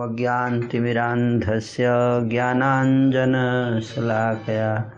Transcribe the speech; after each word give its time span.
अज्ञानतिमिरान्धस्य 0.00 1.86
ज्ञानाञ्जनशलाकया 2.30 4.92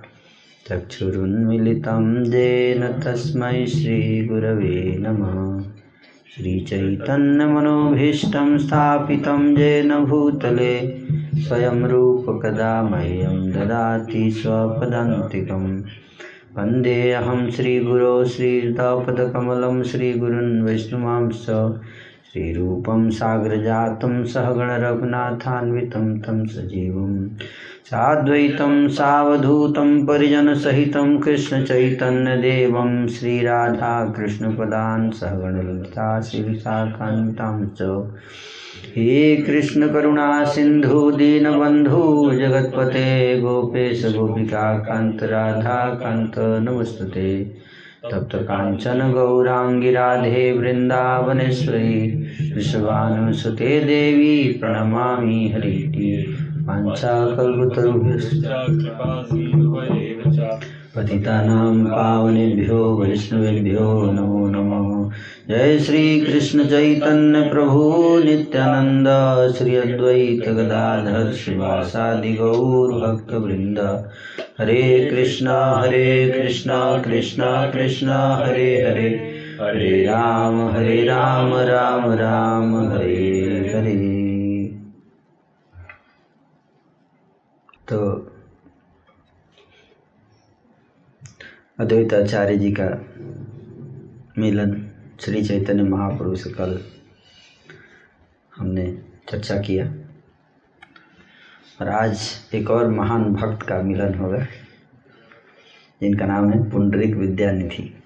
चक्षुरुन्मिलितं 0.69 2.33
येन 2.33 3.03
तस्मै 3.03 3.67
श्रीगुरवे 3.67 4.99
नमः। 4.99 5.65
श्रीचैतन्यमनोभीष्टं 6.37 8.59
स्थापितं 8.59 9.59
येन 9.59 10.05
भूतले 10.05 11.03
स्वयं 11.37 11.85
रूपकदा 11.85 12.83
मह्यं 12.83 13.51
ददाति 13.51 14.31
स्वपदान्तिकम् 14.31 15.83
वन्देऽहं 16.57 17.51
श्रीगुरो 17.51 18.25
श्रीयुतापदकमलं 18.25 19.83
श्रीगुरुन् 19.83 20.63
वैष्णवांश्च 20.63 21.47
श्रीरूपं 22.33 23.11
साग्रजातं 23.11 24.25
सहगणरघुनाथान्वितं 24.25 26.19
तं 26.19 26.47
सजीवं 26.47 27.29
साद्वैतं 27.85 28.89
सावधूतं 28.89 30.07
परिजनसहितं 30.07 31.19
कृष्णचैतन्यदेवं 31.19 33.07
श्रीराधाकृष्णपदान् 33.07 35.11
सहगणललिता 35.11 36.21
श्रीविशाखान्वितां 36.21 37.67
च। 37.67 38.07
हे 38.97 39.37
कृष्णकरुणा 39.37 40.45
सिन्धु, 40.45 41.11
दीनबन्धु, 41.11 42.31
जगत्पते, 42.35 43.41
गोपेश 43.41 44.17
गोपिकान्त 44.17 45.23
राधाकान्त 45.23 46.33
नमस्तुते 46.39 47.61
तप्त 48.13 48.35
काञ्चन 48.35 49.13
गौराङ्गी, 49.13 49.93
राधे, 49.93 50.59
वृन्दावनेश्वरी। 50.59 52.20
विश्वानुसुते 52.55 53.81
देवी 53.81 54.59
प्रणमामि 54.61 55.53
हरिति 55.55 56.37
वाञ्छाकल्पतरुभ्यश्च 56.57 58.45
पतितानां 60.97 61.85
पावनेभ्यो, 61.85 62.97
वैष्णवेभ्यो, 62.97 64.13
नमो 64.13 64.47
नमः। 64.47 65.11
जय 65.49 65.79
श्रीकृष्ण 65.79 66.65
चैतन्य 66.65 67.51
प्रभु 67.51 67.95
नित्यानन्द, 68.25 69.09
श्री 69.55 69.77
अद्वैत 69.77 70.49
गदाधर 70.49 71.33
शिवासादि 71.33 72.33
गौरभक्तवृन्द 72.33 74.09
हरे 74.61 75.09
कृष्ण 75.11 75.47
हरे 75.49 76.35
कृष्ण 76.37 76.71
कृष्ण 77.03 77.43
कृष्ण, 77.47 78.09
हरे 78.11 78.87
हरे। 78.91 79.30
हरे 79.61 80.05
राम 80.07 80.61
हरे 80.71 81.03
राम 81.05 81.55
राम 81.55 82.05
राम, 82.13 82.75
हरे 82.93 83.73
हरे। 83.75 83.97
तो 87.89 87.99
अद्वैत 91.79 92.15
आचार्य 92.15 92.57
जी 92.57 92.73
का 92.81 92.89
मिलन 94.39 94.91
श्री 95.21 95.45
चैतन्य 95.45 95.83
महाप्रभु 95.83 96.37
से 96.37 96.51
कल 96.51 96.79
हमने 98.57 98.99
चर्चा 99.29 99.61
किया। 99.61 99.87
और 101.81 101.89
आज 101.89 102.29
एक 102.55 102.71
और 102.71 102.89
महान 102.89 103.33
भक्त 103.35 103.67
का 103.67 103.83
मिलन 103.83 104.15
होगा, 104.15 104.45
जिनका 106.01 106.27
नाम 106.27 106.51
है 106.51 106.71
पुंडरिक 106.71 107.15
विद्यानिधि। 107.15 108.00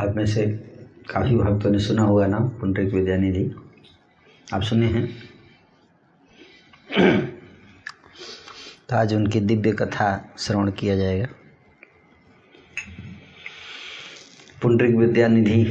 आप 0.00 0.14
में 0.16 0.26
से 0.26 0.46
काफ़ी 1.10 1.36
भक्तों 1.36 1.70
ने 1.70 1.78
सुना 1.78 2.02
हुआ 2.02 2.26
नाम, 2.26 2.48
पुंडरिक 2.48 2.94
विद्यानिधि। 2.94 3.54
आप 4.54 4.62
सुने 4.62 4.86
हैं? 4.86 5.06
तो 8.88 8.96
आज 8.96 9.14
उनकी 9.14 9.40
दिव्य 9.40 9.72
कथा 9.72 10.34
श्रवण 10.38 10.70
किया 10.70 10.96
जाएगा। 10.96 11.26
पुंडरिक 14.62 14.96
विद्यानिधि 14.96 15.64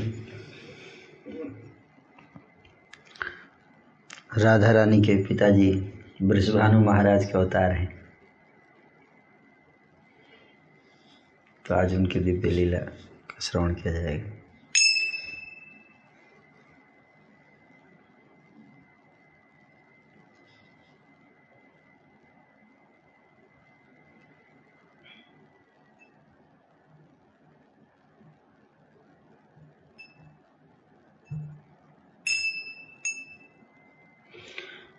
राधा 4.37 4.71
रानी 4.71 5.01
के 5.01 5.23
पिताजी 5.23 5.71
ब्रजभानु 6.21 6.79
महाराज 6.79 7.25
के 7.25 7.31
अवतार 7.31 7.71
हैं। 7.71 8.05
तो 11.67 11.75
आज 11.75 11.95
उनकी 11.95 12.19
दिव्य 12.19 12.49
लीला 12.49 12.79
श्रवण 13.45 13.73
किया 13.73 13.93
जाएगा। 13.93 14.31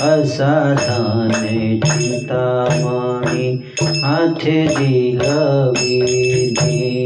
असाधाने 0.01 1.79
चिंतामणि 1.85 3.49
हाथे 4.03 4.65
दिल 4.77 5.21
विधि 5.77 7.01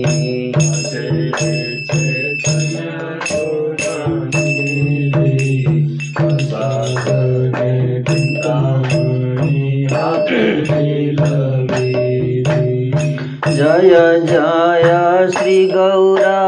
जय 13.57 13.93
जय 14.27 15.27
श्री 15.33 15.65
गौरा 15.67 16.39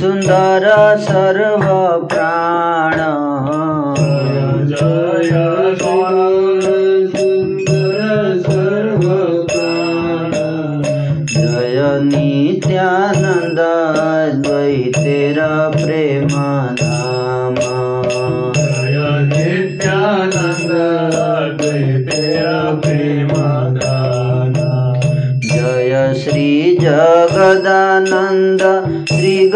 सुंदर 0.00 0.64
सर्व 1.00 1.66
प्राण 2.12 2.75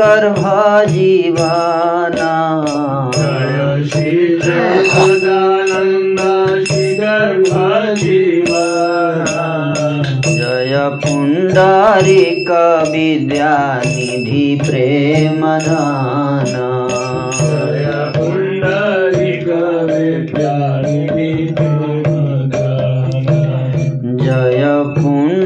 श्रीगर्भ 0.00 0.44
जीवाना 0.90 2.30
जय 3.16 3.84
श्री 3.90 4.38
पुण्डरीक 11.02 12.50
विद्यानिधि 12.92 14.46
प्रेमदान 14.62 16.54
जय 17.40 17.92
पुण्डरीक 18.16 19.48
विद्यानिधि 19.90 21.30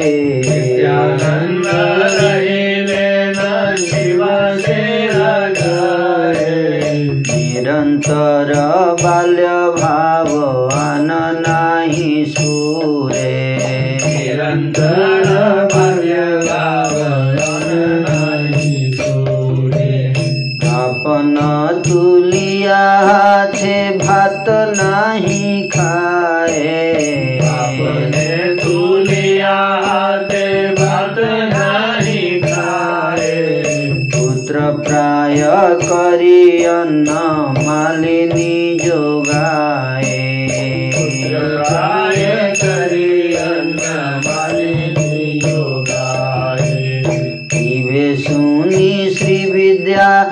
करी 35.73 36.63
अन्न 36.63 37.09
मालिनी 37.57 38.79
जोगाए। 38.83 40.19
करी 42.55 43.35
अन्न 43.35 43.81
मालिनी 44.27 45.39
सुनी 48.17 49.09
श्री 49.09 49.51
विद्या 49.51 50.23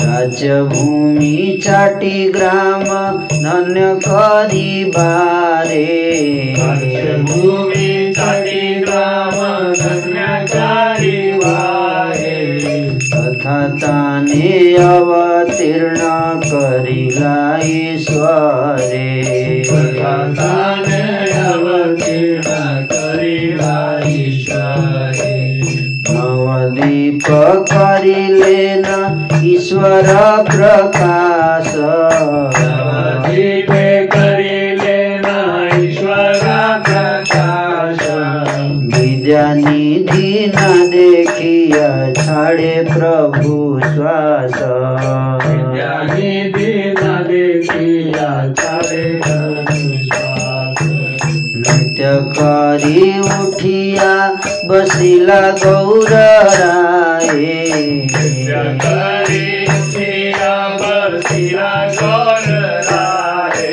राज्यभूमि 0.00 1.58
चाटी 1.64 2.28
ग्राम 2.28 2.84
धन्य 3.32 3.94
करी 4.06 4.84
बारे। 4.96 5.86
भूमि 7.28 7.90
तटी 8.18 8.74
ग्राम 8.80 9.36
धन्यकारी 9.74 11.16
वारे 11.32 12.38
तथा 13.14 13.58
ताने 13.82 14.74
अवतीर्ण 14.76 16.00
करिला 16.44 17.36
ईश्वरे 17.64 18.38
ताने 18.78 18.98
अवतीर्ण 18.98 19.26
करिला 19.26 19.37
ईश्वरे 29.48 30.12
प्रकाश 30.44 31.66
नवदीपे 32.56 33.86
करिले 34.14 35.00
ईश्वर 35.84 36.42
प्रकाश 36.88 38.02
विद्यानिधि 38.94 40.52
न 40.56 40.90
देखिया 40.90 41.88
छाड़े 42.12 42.74
प्रभु 42.92 43.80
श्वास 43.84 44.58
करी 52.38 53.18
उठिया 53.20 54.10
बसिला 54.70 55.40
गौर 55.62 56.10
राए 56.10 57.56
करी 58.84 59.46
सिया 59.90 60.56
बरसिया 60.82 61.70
गौर 62.00 62.46
राय 62.90 63.66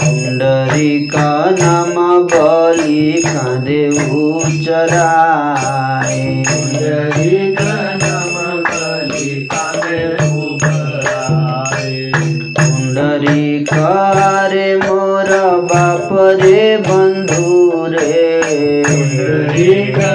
पुण्डरीक 0.00 1.14
नाम 1.60 1.94
बलि 2.32 3.22
काँदे 3.26 3.82
उचराए 4.20 5.63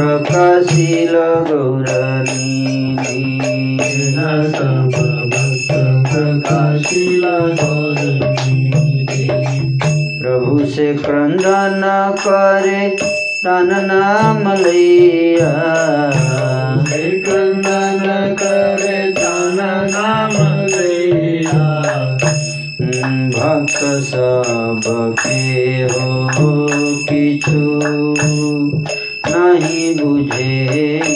रखशील 0.00 1.14
गौरनिधि 1.48 3.24
सर्व 3.84 4.96
भक्त 5.32 5.72
प्रकाशील 6.06 7.24
गौरनिधि 7.60 9.28
प्रभु 10.22 10.66
से 10.66 10.94
क्रंदन 10.94 11.82
करे 12.18 12.88
तन 13.44 13.68
नाम 13.84 14.48
लिया। 14.52 15.52
क्रंदन 17.24 18.34
करे 18.42 18.98
तन 19.12 19.58
नाम 19.94 20.36
भक्त 23.30 23.78
सब 24.06 24.82
के 25.20 25.82
हो 25.82 26.66
किचू 27.02 27.60
नहीं 29.60 29.94
बुझे। 29.94 31.09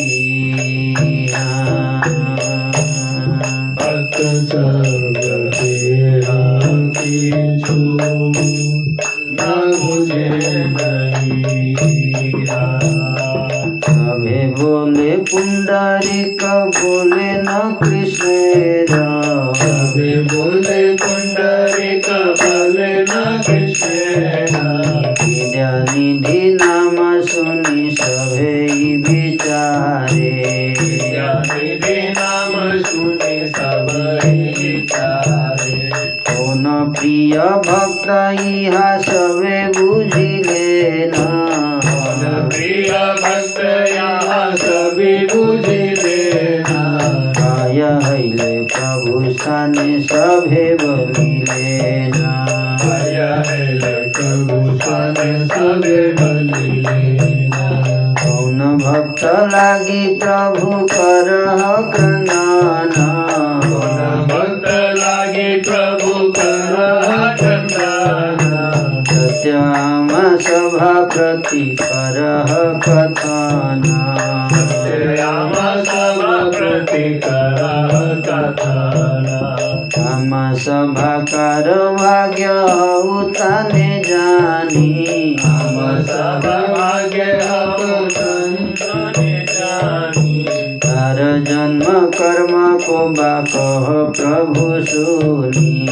को 92.86 93.08
बाकह 93.08 93.86
प्रभु 94.20 94.84
सुनी। 94.84 95.86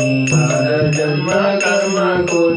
जन्म 0.96 1.26
कर्म 1.32 2.22
को 2.24 2.50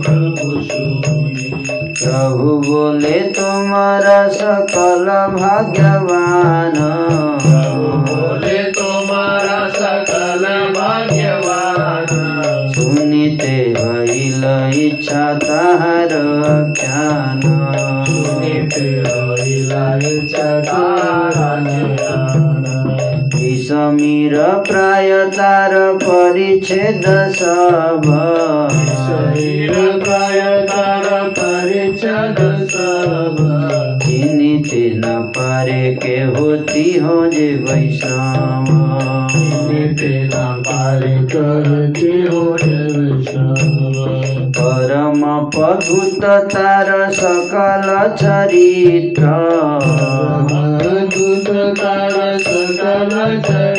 प्रभु 0.00 0.62
सुनी। 0.62 1.54
प्रभु 2.02 2.72
बोले 2.72 3.20
तुम्हारा 3.20 4.28
सकल 4.28 5.06
भाग्यवान। 5.36 6.72
प्रभु 7.42 8.14
बोले 8.14 8.62
तुम्हारा 8.62 9.68
सकल 9.68 10.44
भाग्यवान। 10.80 12.06
सुनिते 12.72 13.74
भइल 13.74 14.44
इच्छा 14.84 15.34
ताहार 15.34 16.08
ज्ञान 16.80 17.40
सुनिते 18.08 18.80
हरिला 18.80 19.98
चकारण 20.26 21.03
समीर 24.24 24.42
प्राय 24.42 25.24
तार 25.24 25.70
परिच्छेद 25.74 27.02
सब 27.32 28.02
शरीर 28.96 29.72
काय 30.08 30.62
तार 30.62 31.28
परिचद 31.28 32.66
सब 32.70 33.36
चिन्हित 34.02 34.96
न 35.04 35.32
पारे 35.36 35.98
के 36.02 36.24
होती 36.24 36.98
हो 36.98 37.26
जे 37.26 37.54
वैष्णव। 37.54 38.64
निते 39.70 40.24
न 40.24 40.62
पारे 40.68 41.18
करती 41.22 42.22
हो 42.22 42.40
वैष्णव। 42.52 43.64
परम 44.58 45.50
पदुत 45.56 46.24
तार 46.24 47.10
सकल 47.10 48.16
चरित्र। 48.16 49.24
तार 51.78 52.38
सकल 52.38 53.42
चरित्र। 53.48 53.73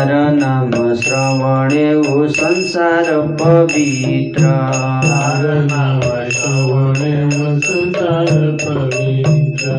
तार 0.00 0.32
नाम 0.32 0.94
श्रवणे 0.94 1.94
ओ 1.94 2.28
संसार 2.28 3.04
पवित्र। 3.20 4.42
तार 5.04 5.54
नाम 5.64 6.00
श्रवणे 6.30 7.30
संसार 7.30 8.26
पवित्र। 8.56 9.76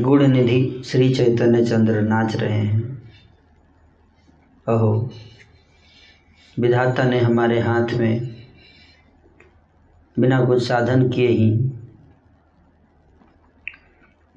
गुण 0.00 0.26
निधि 0.26 0.82
श्री 0.84 1.14
चैतन्य 1.14 1.64
चंद्र 1.64 2.00
नाच 2.00 2.36
रहे 2.36 2.58
हैं। 2.58 3.12
अहो 4.68 5.10
विधाता 6.58 7.02
ने 7.02 7.20
हमारे 7.20 7.60
हाथ 7.60 7.94
में 7.94 8.33
बिना 10.18 10.44
कुछ 10.44 10.68
साधन 10.68 11.08
किए 11.08 11.28
ही 11.28 11.70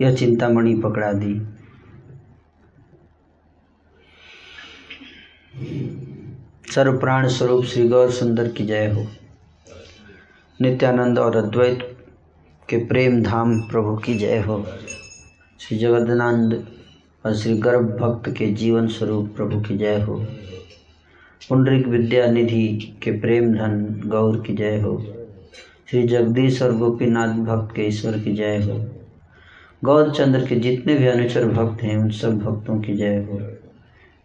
यह 0.01 0.15
चिंतामणि 0.15 0.75
पकड़ा 0.75 1.13
दी। 1.13 1.41
सर्व 6.75 6.97
प्राण 6.97 7.27
स्वरूप 7.27 7.65
श्री 7.65 7.87
गौर 7.87 8.11
सुंदर 8.11 8.47
की 8.47 8.65
जय 8.65 8.91
हो। 8.91 9.07
नित्यानंद 10.61 11.19
और 11.19 11.35
अद्वैत 11.35 11.97
के 12.69 12.77
प्रेम 12.77 13.23
धाम 13.23 13.61
प्रभु 13.61 13.97
की 13.97 14.15
जय 14.15 14.39
हो। 14.39 14.65
श्री 15.59 15.77
जगन्नाथ 15.77 16.65
और 17.25 17.35
श्री 17.35 17.57
गर्भ 17.57 17.81
भक्त 17.81 18.29
के 18.37 18.53
जीवन 18.53 18.87
स्वरूप 18.87 19.35
प्रभु 19.35 19.61
की 19.61 19.77
जय 19.77 20.01
हो। 20.01 20.25
पुंडरिक 21.49 21.87
विद्या 21.87 22.25
निधि 22.25 22.97
के 23.03 23.11
प्रेम 23.11 23.53
धन 23.53 24.01
गौर 24.05 24.43
की 24.47 24.55
जय 24.55 24.81
हो। 24.81 25.13
श्री 25.89 26.03
जगदीश 26.03 26.61
और 26.61 26.77
गोपीनाथ 26.77 27.27
भक्त 27.27 27.75
के 27.75 27.81
ईश्वर 27.81 28.19
की 28.19 28.33
जय 28.33 28.57
हो। 28.57 28.91
गौर 29.83 30.11
चंद्र 30.11 30.47
के 30.47 30.55
जितने 30.55 30.95
भी 30.95 31.07
अनुचर 31.07 31.47
भक्त 31.47 31.81
हैं, 31.81 31.97
उन 31.97 32.09
सब 32.09 32.39
भक्तों 32.39 32.81
की 32.81 32.95
जय 32.95 33.17
हो। 33.17 33.57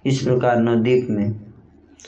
इस 0.07 0.23
प्रकार 0.23 0.57
नवदीप 0.57 1.07
में 1.11 1.41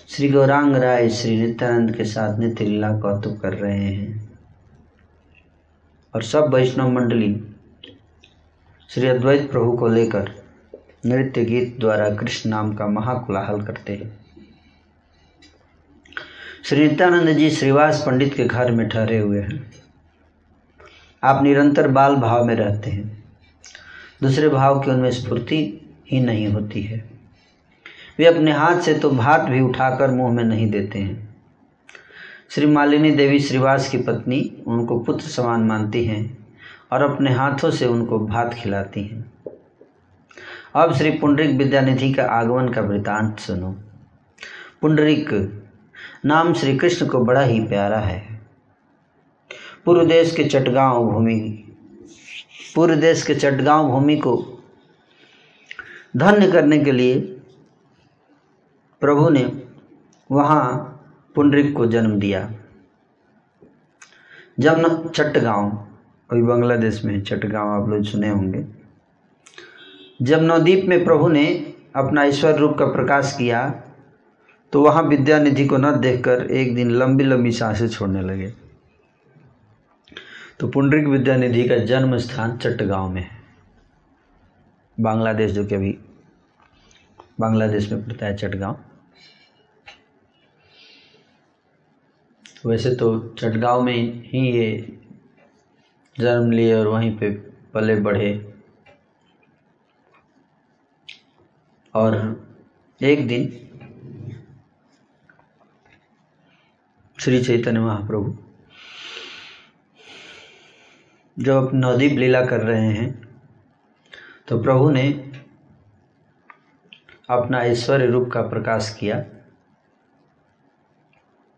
श्री 0.08 0.28
गौरांग 0.28 0.76
राय, 0.76 1.08
श्री 1.08 1.46
नित्यानंद 1.46 1.96
के 1.96 2.04
साथ 2.04 2.38
नित्य 2.38 2.64
लीला 2.64 2.98
कौतुक 2.98 3.40
कर 3.40 3.52
रहे 3.52 3.84
हैं। 3.84 4.38
और 6.14 6.22
सब 6.22 6.54
वैष्णव 6.54 6.92
मंडली 6.92 7.44
श्री 8.88 9.06
अद्वैत 9.08 9.50
प्रभु 9.50 9.72
को 9.72 9.88
लेकर 9.88 10.30
नृत्य 11.06 11.44
गीत 11.44 11.76
द्वारा 11.80 12.10
कृष्ण 12.10 12.50
नाम 12.50 12.74
का 12.74 12.86
महाकुलाहल 12.86 13.62
करते 13.62 13.92
हैं। 13.92 14.23
श्री 16.64 16.88
नित्यानंद 16.88 17.28
जी 17.28 17.50
श्रीवास 17.50 18.02
पंडित 18.06 18.34
के 18.34 18.44
घर 18.44 18.70
में 18.70 18.88
ठहरे 18.88 19.18
हुए 19.18 19.40
हैं। 19.40 19.72
आप 21.22 21.42
निरंतर 21.42 21.88
बाल 21.88 22.16
भाव 22.16 22.44
में 22.44 22.54
रहते 22.54 22.90
हैं। 22.90 23.24
दूसरे 24.22 24.48
भाव 24.48 24.80
की 24.80 24.90
उनमें 24.90 25.10
स्फूर्ति 25.10 25.80
ही 26.12 26.20
नहीं 26.20 26.48
होती 26.48 26.82
है। 26.82 27.10
वे 28.18 28.26
अपने 28.26 28.52
हाथ 28.52 28.80
से 28.80 28.94
तो 28.94 29.10
भात 29.10 29.40
भी 29.40 29.60
उठाकर 29.60 30.10
मुँह 30.10 30.32
में 30.32 30.44
नहीं 30.44 30.70
देते 30.70 30.98
हैं। 30.98 31.36
श्री 32.50 32.66
मालिनी 32.66 33.10
देवी 33.10 33.40
श्रीवास 33.40 33.88
की 33.88 33.98
पत्नी 33.98 34.62
उनको 34.66 34.98
पुत्र 34.98 35.26
समान 35.26 35.60
मानती 35.60 36.04
हैं 36.04 36.48
और 36.92 37.02
अपने 37.02 37.32
हाथों 37.32 37.70
से 37.70 37.86
उनको 37.86 38.18
भात 38.18 38.54
खिलाती 38.54 39.02
हैं। 39.02 39.32
अब 40.74 40.94
श्री 40.94 41.10
पुंडरिक 41.10 41.50
विद्यानिधि 41.50 42.12
का 42.12 42.24
आगमन 42.24 42.68
का 42.68 42.80
वृतांत 42.80 43.38
सुनो। 43.38 43.76
पुंडरिक 44.80 45.60
नाम 46.26 46.52
श्री 46.54 46.76
कृष्ण 46.76 47.06
को 47.06 47.18
बड़ा 47.18 47.40
ही 47.40 47.60
प्यारा 47.60 47.98
है। 47.98 48.40
पूर्व 49.84 50.08
देश 50.08 50.36
के 50.36 50.44
चटगांव 50.44 51.10
भूमि, 51.10 51.64
पूर्व 52.74 52.94
देश 52.94 53.22
के 53.22 53.34
चटगांव 53.34 53.88
भूमि 53.88 54.16
को 54.16 54.62
धन्य 56.16 56.52
करने 56.52 56.78
के 56.78 56.92
लिए 56.92 57.20
प्रभु 59.00 59.28
ने 59.28 59.62
वहाँ 60.30 60.90
पुंडरिक 61.34 61.76
को 61.76 61.86
जन्म 61.86 62.18
दिया। 62.20 62.52
जब 64.60 64.74
न 64.78 65.08
चट्टगांव 65.08 65.88
अभी 66.30 66.42
बांग्लादेश 66.42 67.04
में 67.04 67.22
चट्टगांव 67.22 67.82
आप 67.82 67.88
लोग 67.88 68.04
सुने 68.04 68.28
होंगे। 68.28 68.66
जब 70.22 70.42
नवदीप 70.42 70.84
में 70.84 71.04
प्रभु 71.04 71.28
ने 71.28 71.74
अपना 71.96 72.24
ईश्वर 72.24 72.56
रूप 72.56 72.78
का 72.78 72.86
प्रकाश 72.86 73.34
किया 73.38 73.82
तो 74.74 74.82
वहाँ 74.82 75.02
विद्यानिधि 75.02 75.66
को 75.66 75.76
न 75.76 76.00
देखकर 76.00 76.46
एक 76.50 76.74
दिन 76.74 76.90
लंबी 76.90 77.24
लंबी 77.24 77.52
साँसें 77.52 77.88
छोड़ने 77.88 78.22
लगे। 78.22 78.52
तो 80.60 80.68
पुंडरिक 80.68 81.06
विद्यानिधि 81.06 81.68
का 81.68 81.76
जन्म 81.76 82.18
स्थान 82.18 82.56
चट्टगांव 82.56 83.08
में 83.08 83.22
है। 83.22 83.42
बांग्लादेश 85.00 85.52
जो 85.52 85.64
कि 85.64 85.74
अभी 85.74 85.98
बांग्लादेश 87.40 87.92
में 87.92 88.06
पड़ता 88.06 88.26
है 88.26 88.36
चटगांव। 88.36 88.76
वैसे 92.66 92.94
तो 92.94 93.18
चटगांव 93.38 93.82
में 93.82 94.22
ही 94.24 94.52
ये 94.52 94.98
जन्म 96.18 96.50
लिए 96.50 96.74
और 96.74 96.86
वहीं 96.86 97.18
पे 97.18 97.30
पले 97.74 97.96
बढ़े। 97.96 98.54
और 101.94 102.16
एक 103.02 103.28
दिन 103.28 103.63
श्री 107.24 107.38
चैतन्य 107.44 107.80
महाप्रभु। 107.80 108.34
जब 111.36 111.70
नवदीप 111.74 112.18
लीला 112.18 112.44
कर 112.46 112.60
रहे 112.60 112.88
हैं 112.88 113.06
तो 114.48 114.60
प्रभु 114.62 114.90
ने 114.90 115.04
अपना 117.30 117.62
ऐश्वर्य 117.62 118.06
रूप 118.06 118.28
का 118.32 118.42
प्रकाश 118.42 118.96
किया 119.00 119.24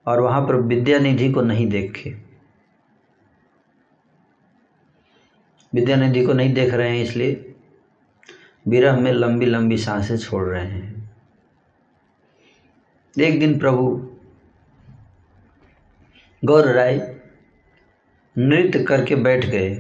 और 0.07 0.21
वहाँ 0.21 0.47
पर 0.47 0.57
विद्यानिधि 0.63 1.33
को 1.33 1.43
नहीं 1.43 1.69
देखे। 1.69 2.17
विद्यानिधि 5.73 6.25
को 6.27 6.33
नहीं 6.33 6.55
देख 6.55 6.75
रहे 6.75 6.97
हैं, 6.97 7.05
इसलिए 7.05 7.55
विरह 8.67 9.01
में 9.01 9.13
लंबी 9.13 9.47
लंबी 9.47 9.79
साँसें 9.79 10.17
छोड़ 10.17 10.49
रहे 10.49 10.67
हैं। 10.67 11.11
एक 13.17 13.41
दिन 13.41 13.59
प्रभु 13.59 14.06
गौर 16.47 16.67
राय 16.67 16.97
नृत्य 18.37 18.83
करके 18.85 19.15
बैठ 19.17 19.45
गए 19.47 19.75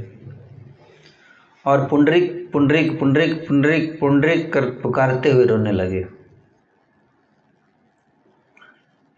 और 1.64 1.86
पुंडरिक 1.88 2.32
पुंडरिक 2.52 2.98
पुंडरिक 3.00 3.46
पुंडरिक 3.48 3.98
पुंडरिक 4.00 4.52
कर 4.52 4.70
पुकारते 4.80 5.30
हुए 5.30 5.44
रोने 5.44 5.72
लगे। 5.72 6.06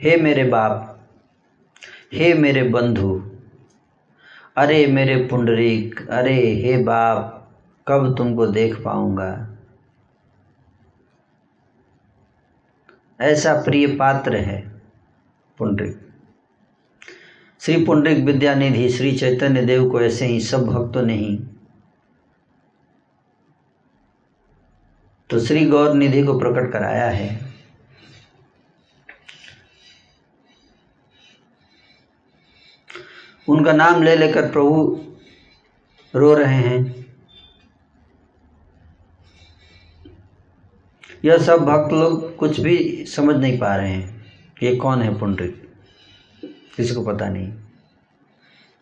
हे 0.00 0.16
मेरे 0.16 0.44
बाप, 0.44 1.08
हे 2.12 2.32
मेरे 2.34 2.62
बंधु, 2.62 3.12
अरे 4.56 4.86
मेरे 4.86 5.16
पुंडरिक, 5.26 6.08
अरे 6.10 6.34
हे 6.34 6.76
बाप, 6.82 7.34
कब 7.86 8.14
तुमको 8.18 8.46
देख 8.46 8.82
पाऊँगा? 8.82 9.30
ऐसा 13.20 13.54
प्रिय 13.62 13.86
पात्र 13.96 14.36
है 14.36 14.60
पुंडरिक। 15.58 16.07
श्री 17.60 17.84
पुंडरिक 17.84 18.18
विद्यानिधि 18.18 18.88
श्री 18.88 19.12
चैतन्य 19.18 19.62
देव 19.62 19.88
को 19.90 20.00
ऐसे 20.00 20.26
ही 20.26 20.40
सब 20.40 20.66
भक्तों 20.66 21.02
ने 21.02 21.14
ही 21.14 21.36
तो 25.30 25.40
श्री 25.40 25.64
गौर 25.66 25.94
निधि 25.94 26.22
को 26.22 26.38
प्रकट 26.38 26.72
कराया 26.72 27.08
है। 27.10 27.28
उनका 33.48 33.72
नाम 33.72 34.02
ले 34.02 34.16
लेकर 34.16 34.50
प्रभु 34.52 35.00
रो 36.14 36.34
रहे 36.34 36.54
हैं। 36.54 37.06
यह 41.24 41.38
सब 41.38 41.64
भक्त 41.64 41.92
लोग 41.92 42.36
कुछ 42.36 42.60
भी 42.60 43.04
समझ 43.06 43.36
नहीं 43.36 43.58
पा 43.58 43.76
रहे 43.76 43.90
हैं। 43.90 44.26
ये 44.62 44.76
कौन 44.76 45.02
है 45.02 45.18
पुंडरिक 45.18 45.66
किसी 46.76 46.94
को 46.94 47.02
पता 47.04 47.28
नहीं। 47.28 47.52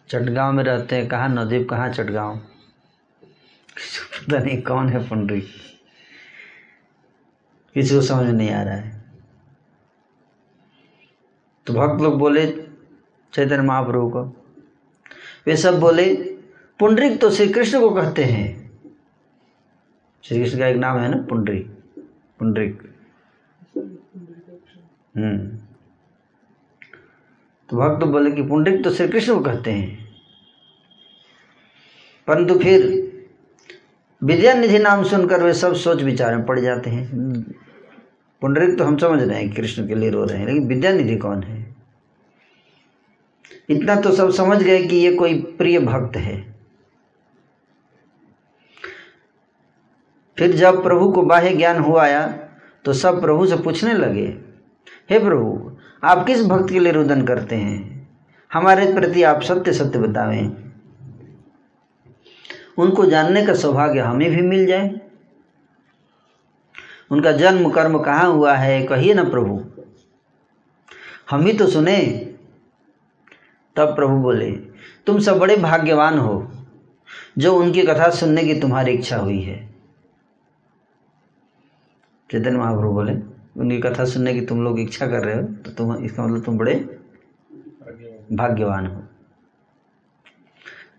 चटगांव 0.09 0.53
में 0.53 0.65
रहते 0.65 0.97
हैं। 0.97 1.09
कहाँ? 1.09 1.29
नदीप 1.29 1.71
कहाँ? 1.71 1.93
चटगांव। 1.93 2.37
पता 2.37 4.39
नहीं 4.39 4.63
कौन 4.63 4.89
है 4.89 5.09
पुंडरिक 5.09 5.47
किसी 7.75 7.95
को 7.95 8.01
समझ 8.01 8.27
नहीं 8.27 8.51
आ 8.51 8.63
रहा 8.63 8.75
है। 8.75 9.05
तो 11.67 11.75
भक्त 11.75 12.03
लोग 12.03 12.19
बोले, 12.19 12.47
चैतन्य 13.33 13.63
महाप्रभु 13.63 14.11
को। 14.11 14.25
वे 15.47 15.57
सब 15.57 15.81
बोले 15.81 16.15
पुंडरिक 16.79 17.21
तो 17.21 17.31
श्री 17.31 17.49
कृष्ण 17.49 17.81
को 17.81 17.91
कहते 17.91 18.25
हैं। 18.25 18.71
श्री 20.23 20.41
कृष्ण 20.41 20.59
का 20.59 20.67
एक 20.67 20.77
नाम 20.77 20.99
है 20.99 21.09
ना 21.09 21.23
पुंडरिक 21.23 21.95
पुंडरिक 22.39 22.95
हम्म। 25.17 25.66
तो 27.71 27.77
भक्त 27.77 28.05
बोले 28.07 28.31
कि 28.31 28.43
पुंडरिक 28.43 28.83
तो 28.85 28.91
श्री 28.91 29.09
कृष्ण 29.09 29.35
को 29.35 29.41
कहते 29.41 29.71
हैं। 29.71 30.05
परंतु 32.29 32.59
फिर 32.59 32.85
विद्यानिधि 34.23 34.79
नाम 34.79 35.03
सुनकर 35.05 35.43
वे 35.43 35.53
सब 35.53 35.75
सोच 35.75 36.03
विचार 36.03 36.37
में 36.37 36.45
पड़ 36.47 36.59
जाते 36.61 36.91
हैं। 36.91 37.43
पुंडरिक 38.43 38.77
तो 38.79 38.85
हम 38.85 38.97
समझ 38.97 39.23
रहे 39.23 39.41
हैं 39.41 39.53
कृष्ण 39.55 39.87
के 39.89 39.95
लिए 39.95 40.11
रो 40.11 40.25
रहे 40.25 40.39
हैं, 40.39 40.47
लेकिन 40.47 40.67
विद्यानिधि 40.69 41.17
कौन 41.17 41.43
है? 41.43 41.75
इतना 43.71 43.95
तो 43.97 44.13
सब 44.13 44.31
समझ 44.31 44.63
गए 44.63 44.83
कि 44.83 44.97
ये 44.97 45.15
कोई 45.15 45.35
प्रिय 45.59 45.79
भक्त 45.81 46.17
है। 46.17 46.57
फिर 50.39 50.53
जब 50.53 50.83
प्रभु 50.83 51.11
को 51.13 51.23
बाह्य 51.23 51.55
ज्ञान 51.55 51.79
हुआ 51.79 52.03
आया 52.03 52.27
तो 52.85 52.93
सब 52.93 53.21
प्रभु 53.21 53.47
से 53.47 53.57
पूछने 53.57 53.93
लगे, 53.95 54.27
हे 55.11 55.19
प्रभु 55.19 55.76
आप 56.07 56.27
किस 56.27 56.45
भक्त 56.45 56.73
के 56.73 56.79
लिए 56.79 56.93
रुदन 56.93 57.23
करते 57.23 57.57
हैं? 57.57 58.09
हमारे 58.53 58.95
प्रति 58.95 59.23
आप 59.23 59.43
सत्य 59.43 59.73
सत्य 59.73 59.99
बतावें। 59.99 60.73
उनको 62.79 63.07
जानने 63.07 63.47
का 63.47 63.55
सौभाग्य 63.55 64.01
हमें 64.01 64.31
भी 64.31 64.43
मिल 64.43 64.67
जाए। 64.67 65.01
उनका 67.11 67.33
जन्म 67.33 67.71
कर्म 67.71 67.99
कहाँ 67.99 68.33
हुआ 68.33 68.55
है, 68.55 68.83
कहिए 68.83 69.15
ना 69.15 69.25
प्रभु। 69.25 69.65
हम 71.31 71.47
ही 71.47 71.53
तो 71.53 71.67
सुने। 71.67 72.01
तब 73.77 73.97
प्रभु 73.97 74.17
बोले, 74.17 74.53
तुम 75.07 75.19
सब 75.19 75.39
बड़े 75.39 75.57
भाग्यवान 75.57 76.19
हो, 76.19 76.53
जो 77.39 77.57
उनकी 77.57 77.83
कथा 77.83 78.11
सुनने 78.11 78.45
की 78.45 78.61
तुम्हारी 78.61 78.93
इच्छा 78.93 79.17
हुई 79.17 79.41
है। 79.43 79.75
चैतन्य 82.31 82.59
महाप्रभु 82.59 82.93
बोले 82.93 83.36
उनकी 83.57 83.79
कथा 83.81 84.05
सुनने 84.05 84.33
की 84.35 84.41
तुम 84.47 84.63
लोग 84.65 84.81
इच्छा 84.81 85.07
कर 85.07 85.25
रहे 85.25 85.37
हो 85.37 85.43
तो 85.43 85.71
तुम, 85.71 85.95
इसका 85.97 86.27
मतलब 86.27 86.45
तुम 86.45 86.59
बड़े 86.59 86.75
भाग्यवान 88.33 88.87
हो। 88.87 89.03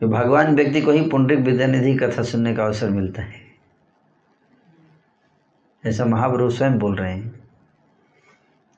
जो 0.02 0.08
भगवान 0.08 0.56
व्यक्ति 0.56 0.82
को 0.82 0.92
ही 0.92 1.02
पुंडरिक 1.10 1.40
विद्यानिधि 1.40 1.96
कथा 1.98 2.24
सुनने 2.24 2.56
का 2.56 2.66
अवसर 2.66 2.90
मिलता 2.90 3.22
है। 3.22 3.46
ऐसा 5.84 6.06
महाप्रभु 6.06 6.50
स्वयं 6.50 6.78
बोल 6.80 6.96
रहे 6.96 7.12
हैं। 7.14 7.34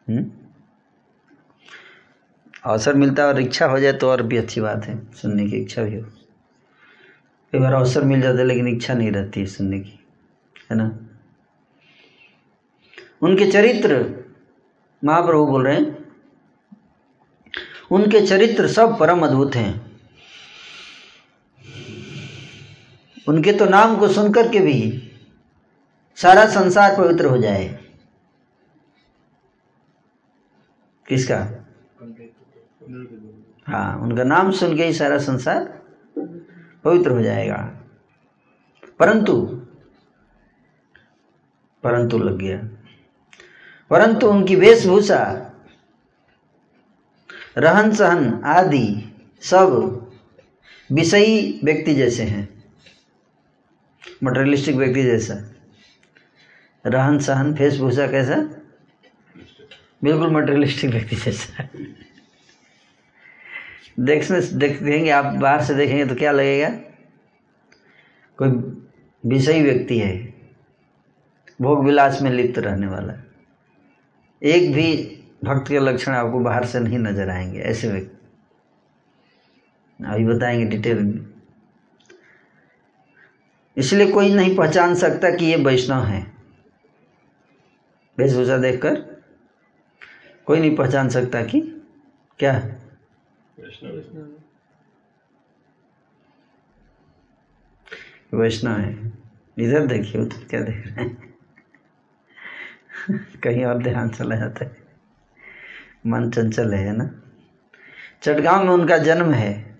हुँ? 0.07 0.31
अवसर 2.65 2.93
मिलता 2.93 3.23
है 3.23 3.29
और 3.29 3.39
इच्छा 3.39 3.65
हो 3.65 3.79
जाए 3.79 3.93
तो 3.93 4.09
और 4.09 4.21
भी 4.23 4.37
अच्छी 4.37 4.61
बात 4.61 4.85
है, 4.85 5.01
सुनने 5.13 5.45
की 5.47 5.57
इच्छा 5.57 5.83
भी 5.83 5.95
हो। 5.95 6.05
कई 7.53 7.59
बार 7.59 7.73
अवसर 7.73 8.03
मिल 8.03 8.21
जाता 8.21 8.39
है, 8.39 8.45
लेकिन 8.45 8.67
इच्छा 8.67 8.93
नहीं 8.93 9.11
रहती 9.11 9.39
है 9.39 9.45
सुनने 9.45 9.79
की, 9.79 9.99
है 10.71 10.77
ना? 10.77 11.08
उनके 13.21 13.51
चरित्र 13.51 13.95
महाप्रभु 15.05 15.45
बोल 15.45 15.67
रहे 15.67 15.75
हैं, 15.75 16.11
उनके 17.91 18.27
चरित्र 18.27 18.67
सब 18.67 18.99
परम 18.99 19.25
अद्भुत 19.27 19.55
हैं। 19.55 19.89
उनके 23.27 23.53
तो 23.53 23.65
नाम 23.65 23.97
को 23.97 24.07
सुनकर 24.07 24.51
के 24.51 24.59
भी 24.59 25.11
सारा 26.15 26.45
संसार 26.45 26.95
पवित्र 26.97 27.25
हो 27.25 27.37
जाए। 27.37 27.67
किसका? 31.07 31.37
हाँ 33.67 33.99
उनका 33.99 34.23
नाम 34.23 34.51
सुन 34.51 34.75
के 34.77 34.85
ही 34.85 34.93
सारा 34.93 35.17
संसार 35.17 35.81
पवित्र 36.83 37.11
हो 37.11 37.21
जाएगा। 37.21 37.81
परंतु 38.99 39.35
परंतु 41.83 42.17
लग 42.17 42.37
गया। 42.37 42.78
परंतु 43.89 44.27
उनकी 44.27 44.55
वेशभूषा, 44.55 45.21
रहन 47.57 47.91
सहन 47.91 48.41
आदि 48.45 49.13
सब 49.41 49.71
विषयी 50.91 51.59
व्यक्ति 51.63 51.93
जैसे 51.95 52.23
हैं 52.23 52.47
मटेरियलिस्टिक 54.23 54.75
व्यक्ति 54.75 55.03
जैसा। 55.03 55.33
रहन 56.85 57.19
सहन, 57.19 57.53
वेशभूषा 57.53 58.07
कैसा? 58.07 58.35
बिल्कुल 60.03 60.31
मटेरियलिस्टिक 60.31 60.91
व्यक्ति 60.91 61.15
जैसा। 61.15 61.67
देखने 63.99 64.41
देख, 64.41 64.81
देखेंगे, 64.83 65.09
आप 65.09 65.25
बाहर 65.25 65.63
से 65.63 65.75
देखेंगे 65.75 66.05
तो 66.05 66.15
क्या 66.15 66.31
लगेगा? 66.31 66.69
कोई 68.39 68.49
विषयी 69.25 69.61
व्यक्ति 69.61 69.99
है, 69.99 70.33
भोग 71.61 71.85
विलास 71.85 72.21
में 72.21 72.31
लिप्त 72.31 72.59
रहने 72.59 72.87
वाला। 72.87 73.13
एक 74.41 74.71
भी 74.73 74.93
भक्त 75.43 75.67
के 75.67 75.79
लक्षण 75.79 76.11
आपको 76.11 76.39
बाहर 76.39 76.65
से 76.65 76.79
नहीं 76.79 76.99
नज़र 76.99 77.29
आएँगे 77.29 77.59
ऐसे 77.59 77.87
व्यक्ति। 77.87 78.15
अभी 79.99 80.25
बताएँगे 80.25 80.65
डिटेल 80.65 80.99
में। 80.99 81.25
इसलिए 83.77 84.11
कोई 84.11 84.33
नहीं 84.33 84.55
पहचान 84.55 84.95
सकता 84.95 85.29
कि 85.35 85.45
ये 85.45 85.55
वैष्णव 85.55 86.03
है। 86.03 86.25
वेशभूषा 88.17 88.57
देखकर 88.57 88.95
कोई 90.45 90.59
नहीं 90.59 90.75
पहचान 90.75 91.09
सकता 91.09 91.43
कि 91.43 91.59
क्या 92.39 92.53
वैष्णव 98.33 98.79
है। 98.79 99.11
इधर 99.57 99.85
देखिए 99.87 100.21
उधर 100.21 100.45
क्या 100.49 100.61
देख 100.61 100.85
रहे 100.87 101.05
हैं। 101.05 101.28
कहीं 103.43 103.65
और 103.65 103.77
ध्यान 103.77 104.09
चला 104.09 104.35
जाता 104.35 104.65
है। 104.65 104.77
मन 106.07 106.29
चंचल 106.29 106.73
है 106.73 106.97
ना? 106.97 107.21
चटगांव 108.21 108.63
में 108.63 108.71
उनका 108.71 108.97
जन्म 108.97 109.31
है। 109.31 109.77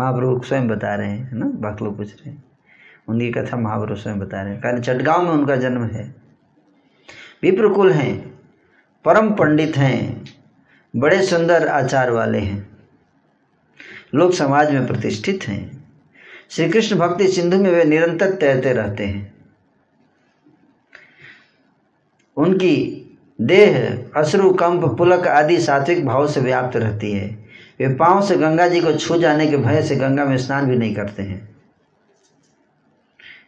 महाप्रभु 0.00 0.42
स्वयं 0.46 0.68
बता 0.68 0.94
रहे 0.94 1.10
हैं 1.10 1.32
ना? 1.32 1.46
बाकी 1.46 1.84
लोग 1.84 1.96
पूछ 1.96 2.12
रहे 2.12 2.30
हैं। 2.30 2.44
उनकी 3.08 3.32
कथा 3.32 3.56
महाप्रभु 3.56 3.94
स्वयं 3.94 4.18
बता 4.18 4.42
रहे 4.42 4.52
हैं। 4.52 4.62
कारण 4.62 4.80
चटगांव 4.80 5.22
में 5.22 5.30
उनका 5.30 5.56
जन्म 5.56 5.84
है। 5.84 6.14
विप्रकुल 7.42 7.92
हैं, 7.92 8.40
परम 9.04 9.30
पंडित 9.30 9.76
हैं, 9.76 10.24
बड़े 10.96 11.22
सुंदर 11.22 11.68
आचार 11.68 12.10
वाले 12.10 12.38
हैं। 12.38 12.78
लोग 14.14 14.32
समाज 14.32 14.72
में 14.72 14.86
प्रतिष्ठित 14.86 15.40
हैं। 15.48 15.84
श्री 16.50 16.68
कृष्ण 16.68 16.96
भक्ति 16.96 17.28
सिंधु 17.28 17.56
में 17.56 17.70
वे 17.70 17.84
निरंतर 17.84 18.30
तैरते 18.30 18.72
रहते 18.72 19.06
हैं। 19.06 19.37
उनकी 22.38 23.04
देह, 23.40 24.04
अश्रु, 24.16 24.54
कंप, 24.54 24.98
पुलक 24.98 25.26
आदि 25.26 25.60
सात्विक 25.60 26.06
भाव 26.06 26.28
से 26.28 26.40
व्याप्त 26.40 26.76
रहती 26.76 27.12
है। 27.12 27.48
वे 27.80 27.94
पाँव 27.94 28.22
से 28.22 28.36
गंगा 28.36 28.68
जी 28.68 28.80
को 28.80 28.92
छू 28.92 29.18
जाने 29.18 29.46
के 29.46 29.56
भय 29.56 29.82
से 29.82 29.96
गंगा 29.96 30.24
में 30.24 30.38
स्नान 30.38 30.66
भी 30.66 30.76
नहीं 30.76 30.94
करते 30.94 31.22
हैं। 31.22 31.56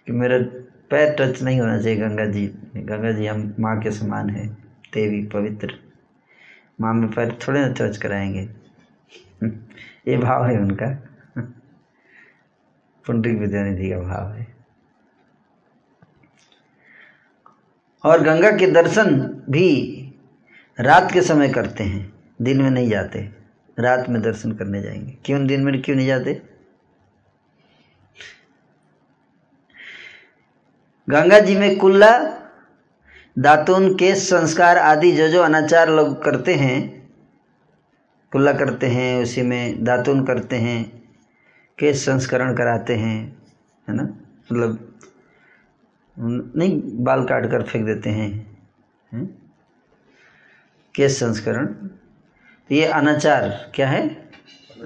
कि 0.07 0.12
मेरा 0.12 0.38
पैर 0.90 1.16
टच 1.18 1.42
नहीं 1.42 1.61
होना 1.61 1.83
चाहिए 1.83 1.98
गंगा 1.98 2.26
जी। 2.26 2.46
गंगा 2.76 3.12
जी 3.12 3.26
हम 3.26 3.55
माँ 3.61 3.81
के 3.81 3.90
समान 3.90 4.31
है, 4.31 4.48
देवी, 4.94 5.26
पवित्र। 5.26 5.74
माँ 6.81 6.94
में 6.94 7.11
पैर 7.11 7.38
थोड़े 7.48 7.61
ना 7.61 7.68
टच 7.68 7.96
कराएँगे। 7.96 8.48
ये 10.09 10.16
भाव 10.16 10.46
है 10.46 10.59
उनका। 10.59 10.87
पुंडरिक 13.07 13.38
विद्यानिधि 13.38 13.90
का 13.90 13.98
भाव 13.98 14.33
है। 14.33 14.60
और 18.04 18.22
गंगा 18.22 18.50
के 18.50 18.66
दर्शन 18.66 19.20
भी 19.50 19.96
रात 20.80 21.12
के 21.12 21.22
समय 21.22 21.48
करते 21.48 21.84
हैं, 21.84 22.12
दिन 22.42 22.62
में 22.62 22.70
नहीं 22.70 22.88
जाते, 22.88 23.30
रात 23.78 24.08
में 24.08 24.22
दर्शन 24.22 24.52
करने 24.52 24.82
जाएँगे। 24.82 25.18
क्यों 25.24 25.46
दिन 25.46 25.60
में 25.60 25.82
क्यों 25.82 25.96
नहीं 25.96 26.06
जाते? 26.06 26.42
गंगा 31.10 31.38
जी 31.38 31.56
में 31.56 31.78
कुल्ला, 31.78 32.36
दातुन 33.38 33.94
केस 33.94 34.30
संस्कार 34.30 34.78
आदि 34.78 35.12
जो 35.12 35.28
जो 35.28 35.42
अनाचार 35.42 35.90
लोग 35.90 36.24
करते 36.24 36.54
हैं, 36.54 37.08
कुल्ला 38.32 38.52
करते 38.52 38.86
हैं, 38.86 39.22
उसी 39.22 39.42
में 39.42 39.84
दातुन 39.84 40.26
करते 40.26 40.56
हैं 40.56 41.02
केस 41.78 42.06
संस्करण 42.06 42.54
कराते 42.54 42.96
हैं, 42.96 43.42
है 43.88 43.94
ना? 43.94 44.02
मतलब 44.02 44.89
नहीं, 46.20 46.80
बाल 47.04 47.24
काट 47.24 47.50
कर 47.50 47.62
फेंक 47.62 47.85
देते 47.87 48.11
हैं। 48.11 48.28
है? 49.12 49.24
केस 50.94 51.18
संस्करण। 51.20 51.66
तो 51.66 52.74
ये 52.74 52.85
अनाचार, 52.87 53.48
क्या 53.74 53.88
है? 53.88 54.09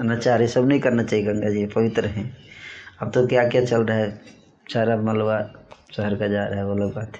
अनाचार, 0.00 0.40
ये 0.40 0.48
सब 0.48 0.68
नहीं 0.68 0.80
करना 0.80 1.02
चाहिए 1.02 1.26
गंगा 1.26 1.50
जी 1.50 1.66
पवित्र 1.66 2.06
हैं। 2.06 2.30
अब 3.02 3.10
तो 3.10 3.26
क्या 3.26 3.48
क्या 3.48 3.64
चल 3.64 3.82
रहा 3.82 3.96
है? 3.96 4.10
सारा 4.66 4.96
मलबा, 4.96 5.40
शहर 5.96 6.14
का 6.14 6.28
जा 6.28 6.44
रहा 6.44 6.58
है 6.58 6.66
वो 6.66 6.74
लोग 6.74 6.94
बात। 6.94 7.18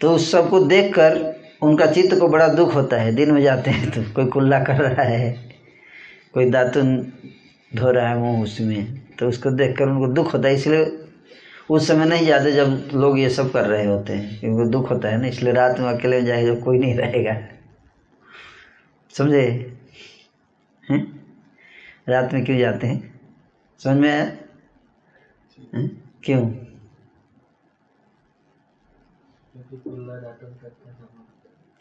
तो 0.00 0.10
उस 0.10 0.30
सबको 0.32 0.60
देख 0.60 0.92
कर 0.94 1.18
उनका 1.62 1.86
चित्त 1.86 2.18
को 2.20 2.28
बड़ा 2.28 2.48
दुख 2.48 2.74
होता 2.74 2.96
है। 2.96 3.14
दिन 3.14 3.30
में 3.30 3.42
जाते 3.42 3.70
हैं 3.70 3.90
तो 3.90 4.02
कोई 4.14 4.26
कुल्ला 4.26 4.58
कर 4.60 4.80
रहा 4.80 5.04
है, 5.04 5.32
कोई 6.34 6.50
दातुन 6.50 6.96
धो 7.72 7.90
रहा 7.90 8.08
है 8.08 8.18
मुँह 8.18 8.42
उसमें। 8.42 9.00
तो 9.18 9.28
उसको 9.28 9.50
देखकर 9.50 9.88
उनको 9.88 10.06
दुख 10.14 10.32
होता 10.34 10.48
है, 10.48 10.54
इसलिए 10.54 10.84
उस 11.70 11.88
समय 11.88 12.04
नहीं 12.04 12.26
जाते 12.26 12.52
जब 12.52 12.88
लोग 12.94 13.18
ये 13.18 13.30
सब 13.30 13.52
कर 13.52 13.66
रहे 13.66 13.86
होते 13.86 14.12
हैं 14.12 14.40
क्योंकि 14.40 14.70
दुख 14.70 14.90
होता 14.90 15.08
है 15.08 15.20
ना 15.20 15.26
इसलिए 15.26 15.52
रात 15.52 15.78
में 15.78 15.88
अकेले 15.88 16.22
जाए 16.22 16.46
जब 16.46 16.64
कोई 16.64 16.78
नहीं 16.78 16.94
रहेगा। 16.94 17.48
समझे? 19.10 19.76
हैं? 20.90 21.26
रात 22.08 22.32
में 22.32 22.44
क्यों 22.44 22.58
जाते 22.58 22.86
हैं? 22.86 23.20
समझ 23.78 23.96
में 23.96 24.10
आया? 24.10 24.24
हैं? 25.74 25.88
क्यों? 26.24 26.50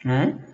हैं? 0.06 0.46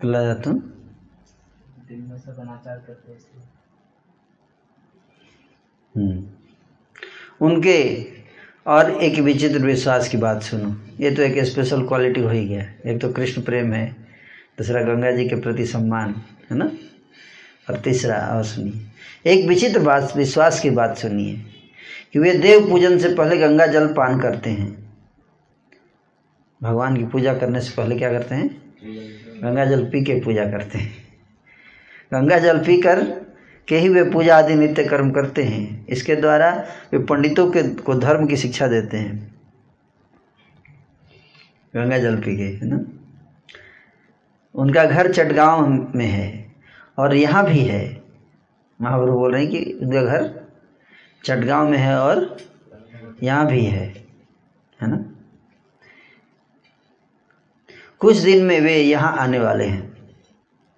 कुल्ला 0.00 0.34
दातुन? 0.34 0.79
दिन 1.90 2.00
में 2.00 2.18
सब 2.18 2.38
अनाचार 2.38 2.76
करते 2.86 3.12
हैं 3.12 3.18
हम्म। 5.96 7.46
उनके 7.46 8.06
और 8.66 8.90
एक 8.90 9.18
विचित्र 9.18 9.58
विश्वास 9.58 10.08
की 10.08 10.16
बात 10.16 10.42
सुनो। 10.42 10.74
ये 11.00 11.10
तो 11.10 11.22
एक 11.22 11.44
स्पेशल 11.44 11.86
क्वालिटी 11.88 12.20
हो 12.20 12.28
ही 12.28 12.48
गया। 12.48 12.90
एक 12.90 13.00
तो 13.00 13.12
कृष्ण 13.12 13.42
प्रेम 13.42 13.72
है 13.72 13.92
दूसरा 14.58 14.82
गंगा 14.82 15.10
जी 15.10 15.28
के 15.28 15.36
प्रति 15.36 15.66
सम्मान 15.66 16.14
है 16.50 16.56
ना? 16.56 16.70
और 17.70 17.80
तीसरा 17.80 18.16
और 18.16 18.44
सुनिए। 18.44 19.32
एक 19.32 19.48
विचित्र 19.48 19.80
बात 19.80 20.16
विश्वास 20.16 20.60
की 20.60 20.70
बात 20.70 20.98
सुनिए 20.98 21.36
कि 22.12 22.18
वे 22.18 22.34
देव 22.38 22.68
पूजन 22.70 22.98
से 22.98 23.14
पहले 23.14 23.36
गंगा 23.36 23.66
जल 23.66 23.86
पान 23.86 24.20
करते 24.20 24.50
हैं। 24.50 24.94
भगवान 26.62 26.96
की 26.96 27.04
पूजा 27.04 27.34
करने 27.34 27.60
से 27.60 27.76
पहले 27.76 27.98
क्या 27.98 28.12
करते 28.12 28.34
हैं? 28.34 28.74
गंगा 29.42 29.64
जल 29.64 29.84
पी 29.84 30.04
के 30.04 30.20
पूजा 30.20 30.50
करते 30.50 30.78
हैं। 30.78 30.99
गंगा 32.12 32.38
जल 32.38 32.58
पीकर 32.58 33.02
के 33.68 33.78
ही 33.78 33.88
वे 33.88 34.02
पूजा 34.04 34.36
आदि 34.38 34.54
नित्य 34.54 34.84
कर्म 34.84 35.10
करते 35.10 35.42
हैं। 35.42 35.86
इसके 35.86 36.16
द्वारा 36.16 36.50
वे 36.92 36.98
पंडितों 36.98 37.50
के, 37.50 37.62
को 37.62 37.94
धर्म 37.94 38.26
की 38.26 38.36
शिक्षा 38.36 38.66
देते 38.66 38.96
हैं। 38.96 39.36
गंगा 41.74 41.98
जल 41.98 42.16
पी 42.16 42.36
के, 42.36 42.42
है 42.42 42.68
ना? 42.68 42.80
उनका 44.54 44.84
घर 44.84 45.12
चटगांव 45.12 45.66
में 45.94 46.06
है 46.06 46.54
और 46.98 47.14
यहाँ 47.14 47.44
भी 47.46 47.58
है। 47.58 48.02
महाप्रभु 48.80 49.18
बोल 49.18 49.32
रहे 49.32 49.42
हैं 49.42 49.50
कि 49.50 49.72
उनका 49.82 50.02
घर 50.02 50.28
चटगांव 51.24 51.68
में 51.68 51.78
है 51.78 51.98
और 51.98 52.36
यहाँ 53.22 53.46
भी 53.46 53.64
है 53.64 53.86
है 54.80 54.88
ना? 54.90 55.04
कुछ 58.00 58.16
दिन 58.16 58.44
में 58.44 58.60
वे 58.60 58.76
यहाँ 58.76 59.16
आने 59.18 59.38
वाले 59.38 59.64
हैं। 59.64 59.82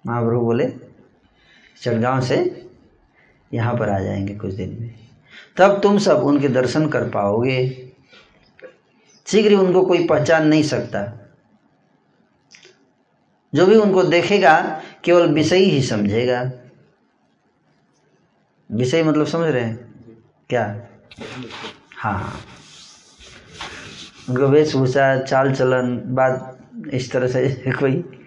महाप्रभु 0.05 0.39
बोले 0.39 0.65
चटगांव 1.81 2.21
से 2.21 2.67
यहाँ 3.53 3.77
पर 3.77 3.89
आ 3.89 3.99
जाएँगे 3.99 4.35
कुछ 4.35 4.53
दिन 4.53 4.77
में। 4.81 4.95
तब 5.57 5.79
तुम 5.83 5.97
सब 5.97 6.17
उनके 6.17 6.47
दर्शन 6.47 6.87
कर 6.87 7.09
पाओगे। 7.09 7.89
शीघ्र 9.27 9.49
ही 9.49 9.55
उनको 9.55 9.85
कोई 9.85 10.07
पहचान 10.07 10.47
नहीं 10.47 10.63
सकता। 10.63 11.29
जो 13.55 13.65
भी 13.65 13.75
उनको 13.75 14.03
देखेगा, 14.03 14.81
केवल 15.03 15.27
विषय 15.27 15.57
ही 15.57 15.81
समझेगा। 15.83 16.51
विषय 18.71 19.03
मतलब 19.03 19.25
समझ 19.25 19.49
रहे 19.49 19.63
हैं? 19.63 19.93
क्या? 20.49 20.87
हाँ। 21.97 22.19
हाँ 22.19 22.39
उनको 24.29 24.47
वेशभूषा 24.47 25.21
चाल 25.21 25.53
चलन 25.53 26.01
बात 26.05 26.59
इस 26.93 27.11
तरह 27.11 27.27
से 27.27 27.71
कोई 27.79 28.22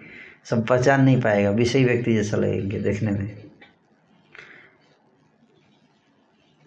सब 0.49 0.67
पहचान 0.67 1.03
नहीं 1.03 1.21
पाएगा 1.21 1.49
विषय 1.49 1.83
व्यक्ति 1.83 2.13
जैसा 2.13 2.37
लगेंगे 2.37 2.79
देखने 2.79 3.11
में। 3.11 3.43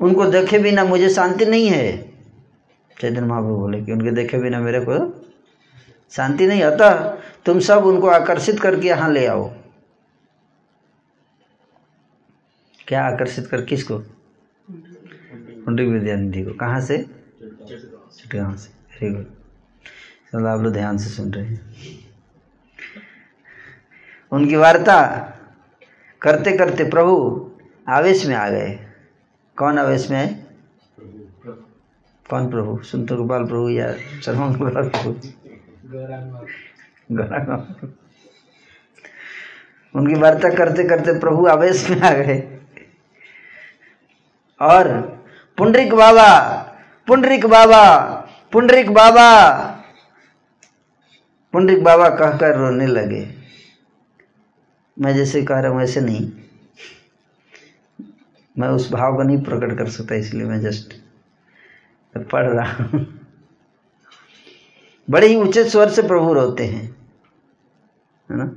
उनको 0.01 0.27
देखे 0.27 0.59
बिना 0.59 0.85
मुझे 0.85 1.09
शांति 1.11 1.47
नहीं 1.47 1.69
है। 1.69 2.13
चैतन्य 3.01 3.21
महाप्रभु 3.21 3.57
बोले 3.57 3.81
कि 3.83 3.93
उनके 3.93 4.11
देखे 4.11 4.39
बिना 4.39 4.61
मेरे 4.61 4.81
को 4.81 4.99
शांति 6.11 6.47
नहीं 6.47 6.63
अतः 6.63 7.17
तुम 7.47 7.61
सब 7.61 7.85
उनको 7.85 8.07
आकर्षित 8.07 8.61
करके 8.61 8.89
यहाँ 8.89 9.13
ले 9.13 9.27
आओ। 9.27 9.49
क्या 12.89 13.05
आकर्षित 13.05 13.47
कर 13.47 13.63
किसको? 13.63 13.99
विद्यानिधि 15.69 16.43
को। 16.45 16.55
कहाँ 16.55 16.81
से? 16.81 16.99
चटगांव 16.99 18.57
से। 18.57 18.69
वेरी 18.69 19.15
गुड 19.15 19.25
चलो 20.33 20.47
आप 20.47 20.61
लोग 20.61 20.73
ध्यान 20.73 20.99
से 20.99 21.11
सुन 21.11 21.33
रहे 21.33 21.45
हैं। 21.45 22.10
उनकी 24.33 24.57
वार्ता 24.57 24.97
करते 26.23 26.57
करते 26.57 26.85
प्रभु 26.85 27.15
आवेश 27.89 28.27
में 28.27 28.37
आ 28.37 28.49
गए। 28.49 28.79
कौन 29.57 29.79
आवेश 29.79 30.11
में? 30.11 30.19
आए 30.19 30.45
कौन 32.31 32.51
प्रभु? 32.51 32.83
सुनतो 32.83 33.17
गोपाल 33.17 33.45
प्रभु 33.45 33.69
या 33.69 33.93
शर्मा 34.25 34.49
गोपाल 34.49 34.89
प्रभु। 34.89 35.11
उनकी 39.99 40.15
वार्ता 40.15 40.51
करते 40.51 40.85
करते 40.85 41.19
प्रभु 41.19 41.47
आवेश 41.47 41.91
में 41.91 42.01
आ 42.01 42.11
गए। 42.11 42.59
और 44.61 44.89
पुंडरिक 45.59 45.95
बाबा 45.95 46.29
पुंडरिक 47.07 47.47
बाबा 47.47 48.07
पुंडरिक 48.53 48.91
बाबा 48.91 49.29
पुंडरिक 51.53 51.85
बाबा 51.85 52.09
कहकर 52.09 52.57
रोने 52.57 52.87
लगे। 52.87 53.40
मैं 55.01 55.15
जैसे 55.15 55.43
कह 55.43 55.59
रहा 55.61 55.71
हूँ, 55.71 55.79
वैसे 55.79 56.01
नहीं। 56.01 56.31
मैं 58.57 58.69
उस 58.69 58.91
भाव 58.93 59.17
को 59.17 59.23
नहीं 59.23 59.43
प्रकट 59.43 59.77
कर 59.79 59.89
सकता, 59.89 60.15
इसलिए 60.15 60.47
मैं 60.47 60.61
जस्ट 60.61 60.95
पढ़ 62.15 62.47
रहा 62.47 62.85
हूँ। 62.85 63.07
बड़े 65.09 65.27
ही 65.27 65.37
ऊँचे 65.37 65.65
स्वर 65.65 65.89
से 65.89 66.03
प्रभु 66.03 66.33
रोते 66.33 66.65
हैं, 66.65 66.85
है 68.29 68.37
ना? 68.37 68.51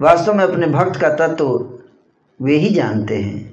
वास्तव 0.00 0.34
में 0.34 0.44
अपने 0.44 0.66
भक्त 0.66 1.00
का 1.00 1.08
तत्व 1.08 1.34
तो 1.34 1.78
वे 2.40 2.56
ही 2.56 2.68
जानते 2.74 3.16
हैं। 3.22 3.50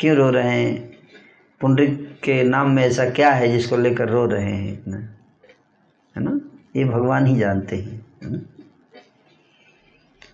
क्यों 0.00 0.16
रो 0.16 0.28
रहे 0.30 0.50
हैं? 0.50 0.98
पुंडरिक 1.60 2.20
के 2.24 2.42
नाम 2.42 2.70
में 2.70 2.82
ऐसा 2.84 3.08
क्या 3.10 3.30
है 3.30 3.48
जिसको 3.48 3.76
लेकर 3.76 4.08
रो 4.08 4.24
रहे 4.26 4.52
हैं 4.52 4.72
इतना? 4.72 4.96
है 4.96 6.22
ना? 6.24 6.40
ये 6.76 6.84
भगवान 6.84 7.26
ही 7.26 7.38
जानते 7.38 7.76
हैं, 7.76 8.04
है 8.22 8.30
ना? 8.30 8.38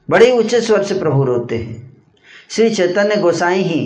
बड़े 0.08 0.30
ऊँचे 0.32 0.60
स्वर 0.60 0.82
से 0.82 0.98
प्रभु 0.98 1.24
रोते 1.24 1.58
हैं। 1.58 1.92
श्री 2.50 2.74
चैतन्य 2.74 3.16
गोसाई 3.16 3.62
ही 3.62 3.80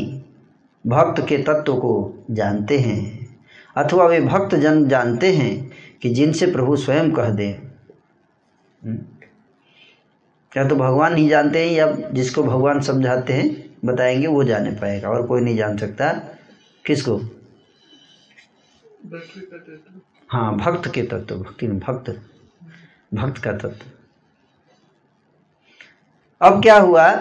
भक्त 0.85 1.21
के 1.29 1.37
तत्व 1.39 1.75
को 1.77 1.93
जानते 2.31 2.79
हैं 2.79 3.27
अथवा 3.77 4.07
वे 4.07 4.21
भक्त 4.21 4.55
जन 4.55 4.89
जानते 4.89 5.33
हैं 5.33 5.71
कि 6.03 6.11
जिनसे 6.11 6.47
प्रभु 6.53 6.77
स्वयं 6.77 7.11
कह 7.13 7.29
दे। 7.31 7.53
क्या 10.53 10.67
तो 10.69 10.77
भगवान 10.77 11.17
ही 11.17 11.29
जानते 11.29 11.65
हैं 11.65 11.73
या 11.73 11.91
जिसको 12.13 12.43
भगवान 12.43 12.81
समझाते 12.81 13.33
हैं 13.33 13.49
बताएँगे 13.85 14.27
वो 14.27 14.45
जाने 14.45 14.71
पाएगा 14.71 15.09
और 15.09 15.27
कोई 15.27 15.41
नहीं 15.41 15.57
जान 15.57 15.77
सकता। 15.79 16.13
किसको? 16.85 17.17
हाँ 20.31 20.57
भक्त 20.57 20.91
के 20.95 21.03
तत्व 21.03 21.37
भक्ति 21.37 21.67
भक्त 21.69 22.11
भक्त 23.15 23.43
का 23.43 23.53
तत्व। 23.53 23.98
अब 26.41 26.63
क्या 26.63 26.77
हुआ 26.79 27.13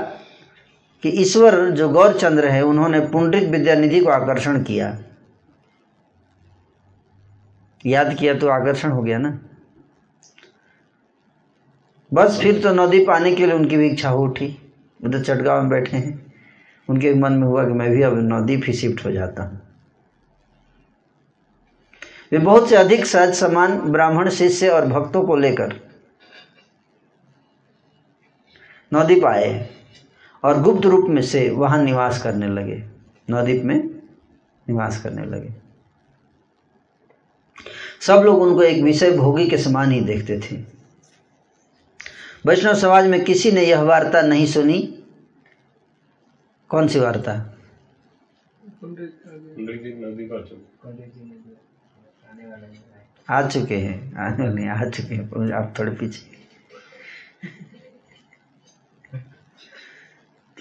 कि 1.03 1.09
ईश्वर 1.09 1.69
जो 1.69 1.89
गौरचंद्र 1.89 2.47
है, 2.47 2.61
उन्होंने 2.61 2.99
पुंडरिक 2.99 3.49
विद्यानिधि 3.49 3.99
को 3.99 4.09
आकर्षण 4.09 4.63
किया। 4.63 4.97
याद 7.85 8.13
किया 8.13 8.33
तो 8.33 8.47
आकर्षण 8.47 8.89
हो 8.89 9.01
गया 9.01 9.17
ना? 9.17 9.39
बस 12.13 12.39
फिर 12.41 12.61
तो 12.61 12.73
नदी 12.73 13.05
पाने 13.05 13.35
के 13.35 13.45
लिए 13.45 13.55
उनकी 13.55 13.77
भी 13.77 13.87
इच्छा 13.87 14.09
हो 14.09 14.23
उठी। 14.23 14.47
वो 15.03 15.11
तो 15.11 15.19
चटगांव 15.19 15.61
में 15.61 15.69
बैठे 15.69 15.97
हैं। 15.97 16.33
उनके 16.89 17.13
मन 17.13 17.33
में 17.33 17.47
हुआ 17.47 17.65
कि 17.65 17.73
मैं 17.73 17.91
भी 17.91 18.01
अब 18.01 18.13
नदी 18.33 18.57
भी 18.57 18.73
शिफ्ट 18.73 19.05
हो 19.05 19.11
जाता 19.11 19.43
हूँ। 19.43 19.61
वे 22.31 22.37
बहुत 22.37 22.69
से 22.69 22.75
अधिक 22.75 23.05
सहज 23.05 23.33
समान 23.33 23.79
ब्राह्मण, 23.79 24.29
शिष्य 24.29 24.69
और 24.69 24.85
भक्तों 24.85 25.23
को 25.23 25.35
लेकर 25.35 25.86
नवद्वीप 28.93 29.25
आए 29.25 29.69
और 30.43 30.61
गुप्त 30.61 30.85
रूप 30.85 31.09
में 31.09 31.21
से 31.21 31.49
वहाँ 31.49 31.83
निवास 31.83 32.21
करने 32.21 32.47
लगे। 32.47 32.83
नवद्वीप 33.29 33.63
में 33.63 33.83
निवास 34.69 35.01
करने 35.03 35.25
लगे। 35.25 35.53
सब 38.01 38.21
लोग 38.25 38.41
उनको 38.41 38.63
एक 38.63 38.83
विषय 38.83 39.11
भोगी 39.11 39.47
के 39.47 39.57
समान 39.57 39.91
ही 39.91 40.01
देखते 40.01 40.39
थे। 40.39 40.55
वैष्णव 42.45 42.75
समाज 42.75 43.07
में 43.07 43.23
किसी 43.25 43.51
ने 43.51 43.63
यह 43.63 43.81
वार्ता 43.81 44.21
नहीं 44.21 44.45
सुनी? 44.45 45.03
कौन 46.69 46.87
सी 46.87 46.99
वार्ता? 46.99 47.55
आ 53.29 53.47
चुके 53.47 53.77
हैं। 53.77 54.15
आ 54.69 54.89
चुके 54.89 55.15
हैं। 55.15 55.51
आप 55.53 55.73
थोड़े 55.79 55.91
पीछे। 55.91 56.36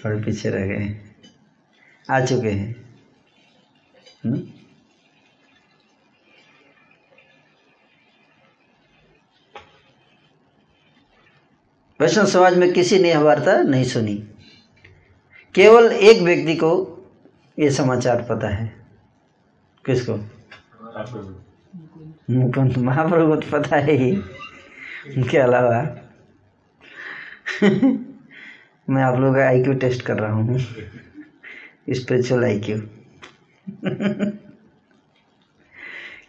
थोड़े 0.05 0.23
पीछे 0.23 0.49
रह 0.49 0.65
गए। 0.65 1.01
आ 2.11 2.25
चुके 2.25 2.49
हैं। 2.49 2.87
वैष्णव 12.01 12.25
समाज 12.25 12.57
में 12.57 12.73
किसी 12.73 12.99
ने 12.99 13.09
यह 13.09 13.19
वार्ता 13.19 13.61
नहीं 13.61 13.83
सुनी। 13.83 14.15
केवल 15.55 15.91
एक 15.91 16.21
व्यक्ति 16.21 16.55
को 16.55 16.93
ये 17.59 17.71
समाचार 17.71 18.25
पता 18.29 18.47
है। 18.55 18.85
किसको? 19.85 20.15
मुकुंद। 22.29 22.77
महाप्रभु 22.77 23.35
को 23.35 23.51
पता 23.51 23.75
है 23.75 23.91
ही। 23.91 24.17
उनके 25.17 25.37
अलावा। 25.37 25.97
मैं 28.89 29.03
आप 29.03 29.19
लोगों 29.19 29.35
का 29.35 29.47
आईक्यू 29.47 29.73
टेस्ट 29.73 30.01
कर 30.01 30.19
रहा 30.19 30.31
हूँ। 30.31 30.59
स्पिरिचुअल 31.89 32.43
आईक्यू 32.43 32.77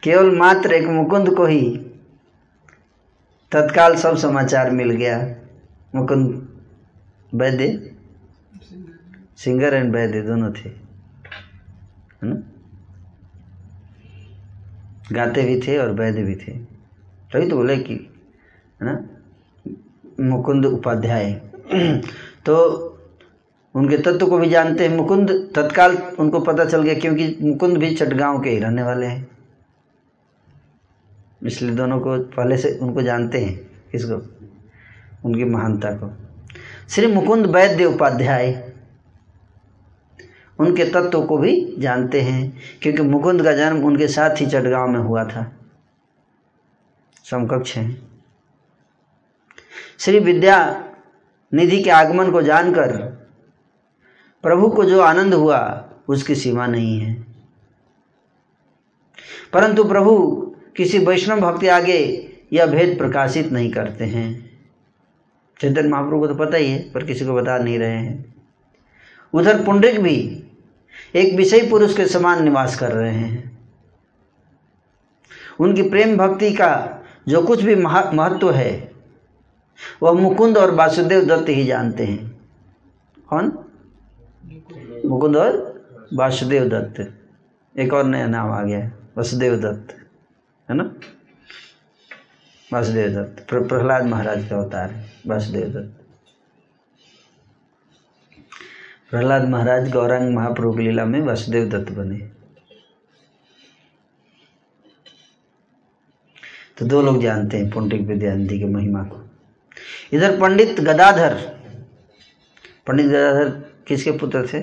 केवल 0.03 0.39
मात्र 0.39 0.73
एक 0.73 0.87
मुकुंद 0.89 1.31
को 1.31 1.47
ही 1.47 1.79
तत्काल 3.53 3.97
सब 3.97 4.17
समाचार 4.17 4.71
मिल 4.71 4.91
गया। 4.91 5.37
मुकुंद, 5.95 6.49
वैद्य? 7.35 7.95
सिंगर 9.37 9.75
एंड 9.75 9.93
वैद्य 9.93 10.23
दोनों 10.23 10.53
थे। 10.53 10.69
है 10.69 12.25
ना? 12.25 12.43
गाते 15.13 15.43
भी 15.43 15.61
थे 15.61 15.79
और 15.79 15.91
वैद्य 15.91 16.23
भी 16.23 16.35
थे। 16.35 16.53
तभी 17.33 17.49
तो 17.49 17.57
बोले 17.57 17.77
कि, 17.77 17.95
है 18.83 18.83
ना, 18.83 19.07
मुकुंद 20.21 20.67
उपाध्याय। 20.67 21.41
तो 22.49 22.99
उनके 23.75 23.97
तत्व 23.99 24.27
को 24.27 24.39
भी 24.39 24.51
जानते 24.51 24.87
हैं, 24.87 24.97
मुकुंद 24.97 25.53
तत्काल 25.55 25.97
उनको 26.19 26.41
पता 26.41 26.65
चल 26.65 26.83
गया 26.83 26.95
क्योंकि 26.95 27.39
मुकुंद 27.43 27.77
भी 27.77 27.95
चटगांव 27.95 28.43
के 28.43 28.51
ही 28.51 28.59
रहने 28.59 28.83
वाले 28.83 29.07
हैं। 29.07 29.29
इसलिए 31.43 31.75
दोनों 31.75 32.01
को 32.01 32.19
पहले 32.19 32.57
से 32.59 32.79
उनको 32.79 33.03
जानते 33.03 33.45
हैं 33.45 33.71
किसको 33.93 34.15
उनकी 35.29 35.45
महानता 35.45 35.91
को। 35.91 36.11
श्री 36.89 37.07
मुकुंद 37.07 37.47
वैद्य 37.47 37.85
उपाध्याय, 37.85 38.73
उनके 40.59 40.85
तत्व 40.85 41.23
को 41.23 41.39
भी 41.39 41.77
जानते 41.79 42.21
हैं, 42.21 42.59
क्योंकि 42.83 43.03
मुकुंद 43.03 43.43
का 43.43 43.53
जन्म 43.53 43.85
उनके 43.85 44.09
साथ 44.09 44.41
ही 44.41 44.47
चटगांव 44.47 44.89
में 44.89 45.01
हुआ 45.01 45.25
था। 45.25 45.53
समकक्ष 47.25 47.77
हैं। 47.77 48.09
श्री 49.99 50.19
विद्या 50.19 50.88
निधि 51.55 51.83
के 51.83 51.91
आगमन 51.91 52.31
को 52.31 52.43
जानकर 52.43 52.97
प्रभु 54.43 54.69
को 54.69 54.85
जो 54.85 55.01
आनंद 55.01 55.35
हुआ, 55.35 55.89
उसकी 56.09 56.35
सीमा 56.35 56.67
नहीं 56.67 57.01
है। 57.01 57.27
परंतु 59.53 59.85
प्रभु 59.85 60.37
किसी 60.77 60.99
वैष्णव 60.99 61.41
भक्ति 61.41 61.69
आगे 61.69 62.31
यह 62.53 62.67
भेद 62.67 62.99
प्रकाशित 62.99 63.53
नहीं 63.53 63.71
करते 63.71 64.05
हैं। 64.05 64.51
चैतन्य 65.61 65.89
महाप्रभु 65.89 66.21
को 66.21 66.27
तो 66.27 66.35
पता 66.35 66.57
ही 66.57 66.71
है, 66.71 66.91
पर 66.91 67.05
किसी 67.05 67.25
को 67.25 67.35
बता 67.35 67.59
नहीं 67.59 67.79
रहे 67.79 67.97
हैं। 67.97 68.35
उधर 69.33 69.65
पुंडरिक 69.65 70.01
भी 70.01 70.45
एक 71.15 71.35
विषय 71.35 71.69
पुरुष 71.71 71.97
के 71.97 72.07
समान 72.07 72.45
निवास 72.45 72.77
कर 72.77 72.93
रहे 72.93 73.15
हैं। 73.15 73.59
उनकी 75.61 75.83
प्रेम 75.83 76.17
भक्ति 76.17 76.53
का 76.53 76.99
जो 77.29 77.43
कुछ 77.43 77.63
भी 77.63 77.75
महत्व 77.75 78.51
है 78.51 78.93
वह 80.03 80.13
मुकुंद 80.13 80.59
और 80.59 80.75
वासुदेव 80.75 81.25
दत्त 81.25 81.49
ही 81.49 81.65
जानते 81.65 82.05
हैं। 82.05 82.41
कौन? 83.29 83.45
मुकुंद 85.07 85.37
और 85.37 85.79
वासुदेव 86.15 86.69
दत्त। 86.69 87.15
एक 87.79 87.93
और 87.93 88.05
नया 88.05 88.27
नाम 88.27 88.51
आ 88.51 88.63
गया 88.63 88.79
है, 88.79 88.99
वसुदेव 89.19 89.57
दत्त। 89.57 90.11
है 90.71 90.77
ना? 90.77 90.95
वासुदेव 92.73 93.09
दत्त, 93.09 93.49
प्र- 93.49 93.69
प्रहलाद 93.69 94.07
महाराज 94.07 94.49
का 94.49 94.57
अवतार 94.57 94.91
है, 94.91 95.13
वासुदेव 95.27 95.69
दत्त। 95.69 96.05
प्रहलाद 99.11 99.49
महाराज 99.49 99.93
गौरांग 99.93 100.35
महाप्रभु 100.35 100.79
लीला 100.79 101.05
में 101.05 101.21
वासुदेव 101.21 101.69
दत्त 101.69 101.93
बने। 101.93 102.19
तो 106.79 106.87
दो 106.87 107.03
लोग 107.03 107.23
जानते 107.23 107.57
हैं 107.57 107.71
पुंडिक 107.71 108.01
विद्यानिधि 108.01 108.59
की 108.59 108.65
महिमा 108.65 109.03
को। 109.03 109.28
इधर 110.13 110.39
पंडित 110.41 110.81
गदाधर 110.81 111.35
पंडित 112.87 113.07
गदाधर 113.07 113.49
किसके 113.89 114.11
पुत्र 114.19 114.47
थे? 114.47 114.59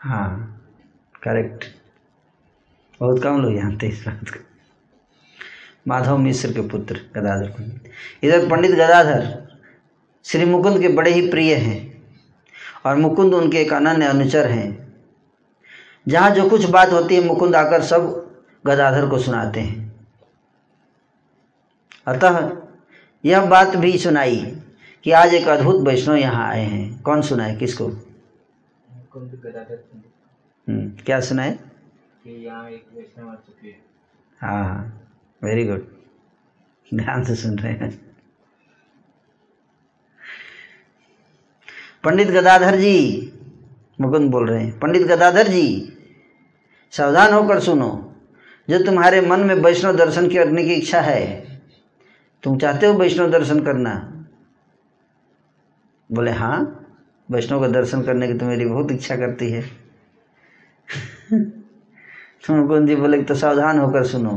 हाँ 0.00 0.60
करेक्ट 1.22 1.64
बहुत 3.00 3.22
कम 3.22 3.40
लोग 3.42 3.54
जानते 3.54 3.86
इस 3.88 4.04
बात 4.06 4.28
को। 4.28 4.40
माधव 5.88 6.18
मिश्र 6.18 6.52
के 6.52 6.68
पुत्र 6.68 7.00
गदाधर 7.16 7.48
पंडित 7.50 7.90
इधर 8.22 8.48
पंडित 8.50 8.70
गदाधर 8.70 9.26
श्री 10.24 10.44
मुकुंद 10.44 10.80
के 10.80 10.88
बड़े 10.88 11.10
ही 11.10 11.28
प्रिय 11.30 11.54
हैं 11.54 11.80
और 12.86 12.96
मुकुंद 12.96 13.34
उनके 13.34 13.58
एक 13.58 13.72
अनन्य 13.72 14.06
अनुचर 14.06 14.46
हैं। 14.50 14.68
जहाँ 16.06 16.30
जो 16.30 16.48
कुछ 16.50 16.64
बात 16.70 16.92
होती 16.92 17.14
है 17.14 17.24
मुकुंद 17.24 17.56
आकर 17.56 17.82
सब 17.82 18.06
गदाधर 18.66 19.08
को 19.08 19.18
सुनाते 19.18 19.60
हैं। 19.60 19.83
अतः 22.06 22.50
यह 23.24 23.44
बात 23.46 23.76
भी 23.76 23.98
सुनाई 23.98 24.36
कि 25.04 25.10
आज 25.10 25.34
एक 25.34 25.48
अद्भुत 25.48 25.86
वैष्णव 25.86 26.16
यहाँ 26.16 26.48
आए 26.50 26.64
हैं। 26.64 27.02
कौन 27.02 27.22
सुनाए? 27.22 27.54
किसको? 27.56 27.86
मुकुंद 27.88 29.40
गदाधर 29.44 29.76
पंडित 29.76 30.12
हम्म, 30.68 30.90
क्या 31.06 31.20
सुनाए? 31.20 31.50
कि 31.50 32.44
यहाँ 32.46 32.70
एक 32.70 32.84
वैष्णव 32.96 33.28
आ 33.28 33.34
चुके 33.34 33.68
हैं। 33.68 33.80
हाँ 34.40 34.64
हाँ 34.64 35.10
वेरी 35.42 35.64
गुड 35.64 35.86
ध्यान 36.94 37.24
से 37.24 37.34
सुन 37.34 37.58
रहे 37.58 37.72
हैं। 37.72 37.90
पंडित 42.04 42.28
गदाधर 42.28 42.76
जी 42.76 43.32
मुकुंद 44.00 44.30
बोल 44.30 44.48
रहे 44.48 44.64
हैं 44.64 44.78
पंडित 44.78 45.02
गदाधर 45.02 45.48
जी 45.48 45.66
सावधान 46.92 47.32
होकर 47.32 47.60
सुनो। 47.60 47.90
जो 48.68 48.84
तुम्हारे 48.84 49.20
मन 49.20 49.40
में 49.40 49.54
वैष्णव 49.54 49.96
दर्शन 49.96 50.28
करने 50.28 50.64
की 50.64 50.74
इच्छा 50.74 51.00
है 51.00 51.53
तुम 52.44 52.58
चाहते 52.58 52.86
हो 52.86 52.94
वैष्णव 52.94 53.30
दर्शन 53.30 53.60
करना? 53.60 54.10
बोले 56.12 56.30
हाँ 56.30 56.86
वैष्णव 57.30 57.60
का 57.60 57.68
दर्शन 57.68 58.02
करने 58.02 58.26
की 58.26 58.34
तो 58.34 58.46
मेरी 58.46 58.66
बहुत 58.66 58.92
इच्छा 58.92 59.16
करती 59.16 59.50
है। 59.50 59.62
तो 62.46 62.54
मुकुंद 62.54 62.88
जी 62.88 62.96
बोले 62.96 63.22
तो 63.22 63.34
सावधान 63.34 63.78
होकर 63.78 64.04
सुनो। 64.04 64.30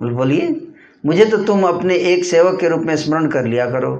बोले, 0.00 0.14
बोलिए, 0.14 0.72
मुझे 1.06 1.24
तो 1.24 1.44
तुम 1.44 1.64
अपने 1.64 1.94
एक 1.94 2.24
सेवक 2.24 2.60
के 2.60 2.68
रूप 2.68 2.80
में 2.80 2.96
स्मरण 2.96 3.28
कर 3.28 3.44
लिया 3.44 3.70
करो। 3.70 3.96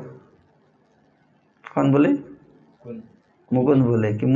कौन 1.74 1.92
बोले? 1.92 2.08
मुकुंद 3.52 3.84
बोले 3.84 4.12
कि 4.14 4.26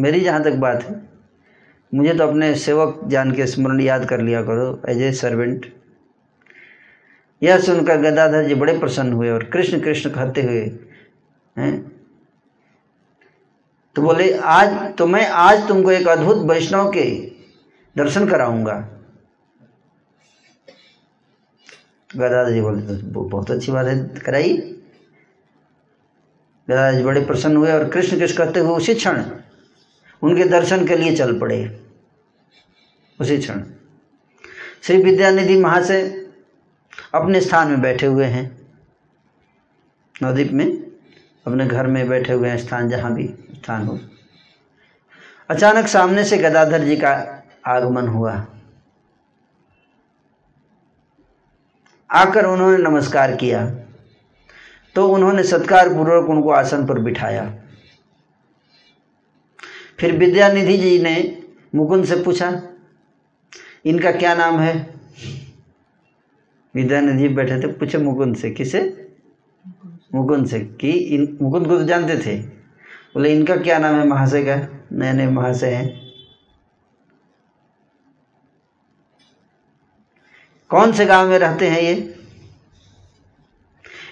मेरी 0.00 0.20
जहाँ 0.20 0.42
तक 0.44 0.52
बात 0.52 0.82
है, 0.82 1.08
मुझे 1.94 2.14
तो 2.14 2.26
अपने 2.28 2.54
सेवक 2.54 3.00
जान 3.04 3.32
के 3.32 3.46
स्मरण 3.46 3.80
याद 3.80 4.04
कर 4.04 4.20
लिया 4.20 4.42
करो, 4.42 4.82
एज 4.88 5.02
ए 5.02 5.12
सर्वेंट। 5.12 5.77
यह 7.42 7.60
सुनकर 7.60 7.96
गदाधर 7.96 8.46
जी 8.48 8.54
बड़े 8.54 8.78
प्रसन्न 8.78 9.12
हुए 9.12 9.30
और 9.30 9.44
कृष्ण 9.44 9.80
कृष्ण 9.80 10.10
कहते 10.10 10.42
हुए, 10.42 10.60
हैं? 11.56 11.98
तो 13.96 14.02
बोले, 14.02 14.32
आज 14.34 14.96
तो 14.96 15.06
मैं 15.06 15.26
आज 15.26 15.66
तुमको 15.68 15.90
एक 15.90 16.08
अद्भुत 16.08 16.36
वैष्णव 16.36 16.90
के 16.90 17.04
दर्शन 17.96 18.28
कराऊँगा। 18.28 18.74
गदाधर 22.10 22.50
जी 22.50 22.60
बोले 22.60 22.96
तो 22.96 23.20
बहुत 23.20 23.50
अच्छी 23.50 23.72
बात 23.72 23.86
है 23.86 23.96
कराई 24.18 24.56
गदाधर 26.68 26.96
जी 26.98 27.02
बड़े 27.04 27.24
प्रसन्न 27.24 27.56
हुए 27.56 27.72
और 27.72 27.88
कृष्ण 27.88 28.18
कृष्ण 28.18 28.36
कहते 28.36 28.60
हुए 28.60 28.76
उसी 28.76 28.94
क्षण 28.94 29.22
उनके 30.22 30.44
दर्शन 30.44 30.86
के 30.86 30.96
लिए 30.96 31.16
चल 31.16 31.38
पड़े। 31.38 31.58
उसी 33.20 33.38
क्षण। 33.38 33.62
श्री 34.82 34.96
विद्यानिधि 35.02 35.58
महाशय 35.60 36.27
अपने 37.14 37.40
स्थान 37.40 37.68
में 37.68 37.80
बैठे 37.80 38.06
हुए 38.06 38.24
हैं। 38.24 38.44
नवद्वीप 40.22 40.52
में 40.52 40.66
अपने 41.46 41.66
घर 41.66 41.86
में 41.86 42.08
बैठे 42.08 42.32
हुए 42.32 42.48
हैं, 42.48 42.58
स्थान 42.58 42.88
जहाँ 42.90 43.14
भी 43.14 43.26
स्थान 43.52 43.86
हो। 43.86 43.98
अचानक 45.50 45.86
सामने 45.86 46.24
से 46.24 46.38
गदाधर 46.38 46.84
जी 46.84 46.96
का 46.96 47.12
आगमन 47.66 48.08
हुआ। 48.08 48.32
आकर 52.10 52.46
उन्होंने 52.46 52.82
नमस्कार 52.82 53.36
किया। 53.36 53.64
तो 54.96 55.08
उन्होंने 55.08 55.42
सत्कार 55.42 55.88
पूर्वक 55.88 56.28
उनको 56.30 56.50
आसन 56.50 56.86
पर 56.86 56.98
बिठाया। 56.98 57.44
फिर 59.98 60.16
विद्यानिधि 60.16 60.76
जी 60.78 60.98
ने 60.98 61.42
मुकुंद 61.74 62.04
से 62.04 62.16
पूछा, 62.16 62.50
इनका 63.84 64.12
क्या 64.12 64.34
नाम 64.34 64.58
है? 64.60 64.74
विद्यानिधि 66.78 67.28
बैठे 67.28 67.60
थे 67.60 67.66
पूछे 67.66 67.98
मुकुंद 67.98 68.36
से, 68.36 68.50
किसे? 68.50 69.10
मुकुंद 70.14 70.46
से, 70.46 70.60
कि 70.60 70.90
इन, 70.90 71.38
मुकुंद 71.42 71.66
को 71.66 71.78
तो 71.78 71.84
जानते 71.84 72.18
थे। 72.26 72.38
बोले, 73.14 73.36
इनका 73.36 73.56
क्या 73.56 73.78
नाम 73.78 73.94
है, 73.94 74.06
महाशय 74.06 74.42
का? 74.42 74.84
नए 74.92 75.12
नए 75.12 75.26
महाशय 75.26 75.70
हैं। 75.70 76.08
कौन 80.68 80.92
से 80.92 81.06
गाँव 81.06 81.28
में 81.28 81.38
रहते 81.38 81.68
हैं 81.68 81.80
ये? 81.80 82.14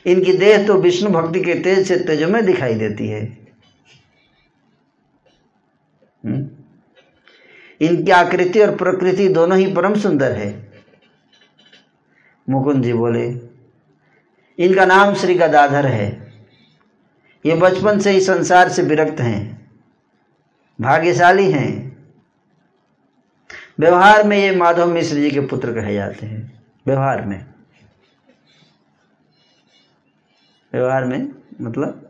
इनकी 0.06 0.32
देह 0.32 0.66
तो 0.66 0.74
विष्णु 0.74 1.10
भक्ति 1.10 1.40
के 1.40 1.54
तेज 1.54 1.88
से 1.88 1.96
तेजो 1.96 2.28
में 2.28 2.46
दिखाई 2.46 2.74
देती 2.74 3.08
है। 3.08 3.38
हम्म? 6.24 6.48
इनकी 7.80 8.10
आकृति 8.10 8.60
और 8.60 8.76
प्रकृति 8.76 9.28
दोनों 9.28 9.58
ही 9.58 9.74
परम 9.74 9.94
सुंदर 9.94 10.32
है। 10.32 10.65
मुकुंद 12.50 12.84
जी 12.84 12.92
बोले 12.92 13.28
इनका 14.58 14.86
नाम 14.86 15.14
श्री 15.14 15.34
गदाधर 15.34 15.86
है। 15.86 16.32
ये 17.46 17.54
बचपन 17.54 17.98
से 17.98 18.10
ही 18.10 18.20
संसार 18.20 18.68
से 18.68 18.82
विरक्त 18.82 19.20
हैं 19.20 19.70
भाग्यशाली 20.80 21.52
हैं। 21.52 21.96
व्यवहार 23.78 24.24
में 24.24 24.38
ये 24.38 24.56
माधव 24.56 24.86
मिश्र 24.86 25.16
जी 25.16 25.30
के 25.30 25.40
पुत्र 25.40 25.72
कहे 25.74 25.94
जाते 25.94 26.26
हैं 26.26 26.62
व्यवहार 26.86 27.26
में। 27.26 27.46
व्यवहार 30.72 31.04
में 31.04 31.32
मतलब? 31.60 32.02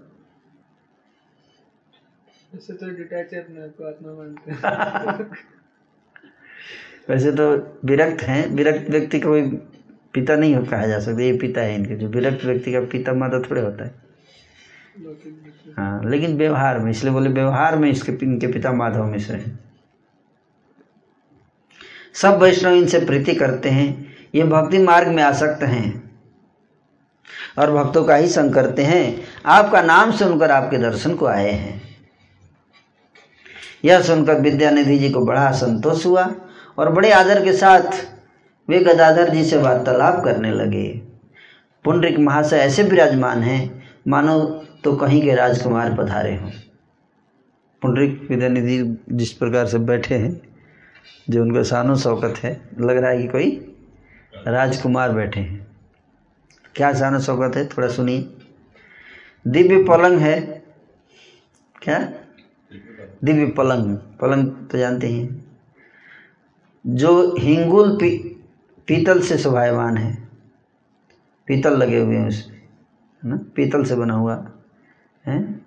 तो 2.54 2.96
डिटैच 2.96 3.32
है 3.32 3.44
अपने 3.44 3.62
आप 3.62 3.74
को 3.78 3.84
आत्मा 3.84 4.12
मानते 4.12 4.50
हैं। 4.50 5.30
वैसे 7.08 7.32
तो 7.32 7.78
विरक्त 7.84 8.22
हैं 8.22 8.48
विरक्त 8.48 8.90
व्यक्ति 8.90 9.20
को 9.20 9.28
कोई 9.28 9.42
पिता 10.16 10.36
नहीं 10.36 10.56
कहा 10.56 10.86
जा 10.86 10.98
सकता, 11.00 11.22
ये 11.22 11.36
पिता 11.38 11.60
है 11.60 11.74
इनके, 11.74 11.96
जो 11.96 12.08
विरक्त 12.08 12.44
व्यक्ति 12.44 12.72
का 12.72 12.80
पिता 12.92 13.12
माता 13.14 13.40
थोड़े 13.40 13.60
होता 13.60 13.84
है। 13.84 13.94
हाँ 15.76 16.10
लेकिन 16.10 16.36
व्यवहार 16.36 16.78
में, 16.78 16.90
इसलिए 16.90 17.12
बोले 17.12 17.30
व्यवहार 17.30 17.76
में 17.76 17.90
इसके 17.90 18.12
इनके 18.24 18.46
पिता 18.46 18.72
माधव 18.72 19.04
मिश्र 19.04 19.34
हैं। 19.34 19.58
सब 22.14 22.42
वैष्णव 22.42 22.74
इनसे 22.74 22.98
प्रीति 23.00 23.34
करते 23.34 23.68
हैं, 23.68 24.14
ये 24.34 24.44
भक्ति 24.44 24.78
मार्ग 24.78 25.08
में 25.08 25.22
आसक्त 25.22 25.62
हैं 25.64 26.02
और 27.58 27.70
भक्तों 27.72 28.04
का 28.04 28.14
ही 28.16 28.28
संग 28.28 28.54
करते 28.54 28.82
हैं। 28.84 29.22
आपका 29.46 29.82
नाम 29.82 30.12
सुनकर 30.12 30.50
आपके 30.50 30.78
दर्शन 30.78 31.14
को 31.14 31.26
आए 31.26 31.50
हैं। 31.50 31.80
यह 33.84 34.02
सुनकर 34.02 34.40
विद्यानिधि 34.40 34.98
जी 34.98 35.10
को 35.10 35.24
बड़ा 35.24 35.50
संतोष 35.52 36.06
हुआ 36.06 36.24
और 36.78 36.92
बड़े 36.92 37.10
आदर 37.12 37.44
के 37.44 37.52
साथ 37.52 38.04
वे 38.68 38.78
गदाधर 38.80 39.30
जी 39.30 39.44
से 39.44 39.56
वार्तालाप 39.56 40.24
करने 40.24 40.50
लगे। 40.50 41.02
पुंडरिक 41.84 42.18
महाशय 42.18 42.56
ऐसे 42.56 42.82
विराजमान 42.82 43.42
हैं, 43.42 43.88
मानो 44.08 44.64
तो 44.84 44.96
कहीं 44.96 45.22
के 45.22 45.34
राजकुमार 45.34 45.94
पधारे 45.94 46.36
हों। 46.36 46.50
पुंडरिक 47.82 48.26
विद्यानिधि 48.30 48.98
जिस 49.12 49.32
प्रकार 49.32 49.66
से 49.66 49.78
बैठे 49.78 50.14
हैं, 50.14 50.40
जो 51.30 51.42
उनका 51.42 51.62
शानो 51.62 51.96
शौकत 51.96 52.34
है, 52.38 52.60
लग 52.80 52.96
रहा 52.96 53.10
है 53.10 53.22
कि 53.22 53.28
कोई 53.28 53.76
राजकुमार 54.46 55.12
बैठे 55.12 55.40
हैं। 55.40 55.66
क्या 56.74 56.94
शानो 56.94 57.20
शौकत 57.20 57.56
है? 57.56 57.66
थोड़ा 57.66 57.88
सुनिए। 57.88 58.36
दिव्य 59.46 59.84
पलंग 59.84 60.18
है। 60.18 60.40
क्या? 61.82 62.12
दिव्य 63.24 63.46
पलंग। 63.46 63.96
पलंग 63.96 64.48
तो 64.48 64.78
जानते 64.78 65.06
हैं 65.06 65.46
जो 66.86 67.36
हिंगुल 67.38 67.98
पीतल 68.86 69.20
से 69.20 69.38
शोभायमान 69.38 69.96
है। 69.96 70.28
पीतल 71.46 71.76
लगे 71.76 71.98
हुए 71.98 72.16
हैं 72.16 72.28
उसमें, 72.28 72.56
है 73.24 73.30
ना? 73.30 73.36
पीतल 73.36 73.84
से 73.84 73.94
बना 73.94 74.14
हुआ, 74.14 74.52
है? 75.26 75.60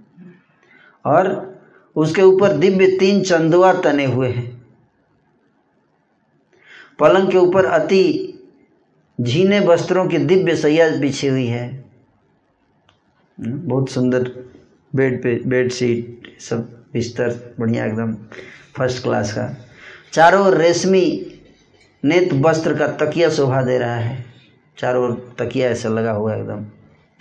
और 1.06 1.50
उसके 1.96 2.22
ऊपर 2.22 2.58
दिव्य 2.58 2.88
तीन 2.88 3.24
चंदुआ 3.24 3.74
तने 3.74 4.06
हुए 4.06 4.30
हैं। 4.30 4.68
पलंग 7.00 7.32
के 7.32 7.38
ऊपर 7.38 7.66
अति 7.66 8.34
झीने 9.22 9.60
वस्त्रों 9.60 10.08
की 10.08 10.18
दिव्य 10.18 10.56
सैया 10.56 10.96
बिछी 10.98 11.28
हुई 11.28 11.46
है। 11.46 11.86
बहुत 13.40 13.90
सुंदर 13.90 14.32
बेड 14.96 15.24
पे, 15.24 15.42
बेड 15.46 15.72
शीट, 15.72 16.38
सब 16.42 16.86
बिस्तर, 16.94 17.56
बढ़िया 17.60 17.86
एकदम, 17.86 18.14
फ़र्स्ट 18.78 19.04
क्लास 19.04 19.34
का। 19.34 19.68
चारों 20.14 20.54
रेशमी 20.54 21.36
नेत 22.04 22.34
वस्त्र 22.34 22.78
का 22.78 22.88
तकिया 22.88 23.30
शोभा 23.30 23.62
दे 23.62 23.78
रहा 23.78 23.96
है। 23.96 24.26
चारों 24.78 25.04
ओर 25.04 25.36
तकिया 25.40 25.70
ऐसा 25.70 25.90
लगा 25.90 26.12
हुआ 26.12 26.34
है 26.34 26.42
एकदम। 26.42 26.64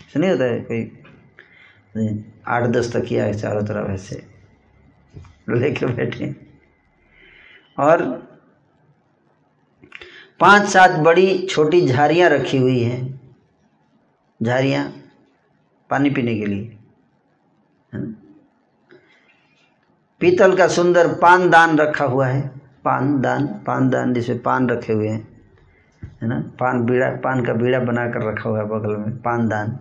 ऐसा 0.01 0.21
नहीं 0.21 0.31
होता 0.31 0.45
है 0.45 0.61
कोई 0.61 2.33
आठ 2.47 2.63
दस 2.63 2.97
तकिया 2.97 3.25
है 3.25 3.35
चारों 3.35 3.63
तरफ़ 3.63 3.91
ऐसे। 3.91 4.27
लेके 5.51 5.87
बैठे। 5.87 6.35
और 7.79 8.03
पाँच 10.41 10.69
सात 10.69 10.91
बड़ी 10.91 11.47
छोटी 11.47 11.87
झारियाँ 11.87 12.31
रखी 12.31 12.57
हुई 12.57 12.83
हैं। 12.83 13.21
झारियाँ 14.43 15.11
पानी 15.91 16.11
पीने 16.11 16.35
के 16.35 16.47
लिए। 16.47 16.79
पीतल 20.21 20.57
का 20.57 20.69
सुंदर 20.69 21.09
पान 21.15 21.51
दान 21.51 21.79
रखा 21.79 22.05
हुआ 22.05 22.27
है। 22.27 22.58
पान 22.89 23.21
दान 23.21 23.47
पान 23.67 23.91
दान 23.91 24.15
जिसमें 24.15 24.39
पान 24.43 24.69
रखे 24.69 24.93
हुए 24.93 25.09
हैं, 25.09 25.27
है 26.23 26.29
ना? 26.29 26.41
पान 26.61 26.85
बीड़ा, 26.87 27.11
पान 27.17 27.45
का 27.45 27.53
बीड़ा 27.53 27.79
बना 27.81 28.07
कर 28.11 28.23
रखा 28.23 28.49
हुआ 28.49 28.59
है 28.59 28.65
बगल 28.65 28.97
में 28.97 29.17
पान 29.23 29.49
दान 29.49 29.79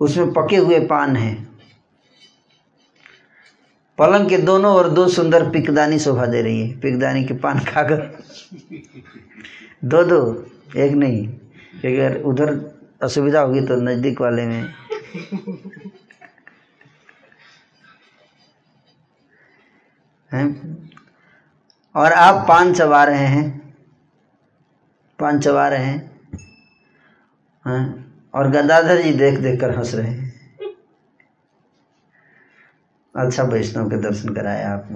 उसमें 0.00 0.32
पके 0.32 0.56
हुए 0.56 0.80
पान 0.86 1.16
हैं। 1.16 1.34
पलंग 3.98 4.28
के 4.28 4.38
दोनों 4.38 4.74
ओर 4.74 4.88
दो 4.88 5.06
सुंदर 5.08 5.48
पिकदानी 5.50 5.98
शोभा 5.98 6.26
दे 6.26 6.42
रही 6.42 6.60
है। 6.60 6.80
पिकदानी 6.80 7.24
के 7.24 7.34
पान 7.34 7.60
खाकर 7.60 8.00
दो 9.84 10.02
दो, 10.04 10.20
एक 10.76 10.92
नहीं। 10.92 11.26
क्योंकि 11.80 11.98
अगर 11.98 12.20
उधर 12.22 12.54
असुविधा 13.02 13.40
होगी 13.40 13.60
तो 13.60 13.76
नज़दीक 13.76 14.20
वाले 14.20 14.46
में। 14.46 14.62
हैं? 20.30 20.85
और 21.96 22.12
आप 22.12 22.48
पान 22.48 22.74
चबा 22.74 23.04
रहे 23.04 23.26
हैं। 23.26 23.74
पान 25.18 25.40
चबा 25.40 25.68
रहे 25.68 25.84
हैं। 25.84 26.20
हैं? 27.66 28.06
और 28.34 28.50
गदाधर 28.50 29.02
जी 29.02 29.12
देख 29.12 29.38
देख 29.38 29.60
कर 29.60 29.78
हंस 29.78 29.94
रहे 29.94 30.10
हैं। 30.10 30.34
अच्छा 33.16 33.42
वैष्णव 33.42 33.90
के 33.90 33.96
दर्शन 33.96 34.28
कराया 34.28 34.74
आप 34.74 34.88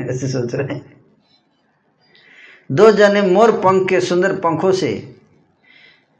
ऐसे 0.00 0.28
सोच 0.28 0.54
रहे 0.54 0.74
हैं। 0.76 1.04
दो 2.72 2.92
जने 2.92 3.22
मोर 3.22 3.52
पंख 3.52 3.88
के 3.88 4.00
सुंदर 4.00 4.36
पंखों 4.36 4.72
से 4.72 5.20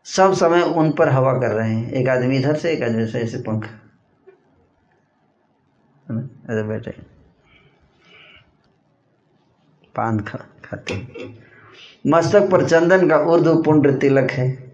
सब 0.04 0.32
समय 0.32 0.62
उन 0.62 0.92
पर 0.92 1.08
हवा 1.08 1.32
कर 1.32 1.52
रहे 1.52 1.74
हैं। 1.74 1.92
एक 1.92 2.08
आदमी 2.08 2.36
इधर 2.36 2.56
से, 2.56 2.72
एक 2.72 2.82
आदमी 2.82 3.06
से, 3.06 3.20
ऐसे 3.20 3.38
पंख। 3.38 3.64
ऐसे 6.50 6.62
बैठे 6.62 7.19
पान 9.96 10.20
खा, 10.20 10.38
खाते 10.64 10.94
हैं। 10.94 11.38
मस्तक 12.06 12.50
पर 12.50 12.68
चंदन 12.68 13.08
का 13.08 13.16
उर्दू 13.16 13.62
पुंड्र 13.62 13.92
तिलक 13.92 14.30
है। 14.30 14.72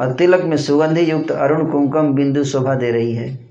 और 0.00 0.12
तिलक 0.12 0.44
में 0.44 0.56
सुगंधि 0.56 1.10
युक्त 1.10 1.30
अरुण 1.30 1.72
कुमकुम 1.72 2.14
बिंदु 2.14 2.44
शोभा 2.44 2.74
दे 2.74 2.90
रही 2.90 3.14
है। 3.14 3.48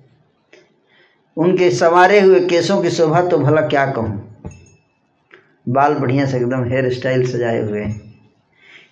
उनके 1.38 1.72
संवारे 1.72 2.22
हुए 2.22 2.40
केसों 2.40 2.82
की 2.82 2.90
शोभा 2.90 3.22
तो 3.22 3.38
भला 3.38 3.62
क्या 3.62 3.92
कहूँ? 3.92 4.42
बाल 5.70 5.94
बढ़िया 5.94 6.26
से 6.26 6.38
एकदम 6.38 6.64
हेयर 6.64 6.94
स्टाइल 6.94 7.32
सजाए 7.32 7.62
हुए 7.62 7.82
हैं। 7.82 8.14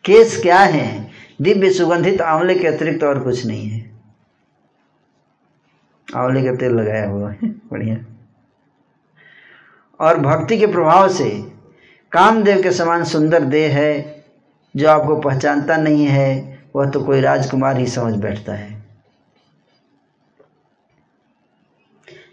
केस 0.05 0.41
क्या 0.41 0.59
हैं? 0.59 1.11
दिव्य 1.41 1.71
सुगंधित 1.71 2.21
आंवले 2.21 2.55
के 2.55 2.67
अतिरिक्त 2.67 3.03
और 3.03 3.19
कुछ 3.19 3.45
नहीं 3.45 3.69
है। 3.69 3.91
आंवले 6.15 6.43
का 6.43 6.55
तेल 6.55 6.71
लगाया 6.71 7.09
हुआ 7.09 7.31
है, 7.31 7.49
बढ़िया। 7.49 8.14
और 9.99 10.17
भक्ति 10.19 10.57
के 10.57 10.67
प्रभाव 10.67 11.09
से 11.09 11.29
कामदेव 12.11 12.61
के 12.63 12.71
समान 12.71 13.03
सुंदर 13.03 13.43
देह 13.43 13.77
है, 13.77 14.23
जो 14.75 14.89
आपको 14.89 15.15
पहचानता 15.15 15.77
नहीं 15.77 16.05
है, 16.05 16.59
वह 16.75 16.89
तो 16.89 17.03
कोई 17.03 17.21
राजकुमार 17.21 17.77
ही 17.77 17.87
समझ 17.87 18.13
बैठता 18.13 18.53
है। 18.53 18.83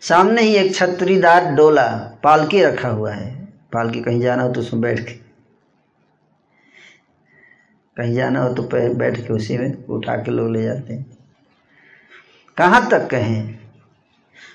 सामने 0.00 0.42
ही 0.42 0.54
एक 0.54 0.74
छतरीदार 0.74 1.44
डोला 1.54 1.86
पालकी 2.24 2.62
रखा 2.62 2.88
हुआ 2.88 3.12
है। 3.12 3.30
पालकी 3.72 4.00
कहीं 4.02 4.20
जाना 4.20 4.42
हो 4.42 4.52
तो 4.52 4.60
उसमें 4.60 4.82
बैठ 4.82 5.00
के। 5.00 5.12
कहीं 7.96 8.14
जाना 8.14 8.42
हो 8.42 8.54
तो 8.54 8.62
बैठ 8.94 9.16
के 9.16 9.32
उसी 9.32 9.58
में 9.58 9.84
उठा 9.86 10.16
के 10.16 10.30
लोग 10.30 10.50
ले 10.50 10.62
जाते 10.62 10.94
हैं। 10.94 11.18
कहाँ 12.56 12.88
तक 12.90 13.08
कहें? 13.10 13.61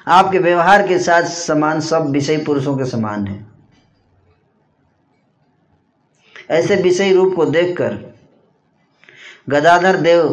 आपके 0.08 0.40
व्यवहार 0.40 0.88
के 0.88 1.00
साथ 1.00 1.24
समान, 1.24 1.80
सब 1.80 2.10
विषय 2.10 2.38
पुरुषों 2.38 2.78
के 2.78 2.86
समान 2.86 3.28
है। 3.28 3.46
ऐसे 6.50 6.76
विषय 6.76 7.14
रूप 7.14 7.36
को 7.36 7.46
देखकर 7.46 8.16
गदाधर 9.50 9.98
देव 9.98 10.30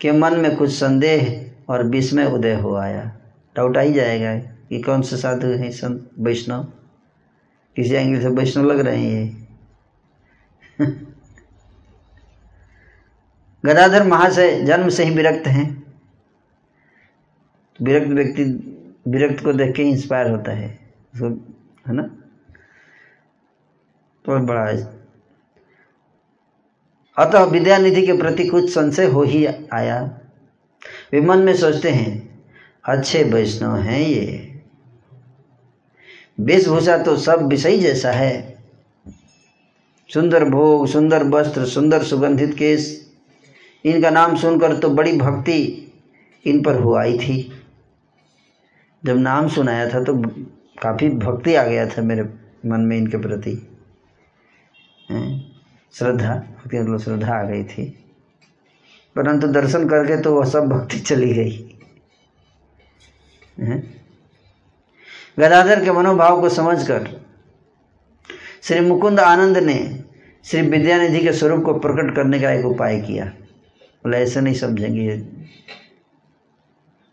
के 0.00 0.12
मन 0.12 0.36
में 0.36 0.56
कुछ 0.56 0.70
संदेह 0.70 1.50
और 1.68 1.86
विस्मय 1.86 2.24
उदय 2.24 2.54
हो 2.54 2.74
आया। 2.74 3.16
डाउट 3.56 3.76
आ 3.76 3.80
ही 3.80 3.92
जाएगा 3.92 4.38
कि 4.38 4.80
कौन 4.80 5.02
से 5.02 5.16
साधु 5.16 5.46
हैं 5.46 5.70
संत 5.70 6.10
वैष्णव। 6.18 6.64
किसी 7.76 7.94
एंगल 7.94 8.20
से 8.20 8.28
वैष्णव 8.28 8.64
लग 8.64 8.80
रहे 8.80 9.04
हैं 9.04 9.46
ये। 10.80 10.86
गदाधर 13.66 14.06
महाशय 14.06 14.62
जन्म 14.62 14.88
से 14.88 15.04
ही 15.04 15.10
विरक्त 15.10 15.46
हैं। 15.46 15.94
विरक्त 17.82 18.08
व्यक्ति 18.08 18.69
विरक्त 19.10 19.44
को 19.44 19.52
देख 19.52 19.76
के 19.76 19.82
इंस्पायर 19.82 20.30
होता 20.30 20.52
है। 20.52 20.92
उसको, 21.14 21.26
है 21.88 21.94
ना? 21.94 22.02
तो 24.24 24.38
बड़ा 24.38 24.96
अतः 27.18 27.44
विद्यानिधि 27.44 28.06
के 28.06 28.12
प्रति 28.12 28.48
कुछ 28.48 28.74
संशय 28.74 29.04
हो 29.04 29.22
ही 29.22 29.46
आया। 29.46 30.20
वे 31.12 31.20
मन 31.20 31.38
में 31.38 31.54
सोचते 31.54 31.90
हैं, 31.90 32.44
अच्छे 32.84 33.24
वैष्णव 33.24 33.76
हैं 33.76 34.00
ये। 34.00 34.60
वेशभूषा 36.40 36.98
तो 36.98 37.16
सब 37.16 37.46
विषय 37.46 37.78
जैसा 37.78 38.12
है। 38.12 38.58
सुंदर 40.14 40.44
भोग, 40.44 40.86
सुंदर 40.86 41.24
वस्त्र, 41.24 41.64
सुंदर 41.64 42.02
सुगंधित 42.02 42.54
केस 42.54 43.12
इनका 43.84 44.10
नाम 44.10 44.36
सुनकर 44.36 44.76
तो 44.76 44.90
बड़ी 44.90 45.16
भक्ति 45.18 45.92
इन 46.46 46.62
पर 46.62 46.74
हो 46.74 46.94
आई 46.94 47.18
थी। 47.18 47.59
जब 49.04 49.18
नाम 49.18 49.48
सुनाया 49.48 49.88
था 49.88 50.02
तो 50.04 50.14
काफ़ी 50.82 51.08
भक्ति 51.08 51.54
आ 51.54 51.62
गया 51.64 51.86
था 51.86 52.02
मेरे 52.02 52.22
मन 52.66 52.80
में 52.80 52.96
इनके 52.96 53.16
प्रति। 53.16 53.54
श्रद्धा, 55.92 56.34
भक्ति 56.34 56.78
मतलब 56.78 56.98
श्रद्धा 56.98 57.34
आ 57.34 57.42
गई 57.42 57.64
थी। 57.64 57.84
परंतु 59.16 59.46
दर्शन 59.46 59.88
करके 59.88 60.20
तो 60.22 60.34
वह 60.34 60.44
सब 60.44 60.68
भक्ति 60.68 60.98
चली 60.98 61.32
गई। 61.34 61.56
गदाधर 65.38 65.84
के 65.84 65.92
मनोभाव 65.92 66.40
को 66.40 66.48
समझकर 66.48 67.08
श्री 68.62 68.80
मुकुंद 68.80 69.20
आनंद 69.20 69.58
ने 69.58 69.78
श्री 70.44 70.60
विद्यानिधि 70.62 71.20
के 71.20 71.32
स्वरूप 71.32 71.64
को 71.64 71.74
प्रकट 71.78 72.14
करने 72.16 72.40
का 72.40 72.50
एक 72.50 72.66
उपाय 72.66 73.00
किया। 73.00 73.24
बोले, 73.24 74.18
ऐसे 74.18 74.40
नहीं 74.40 74.54
समझेंगे 74.54 75.16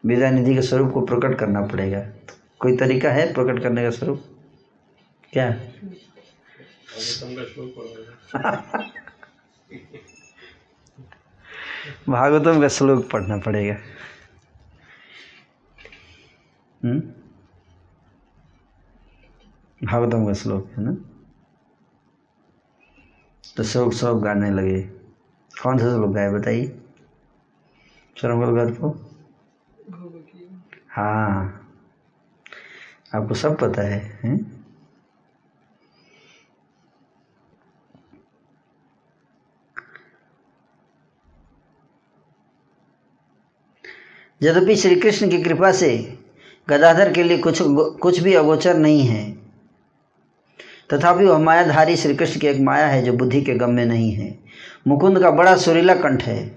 ये 0.08 0.14
विद्यानिधि 0.14 0.55
के 0.55 0.62
स्वरूप 0.62 0.93
को 0.93 1.01
प्रकट 1.01 1.39
करना 1.39 1.62
पड़ेगा। 1.62 2.08
कोई 2.60 2.78
तरीका 2.78 3.12
है 3.12 3.34
प्रकट 3.34 3.64
करने 3.64 3.84
का 3.84 3.89
स्वरूप? 3.89 4.26
क्या? 5.34 5.51
भागवतम 12.10 12.62
का 12.62 12.68
श्लोक 12.68 13.12
पढ़ना 13.12 13.38
पड़ेगा। 13.38 13.78
हम्म? 16.84 17.01
भागवतम 19.88 20.26
का 20.26 20.34
श्लोक 20.34 20.72
है 20.78 20.80
ना? 20.80 20.97
तो 23.58 23.64
श्लोक 23.64 23.93
सब 23.93 24.22
गाने 24.22 24.51
लगे। 24.51 24.89
कौन 25.64 25.78
सा 25.78 25.84
श्लोक 25.84 26.12
गाए 26.12 26.30
बताइए। 26.30 26.82
श्रमगल 28.18 28.66
घर 28.66 28.72
को? 28.72 29.07
हाँ। 30.98 31.64
आपको 33.16 33.36
सब 33.36 33.58
पता 33.60 33.82
है, 33.82 34.00
हैं? 34.24 34.66
यद्यपि 44.41 44.76
श्री 44.76 44.95
कृष्ण 44.95 45.30
की 45.30 45.41
कृपा 45.43 45.72
से 45.72 46.18
गदाधर 46.70 47.14
के 47.14 47.24
लिए 47.24 47.38
कुछ 47.38 47.60
कुछ 48.02 48.20
भी 48.20 48.34
अगोचर 48.34 48.78
नहीं 48.78 49.02
है, 49.02 49.32
तथापि 50.93 51.26
वह 51.26 51.38
मायाधारी 51.38 51.95
श्री 51.95 52.16
कृष्ण 52.16 52.39
की 52.39 52.48
एक 52.48 52.60
माया 52.62 52.88
है 52.88 53.04
जो 53.04 53.14
बुद्धि 53.14 53.41
के 53.41 53.56
गम 53.56 53.70
में 53.70 53.86
नहीं 53.86 54.12
है। 54.12 54.39
मुकुंद 54.88 55.20
का 55.20 55.32
बड़ा 55.32 55.56
सुरीला 55.58 55.95
कंठ 55.95 56.24
है। 56.24 56.57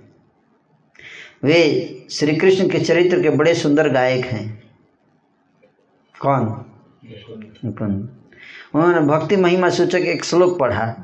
वे 1.44 1.96
श्री 2.10 2.36
कृष्ण 2.36 2.68
के 2.68 2.78
चरित्र 2.78 3.22
के 3.22 3.30
बड़े 3.30 3.54
सुंदर 3.54 3.88
गायक 3.88 4.24
हैं। 4.24 4.62
कौन? 6.20 6.42
मुकुंद। 7.64 8.08
उन्होंने 8.74 9.00
भक्ति 9.00 9.36
महिमा 9.36 9.70
सूचक 9.70 9.98
एक 9.98 10.24
श्लोक 10.24 10.58
पढ़ा। 10.58 10.94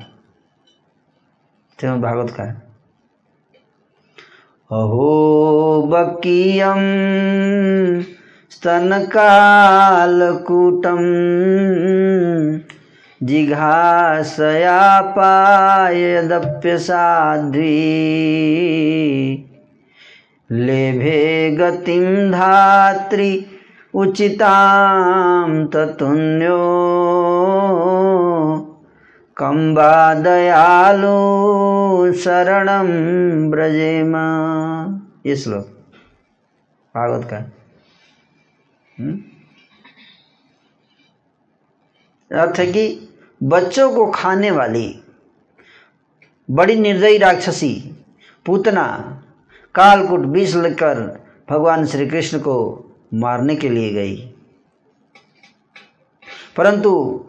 श्रीमद् 1.80 2.03
भागवत 2.03 2.30
का। 2.30 2.45
अहो 4.72 5.82
बकीयम 5.82 6.76
स्तनकालकूटम 8.51 9.07
जिघासया 13.26 15.01
पायदप्य 15.01 16.78
साध्वी 16.78 17.76
लेभे 20.53 21.51
गतिं 21.51 22.30
धात्री 22.30 23.47
उचितां 23.94 25.66
ततुन्यो। 25.66 26.59
कम्बा 29.36 30.14
दयालु 30.14 31.07
शरणं 32.12 32.86
ब्रजेम 33.51 34.16
ये 35.26 35.36
श्लोक। 35.36 35.64
भागवत 36.97 37.28
का। 37.32 37.36
हम्म? 39.01 39.18
अर्थ 42.38 42.59
है 42.59 42.66
कि 42.66 43.09
बच्चों 43.42 43.94
को 43.94 44.07
खाने 44.07 44.51
वाली 44.51 45.03
बड़ी 46.51 46.76
निर्दयी 46.76 47.18
राक्षसी, 47.18 48.05
पूतना 48.47 49.15
कालकुट 49.77 50.20
विष 50.20 50.55
लेकर 50.55 51.27
भगवान 51.51 51.87
श्री 51.87 52.07
कृष्ण 52.07 52.39
को 52.39 52.85
मारने 53.14 53.57
के 53.57 53.68
लिए 53.68 53.93
गई। 53.93 54.35
परंतु 56.57 57.24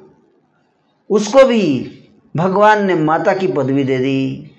उसको 1.10 1.44
भी 1.44 1.94
भगवान 2.38 2.86
ने 2.86 2.96
माता 2.96 3.34
की 3.34 3.48
पदवी 3.48 3.84
दे 3.84 3.98
दी। 3.98 4.52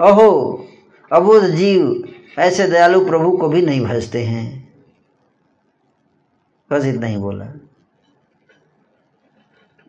अहो, 0.00 0.66
अबोध 1.12 1.44
जीव 1.44 2.12
ऐसे 2.38 2.68
दयालु 2.68 3.06
प्रभु 3.06 3.36
को 3.36 3.48
भी 3.48 3.62
नहीं 3.62 3.80
भजते 3.80 4.24
हैं। 4.24 4.74
बस 6.70 6.84
इतना 6.84 7.06
ही 7.06 7.16
बोला। 7.16 7.52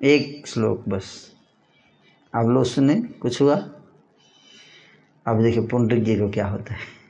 एक 0.03 0.47
श्लोक 0.47 0.89
बस। 0.89 1.35
आप 2.35 2.45
लोग 2.45 2.63
सुने, 2.63 2.95
कुछ 2.95 3.41
हुआ? 3.41 3.69
अब 5.27 5.43
देखिए 5.43 5.67
पुंडरिक 5.67 6.03
जी 6.03 6.15
को 6.15 6.29
क्या 6.29 6.47
होता 6.47 6.73
है? 6.73 7.01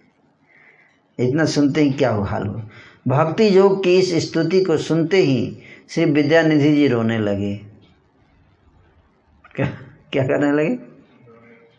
इतना 1.20 1.46
सुनते 1.46 1.82
ही 1.82 1.92
क्या 1.92 2.10
हो 2.10 2.24
हाल 2.24 2.48
हो 2.48 2.62
भक्ति 3.08 3.58
योग 3.58 3.84
की 3.84 4.00
इस 4.00 4.30
स्तुति 4.30 4.64
को 4.64 4.78
सुनते 4.78 5.18
ही 5.18 5.58
श्री 5.90 6.06
विद्यानिधि 6.06 6.76
जी 6.76 6.88
रोने 6.88 7.20
लगे। 7.20 7.56
क्या 9.56 9.66
क्या 10.12 10.24
करने 10.24 10.52
लगे? 10.52 10.74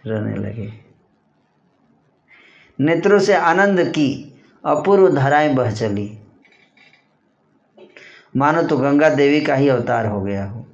रोने 0.07 0.37
लगे। 0.37 0.73
नेत्रों 2.81 3.19
से 3.19 3.35
आनंद 3.35 3.81
की 3.81 4.35
अपूर्व 4.65 5.15
धाराएँ 5.15 5.55
बह 5.55 5.71
चली। 5.71 6.19
मानो 8.37 8.63
तो 8.63 8.77
गंगा 8.77 9.09
देवी 9.09 9.41
का 9.41 9.55
ही 9.55 9.69
अवतार 9.69 10.07
हो 10.07 10.21
गया 10.23 10.47
हो। 10.47 10.67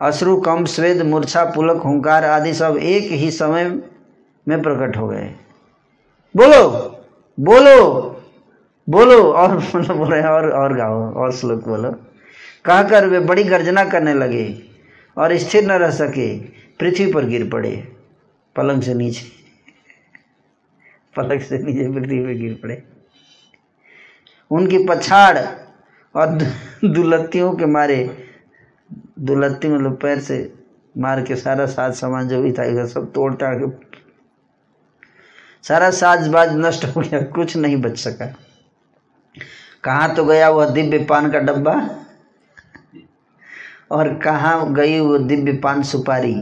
अश्रु 0.00 0.36
कम 0.40 0.64
स्वेद 0.64 1.02
मूर्छा, 1.02 1.44
पुलक, 1.44 1.76
हुंकार 1.76 2.24
आदि 2.24 2.52
सब 2.54 2.76
एक 2.76 3.10
ही 3.12 3.30
समय 3.30 3.64
में 4.46 4.62
प्रकट 4.62 4.96
हो 4.96 5.08
गए। 5.08 5.34
बोलो 6.34 6.68
बोलो 7.38 8.06
बोलो, 8.88 9.22
और 9.32 9.56
मतलब 9.56 9.96
बोल 9.96 10.08
रहे 10.08 10.20
हैं, 10.20 10.28
और 10.28 10.50
और 10.50 10.76
गाओ, 10.76 11.12
और 11.14 11.32
श्लोक 11.32 11.66
बोलो। 11.68 11.90
कहकर 12.64 13.06
वे 13.06 13.20
बड़ी 13.20 13.44
गर्जना 13.44 13.84
करने 13.84 14.14
लगे 14.14 14.62
और 15.16 15.36
स्थिर 15.36 15.64
न 15.64 15.72
रह 15.72 15.90
सके, 15.90 16.38
पृथ्वी 16.80 17.12
पर 17.12 17.24
गिर 17.24 17.48
पड़े, 17.50 17.70
पलंग 18.56 18.82
से 18.82 18.94
नीचे। 18.94 19.26
पलंग 21.16 21.40
से 21.40 21.58
नीचे 21.58 21.88
पृथ्वी 21.92 22.18
पर 22.18 22.32
गिर 22.32 22.58
पड़े। 22.62 22.82
उनकी 24.50 24.78
पछाड़ 24.88 25.38
और 26.14 26.26
दुलत्तियों 26.84 27.52
के 27.52 27.66
मारे 27.66 28.29
दुलत्ती 29.20 29.68
मतलब 29.68 29.96
पैर 29.96 30.20
से 30.20 30.52
मार 30.98 31.22
के 31.22 31.36
सारा 31.36 31.66
साज 31.66 31.94
सामान 31.94 32.28
जो 32.28 32.42
भी 32.42 32.52
था, 32.52 32.64
इधर 32.64 32.86
सब 32.86 33.12
तोड़ 33.12 33.34
टाड़ 33.34 33.54
के 33.56 33.88
सारा 35.62 35.90
साजबाज 35.90 36.56
नष्ट 36.56 36.84
हो 36.84 37.00
गया, 37.00 37.22
कुछ 37.22 37.56
नहीं 37.56 37.76
बच 37.76 37.98
सका। 37.98 38.26
कहाँ 39.84 40.14
तो 40.14 40.24
गया 40.24 40.50
वह 40.50 40.70
दिव्य 40.70 40.98
पान 40.98 41.30
का 41.30 41.38
डब्बा? 41.38 41.90
और 43.90 44.14
कहाँ 44.14 44.72
गई 44.72 45.00
वो 45.00 45.18
दिव्य 45.18 45.52
पान 45.52 45.82
सुपारी? 45.82 46.34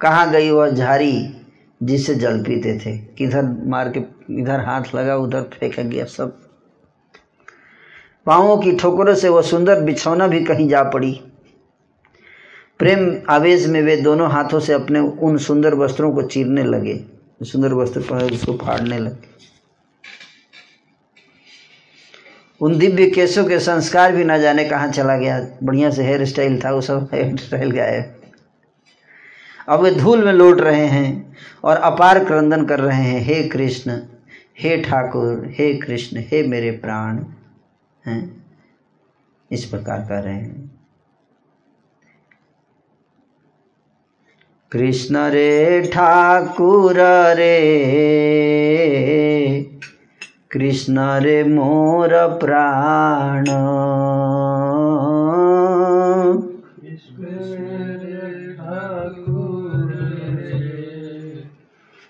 कहाँ 0.00 0.30
गई 0.30 0.50
वह 0.50 0.70
झारी 0.70 1.44
जिससे 1.82 2.14
जल 2.14 2.42
पीते 2.42 2.78
थे? 2.78 2.98
किधर 2.98 3.42
मार 3.66 3.88
के, 3.88 4.00
इधर 4.34 4.60
हाथ 4.60 4.82
लगा, 4.94 5.16
उधर 5.16 5.42
फेंका 5.42 5.82
गया 5.82 6.04
सब। 6.04 6.38
पाँवों 8.26 8.58
की 8.58 8.72
ठोकरों 8.72 9.14
से 9.14 9.28
वह 9.28 9.42
सुंदर 9.42 9.80
बिछौना 9.80 10.26
भी 10.26 10.44
कहीं 10.44 10.68
जा 10.68 10.82
पड़ी। 10.82 11.27
प्रेम 12.78 13.20
आवेश 13.28 13.66
में 13.66 13.82
वे 13.82 13.96
दोनों 13.96 14.30
हाथों 14.30 14.60
से 14.60 14.72
अपने 14.72 14.98
उन 14.98 15.38
सुंदर 15.38 15.74
वस्त्रों 15.74 16.12
को 16.12 16.22
चीरने 16.22 16.64
लगे। 16.64 17.04
सुंदर 17.42 17.72
वस्त्र 17.72 18.00
पहन 18.00 18.30
उसको 18.30 18.52
फाड़ने 18.52 18.98
लगे। 18.98 19.28
उन 22.60 22.78
दिव्य 22.78 23.10
केसों 23.10 23.44
के 23.44 23.58
संस्कार 23.58 24.16
भी 24.16 24.24
ना 24.24 24.38
जाने 24.38 24.64
कहाँ 24.64 24.88
चला 24.88 25.16
गया। 25.16 25.46
बढ़िया 25.62 25.90
से 25.90 26.04
हेयर 26.04 26.24
स्टाइल 26.24 26.60
था 26.64 26.72
वो 26.72 26.80
सब 26.80 27.08
हेयर 27.14 27.36
स्टाइल 27.36 27.70
गायब। 27.70 28.14
अब 29.68 29.80
वे 29.80 29.90
धूल 29.90 30.24
में 30.24 30.32
लौट 30.32 30.60
रहे 30.60 30.86
हैं 30.86 31.36
और 31.64 31.76
अपार 31.76 32.24
क्रंदन 32.24 32.64
कर 32.64 32.80
रहे 32.80 33.02
हैं। 33.02 33.20
हे 33.20 33.48
कृष्ण, 33.48 34.00
हे 34.58 34.82
ठाकुर, 34.82 35.46
हे 35.48 35.74
कृष्ण, 35.74 36.16
हे 36.18 36.42
मेरे 36.42 36.70
प्राण। 36.70 37.24
हैं? 38.06 38.46
इस 39.50 39.64
प्रकार 39.64 39.98
कर 39.98 40.22
रहे 40.22 40.34
हैं। 40.34 40.77
कृष्ण 44.72 45.16
रे 45.16 45.82
ठाकुर 45.82 46.96
रे। 47.36 47.54
कृष्ण 50.50 50.98
रे 50.98 51.44
मोर 51.44 52.10
प्राण। 52.12 53.44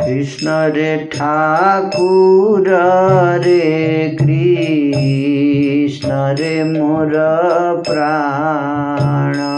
कृष्ण 0.01 0.49
रे 0.77 0.97
ठाकुर 1.13 2.69
रे 3.45 3.63
कृष्ण 4.21 6.11
रे 6.39 6.65
मोर 6.65 7.13
प्राण। 7.89 9.58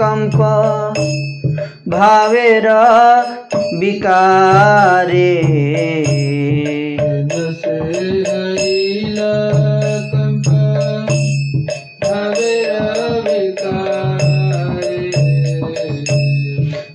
कंप 0.00 0.36
भावेर 1.88 2.68
विकारे। 3.80 5.30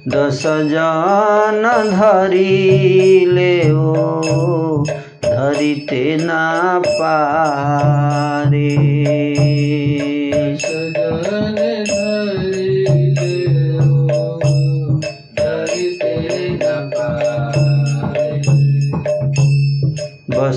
दस 0.07 0.41
जन 0.45 1.63
धरी 1.91 3.25
ले 3.25 3.71
ओ 3.71 4.83
धरिते 5.25 6.17
ना 6.17 6.43
पारे। 6.85 8.65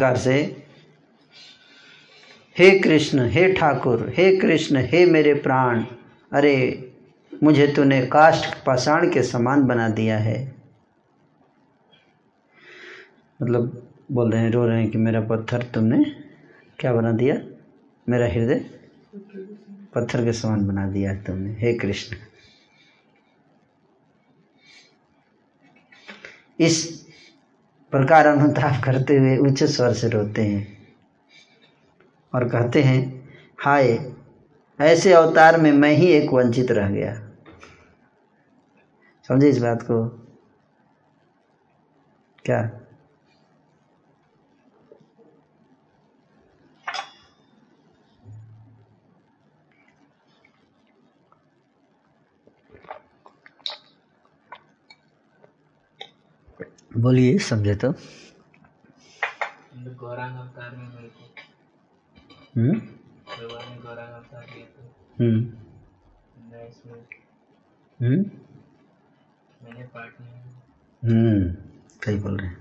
प्रकार 0.00 0.16
से, 0.16 0.66
हे 2.58 2.78
कृष्ण, 2.78 3.28
हे 3.28 3.52
ठाकुर, 3.52 4.12
हे 4.16 4.36
कृष्ण, 4.36 4.76
हे 4.76 5.06
मेरे 5.06 5.34
प्राण, 5.34 5.84
अरे, 6.32 6.92
मुझे 7.42 7.66
तूने 7.66 8.06
काष्ठ 8.06 8.64
पाषाण 8.64 9.12
के 9.12 9.22
समान 9.22 9.66
बना 9.66 9.88
दिया 9.88 10.18
है। 10.18 10.54
मतलब 13.42 13.92
बोल 14.12 14.30
रहे 14.30 14.42
हैं, 14.42 14.50
रो 14.50 14.66
रहे 14.66 14.82
हैं 14.82 14.90
कि 14.90 14.98
मेरा 14.98 15.20
पत्थर 15.20 15.62
तुमने 15.62 16.04
क्या 16.78 16.92
बना 16.92 17.12
दिया? 17.12 17.36
मेरा 18.08 18.26
हृदय 18.26 18.70
पत्थर 19.94 20.24
के 20.24 20.32
समान 20.32 20.66
बना 20.66 20.90
दिया 20.90 21.14
तुमने। 21.14 21.50
हे 21.50 21.74
कृष्ण। 21.74 22.16
इस 26.60 26.99
प्रकार 27.90 28.26
अनुताप 28.26 28.84
करते 28.84 29.16
हुए 29.16 29.36
उच्च 29.36 29.64
स्वर 29.64 29.92
से 29.92 30.08
रोते 30.08 30.42
हैं 30.42 30.78
और 32.34 32.48
कहते 32.48 32.82
हैं, 32.82 33.28
हाय, 33.60 34.12
ऐसे 34.80 35.12
अवतार 35.12 35.60
में 35.60 35.72
मैं 35.72 35.92
ही 35.92 36.06
एक 36.06 36.30
वंचित 36.32 36.70
रह 36.70 36.88
गया। 36.88 37.30
समझे 39.28 39.48
इस 39.48 39.58
बात 39.58 39.82
को? 39.82 40.08
क्या? 42.44 42.79
बोलिए, 57.00 57.38
समझे 57.38 57.74
तो। 57.74 57.92
गौरांग 59.96 60.36
अवतार 60.36 60.76
में 60.76 60.88
मेरे 60.94 61.08
को 61.08 61.24
गौरांग 63.82 64.12
अवतार 64.14 64.46
हम्म। 65.20 65.40
मैं 66.50 66.68
इसमें 66.68 66.94
हम्म? 68.00 68.20
मैंने 69.62 69.84
पार्ट 69.84 70.20
नहीं 70.20 70.32
हम्म 71.02 71.54
सही 72.04 72.16
बोल 72.16 72.36
रहे 72.36 72.48
हैं। 72.48 72.56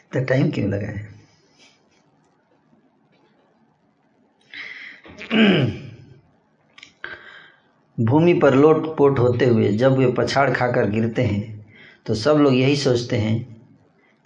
इतना 0.00 0.22
टाइम 0.24 0.50
क्यों 0.50 0.68
लगा 0.70 0.86
है 0.86 1.14
भूमि 7.98 8.34
पर 8.34 8.54
लोट 8.54 8.96
पोट 8.96 9.18
होते 9.18 9.46
हुए 9.46 9.68
जब 9.72 9.96
वे 9.96 10.12
पछाड़ 10.18 10.50
खाकर 10.50 10.90
गिरते 10.90 11.22
हैं 11.22 11.66
तो 12.06 12.14
सब 12.14 12.36
लोग 12.36 12.54
यही 12.54 12.76
सोचते 12.76 13.16
हैं 13.16 13.56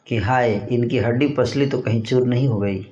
कि 0.07 0.17
हाय, 0.17 0.69
इनकी 0.73 0.99
हड्डी 0.99 1.29
पसली 1.29 1.67
तो 1.67 1.79
कहीं 1.79 2.03
चूर 2.03 2.27
नहीं 2.27 2.49
हो 2.49 2.59
गई। 2.59 2.87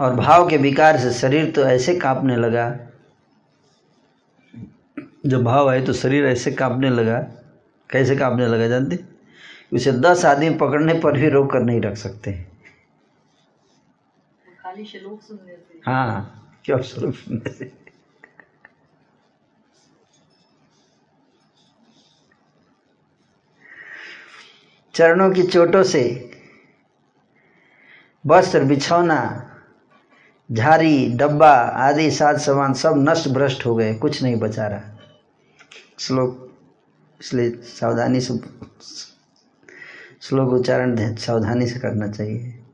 और 0.00 0.14
भाव 0.14 0.48
के 0.48 0.56
विकार 0.56 0.98
से 1.00 1.12
शरीर 1.12 1.50
तो 1.50 1.64
ऐसे 1.64 1.94
कांपने 1.96 2.36
लगा। 2.36 2.70
जब 5.26 5.44
भाव 5.44 5.68
आए 5.68 5.80
तो 5.80 5.92
शरीर 5.92 6.26
ऐसे 6.26 6.52
कांपने 6.52 6.90
लगा। 6.90 7.18
कैसे 7.90 8.16
कांपने 8.16 8.46
लगा 8.46 8.68
जानते? 8.68 8.98
उसे 9.72 9.92
दस 9.92 10.24
आदमी 10.24 10.50
पकड़ने 10.50 10.94
पर 10.94 11.18
भी 11.18 11.28
रोक 11.28 11.52
कर 11.52 11.60
नहीं 11.60 11.80
रख 11.80 11.96
सकते। 11.96 12.30
हैं 12.30 12.55
खाली 14.76 14.84
श्लोक 14.84 15.20
सुनने 15.22 15.54
से 15.56 15.80
हाँ 15.86 16.60
क्यों 16.64 16.78
स्वरूप 16.82 17.14
सुनने 17.14 17.50
से 17.50 17.70
चरणों 24.94 25.30
की 25.30 25.42
चोटों 25.42 25.82
से 25.84 26.02
वस्त्र 28.24 28.64
बिछौना 28.64 29.20
झारी 30.50 31.08
डब्बा 31.16 31.52
आदि 31.86 32.10
साज 32.10 32.40
सामान 32.40 32.72
सब 32.74 32.94
नष्ट 33.08 33.28
भ्रष्ट 33.28 33.66
हो 33.66 33.74
गए 33.76 33.94
कुछ 33.94 34.22
नहीं 34.22 34.36
बचा 34.36 34.66
रहा। 34.66 34.98
श्लोक 35.98 36.30
इसलिए 37.20 37.50
सावधानी 37.70 38.20
से 38.20 38.38
श्लोक 40.22 40.52
उच्चारण 40.52 41.16
सावधानी 41.16 41.66
से 41.66 41.80
करना 41.80 42.08
चाहिए। 42.08 42.65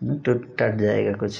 न 0.00 0.14
तो 0.16 0.32
टट 0.32 0.76
जाएगा 0.76 1.12
कुछ। 1.12 1.38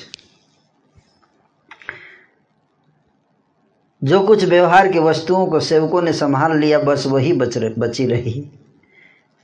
जो 4.03 4.21
कुछ 4.21 4.45
व्यवहार 4.45 4.89
की 4.93 4.99
वस्तुओं 4.99 5.47
को 5.47 5.61
सेवकों 5.61 6.03
ने 6.03 6.13
संभाल 6.13 6.59
लिया 6.59 6.79
बस 6.79 7.07
वही 7.07 7.33
बच 7.33 7.57
रह, 7.59 7.75
बची 7.79 8.07
रही। 8.07 8.51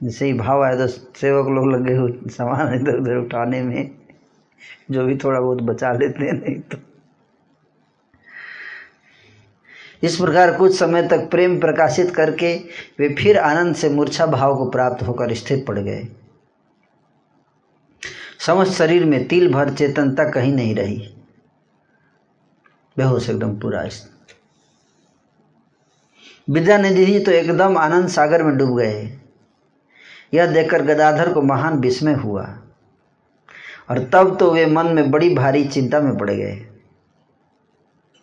जैसे 0.00 0.26
ही 0.26 0.32
भाव 0.32 0.62
आया 0.64 0.76
तो 0.76 0.86
सेवक 0.86 1.48
लोग 1.48 1.72
लगे 1.72 1.94
हुए 1.94 2.30
सामान 2.30 2.74
इधर 2.74 2.96
उधर 2.96 3.16
उठाने 3.16 3.62
में। 3.62 3.90
जो 4.90 5.04
भी 5.04 5.16
थोड़ा 5.16 5.40
बहुत 5.40 5.62
बचा 5.62 5.92
लेते 5.92 6.24
हैं 6.24 6.32
नहीं 6.32 6.60
तो। 6.60 6.78
इस 10.02 10.16
प्रकार 10.16 10.56
कुछ 10.56 10.78
समय 10.78 11.08
तक 11.08 11.28
प्रेम 11.30 11.58
प्रकाशित 11.60 12.14
करके 12.14 12.54
वे 12.98 13.08
फिर 13.14 13.38
आनंद 13.38 13.74
से 13.76 13.88
मूर्छा 13.88 14.26
भाव 14.26 14.56
को 14.56 14.70
प्राप्त 14.70 15.02
होकर 15.02 15.34
स्थिर 15.34 15.64
पड़ 15.68 15.78
गए। 15.78 16.06
समस्त 18.40 18.72
शरीर 18.72 19.04
में 19.04 19.26
तिल 19.28 19.52
भर 19.52 19.72
चेतनता 19.74 20.28
कहीं 20.30 20.52
नहीं 20.52 20.74
रही। 20.74 20.96
बेहोश 22.96 23.28
एकदम 23.30 23.58
पूरा 23.60 23.88
विद्यानिधि 26.48 27.06
जी 27.06 27.18
तो 27.20 27.30
एकदम 27.32 27.76
आनंद 27.78 28.08
सागर 28.08 28.42
में 28.42 28.56
डूब 28.56 28.78
गए। 28.78 29.18
यह 30.34 30.46
देखकर 30.46 30.82
गदाधर 30.82 31.32
को 31.32 31.42
महान 31.42 31.78
विस्मय 31.78 32.14
हुआ। 32.14 32.44
और 33.90 33.98
तब 34.04 34.36
तो 34.40 34.50
वे 34.50 34.66
मन 34.66 34.86
में 34.86 35.10
बड़ी 35.10 35.34
भारी 35.34 35.64
चिंता 35.68 36.00
में 36.00 36.16
पड़ 36.18 36.30
गए। 36.30 36.54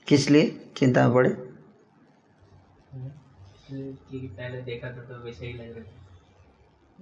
किस 0.08 0.30
लिए 0.30 0.72
चिंता 0.78 1.04
में 1.04 1.14
पड़े? 1.16 1.30
पहले 3.70 4.62
देखा 4.62 4.88
तो 4.88 5.24
वैसे 5.26 5.46
ही 5.46 5.54
लग 5.54 5.60
रहे 5.60 6.03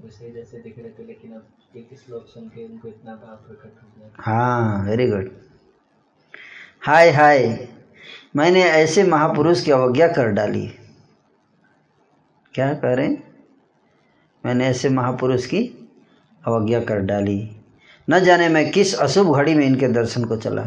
वैसे 0.04 0.32
जैसे 0.32 0.58
दिख 0.58 0.80
रहे 0.80 0.89
थे, 0.89 1.06
लेकिन 1.08 1.32
अब 1.32 1.47
एक 1.78 1.89
श्लोक 2.06 2.28
सुन 2.28 2.43
के 2.43 2.66
उनको 2.66 2.88
इतना 2.88 3.16
भाव 3.16 3.36
प्रकट 3.36 3.84
हो 3.84 3.88
गया। 3.97 4.10
हाँ 4.20 4.86
वेरी 4.86 5.08
गुड 5.08 5.30
हाय 6.86 7.10
हाय 7.10 7.68
मैंने 8.36 8.64
ऐसे 8.64 9.04
महापुरुष 9.04 9.64
की 9.64 9.72
अवज्ञा 9.72 10.08
कर 10.08 10.28
डाली। 10.28 10.68
क्या 12.54 12.74
कह 12.74 12.93
रहे? 12.93 13.08
मैंने 14.45 14.68
ऐसे 14.68 14.89
महापुरुष 14.89 15.45
की 15.45 15.89
अवज्ञा 16.47 16.80
कर 16.84 16.99
डाली। 16.99 17.58
न 18.10 18.20
जाने 18.20 18.49
मैं 18.49 18.72
किस 18.72 18.93
अशुभ 18.95 19.36
घड़ी 19.36 19.56
में 19.56 19.66
इनके 19.66 19.88
दर्शन 19.88 20.26
को 20.26 20.38
चला। 20.38 20.64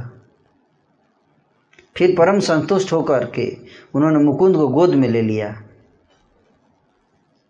फिर 1.97 2.15
परम 2.19 2.41
संतुष्ट 2.41 2.93
होकर 2.93 3.31
के 3.31 3.57
उन्होंने 3.95 4.19
मुकुंद 4.19 4.57
को 4.57 4.69
गोद 4.69 4.95
में 4.95 5.09
ले 5.09 5.23
लिया। 5.23 5.63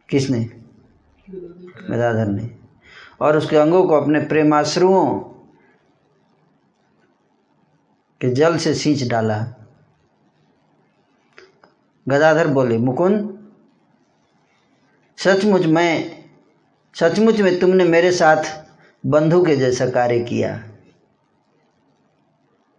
किसने? 0.08 0.63
गदाधर 1.90 2.26
ने 2.26 2.50
और 3.20 3.36
उसके 3.36 3.56
अंगों 3.56 3.86
को 3.88 3.94
अपने 3.94 4.20
प्रेमाश्रुओं 4.20 5.18
के 8.20 8.30
जल 8.30 8.56
से 8.56 8.74
सींच 8.74 9.02
डाला। 9.08 9.38
गदाधर 12.08 12.46
बोले, 12.46 12.78
मुकुंद, 12.78 13.30
सचमुच 15.18 15.66
मैं, 15.66 16.24
सचमुच 16.94 17.40
में 17.40 17.58
तुमने 17.60 17.84
मेरे 17.84 18.12
साथ 18.12 18.44
बंधु 19.06 19.44
के 19.44 19.56
जैसा 19.56 19.86
कार्य 19.90 20.20
किया। 20.20 20.56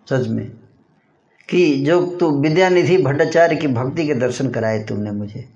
सच 0.07 0.27
में, 0.27 0.45
कि 1.49 1.85
जो 1.85 2.05
तू 2.15 2.29
विद्यानिधि 2.41 2.97
भट्टाचार्य 2.97 3.55
की 3.55 3.67
भक्ति 3.67 4.07
के 4.07 4.13
दर्शन 4.13 4.49
कराए 4.49 4.83
तुमने 4.83 5.11
मुझे। 5.11 5.49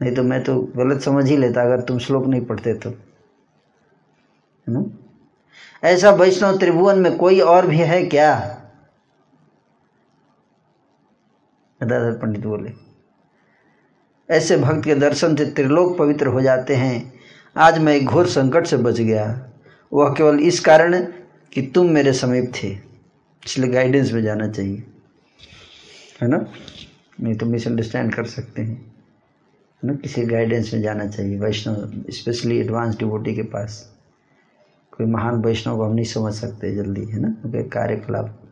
नहीं 0.00 0.14
तो 0.14 0.22
मैं 0.22 0.42
तो 0.44 0.60
गलत 0.76 1.00
समझ 1.00 1.24
ही 1.26 1.36
लेता, 1.36 1.62
अगर 1.62 1.80
तुम 1.80 1.98
श्लोक 1.98 2.26
नहीं 2.26 2.44
पढ़ते 2.44 2.74
तो। 2.74 2.90
है 2.90 4.72
ना? 4.74 4.84
ऐसा 5.82 6.10
वैष्णव 6.10 6.58
त्रिभुवन 6.58 6.98
में 6.98 7.16
कोई 7.16 7.40
और 7.40 7.66
भी 7.66 7.78
है 7.78 8.04
क्या? 8.06 8.34
गदाधर 11.80 12.12
पंडित 12.12 12.44
बोले, 12.44 12.72
ऐसे 14.28 14.56
भक्त 14.56 14.84
के 14.84 14.94
दर्शन 14.94 15.36
से 15.36 15.44
त्रिलोक 15.46 15.96
पवित्र 15.98 16.26
हो 16.26 16.40
जाते 16.40 16.74
हैं। 16.74 17.12
आज 17.56 17.78
मैं 17.78 17.94
एक 17.94 18.06
घोर 18.06 18.26
संकट 18.26 18.66
से 18.66 18.76
बच 18.76 19.00
गया। 19.00 19.24
वह 19.92 20.14
केवल 20.14 20.40
इस 20.40 20.60
कारण 20.60 21.00
कि 21.52 21.62
तुम 21.74 21.90
मेरे 21.90 22.12
समीप 22.12 22.52
थे, 22.54 22.68
इसलिए 23.42 23.70
गाइडेंस 23.70 24.12
में 24.12 24.22
जाना 24.22 24.48
चाहिए। 24.48 24.82
है 26.22 26.28
ना? 26.28 26.44
नहीं 27.20 27.34
तो 27.34 27.46
मिसअंडरस्टैंड 27.46 28.14
कर 28.14 28.24
सकते 28.26 28.62
हैं। 28.62 28.95
है 29.84 29.90
ना? 29.90 29.94
किसी 29.94 30.22
गाइडेंस 30.22 30.74
में 30.74 30.82
जाना 30.82 31.06
चाहिए। 31.06 31.38
वैष्णव 31.38 32.04
स्पेशली 32.10 32.58
एडवांस 32.58 32.98
डिवोटी 32.98 33.34
के 33.34 33.42
पास। 33.42 33.92
कोई 34.90 35.06
महान 35.06 35.34
वैष्णव 35.34 35.76
को 35.76 35.84
हम 35.84 35.94
नहीं 35.94 36.04
समझ 36.04 36.34
सकते 36.34 36.74
जल्दी, 36.74 37.04
है 37.04 37.20
ना? 37.20 37.28
उनके 37.44 37.62
कार्यकलाप। 37.62 38.42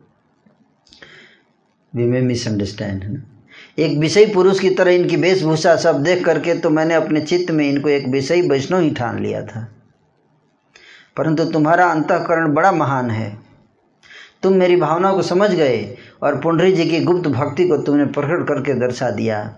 वी 1.95 2.03
मे 2.03 2.21
मिसअंडरस्टैंड 2.21 3.03
है 3.03 3.13
ना? 3.13 3.21
एक 3.79 3.97
विषयी 3.97 4.25
पुरुष 4.25 4.59
की 4.59 4.69
तरह 4.69 4.91
इनकी 4.91 5.15
वेशभूषा 5.15 5.75
सब 5.75 6.03
देख 6.03 6.25
करके 6.25 6.53
तो 6.53 6.69
मैंने 6.69 6.93
अपने 6.93 7.21
चित्त 7.21 7.51
में 7.51 7.69
इनको 7.69 7.89
एक 7.89 8.07
विषय 8.07 8.41
वैष्णव 8.41 8.79
ही 8.79 8.91
ठान 8.91 9.19
लिया 9.19 9.45
था। 9.45 9.71
परंतु 11.17 11.45
तुम्हारा 11.45 11.85
अंतकरण 11.85 12.53
बड़ा 12.53 12.71
महान 12.71 13.09
है। 13.09 13.37
तुम 14.43 14.53
मेरी 14.53 14.75
भावनाओं 14.75 15.15
को 15.15 15.21
समझ 15.21 15.51
गए 15.51 15.97
और 16.21 16.41
पुंडरी 16.41 16.71
जी 16.71 16.89
की 16.89 16.99
गुप्त 16.99 17.27
भक्ति 17.29 17.67
को 17.67 17.77
तुमने 17.77 18.05
प्रकट 18.05 18.47
करके 18.47 18.73
दर्शा 18.73 19.11
दिया। 19.11 19.57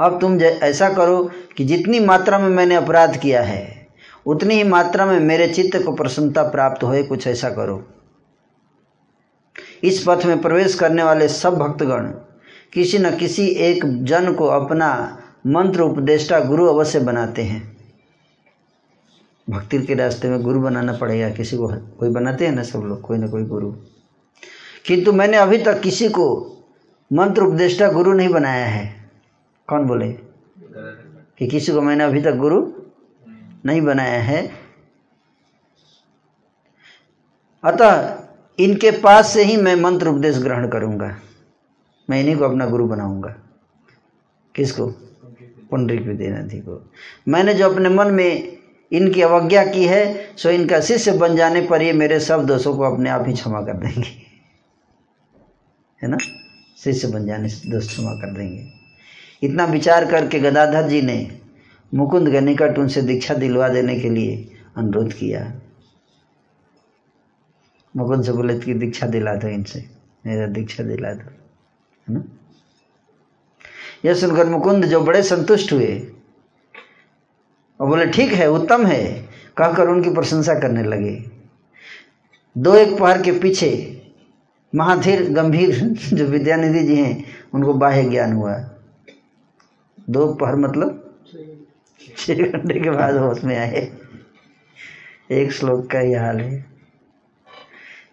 अब 0.00 0.20
तुम 0.20 0.40
ऐसा 0.42 0.88
करो 0.90 1.30
कि 1.56 1.64
जितनी 1.64 2.00
मात्रा 2.00 2.38
में 2.38 2.48
मैंने 2.48 2.74
अपराध 2.74 3.16
किया 3.16 3.42
है, 3.42 3.88
उतनी 4.26 4.54
ही 4.54 4.64
मात्रा 4.64 5.06
में 5.06 5.20
मेरे 5.20 5.48
चित्त 5.48 5.82
को 5.84 5.92
प्रसन्नता 5.92 6.42
प्राप्त 6.42 6.84
होए 6.84 7.02
कुछ 7.02 7.26
ऐसा 7.26 7.50
करो। 7.50 7.84
इस 9.82 10.04
पथ 10.06 10.24
में 10.24 10.40
प्रवेश 10.40 10.74
करने 10.74 11.02
वाले 11.02 11.28
सब 11.28 11.54
भक्तगण, 11.54 12.06
किसी 12.72 12.98
न 12.98 13.16
किसी 13.16 13.46
एक 13.46 14.04
जन 14.04 14.32
को 14.32 14.46
अपना 14.46 15.18
मंत्र 15.46 15.80
उपदेष्टा 15.80 16.40
गुरु 16.40 16.66
अवश्य 16.66 17.00
बनाते 17.00 17.42
हैं। 17.42 17.76
भक्ति 19.50 19.78
के 19.78 19.94
रास्ते 19.94 20.28
में 20.28 20.42
गुरु 20.42 20.60
बनाना 20.60 20.92
पड़ेगा, 20.92 21.30
किसी 21.30 21.56
को 21.56 21.68
कोई 21.68 22.10
बनाते 22.10 22.46
हैं 22.46 22.52
ना 22.52 22.62
सब 22.62 22.78
लोग, 22.78 23.00
कोई 23.00 23.18
ना 23.18 23.26
कोई 23.26 23.42
गुरु। 23.42 23.72
किंतु 24.86 25.12
मैंने 25.12 25.36
अभी 25.36 25.58
तक 25.58 25.80
किसी 25.80 26.08
को 26.08 26.26
मंत्र 27.12 27.42
उपदेष्टा 27.42 27.88
गुरु 27.88 28.12
नहीं 28.12 28.28
बनाया 28.28 28.66
है। 28.66 29.03
कौन 29.68 29.84
बोले? 29.84 30.12
कि 31.38 31.46
किसी 31.46 31.72
को 31.72 31.80
मैंने 31.80 32.04
अभी 32.04 32.22
तक 32.22 32.34
गुरु 32.34 32.72
नहीं 33.66 33.80
बनाया 33.80 34.22
है। 34.22 34.52
अतः 37.64 38.20
इनके 38.58 38.90
पास 38.90 39.32
से 39.32 39.44
ही 39.44 39.56
मैं 39.56 39.76
मंत्र 39.76 40.08
उपदेश 40.08 40.38
ग्रहण 40.38 40.68
करूँगा। 40.68 41.20
मैं 42.10 42.20
इन्हीं 42.20 42.36
को 42.36 42.44
अपना 42.44 42.66
गुरु 42.66 42.88
बनाऊँगा। 42.88 43.36
किसको? 44.54 44.86
पुंडरिक 45.70 46.02
विद्यानिधि 46.02 46.58
को। 46.58 46.90
मैंने 47.28 47.54
जो 47.54 47.70
अपने 47.70 47.88
मन 47.88 48.06
में 48.06 48.58
इनकी 48.92 49.22
अवज्ञा 49.22 49.66
की 49.66 49.86
है, 49.86 50.36
सो 50.36 50.50
इनका 50.50 50.80
शिष्य 50.80 51.12
बन 51.12 51.36
जाने 51.36 51.60
पर 51.60 51.82
ये 51.82 51.92
मेरे 51.92 52.20
सब 52.20 52.46
दोषों 52.46 52.76
को 52.76 52.82
अपने 52.82 53.10
आप 53.10 53.24
ही 53.26 53.32
क्षमा 53.32 53.60
कर 53.60 53.74
देंगे। 53.74 54.24
है 56.02 56.08
ना? 56.08 56.16
शिष्य 56.78 57.08
बन 57.08 57.26
जाने 57.26 57.48
से 57.48 57.70
दोष 57.70 57.86
क्षमा 57.86 58.12
कर 58.12 58.34
देंगे। 58.34 58.83
इतना 59.44 59.64
विचार 59.64 60.10
करके 60.10 60.40
गदाधर 60.40 60.88
जी 60.88 61.02
ने 61.02 61.40
मुकुंद 61.94 62.30
के 62.30 62.40
निकट 62.40 62.78
उनसे 62.78 63.02
दीक्षा 63.02 63.34
दिलवा 63.34 63.68
देने 63.68 64.00
के 64.00 64.10
लिए 64.10 64.56
अनुरोध 64.76 65.12
किया। 65.12 65.52
मुकुंद 67.96 68.24
से 68.24 68.32
बोले 68.32 68.58
कि 68.58 68.74
दीक्षा 68.74 69.06
दिला 69.06 69.34
दो 69.34 69.48
इनसे, 69.48 69.90
मेरा 70.26 70.46
दीक्षा 70.46 70.84
दिला 70.84 71.12
दो। 71.12 71.30
है 72.08 72.14
ना? 72.14 72.24
यह 74.04 74.14
सुनकर 74.14 74.46
मुकुंद 74.46 74.84
जो 74.84 75.00
बड़े 75.00 75.22
संतुष्ट 75.22 75.72
हुए 75.72 76.08
और 77.80 77.86
बोले, 77.86 78.06
ठीक 78.06 78.32
है, 78.32 78.50
उत्तम 78.50 78.86
है। 78.86 79.22
कहकर 79.56 79.88
उनकी 79.88 80.10
प्रशंसा 80.10 80.54
करने 80.54 80.82
लगे। 80.82 81.30
दो 82.58 82.74
एक 82.74 82.98
पहर 82.98 83.22
के 83.22 83.32
पीछे 83.32 84.02
महाधीर 84.74 85.30
गंभीर 85.30 85.80
जो 86.12 86.24
विद्यानिधि 86.24 86.80
जी 86.80 86.96
हैं, 86.96 87.24
उनको 87.54 87.74
बाह्य 87.74 88.10
ज्ञान 88.10 88.32
हुआ। 88.32 88.70
दो 90.10 90.26
पहर 90.34 90.56
मतलब 90.56 91.00
छह 92.18 92.34
घंटे 92.34 92.80
के 92.80 92.90
बाद 92.90 93.16
होश 93.16 93.44
में 93.44 93.56
आए। 93.58 93.80
एक 95.30 95.52
श्लोक 95.52 95.90
का 95.90 95.98
ही 95.98 96.12
हाल 96.12 96.40
है। 96.40 96.64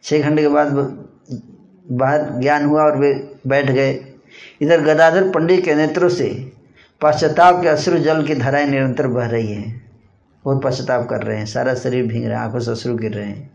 छह 0.04 0.22
घंटे 0.22 0.42
के 0.42 0.48
बाद 0.48 0.72
बाहर 1.92 2.26
ज्ञान 2.42 2.66
हुआ 2.66 2.84
और 2.84 2.98
वे 2.98 3.14
बैठ 3.48 3.72
गए। 3.72 3.94
इधर 4.62 4.82
गदाधर 4.82 5.30
पंडित 5.30 5.64
के 5.66 5.76
नेत्रों 5.76 6.10
से 6.10 6.30
पश्चाताप 7.02 7.62
के 7.62 7.68
अश्रु 7.68 7.98
जल 7.98 8.26
की 8.28 8.36
धाराएँ 8.36 8.68
निरंतर 8.68 9.08
बह 9.08 9.26
रही 9.26 9.54
हैं। 9.54 9.92
बहुत 10.46 10.64
पश्चाताप 10.64 11.08
कर 11.10 11.24
रहे 11.24 11.38
हैं। 11.38 11.46
सारा 11.46 11.74
शरीर 11.76 12.06
भींग 12.08 12.26
रहा 12.26 12.40
है, 12.40 12.46
आँखों 12.46 12.60
से 12.60 12.72
अश्रु 12.72 12.96
गिर 12.96 13.14
रहे 13.14 13.26
हैं। 13.26 13.50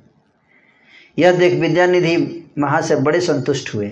यह 1.18 1.38
देख 1.38 1.60
विद्यानिधि 1.60 2.16
महा 2.58 2.80
से 2.80 2.96
बड़े 2.96 3.20
संतुष्ट 3.20 3.74
हुए 3.74 3.90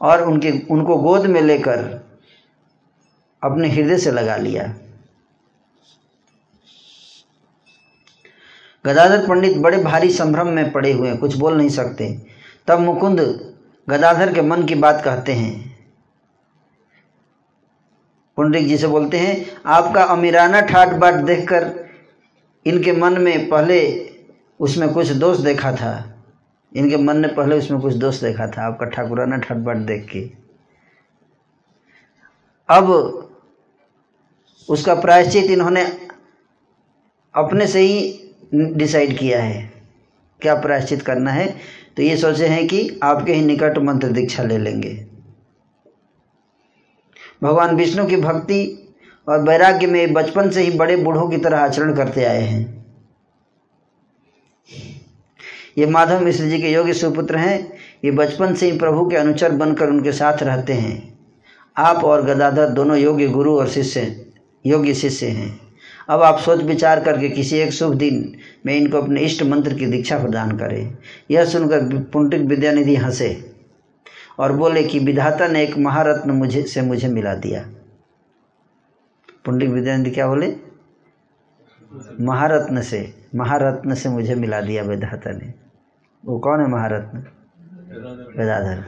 और 0.00 0.22
उनके 0.22 0.52
उनको 0.70 0.96
गोद 0.96 1.26
में 1.26 1.40
लेकर 1.42 2.07
अपने 3.42 3.68
हृदय 3.68 3.98
से 3.98 4.10
लगा 4.10 4.36
लिया। 4.36 4.64
गदाधर 8.84 9.26
पंडित 9.28 9.56
बड़े 9.56 9.82
भारी 9.82 10.10
संभ्रम 10.10 10.48
में 10.48 10.70
पड़े 10.72 10.92
हुए 10.92 11.16
कुछ 11.16 11.36
बोल 11.36 11.56
नहीं 11.56 11.68
सकते। 11.68 12.10
तब 12.66 12.80
मुकुंद 12.80 13.20
गदाधर 13.88 14.32
के 14.34 14.42
मन 14.42 14.62
की 14.62 14.74
बात 14.74 15.02
कहते 15.04 15.32
हैं। 15.32 15.68
पुंडरिक 18.36 18.66
जी 18.68 18.76
से 18.78 18.86
बोलते 18.86 19.18
हैं, 19.18 19.46
आपका 19.66 20.02
अमीराना 20.04 20.60
ठाट 20.60 20.88
बाट 20.88 21.14
देखकर 21.14 21.72
इनके 22.66 22.92
मन 22.92 23.20
में 23.20 23.48
पहले 23.48 23.78
उसमें 24.60 24.92
कुछ 24.94 25.08
दोष 25.08 25.38
देखा 25.38 25.72
था। 25.72 25.92
इनके 26.72 26.96
मन 26.96 27.16
ने 27.16 27.28
पहले 27.28 27.58
उसमें 27.58 27.80
कुछ 27.80 27.94
दोष 27.94 28.20
देखा 28.20 28.46
था, 28.46 28.66
आपका 28.66 28.86
ठाकुराना 28.86 29.36
ठाट 29.36 29.56
बाट 29.56 29.76
देख 29.76 30.08
के। 30.12 30.20
अब 32.68 33.27
उसका 34.68 34.94
प्रायश्चित 34.94 35.50
इन्होंने 35.50 35.84
अपने 37.34 37.66
से 37.66 37.80
ही 37.80 38.72
डिसाइड 38.74 39.18
किया 39.18 39.42
है 39.42 39.70
क्या 40.40 40.54
प्रायश्चित 40.54 41.02
करना 41.02 41.30
है। 41.30 41.46
तो 41.96 42.02
ये 42.02 42.16
सोचे 42.16 42.46
हैं 42.46 42.66
कि 42.68 43.00
आपके 43.02 43.34
ही 43.34 43.44
निकट 43.44 43.78
मंत्र 43.78 44.08
दीक्षा 44.08 44.42
ले 44.42 44.58
लेंगे। 44.58 44.92
भगवान 47.42 47.76
विष्णु 47.76 48.06
की 48.06 48.16
भक्ति 48.16 48.60
और 49.26 49.42
वैराग्य 49.42 49.86
में 49.86 50.12
बचपन 50.12 50.50
से 50.50 50.62
ही 50.62 50.70
बड़े 50.78 50.96
बूढ़ों 50.96 51.28
की 51.28 51.36
तरह 51.36 51.58
आचरण 51.58 51.94
करते 51.94 52.24
आए 52.24 52.42
हैं। 52.42 52.86
ये 55.78 55.86
माधव 55.86 56.20
मिश्र 56.20 56.44
जी 56.44 56.60
के 56.62 56.72
योग्य 56.72 56.92
सुपुत्र 56.92 57.36
हैं। 57.36 57.58
ये 58.04 58.10
बचपन 58.10 58.54
से 58.54 58.70
ही 58.70 58.78
प्रभु 58.78 59.08
के 59.08 59.16
अनुचर 59.16 59.52
बनकर 59.52 59.88
उनके 59.88 60.12
साथ 60.12 60.42
रहते 60.42 60.72
हैं। 60.72 61.18
आप 61.76 62.04
और 62.04 62.22
गदाधर 62.22 62.68
दोनों 62.68 62.96
योग्य 62.98 63.26
गुरु 63.28 63.58
और 63.58 63.68
शिष्य 63.68 64.06
योग्य 64.68 64.94
शिष्य 64.94 65.26
हैं। 65.26 65.60
अब 66.08 66.22
आप 66.22 66.38
सोच 66.38 66.62
विचार 66.62 67.00
करके 67.04 67.28
किसी 67.28 67.56
एक 67.56 67.72
शुभ 67.72 67.94
दिन 67.94 68.34
में 68.66 68.74
इनको 68.76 68.98
अपने 68.98 69.20
इष्ट 69.20 69.42
मंत्र 69.42 69.74
की 69.74 69.86
दीक्षा 69.86 70.18
प्रदान 70.18 70.56
करें। 70.58 70.96
यह 71.30 71.44
सुनकर 71.44 72.02
पुंडित 72.12 72.40
विद्यानिधि 72.40 72.96
हंसे 72.96 73.54
और 74.38 74.52
बोले 74.52 74.84
कि 74.84 74.98
विधाता 74.98 75.48
ने 75.48 75.62
एक 75.62 75.78
महारत्न 75.78 76.30
मुझे, 76.30 76.62
से 76.62 76.82
मुझे 76.82 77.08
मिला 77.08 77.34
दिया। 77.34 77.62
पुंडित 79.44 79.70
विद्यानिधि 79.70 80.10
क्या 80.10 80.28
बोले? 80.28 80.56
महारत्न 82.20 82.82
से 82.82 83.00
महारत्न 83.34 83.94
से 83.94 84.08
मुझे 84.08 84.34
मिला 84.34 84.60
दिया 84.60 84.82
विधाता 84.82 85.30
ने। 85.30 85.54
वो 86.24 86.38
कौन 86.38 86.60
है 86.60 86.66
महारत्न? 86.66 87.18
वेदाधर। 88.38 88.84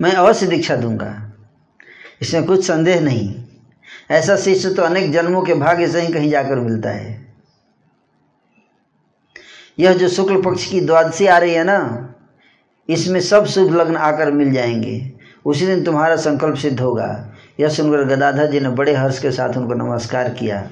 मैं 0.00 0.12
अवश्य 0.12 0.46
दीक्षा 0.46 0.76
दूँगा। 0.76 1.32
इसमें 2.22 2.44
कुछ 2.44 2.66
संदेह 2.66 3.00
नहीं। 3.00 3.44
ऐसा 4.10 4.36
शिष्य 4.36 4.74
तो 4.74 4.82
अनेक 4.82 5.12
जन्मों 5.12 5.42
के 5.42 5.54
भाग्य 5.54 5.88
से 5.88 6.00
ही 6.00 6.12
कहीं 6.12 6.30
जाकर 6.30 6.56
मिलता 6.56 6.90
है। 6.90 7.34
यह 9.78 9.92
जो 9.92 10.08
शुक्ल 10.08 10.42
पक्ष 10.42 10.70
की 10.70 10.80
द्वादशी 10.80 11.26
आ 11.26 11.38
रही 11.38 11.54
है 11.54 11.64
ना, 11.64 12.14
इसमें 12.88 13.20
सब 13.20 13.46
शुभ 13.46 13.74
लग्न 13.74 13.96
आकर 13.96 14.30
मिल 14.30 14.52
जाएँगे। 14.52 15.12
उसी 15.46 15.66
दिन 15.66 15.84
तुम्हारा 15.84 16.16
संकल्प 16.16 16.56
सिद्ध 16.56 16.80
होगा। 16.80 17.32
यह 17.60 17.68
सुनकर 17.68 18.04
गदाधर 18.04 18.46
जी 18.46 18.60
ने 18.60 18.68
बड़े 18.68 18.94
हर्ष 18.94 19.18
के 19.18 19.30
साथ 19.30 19.56
उनको 19.56 19.74
नमस्कार 19.74 20.28
किया। 20.28 20.70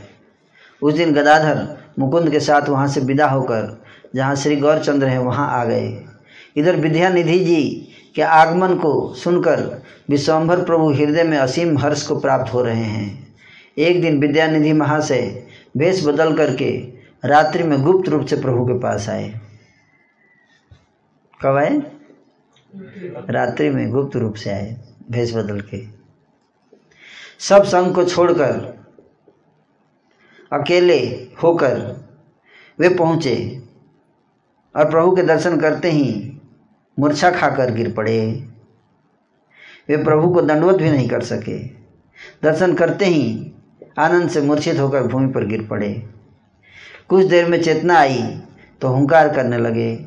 उस 0.83 0.95
दिन 0.95 1.13
गदाधर 1.13 1.83
मुकुंद 1.99 2.31
के 2.31 2.41
साथ 2.41 2.69
वहाँ 2.69 2.89
से 2.89 3.01
विदा 3.01 3.27
होकर, 3.29 3.83
जहाँ 4.15 4.37
श्री 4.37 4.57
गौरचंद्र 4.57 5.07
हैं, 5.07 5.19
वहाँ 5.19 5.61
आ 5.61 5.65
गए। 5.65 6.05
इधर 6.57 6.77
विद्यानिधि 6.77 7.39
जी 7.39 7.89
के 8.15 8.23
आगमन 8.23 8.75
को 8.75 9.15
सुनकर 9.15 9.83
विश्वम्भर 10.09 10.65
प्रभु 10.65 10.93
हृदय 10.93 11.25
में 11.25 11.39
असीम 11.39 11.79
हर्ष 11.79 12.07
को 12.07 12.21
प्राप्त 12.21 12.55
हो 12.55 12.63
रहे 12.63 12.85
हैं। 12.85 13.37
एक 13.79 14.03
दिन 14.03 14.21
विद्यानिधि 14.21 14.73
महाशय 14.73 15.47
वेश 15.77 16.07
बदल 16.07 16.37
करके 16.37 16.93
रात्रि 17.25 17.63
में 17.63 17.83
गुप्त 17.83 18.09
रूप 18.09 18.27
से 18.27 18.37
प्रभु 18.37 18.65
के 18.67 18.79
पास 18.79 19.09
आए। 19.09 19.41
कब 21.43 21.57
आए? 21.57 21.83
रात्रि 23.31 23.71
में 23.71 23.91
गुप्त 23.91 24.17
रूप 24.17 24.35
से 24.35 24.51
आए 24.51 24.77
भेष 25.11 25.35
बदल 25.35 25.61
के। 25.61 25.85
सब 27.39 27.65
संग 27.65 27.95
को 27.95 28.05
छोड़कर 28.05 28.83
अकेले 30.53 30.99
होकर 31.43 32.07
वे 32.79 32.89
पहुँचे 32.89 33.63
और 34.77 34.91
प्रभु 34.91 35.17
के 35.17 35.23
दर्शन 35.23 35.61
करते 35.61 35.91
ही 35.91 36.32
मूर्छा 36.99 37.31
खाकर 37.31 37.75
गिर 37.75 37.93
पड़े। 37.93 38.49
वे 39.89 39.97
प्रभु 39.97 40.35
को 40.35 40.43
दंडवत 40.43 40.77
भी 40.77 40.91
नहीं 40.91 41.09
कर 41.09 41.23
सके। 41.23 41.59
दर्शन 42.43 42.75
करते 42.75 43.05
ही 43.05 43.53
आनंद 43.99 44.31
से 44.31 44.41
मूर्छित 44.41 44.79
होकर 44.79 45.03
भूमि 45.03 45.33
पर 45.33 45.47
गिर 45.47 45.67
पड़े। 45.67 46.09
कुछ 47.09 47.27
देर 47.27 47.47
में 47.47 47.63
चेतना 47.63 47.99
आई 47.99 48.43
तो 48.81 48.89
हुंकार 48.89 49.35
करने 49.35 49.59
लगे 49.59 50.07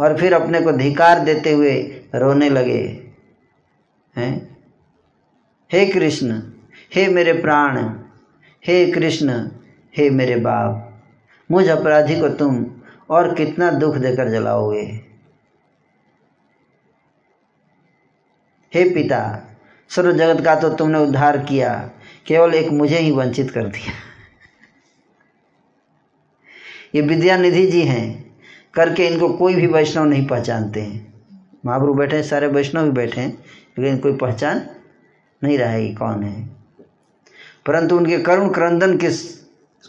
और 0.00 0.16
फिर 0.16 0.34
अपने 0.34 0.60
को 0.60 0.72
धिकार 0.72 1.20
देते 1.20 1.52
हुए 1.52 1.72
रोने 2.14 2.50
लगे। 2.50 3.06
हैं? 4.16 4.56
हे 5.72 5.86
कृष्ण, 5.86 6.42
हे 6.94 7.08
मेरे 7.08 7.32
प्राण, 7.32 7.78
हे 8.66 8.92
कृष्ण, 8.92 9.48
हे 9.96 10.10
मेरे 10.10 10.36
बाप, 10.36 11.02
मुझ 11.50 11.68
अपराधी 11.68 12.20
को 12.20 12.28
तुम 12.28 12.66
और 13.10 13.34
कितना 13.34 13.70
दुख 13.70 13.96
देकर 13.96 14.30
जलाओगे? 14.30 15.09
हे 18.74 18.84
पिता, 18.90 19.46
सर्व 19.88 20.12
जगत 20.12 20.44
का 20.44 20.54
तो 20.54 20.70
तुमने 20.70 20.98
उद्धार 20.98 21.38
किया, 21.38 21.90
केवल 22.26 22.54
एक 22.54 22.70
मुझे 22.70 22.98
ही 22.98 23.10
वंचित 23.10 23.50
कर 23.50 23.66
दिया। 23.66 23.92
ये 26.94 27.00
विद्यानिधि 27.00 27.66
जी 27.66 27.82
हैं, 27.82 28.36
करके 28.74 29.06
इनको 29.06 29.28
कोई 29.28 29.54
भी 29.54 29.66
वैष्णव 29.66 30.04
नहीं 30.04 30.26
पहचानते 30.26 30.80
हैं। 30.80 31.14
महाप्रभु 31.66 31.94
बैठे 31.94 32.16
हैं, 32.16 32.22
सारे 32.22 32.46
वैष्णव 32.46 32.84
भी 32.84 32.90
बैठे 32.90 33.20
हैं, 33.20 33.44
लेकिन 33.78 33.98
कोई 33.98 34.16
पहचान 34.16 34.66
नहीं 35.44 35.58
रहा 35.58 35.70
है 35.70 35.94
कौन 35.94 36.22
है। 36.22 36.50
परंतु 37.66 37.96
उनके 37.96 38.18
करुण 38.18 38.52
क्रंदन 38.52 38.98
के 38.98 39.08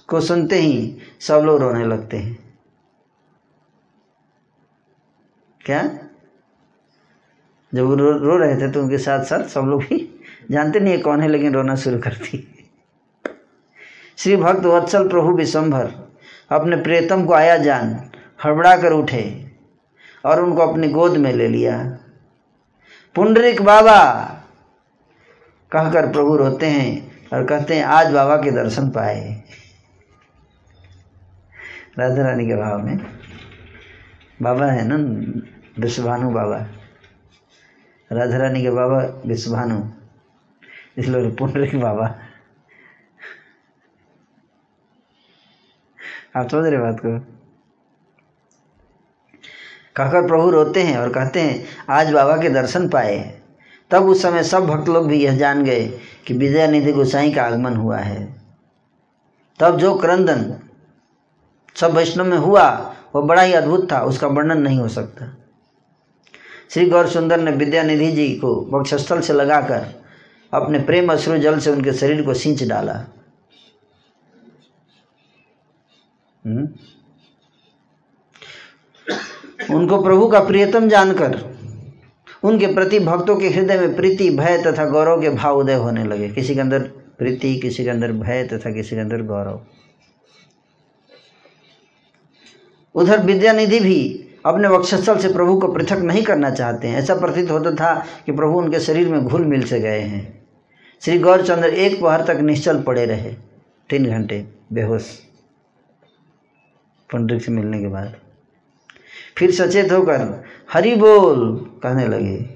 को 0.07 0.21
सुनते 0.21 0.55
ही 0.55 0.97
सब 1.19 1.41
लोग 1.45 1.61
रोने 1.61 1.85
लगते 1.85 2.17
हैं। 2.17 2.53
क्या? 5.65 6.00
जब 7.73 7.85
वो 7.85 7.95
रो, 7.95 8.11
रो 8.11 8.37
रहे 8.37 8.55
थे 8.55 8.71
तो 8.71 8.81
उनके 8.81 8.97
साथ 8.97 9.23
साथ 9.23 9.43
सब 9.43 9.65
लोग 9.65 9.83
भी 9.83 9.97
जानते 10.51 10.79
नहीं 10.79 10.93
है 10.93 10.99
कौन 10.99 11.21
है 11.21 11.27
लेकिन 11.27 11.53
रोना 11.53 11.75
शुरू 11.75 11.99
कर 11.99 12.13
दी 12.13 12.47
श्री 14.17 14.35
भक्त 14.37 14.65
वत्सल 14.65 15.07
प्रभु 15.09 15.35
विशंभर 15.37 15.91
अपने 16.51 16.75
प्रियतम 16.75 17.25
को 17.25 17.33
आया 17.33 17.57
जान 17.57 17.95
हड़बड़ा 18.45 18.75
कर 18.77 18.93
उठे 18.93 19.23
और 20.25 20.41
उनको 20.41 20.61
अपनी 20.61 20.87
गोद 20.87 21.17
में 21.17 21.31
ले 21.33 21.47
लिया। 21.47 21.77
पुंडरिक 23.15 23.61
बाबा 23.61 24.01
कहकर 25.71 26.11
प्रभु 26.11 26.35
रोते 26.37 26.65
हैं 26.65 27.29
और 27.33 27.45
कहते 27.45 27.75
हैं 27.75 27.83
आज 27.85 28.11
बाबा 28.13 28.35
के 28.35 28.51
दर्शन 28.51 28.89
पाए। 28.89 29.43
राधा 31.99 32.23
रानी 32.23 32.45
के 32.47 32.55
भाव 32.55 32.85
में 32.85 32.97
बाबा 34.41 34.65
है 34.65 34.87
ना 34.87 34.95
विश्वभानु 35.79 36.29
बाबा। 36.29 36.59
राधा 38.11 38.37
रानी 38.37 38.61
के 38.61 38.69
बाबा 38.69 38.97
विश्वभानु 39.25 39.79
इसलिए 40.97 41.31
पुंडरिक 41.31 41.79
बाबा। 41.81 42.05
आप 46.35 46.49
समझ 46.49 46.65
रहे 46.65 46.79
बात 46.79 46.99
को? 46.99 47.19
कहकर 49.95 50.27
प्रभु 50.27 50.49
रोते 50.49 50.83
हैं 50.83 50.97
और 50.97 51.13
कहते 51.13 51.41
हैं, 51.41 51.65
आज 51.89 52.11
बाबा 52.11 52.37
के 52.37 52.49
दर्शन 52.49 52.89
पाए 52.89 53.41
तब 53.91 54.03
उस 54.03 54.21
समय 54.21 54.43
सब 54.43 54.65
भक्त 54.65 54.89
लोग 54.89 55.07
भी 55.07 55.23
यह 55.23 55.37
जान 55.37 55.63
गए 55.63 55.87
कि 56.27 56.33
विद्यानिधि 56.33 56.91
गोसाई 56.91 57.33
का 57.33 57.43
आगमन 57.43 57.75
हुआ 57.75 57.97
है। 57.97 58.41
तब 59.59 59.77
जो 59.77 59.95
क्रंदन 59.95 60.55
सब 61.75 61.91
वैष्णव 61.91 62.25
में 62.25 62.37
हुआ, 62.37 62.95
वो 63.15 63.21
बड़ा 63.21 63.41
ही 63.41 63.53
अद्भुत 63.53 63.91
था, 63.91 64.01
उसका 64.01 64.27
वर्णन 64.27 64.61
नहीं 64.61 64.79
हो 64.79 64.87
सकता। 64.87 65.37
श्री 66.73 66.85
गौर 66.85 67.09
सुंदर 67.09 67.39
ने 67.39 67.51
विद्यानिधि 67.51 68.11
जी 68.11 68.35
को 68.35 68.69
वक्षस्थल 68.71 69.21
से 69.21 69.33
लगाकर 69.33 70.03
अपने 70.53 70.79
प्रेम 70.79 71.13
अश्रु 71.13 71.37
जल 71.37 71.59
से 71.59 71.71
उनके 71.71 71.93
शरीर 71.93 72.21
को 72.21 72.33
सींच 72.33 72.63
डाला। 72.63 73.05
हम्म? 76.45 76.69
उनको 79.75 80.03
प्रभु 80.03 80.27
का 80.27 80.39
प्रियतम 80.39 80.89
जानकर, 80.89 81.57
उनके 82.43 82.67
प्रति 82.67 82.99
भक्तों 82.99 83.35
के 83.35 83.49
हृदय 83.49 83.79
में 83.79 83.95
प्रीति, 83.95 84.29
भय 84.29 84.63
तथा 84.67 84.85
गौरव 84.85 85.21
के 85.21 85.29
भाव 85.29 85.57
उदय 85.57 85.73
होने 85.73 86.03
लगे। 86.03 86.29
किसी 86.29 86.55
के 86.55 86.61
अंदर 86.61 86.79
प्रीति, 87.17 87.59
किसी 87.59 87.83
के 87.83 87.89
अंदर 87.89 88.11
भय 88.11 88.43
तथा 88.43 88.71
किसी 88.71 88.95
के 88.95 89.01
अंदर 89.01 89.21
गौरव। 89.21 89.65
उधर 92.95 93.23
विद्यानिधि 93.23 93.79
भी 93.79 94.27
अपने 94.45 94.67
वक्षस्थल 94.67 95.17
से 95.17 95.33
प्रभु 95.33 95.59
को 95.59 95.67
पृथक 95.67 95.97
नहीं 95.97 96.23
करना 96.23 96.49
चाहते 96.49 96.87
हैं। 96.87 96.99
ऐसा 96.99 97.15
प्रतीत 97.15 97.51
होता 97.51 97.71
था 97.71 98.05
कि 98.25 98.31
प्रभु 98.31 98.57
उनके 98.57 98.79
शरीर 98.79 99.09
में 99.09 99.23
घुल 99.23 99.45
मिल 99.45 99.63
से 99.63 99.79
गए 99.79 99.99
हैं। 99.99 100.47
श्री 101.01 101.19
गौरचंद्र 101.19 101.69
एक 101.69 102.01
पहर 102.01 102.23
तक 102.23 102.39
निश्चल 102.39 102.83
पड़े 102.83 103.05
रहे। 103.05 103.33
तीन 103.89 104.05
घंटे, 104.05 104.47
बेहोश। 104.73 105.19
पंडित 107.13 107.41
से 107.41 107.51
मिलने 107.51 107.79
के 107.79 107.87
बाद। 107.87 108.15
फिर 109.37 109.51
सचेत 109.51 109.91
होकर, 109.91 110.43
हरि 110.73 110.95
बोल! 110.95 111.57
कहने 111.83 112.07
लगे। 112.07 112.49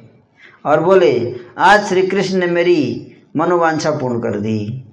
और 0.65 0.83
बोले, 0.83 1.35
आज 1.57 1.85
श्री 1.85 2.07
कृष्ण 2.07 2.37
ने 2.37 2.45
मेरी 2.45 3.11
मनोवांछा 3.37 3.91
पूर्ण 3.91 4.19
कर 4.19 4.39
दी। 4.39 4.85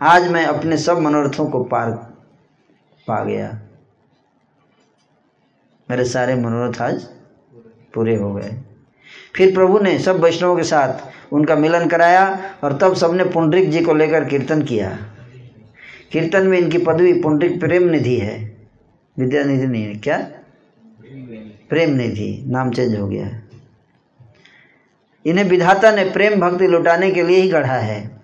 आज 0.00 0.28
मैं 0.28 0.46
अपने 0.46 0.76
सब 0.76 0.98
मनोरथों 0.98 1.46
को 1.46 1.64
पार, 1.64 1.90
पा 3.08 3.24
गया। 3.24 3.60
मेरे 5.90 6.04
सारे 6.04 6.34
मनोरथ 6.34 6.82
आज 6.82 7.02
पूरे 7.94 8.16
हो 8.16 8.34
गए। 8.34 8.56
फिर 9.34 9.54
प्रभु 9.54 9.78
ने 9.78 9.98
सब 9.98 10.20
वैष्णवों 10.20 10.56
के 10.56 10.62
साथ 10.62 11.32
उनका 11.32 11.56
मिलन 11.56 11.88
कराया 11.88 12.54
और 12.64 12.78
तब 12.78 12.94
सबने 12.94 13.24
पुंडरिक 13.24 13.70
जी 13.70 13.80
को 13.80 13.94
लेकर 13.94 14.24
कीर्तन 14.24 14.62
किया। 14.62 14.98
कीर्तन 16.12 16.46
में 16.46 16.58
इनकी 16.58 16.78
पदवी 16.78 17.12
पुंडरिक 17.12 17.60
प्रेम 17.60 17.82
निधि 17.82 18.16
है। 18.16 18.56
विद्या 19.18 19.44
निधि 19.44 19.66
नहीं 19.66 19.84
है 19.84 19.94
क्या? 19.94 20.18
प्रेम 21.68 21.90
निधि, 21.90 22.44
नाम 22.46 22.70
चेंज 22.70 23.00
हो 23.00 23.08
गया। 23.08 23.40
इन्हें 25.26 25.44
विधाता 25.44 25.90
ने 25.90 26.04
प्रेम 26.04 26.40
भक्ति 26.40 26.66
लुटाने 26.66 27.10
के 27.10 27.22
लिए 27.22 27.38
ही 27.38 27.48
गढ़ा 27.48 27.76
है। 27.76 28.22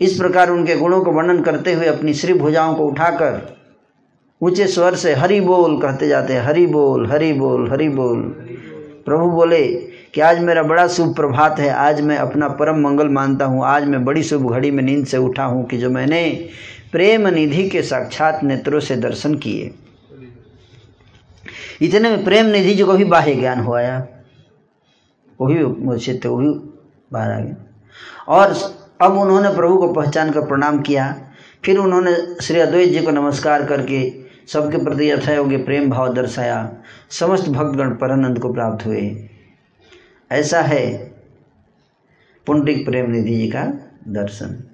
इस 0.00 0.18
प्रकार 0.18 0.50
उनके 0.50 0.76
गुणों 0.76 1.04
को 1.04 1.12
वर्णन 1.12 1.42
करते 1.42 1.72
हुए 1.72 1.86
अपनी 1.86 2.14
श्री 2.14 2.34
भुजाओं 2.34 2.74
को 2.74 2.84
उठाकर 2.84 3.57
ऊँचे 4.40 4.66
स्वर 4.66 4.94
से 4.94 5.12
हरि 5.14 5.40
बोल 5.40 5.80
कहते 5.82 6.08
जाते 6.08 6.34
हरि 6.36 6.66
बोल 6.66 7.06
हरि 7.06 7.32
बोल 7.32 7.70
हरि 7.70 7.88
बोल। 7.88 8.22
प्रभु 9.06 9.30
बोले 9.30 9.66
कि 10.14 10.20
आज 10.20 10.38
मेरा 10.38 10.62
बड़ा 10.62 10.86
शुभ 10.88 11.14
प्रभात 11.16 11.58
है, 11.58 11.70
आज 11.70 12.00
मैं 12.00 12.16
अपना 12.16 12.48
परम 12.50 12.80
मंगल 12.80 13.08
मानता 13.08 13.44
हूँ, 13.44 13.64
आज 13.64 13.84
मैं 13.84 14.04
बड़ी 14.04 14.22
शुभ 14.22 14.50
घड़ी 14.50 14.70
में 14.70 14.82
नींद 14.82 15.06
से 15.06 15.16
उठा 15.18 15.44
हूँ 15.44 15.66
कि 15.66 15.78
जो 15.78 15.90
मैंने 15.90 16.22
प्रेम 16.92 17.26
निधि 17.28 17.68
के 17.70 17.82
साक्षात 17.82 18.44
नेत्रों 18.44 18.80
से 18.80 18.96
दर्शन 18.96 19.34
किए। 19.36 19.72
इतने 21.82 22.10
में 22.10 22.24
प्रेम 22.24 22.46
निधि 22.46 22.74
जी 22.74 22.82
को 22.82 22.92
भी 22.92 23.04
बाह्य 23.06 23.34
ज्ञान 23.34 23.60
हो 23.60 23.74
आया। 23.74 24.06
वही 25.40 25.54
भी 25.54 25.64
मुझसे 25.84 26.14
तो 26.14 26.30
वो 26.30 26.38
भी 26.38 26.48
बाहर 27.12 27.32
आ 27.32 27.40
गया 27.40 27.56
और 28.28 28.54
अब 29.00 29.18
उन्होंने 29.18 29.54
प्रभु 29.56 29.76
को 29.78 29.92
पहचान 29.92 30.30
कर 30.30 30.46
प्रणाम 30.46 30.80
किया। 30.82 31.14
फिर 31.64 31.78
उन्होंने 31.78 32.16
श्री 32.42 32.60
अद्वैत 32.60 32.88
जी 32.88 33.02
को 33.02 33.10
नमस्कार 33.10 33.64
करके 33.66 34.00
सबके 34.52 34.78
प्रति 34.84 35.10
यथायोग्य 35.10 35.56
प्रेम 35.56 35.90
भाव 35.90 36.14
दर्शाया। 36.14 36.72
समस्त 37.10 37.48
भक्तगण 37.48 37.90
परनंद 37.90 38.38
को 38.38 38.52
प्राप्त 38.52 38.86
हुए। 38.86 39.28
ऐसा 40.32 40.60
है 40.60 40.96
पुंडिक 42.46 42.84
प्रेम 42.86 43.10
निधि 43.10 43.34
जी 43.34 43.48
का 43.48 43.64
दर्शन। 44.08 44.64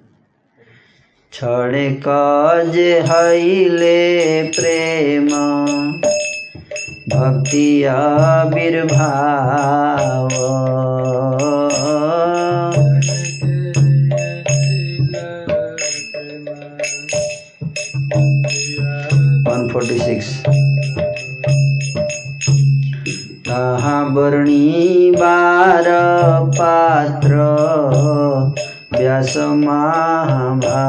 छड़े 1.33 1.89
काज 1.91 2.77
हईले 3.09 4.43
प्रेम, 4.43 5.27
भक्ति 7.09 7.83
आविर्भाव। 7.83 8.85
वर्णी 23.57 25.11
बार 25.11 25.85
पात्र 26.57 27.35
व्यास 28.97 29.37
महाभाग 29.37 30.81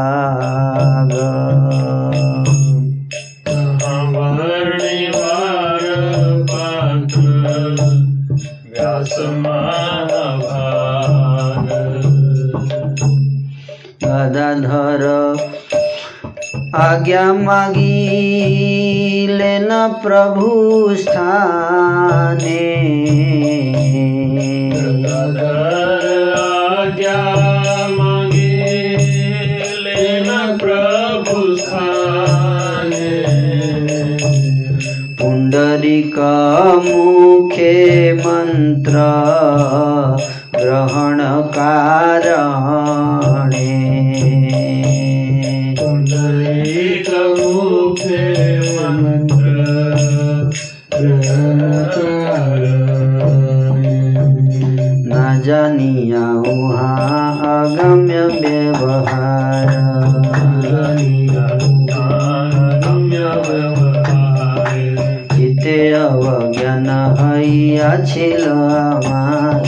वर्णिवार 4.17 5.85
पात्र 6.51 7.21
व्यास 8.71 9.15
महाभाग 9.19 10.27
गदाधर 14.05 15.05
आज्ञा 16.75 17.33
मागी 17.33 19.27
लेना 19.31 19.89
प्रभु 19.89 20.95
स्थाने। 20.95 22.75
आज्ञा 26.35 27.89
मागे 27.89 28.97
लेना 29.83 30.59
प्रभु 30.63 31.57
स्थाने। 31.57 33.25
पुंडरीक 35.15 36.15
मुखे 36.85 38.13
मंत्र 38.13 38.93
ग्रहण 40.57 41.43
कारणे। 41.43 43.96
ग्रहण 55.46 55.46
न 55.46 55.46
जानिया 55.46 56.26
वहाँ 56.36 57.64
अगम्य 57.64 58.22
व्यवहार 58.42 59.70
चिते 65.34 65.78
अवज्ञान 65.94 66.90
हईयाछिल 67.20 68.44
আমার 68.82 69.62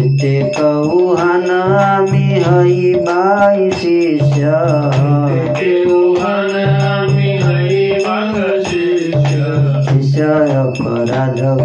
এতে 0.00 0.34
কৌহান 0.56 1.48
আমি 1.86 2.26
হই 2.46 2.76
বাই 3.06 3.60
শিষ্য 3.80 3.80
শিষ্য 3.80 4.83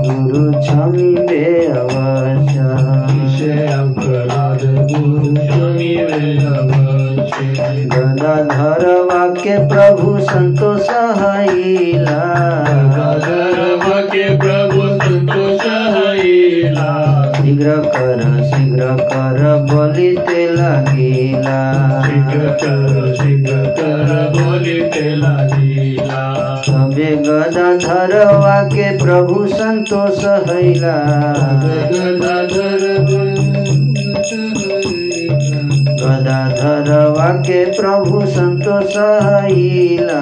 বন্ধু 0.01 0.43
ছন্দে 0.67 1.45
আবাসা 1.75 2.69
সে 3.35 3.55
অপরাধ 3.81 4.63
গদাধর 7.93 8.85
বাক্যে 9.11 9.55
প্রভু 9.71 10.09
সন্তোষ 10.27 10.87
হইলা 11.19 12.23
গদাধর 12.95 13.59
বাক্যে 13.81 14.27
প্রভু 14.41 14.81
সন্তোষ 14.99 15.63
হইলা 15.95 16.91
শীঘ্র 17.35 17.69
কর 17.87 18.21
শীঘ্র 18.51 18.83
কর 19.11 19.39
বলিতে 19.69 20.41
লাগিলা 20.59 21.61
শীঘ্র 22.05 22.41
কর 22.61 22.93
শীঘ্র 23.19 23.53
কর 23.77 24.09
বলিতে 24.35 25.05
লাগিলা 25.23 25.70
गदाधर 27.17 28.13
के 28.73 28.91
प्रभु 28.99 29.47
संतोष 29.47 30.25
हैला 30.49 30.97
गदाधर 36.03 36.95
वाके 37.17 37.65
प्रभु 37.71 38.27
संतोष 38.27 38.97
हैला 38.97 40.21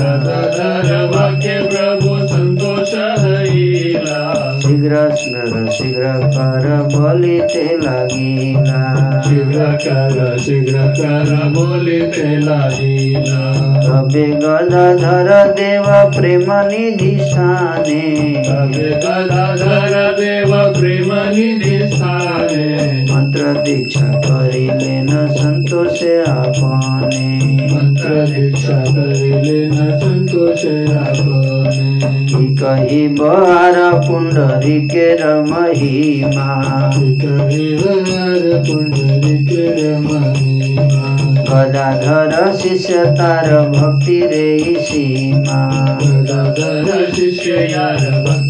गदाधर 0.00 0.90
वाके 1.14 1.58
प्रभु 1.68 2.18
हईला 4.90 5.70
शीघ्र 5.70 6.12
कर 6.34 6.66
बोलते 6.92 7.64
लगीना 7.82 8.80
शीघ्र 9.24 9.70
कर 9.82 10.36
शीघ्र 10.38 10.86
कर 10.96 11.30
बोलते 11.54 12.34
लगीना 12.38 13.50
तबे 13.84 14.24
गदाधर 14.34 15.30
देव 15.52 15.86
प्रेम 16.16 16.50
निधि 16.68 17.16
साने 17.22 18.02
तबे 18.48 18.90
गदाधर 19.04 19.96
देव 20.18 20.54
प्रेम 20.78 21.12
निधि 21.30 21.78
स्थाने 22.50 23.02
मंत्र 23.04 23.52
दीक्षा 23.62 24.06
करिले 24.20 25.02
न 25.02 25.26
संतोष 25.30 26.02
आपने। 26.28 27.28
मंत्र 27.72 28.26
दीक्षा 28.26 28.78
करिले 28.84 29.68
न 29.68 29.98
संतोष 29.98 30.64
आपने। 30.96 32.10
कही 32.60 33.08
बार 33.08 33.76
पुंडरी 34.06 34.80
के 34.86 35.08
महिमा 35.42 36.46
कहिवार 37.20 38.62
पुंडरीक 38.66 39.50
महिमा 40.04 40.20
गदाधर 41.50 42.52
शिष्य 42.56 43.04
तार 43.10 43.48
भक्ति 43.70 44.20
रे 44.26 44.76
सीमा 44.80 45.60
गदाधर 46.02 47.10
शिष्य 47.12 47.68
यार 47.72 48.10
भक्ति 48.26 48.49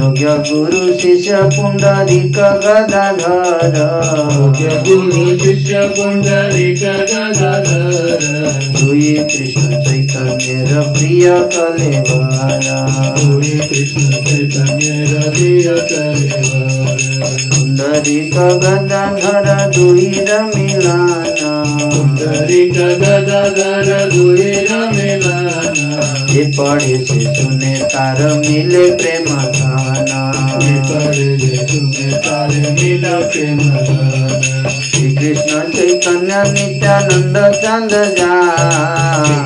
योग्य 0.00 0.34
गुरु 0.48 0.92
शिष्य 0.98 1.38
पुंडरीक 1.54 2.36
गदाधर 2.64 3.74
योग्य 4.34 4.76
गुरु 4.86 5.24
शिष्य 5.38 5.80
पुंडरीक 5.96 6.82
गदाधर 7.10 7.66
दुई 8.76 9.12
कृष्ण 9.32 9.80
चैतन्य 9.84 10.80
प्रिय 10.94 11.26
कलेवारा 11.54 12.78
पूरी 13.18 13.58
कृष्ण 13.58 14.22
चैतन्य 14.24 14.88
हृदय 15.02 15.68
करेवर 15.90 17.04
पुंडरीक 17.50 18.34
गदाधर 18.64 19.50
दुई 19.76 20.08
मिलाना 20.54 21.52
पुंडरीक 21.84 22.80
गदाधर 23.02 24.08
दुईर 24.14 24.72
मिलाना 24.96 25.39
जे 26.30 26.42
पढ़े 26.56 26.96
से 26.98 27.20
सुने 27.34 27.74
तार 27.92 28.18
मिले 28.38 28.90
प्रेम 28.96 29.26
थाना 29.54 30.20
करे 30.88 31.30
सुने 31.66 32.12
तार 32.18 32.52
मिला 32.72 33.14
प्रेम 33.30 33.58
श्री 34.80 35.10
कृष्ण 35.14 35.62
चैतन्य 35.70 36.42
नित्यानंद 36.52 37.36
चंद 37.54 37.92
जा। 38.18 38.34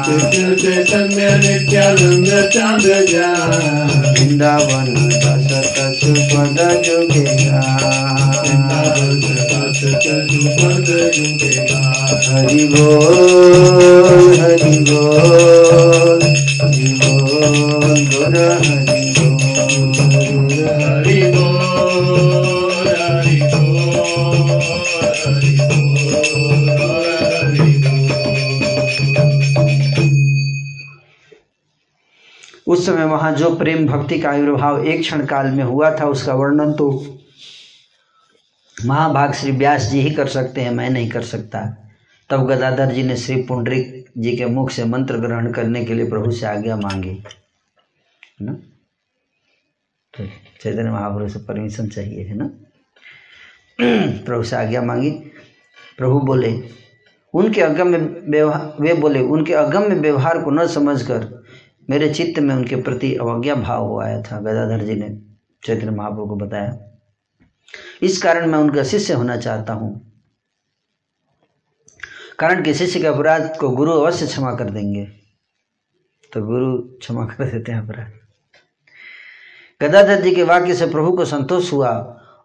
कृष्ण 0.07 0.55
चैतन्य 0.55 1.30
नित्यानंद 1.45 2.30
चंद 2.55 2.87
जा। 3.11 3.30
वृंदावन 4.11 4.93
दस 5.24 5.49
तत्व 5.76 6.12
पद 6.30 6.59
जोगेगा 6.87 7.62
वृंदावन 8.39 9.20
दास 9.51 9.80
चतुपद 10.05 10.89
युगेगा 11.18 11.80
हरि 12.28 12.64
बोल 12.74 14.39
हरि 14.41 14.78
बोल। 14.91 16.24
उस 18.45 18.51
समय 32.87 33.05
वहाँ 33.05 33.33
जो 33.33 33.57
प्रेम 33.57 33.87
भक्ति 33.87 34.19
का 34.19 34.31
आविर्भाव 34.31 34.87
एक 34.87 35.01
क्षण 35.01 35.27
काल 35.27 35.47
में 35.47 35.65
हुआ 35.65 36.01
था, 36.01 36.05
उसका 36.05 36.35
वर्णन 36.35 36.73
तो 36.73 37.17
महाभाग 38.87 39.33
श्री 39.33 39.53
व्यास 39.53 39.83
जी 39.83 40.01
ही 40.01 40.11
कर 40.11 40.27
सकते 40.27 40.61
हैं, 40.61 40.71
मैं 40.71 40.91
नहीं 40.91 41.11
कर 41.11 41.23
सकता। 41.23 41.77
तब 42.31 42.47
गदाधर 42.47 42.93
जी 42.93 43.03
ने 43.03 43.17
श्री 43.17 43.43
पुंडरिक 43.43 44.05
जी 44.19 44.37
के 44.37 44.47
मुख 44.47 44.71
से 44.71 44.85
मंत्र 44.85 45.17
ग्रहण 45.17 45.53
करने 45.53 45.85
के 45.85 45.95
लिए 45.95 46.11
प्रभु 46.11 46.31
से 46.31 46.47
आज्ञा 46.47 46.77
मांगी। 46.77 47.25
है 48.41 48.47
ना? 48.47 48.53
तो 50.14 50.26
चैतन्य 50.61 50.91
महाप्रभु 50.91 51.28
से 51.28 51.39
परमिशन 51.39 51.89
चाहिए, 51.89 52.24
है 52.24 52.35
ना? 52.35 52.51
प्रभु 54.24 54.43
से 54.43 54.57
आज्ञा 54.57 54.82
मांगी। 54.82 55.11
प्रभु 55.99 56.20
बोले, 56.20 56.68
उनके 57.35 57.61
अगम्य 57.61 57.99
व्यवहार, 57.99 58.76
वे 58.80 58.95
बोले, 58.95 59.20
उनके 59.20 59.55
अगम्य 59.55 59.95
व्यवहार 59.95 60.43
को 60.43 60.51
न 60.51 60.66
समझकर 60.66 61.45
मेरे 61.91 62.14
चित्त 62.14 62.41
में 62.41 62.55
उनके 62.55 62.76
प्रति 62.76 63.16
अवज्ञा 63.16 63.55
भाव 63.55 63.87
हो 63.87 64.01
आया 64.01 64.22
था, 64.22 64.41
गदाधर 64.41 64.85
जी 64.85 64.95
ने 64.95 65.22
चैतन्य 65.66 65.91
महाप्रभु 65.91 66.26
को 66.26 66.37
बताया। 66.37 66.78
इस 68.03 68.22
कारण 68.22 68.47
मैं 68.47 68.59
उनका 68.59 68.85
शिष्य 68.85 69.14
होना 69.14 69.37
चाहता 69.37 69.72
हूँ। 69.72 70.12
कारण 72.39 72.62
कि 72.62 72.74
शिष्य 72.74 73.01
के 73.01 73.07
अपराध 73.07 73.57
को 73.61 73.70
गुरु 73.70 73.93
अवश्य 73.93 74.26
क्षमा 74.26 74.55
कर 74.55 74.70
देंगे। 74.70 75.05
तो 76.32 76.43
गुरु 76.47 76.78
क्षमा 76.78 77.26
कर 77.26 77.51
देते 77.51 77.72
हैं 77.72 77.78
अपराध। 77.78 78.24
गदाधर 79.81 80.20
जी 80.22 80.35
के 80.35 80.43
वाक्य 80.43 80.75
से 80.75 80.87
प्रभु 80.87 81.12
को 81.12 81.25
संतोष 81.25 81.72
हुआ 81.72 81.91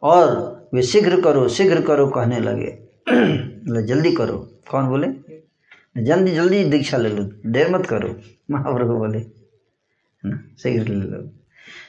और 0.04 0.70
वे 0.74 0.82
शीघ्र 0.84 1.22
करो 1.22 1.48
शीघ्र 1.50 1.82
करो 1.82 2.08
कहने 2.08 2.40
लगे। 2.40 2.72
बोले 3.10 3.84
जल्दी 3.84 4.12
करो। 4.16 4.38
कौन 4.72 4.88
बोले? 4.88 5.08
जल्दी 5.98 6.32
जल्दी 6.32 6.64
दीक्षा 6.64 6.98
ले 6.98 7.10
लो 7.10 7.24
देर 7.46 7.70
मत 7.70 7.86
करो। 7.86 8.10
महाप्रभु 8.52 8.98
बोले 8.98 9.20
ना 10.24 10.38
शीघ्र 10.60 10.88
ले 10.88 11.06
लो। 11.06 11.22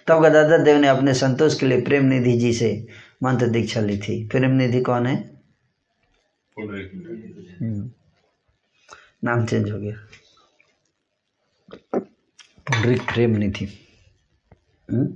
तब 0.06 0.22
गदाधर 0.24 0.62
देव 0.64 0.76
ने 0.76 0.88
अपने 0.88 1.14
संतोष 1.14 1.58
के 1.60 1.66
लिए 1.66 1.80
प्रेम 1.80 2.04
निधि 2.04 2.32
जी 2.38 2.52
से 2.52 2.70
मंत्र 3.22 3.46
दीक्षा 3.48 3.80
ली 3.80 3.98
थी। 3.98 4.24
प्रेम 4.28 4.50
निधि 4.50 4.80
कौन 4.80 5.06
है? 5.06 5.16
हम्म, 7.60 7.90
नाम 9.24 9.46
चेंज 9.46 9.70
हो 9.70 9.78
गया। 9.78 9.96
प्रेम 13.12 13.36
निधि 13.36 13.64
हम्म? 14.88 15.06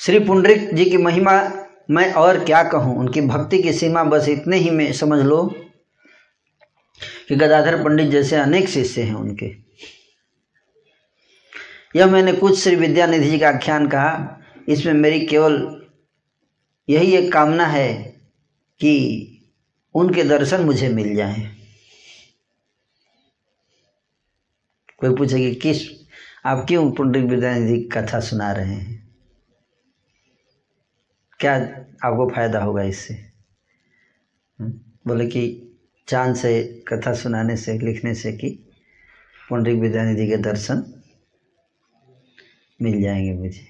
श्री 0.00 0.18
पुंडरिक 0.18 0.74
जी 0.74 0.84
की 0.84 0.96
महिमा, 0.96 1.52
मैं 1.90 2.12
और 2.12 2.44
क्या 2.44 2.62
कहूँ? 2.62 2.98
उनकी 2.98 3.20
भक्ति 3.20 3.62
की 3.62 3.72
सीमा 3.72 4.04
बस 4.04 4.28
इतने 4.28 4.56
ही 4.56 4.70
में 4.70 4.92
समझ 4.92 5.24
लो 5.24 5.54
कि 7.28 7.36
गदाधर 7.36 7.84
पंडित 7.84 8.08
जैसे 8.08 8.36
अनेक 8.36 8.68
शिष्य 8.68 9.02
हैं 9.02 9.14
उनके। 9.14 9.56
यह 11.96 12.06
मैंने 12.06 12.32
कुछ 12.32 12.58
श्री 12.58 12.76
विद्यानिधि 12.76 13.30
जी 13.30 13.38
का 13.38 13.48
आख्यान 13.48 13.88
कहा। 13.88 14.40
इसमें 14.68 14.92
मेरी 14.92 15.26
केवल 15.26 15.82
यही 16.88 17.16
एक 17.16 17.32
कामना 17.32 17.66
है 17.66 17.94
कि 18.80 18.94
उनके 19.94 20.24
दर्शन 20.24 20.60
मुझे 20.60 20.88
मिल 20.88 21.14
जाएँ। 21.14 21.56
कोई 24.98 25.16
पूछे 25.16 25.38
कि 25.38 25.54
किस, 25.54 25.82
आप 26.44 26.64
क्यों 26.68 26.92
पुंडरिक 26.92 27.24
विद्यानिधि 27.24 27.82
कथा 27.82 28.20
सुना 28.20 28.52
रहे 28.52 28.74
हैं? 28.74 29.09
क्या 31.40 31.54
आपको 32.04 32.30
फ़ायदा 32.30 32.62
होगा 32.62 32.82
इससे? 32.82 33.14
हम्म? 34.60 34.72
बोले 35.06 35.26
कि 35.26 35.72
चाँद 36.08 36.36
से 36.36 36.84
कथा 36.88 37.14
सुनाने 37.14 37.56
से, 37.56 37.78
लिखने 37.78 38.14
से 38.14 38.32
कि 38.32 38.68
पुंडरिक 39.48 39.78
विद्यानिधि 39.78 40.26
के 40.26 40.36
दर्शन 40.36 41.02
मिल 42.82 43.02
जाएँगे 43.02 43.32
मुझे। 43.32 43.66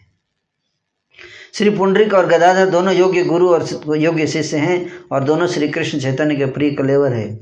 श्री 1.55 1.71
पुंडरिक 1.71 2.15
और 2.15 2.27
गदाधर 2.27 2.71
दोनों 2.71 2.95
योग्य 2.95 3.25
गुरु 3.25 3.49
और 3.49 3.67
योग्य 3.97 4.27
शिष्य 4.27 4.57
हैं 4.57 5.05
और 5.13 5.25
दोनों 5.25 5.47
श्री 5.47 5.69
कृष्ण 5.69 5.99
चैतन्य 5.99 6.37
के 6.37 6.47
प्रिय 6.47 6.71
कलेवर 6.71 7.13
है। 7.13 7.41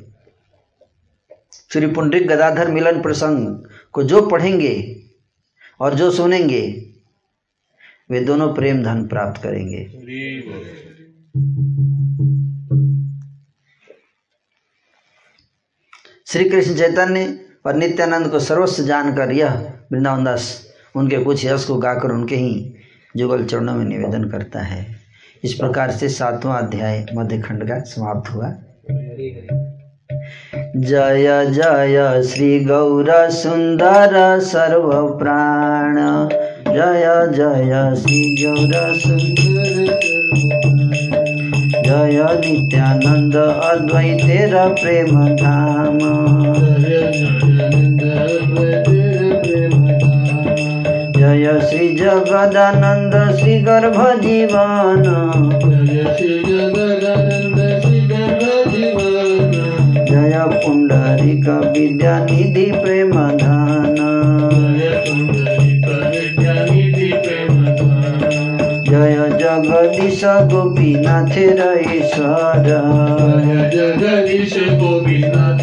श्री 1.72 1.86
पुंडरिक 1.86 2.28
गदाधर 2.28 2.70
मिलन 2.70 3.02
प्रसंग 3.02 3.64
को 3.92 4.02
जो 4.02 4.26
पढ़ेंगे 4.26 5.02
और 5.80 5.94
जो 5.94 6.10
सुनेंगे 6.10 6.87
वे 8.10 8.20
दोनों 8.20 8.52
प्रेम 8.54 8.82
धन 8.82 9.06
प्राप्त 9.06 9.42
करेंगे। 9.42 9.84
श्री 16.26 16.48
कृष्ण 16.50 16.74
चैतन्य 16.74 17.38
और 17.66 17.74
नित्यानंद 17.74 18.28
को 18.28 18.38
सर्वस्व 18.40 18.82
जानकर 18.82 19.32
यह 19.32 19.54
वृंदावन 19.92 20.24
दास 20.24 20.46
उनके 20.96 21.18
कुछ 21.24 21.44
यश 21.44 21.64
को 21.64 21.76
गाकर 21.76 22.10
उनके 22.10 22.36
ही 22.36 22.74
जुगल 23.16 23.44
चरणों 23.44 23.74
में 23.74 23.84
निवेदन 23.84 24.28
करता 24.30 24.60
है। 24.60 24.86
इस 25.44 25.54
प्रकार 25.54 25.90
से 25.90 26.08
सातवां 26.08 26.62
अध्याय 26.62 27.06
मध्य 27.14 27.38
खंड 27.38 27.68
का 27.68 27.78
समाप्त 27.80 28.30
हुआ। 28.30 28.50
जय 30.76 31.46
जय 31.46 32.22
श्री 32.22 32.64
गौर 32.64 33.08
सुंदर 33.30 34.40
सर्व 34.40 34.90
प्राण 35.18 35.96
जय 36.72 37.04
जय 37.34 37.94
श्री 37.96 38.18
गौर 38.38 38.72
सुन्दर 38.98 39.86
जय 41.84 42.20
नित्यानन्द 42.40 43.36
अद्वैतेर 43.36 44.56
प्रेम 44.80 45.14
धाम 45.36 45.98
जय 51.16 51.58
श्री 51.70 51.88
जगदानन्द 51.94 53.14
श्री 53.38 53.58
गर्भ 53.60 53.98
जीवन 54.22 55.02
जय 60.08 60.44
पुण्डरीक 60.58 61.48
विद्यानिधि 61.76 62.70
प्रेम 62.82 63.12
धान 63.38 63.57
जगदीश 69.58 70.20
गोपीनाथेर 70.50 71.60
ईश्वर 71.94 72.66
जगदीश 73.72 74.52
गोपीनाथ 74.80 75.62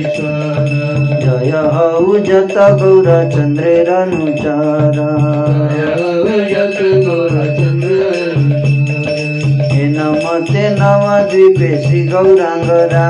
ईश्वर 0.00 0.68
जय 1.22 1.50
हौ 1.74 2.18
जत 2.28 2.54
गौरचन्द्रेर 2.82 3.90
अनुचर 3.94 4.98
यत 6.52 6.78
गौरचन्द्र 7.06 7.98
हे 9.72 9.88
नमते 9.96 10.68
नवद्वीपे 10.78 11.72
श्री 11.86 12.06
गौराङ्गरा 12.14 13.06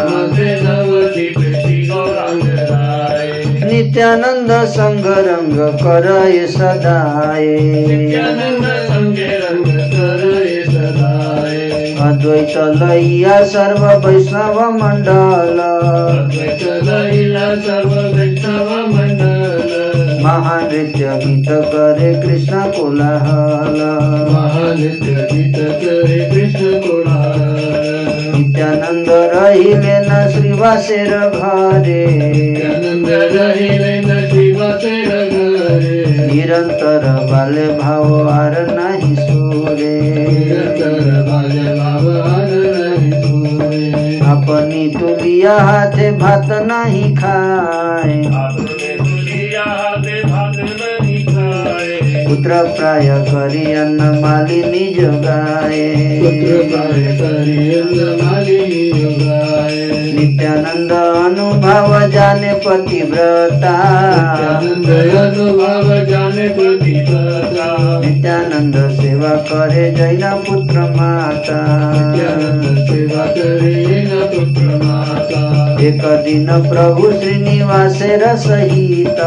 नमस्ते 0.00 0.48
नवदीप 0.64 1.38
श्री 1.60 1.86
गौरांग 1.88 2.48
राय 2.70 3.30
नित्यानन्द 3.66 4.52
सङ्गरङ्ग 4.76 5.58
करय 5.82 6.46
सदाय 6.48 7.46
अद्वैत 12.06 12.54
लैया 12.56 13.44
सर्व 13.44 13.84
वैष्णव 14.06 14.60
मण्डल 14.70 15.58
अद्वैत 15.58 16.62
लैला 16.84 17.54
सर्व 17.54 18.18
वैष्णव 18.18 18.70
मंडल। 18.96 20.22
महानृत्य 20.24 21.20
गीत 21.24 21.48
करे 21.48 22.14
कृष्ण 22.22 22.60
कोलाहल। 22.60 23.80
महानित्य 24.32 25.28
गीत 25.32 25.56
करे 25.56 26.18
कृष्ण 26.30 26.80
कोलाहल। 26.80 27.56
नित्यानन्द 28.36 29.06
रहिले 29.10 29.98
न 30.00 30.28
श्रीवासेर 30.30 31.10
घरे। 31.18 32.06
नित्यानंद 32.06 33.08
रहिले 33.08 34.00
न 34.00 34.26
शिवाचे 34.26 35.02
घरे। 35.02 36.06
निरन्तर 36.26 37.04
बाल्य 37.32 37.78
भाव 37.82 38.28
आर 38.28 38.54
नाही 38.70 39.16
सुरे। 39.16 40.00
निरंतर 40.28 41.15
तुलिया 45.46 45.64
हाथे 45.66 46.10
भात 46.18 46.48
नाही 46.66 47.02
खाए। 47.14 48.14
पुत्र 52.26 52.62
प्राय 52.76 53.08
करी 53.28 53.64
अन्न 53.72 54.00
मालिनी 54.22 54.84
जोगाए 54.94 55.84
नित्यानन्द 60.16 60.92
अनुभव 60.92 61.90
जाने 62.10 62.52
पतिव्रता 62.66 63.74
नित्यानंद 64.10 64.88
अनुभव 65.16 65.86
जाने 66.10 66.46
प्रतिपदा 66.48 67.55
नित्यानन्द 68.06 68.76
सेवा 69.00 69.34
करे 69.48 69.90
जैन 69.90 70.22
पुत्र 70.48 70.80
माता। 70.96 71.58
नित्यानंद 71.92 72.64
सेवा 72.88 73.24
करे 73.36 73.74
न 74.04 74.26
पुत्र 74.34 74.84
माता। 74.84 75.42
एक 75.82 76.02
दिन 76.24 76.46
प्रभु 76.68 77.10
दिन 77.10 77.20
श्रीनिवास 77.20 77.98
सहित 78.42 79.18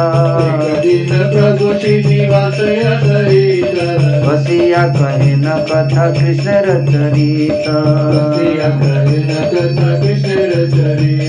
बसिया 4.26 4.84
कहे 4.96 5.36
न 5.36 5.48
कथा 5.70 6.06
कृष्ण 6.12 6.64
चरित 6.90 7.68
भक्तिया 7.70 8.70
करे 8.80 9.20
न 9.20 9.32
कथा 9.54 9.90
कृष्ण 10.02 10.50
चरित 10.76 11.29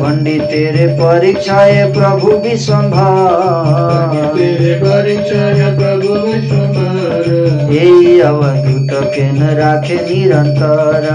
पंडित 0.00 0.42
तेरे 0.42 0.86
परीक्षाए 1.00 1.84
प्रभु 1.92 2.36
विश्वभा 2.44 3.08
तेरे 4.34 4.74
परीक्षाए 4.82 5.70
प्रभु 5.76 6.14
विश्वभर 6.26 6.89
हे 7.70 8.20
अवधूत 8.20 8.88
के 8.92 9.32
न 9.32 9.42
राखे 9.42 9.94
निरंतर। 9.94 11.06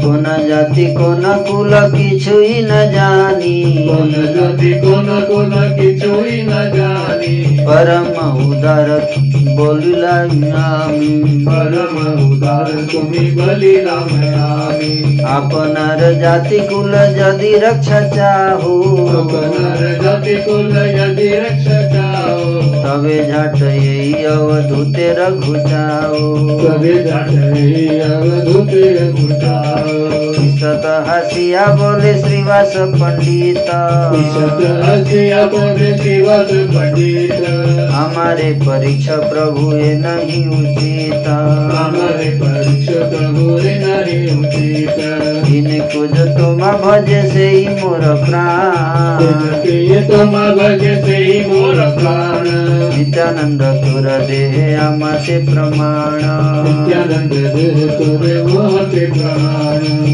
कोन 0.00 0.48
जाति 0.48 0.86
कोन 0.86 1.22
कुल 1.24 1.70
किछु 1.74 2.30
न 2.40 2.92
जानी। 2.94 3.88
जाति 4.34 4.72
कुल 4.74 5.50
किछु 5.80 6.12
न 6.46 6.72
जानी। 6.76 7.58
परम 7.60 8.28
उदार 8.46 8.88
बोलिला 9.56 10.24
नामी। 10.24 11.44
परम 11.48 11.96
उदार 12.32 12.86
तुम्ही 12.92 13.30
जाति 16.20 16.58
कुल 16.58 16.94
यदि 16.94 17.52
रक्षा 17.58 18.00
चाहू। 18.08 18.96
जाति 20.04 20.36
कुल 20.36 20.76
यदि 20.76 21.28
रक्षा 21.28 21.82
चाहू। 21.94 22.29
तबे 22.82 23.18
झट 23.24 23.62
यही 23.62 24.24
अवधूते 24.24 25.08
रघुचाओ 25.18 26.34
तबे 26.60 26.94
झट 27.04 27.30
यही 27.56 28.00
अवधूते 28.00 28.84
रघुचाओ 28.94 29.98
ईशत 30.44 30.84
हसिया 31.08 31.64
बोले 31.74 32.12
श्रीवास 32.20 32.74
पंडित। 32.76 33.68
ईशत 34.20 34.60
हसिया 34.84 35.44
बोले 35.46 35.90
श्रीवास 35.98 36.50
पंडित। 36.74 37.32
हमारे 37.90 38.50
परीक्षा 38.60 39.16
प्रभु 39.16 39.76
ये 39.76 39.94
नहीं 39.98 40.46
उचित। 40.48 41.26
हमारे 41.26 42.30
परीक्षा 42.42 43.00
प्रभु 43.10 43.58
ये 43.58 43.74
नहीं 43.78 44.22
उचित। 44.38 44.98
इनको 45.50 46.06
जो 46.06 46.24
तुम 46.38 46.60
भज 46.82 47.08
से 47.32 47.48
ही 47.48 47.68
मोर 47.68 48.04
प्राण। 48.24 49.68
ये 49.68 50.00
तुम 50.10 50.32
भज 50.58 50.84
से 51.06 51.16
ही 51.16 51.40
मोर 51.46 51.74
प्राण। 51.98 52.19
प्रमाण। 52.20 52.44
नित्यानंद 52.98 53.62
तुर 53.62 54.26
देह 54.26 54.80
आमाते 54.82 55.44
प्रमाण। 55.44 56.20
नित्यानंद 56.64 57.32
देह 57.32 57.86
तुर 57.86 58.50
आमाते 58.50 59.06
प्रमाण। 59.06 60.10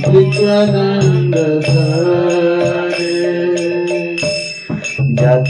नित्यानंद 0.09 0.95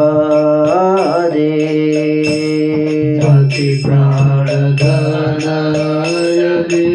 अति 3.23 3.69
प्राण 3.87 4.47
धन 4.83 5.47
यदि 6.39 6.87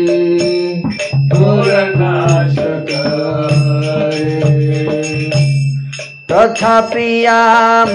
मोर 1.34 1.70
नाश 1.98 2.56
करे। 2.92 4.40
तथापि 6.32 7.12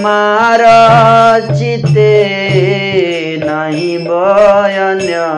मार 0.03 0.63
चिते 1.53 2.13
नहीं 3.43 3.97
बयन्यथा। 4.05 5.37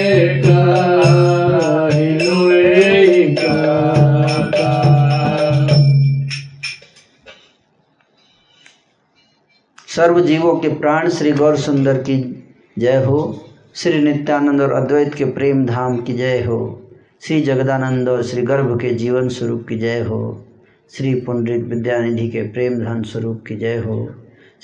सर्व 9.95 10.19
जीवों 10.19 10.55
के 10.55 10.69
प्राण 10.69 11.09
श्री 11.09 11.31
गौर 11.31 11.57
सुंदर 11.57 11.97
की 11.97 12.47
जय 12.79 13.03
हो। 13.03 13.45
श्री 13.75 13.99
नित्यानंद 13.99 14.61
और 14.61 14.71
अद्वैत 14.71 15.13
के 15.13 15.25
प्रेम 15.25 15.65
धाम 15.65 15.97
की 15.97 16.13
जय 16.13 16.43
हो। 16.43 16.89
श्री 17.21 17.41
जगदानंद 17.41 18.09
और 18.09 18.23
श्री 18.23 18.41
गर्भ 18.41 18.79
के 18.81 18.89
जीवन 18.89 19.27
स्वरूप 19.27 19.65
की 19.69 19.77
जय 19.77 19.99
हो। 19.99 20.45
श्री 20.97 21.15
पुंडरिक 21.15 21.63
विद्यानिधि 21.63 22.29
के 22.29 22.41
प्रेम 22.41 22.79
धन 22.79 23.03
स्वरूप 23.03 23.43
की 23.47 23.55
जय 23.55 23.77
हो। 23.77 24.15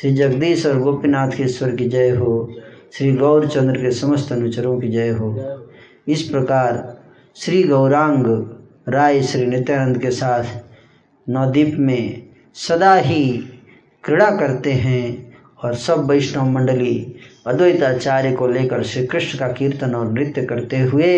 श्री 0.02 0.14
जगदीश 0.14 0.66
और 0.66 0.80
गोपीनाथ 0.80 1.30
के 1.30 1.44
ईश्वर 1.44 1.76
की 1.76 1.90
जय 1.90 2.10
हो। 2.10 2.54
श्री 2.94 3.14
गौरचंद्र 3.14 3.82
के 3.82 3.92
समस्त 3.92 4.32
अनुचरों 4.32 4.80
की 4.80 4.88
जय 4.88 5.10
हो। 5.10 5.60
इस 6.08 6.22
प्रकार 6.22 7.02
श्री 7.36 7.64
गौरांग 7.64 8.26
राय 8.90 9.22
श्री 9.22 9.46
नित्यानंद 9.46 9.98
के 9.98 10.12
साथ 10.12 10.44
नवद्वीप 11.30 11.76
में 11.80 12.24
सदा 12.54 12.96
ही 12.96 13.54
क्रीड़ा 14.08 14.30
करते 14.32 14.72
हैं 14.72 15.38
और 15.64 15.76
सब 15.76 16.10
वैष्णव 16.10 16.50
मंडली 16.50 17.16
अद्वैताचार्य 17.48 18.32
को 18.32 18.48
लेकर 18.48 18.84
श्री 18.84 19.06
कृष्ण 19.06 19.40
का 19.40 19.48
कीर्तन 19.48 19.96
और 19.96 20.12
नृत्य 20.12 20.46
करते 20.46 20.80
हुए 20.80 21.10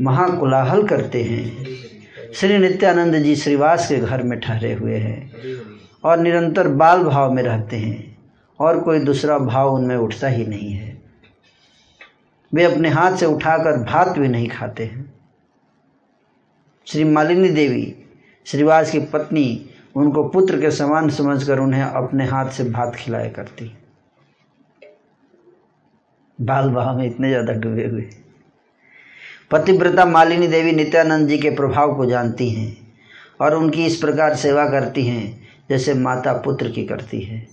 महाकोलाहल 0.00 0.82
करते 0.86 1.22
हैं। 1.22 1.66
श्री 2.34 2.58
नित्यानंद 2.58 3.14
जी 3.14 3.36
श्रीवास 3.36 3.88
के 3.88 3.96
घर 3.96 4.22
में 4.22 4.40
ठहरे 4.40 4.72
हुए 4.72 4.96
हैं 4.96 5.32
और 6.04 6.18
निरंतर 6.18 6.68
बाल 6.68 7.04
भाव 7.04 7.32
में 7.32 7.42
रहते 7.42 7.76
हैं 7.76 8.18
और 8.60 8.80
कोई 8.80 8.98
दूसरा 8.98 9.38
भाव 9.38 9.74
उनमें 9.74 9.96
उठता 9.96 10.28
ही 10.28 10.46
नहीं 10.46 10.72
है। 10.72 11.02
वे 12.54 12.64
अपने 12.64 12.88
हाथ 12.88 13.16
से 13.16 13.26
उठाकर 13.26 13.82
भात 13.84 14.18
भी 14.18 14.28
नहीं 14.28 14.48
खाते 14.48 14.84
हैं। 14.84 15.12
श्री 16.86 17.04
मालिनी 17.04 17.48
देवी 17.48 17.94
श्रीवास 18.46 18.90
की 18.90 19.00
पत्नी 19.00 19.68
उनको 19.94 20.22
पुत्र 20.28 20.60
के 20.60 20.70
समान 20.70 21.08
समझकर 21.10 21.58
उन्हें 21.58 21.82
अपने 21.82 22.24
हाथ 22.26 22.50
से 22.50 22.64
भात 22.64 22.94
खिलाया 22.96 23.28
करती। 23.28 23.70
बाल 26.38 26.70
भाव 26.70 26.96
में 26.98 27.04
इतने 27.06 27.28
ज़्यादा 27.28 27.52
डूबे 27.52 27.84
हुए। 27.84 28.08
पतिव्रता 29.50 30.04
मालिनी 30.04 30.46
देवी 30.48 30.72
नित्यानंद 30.72 31.28
जी 31.28 31.38
के 31.38 31.50
प्रभाव 31.50 31.94
को 31.96 32.06
जानती 32.06 32.48
हैं 32.50 32.76
और 33.40 33.54
उनकी 33.54 33.86
इस 33.86 33.96
प्रकार 33.96 34.34
सेवा 34.36 34.68
करती 34.68 35.06
हैं, 35.06 35.48
जैसे 35.70 35.94
माता 35.94 36.32
पुत्र 36.34 36.70
की 36.70 36.84
करती 36.84 37.20
है। 37.20 37.46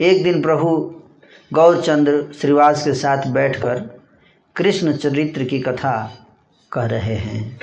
एक 0.00 0.22
दिन 0.24 0.42
प्रभु 0.42 0.68
गौरचंद्र 1.52 2.32
श्रीवास 2.32 2.84
के 2.84 2.94
साथ 2.94 3.26
बैठकर 3.26 3.80
कृष्ण 4.56 4.92
चरित्र 4.92 5.44
की 5.44 5.60
कथा 5.60 5.96
कह 6.72 6.86
रहे 6.86 7.14
हैं। 7.16 7.60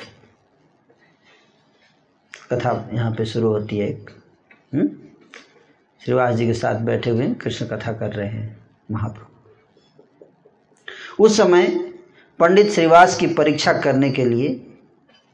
कथा 2.53 2.89
यहाँ 2.93 3.11
पे 3.11 3.25
शुरू 3.25 3.47
होती 3.47 3.77
है 3.77 3.89
एक 3.89 4.09
हम्म? 4.73 4.89
श्रीवास 6.05 6.35
जी 6.35 6.45
के 6.45 6.53
साथ 6.53 6.75
बैठे 6.75 7.09
हुए 7.09 7.33
कृष्ण 7.33 7.65
कथा 7.65 7.93
कर 7.93 8.13
रहे 8.13 8.27
हैं, 8.27 8.59
महाप्रभु। 8.91 9.27
उस 11.23 11.37
समय 11.37 11.93
पंडित 12.39 12.71
श्रीवास 12.71 13.17
की 13.17 13.27
परीक्षा 13.27 13.73
करने 13.73 14.11
के 14.11 14.25
लिए 14.25 14.55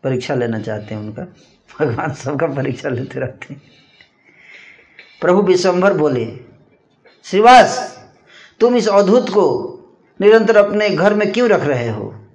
परीक्षा 0.03 0.35
लेना 0.35 0.59
चाहते 0.59 0.95
हैं 0.95 1.01
उनका। 1.01 1.23
भगवान 1.79 2.13
सबका 2.13 2.47
परीक्षा 2.47 2.89
लेते 2.89 3.19
रहते 3.19 3.53
हैं। 3.53 3.61
प्रभु 5.21 5.41
विश्वम्भर 5.41 5.93
बोले, 5.93 6.39
श्रीवास, 7.23 7.97
तुम 8.59 8.75
इस 8.75 8.87
अवधूत 8.87 9.29
को 9.29 9.73
निरंतर 10.21 10.57
अपने 10.57 10.89
घर 10.89 11.13
में 11.13 11.31
क्यों 11.31 11.49
रख 11.49 11.61
रहे 11.61 11.89
हो? 11.89 12.26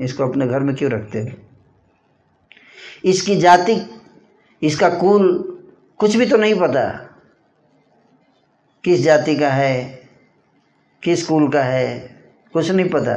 इसको 0.00 0.28
अपने 0.28 0.46
घर 0.46 0.60
में 0.60 0.74
क्यों 0.76 0.90
रखते 0.90 1.20
हो? 1.20 1.28
इसकी 3.04 3.36
जाति, 3.36 3.76
इसका 4.62 4.88
कुल, 4.90 5.28
कुछ 6.00 6.16
भी 6.16 6.26
तो 6.26 6.36
नहीं 6.36 6.54
पता। 6.54 6.88
किस 8.84 9.02
जाति 9.02 9.36
का 9.36 9.50
है, 9.50 9.98
किस 11.02 11.26
कुल 11.26 11.48
का 11.48 11.62
है, 11.62 11.98
कुछ 12.52 12.70
नहीं 12.70 12.88
पता। 12.90 13.16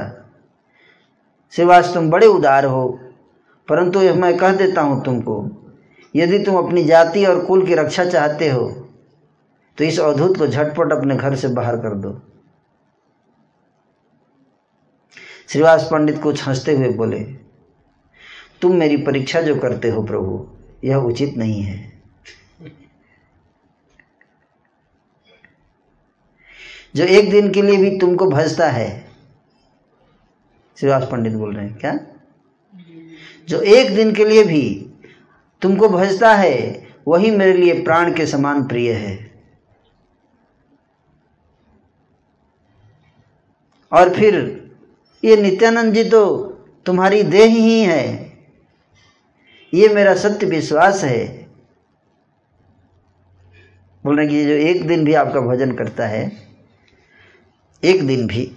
श्रीवास 1.53 1.93
तुम 1.93 2.09
बड़े 2.09 2.27
उदार 2.27 2.65
हो, 2.65 2.87
परंतु 3.67 4.01
यह 4.01 4.15
मैं 4.15 4.35
कह 4.37 4.55
देता 4.55 4.81
हूँ 4.81 5.03
तुमको, 5.05 5.35
यदि 6.15 6.39
तुम 6.39 6.57
अपनी 6.57 6.83
जाति 6.83 7.25
और 7.25 7.43
कुल 7.45 7.65
की 7.67 7.75
रक्षा 7.75 8.05
चाहते 8.05 8.49
हो 8.49 8.69
तो 9.77 9.83
इस 9.83 9.99
अवधूत 9.99 10.37
को 10.37 10.47
झटपट 10.47 10.91
अपने 10.91 11.15
घर 11.15 11.35
से 11.35 11.47
बाहर 11.49 11.77
कर 11.77 11.93
दो। 11.95 12.09
श्रीवास 15.53 15.87
पंडित 15.91 16.21
कुछ 16.21 16.47
हँसते 16.47 16.73
हुए 16.73 16.89
बोले, 16.89 17.19
तुम 18.61 18.75
मेरी 18.75 18.97
परीक्षा 18.97 19.41
जो 19.41 19.55
करते 19.55 19.89
हो 19.89 20.03
प्रभु, 20.03 20.49
यह 20.83 20.95
उचित 20.95 21.33
नहीं 21.37 21.61
है। 21.61 22.01
जो 26.95 27.03
एक 27.03 27.31
दिन 27.31 27.51
के 27.51 27.61
लिए 27.61 27.77
भी 27.77 27.99
तुमको 27.99 28.27
भजता 28.29 28.69
है, 28.69 29.11
श्रीवास 30.79 31.07
पंडित 31.11 31.33
बोल 31.33 31.55
रहे 31.55 31.67
हैं, 31.67 31.77
क्या? 31.77 31.99
जो 33.47 33.61
एक 33.61 33.95
दिन 33.95 34.15
के 34.15 34.25
लिए 34.25 34.43
भी 34.43 34.93
तुमको 35.61 35.89
भजता 35.89 36.33
है, 36.33 36.87
वही 37.07 37.31
मेरे 37.31 37.53
लिए 37.53 37.83
प्राण 37.83 38.13
के 38.13 38.25
समान 38.25 38.67
प्रिय 38.67 38.93
है। 38.93 39.31
और 43.91 44.13
फिर 44.13 44.62
ये 45.23 45.35
नित्यानंद 45.35 45.93
जी 45.93 46.03
तो 46.03 46.23
तुम्हारी 46.85 47.21
देह 47.23 47.53
ही 47.55 47.79
है 47.81 48.03
ये 49.73 49.87
मेरा 49.89 50.13
सत्य 50.15 50.45
विश्वास 50.45 51.03
है। 51.03 51.21
बोल 54.03 54.17
रहे 54.17 54.27
कि 54.27 54.43
जो 54.45 54.53
एक 54.69 54.87
दिन 54.87 55.05
भी 55.05 55.13
आपका 55.13 55.39
भजन 55.41 55.71
करता 55.71 56.07
है 56.07 56.31
एक 57.83 58.05
दिन 58.07 58.25
भी 58.27 58.51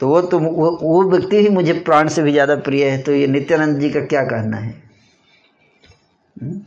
तो 0.00 0.08
वो 0.08 0.20
तो 0.22 0.38
वो, 0.38 0.70
वो 0.82 1.02
व्यक्ति 1.10 1.36
ही 1.36 1.48
मुझे 1.48 1.72
प्राण 1.80 2.08
से 2.08 2.22
भी 2.22 2.32
ज़्यादा 2.32 2.56
प्रिय 2.56 2.88
है 2.90 3.02
तो 3.02 3.12
ये 3.12 3.26
नित्यानंद 3.26 3.78
जी 3.80 3.90
का 3.90 4.00
क्या 4.06 4.24
कहना 4.24 4.56
है? 4.56 4.70
हम्म? 6.36 6.60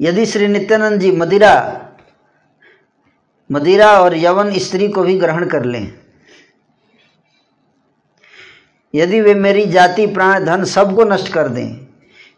यदि 0.00 0.26
श्री 0.26 0.48
नित्यानंद 0.48 1.00
जी 1.00 1.10
मदिरा 1.12 1.52
मदिरा 3.50 3.90
और 4.00 4.16
यवन 4.16 4.58
स्त्री 4.58 4.88
को 4.88 5.02
भी 5.02 5.18
ग्रहण 5.18 5.48
कर 5.48 5.64
लें 5.64 6.05
यदि 8.96 9.20
वे 9.20 9.34
मेरी 9.34 9.66
जाति, 9.66 10.06
प्राण, 10.06 10.44
धन 10.44 10.64
सबको 10.64 11.04
नष्ट 11.04 11.32
कर 11.32 11.48
दें, 11.48 11.86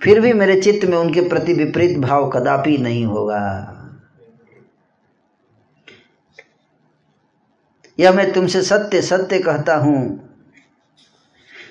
फिर 0.00 0.20
भी 0.20 0.32
मेरे 0.32 0.60
चित्त 0.60 0.84
में 0.88 0.96
उनके 0.98 1.28
प्रति 1.28 1.52
विपरीत 1.54 1.98
भाव 1.98 2.28
कदापि 2.30 2.76
नहीं 2.78 3.04
होगा। 3.04 3.74
यह 7.98 8.12
मैं 8.12 8.32
तुमसे 8.32 8.62
सत्य 8.62 9.02
सत्य 9.02 9.38
कहता 9.38 9.76
हूँ। 9.76 10.24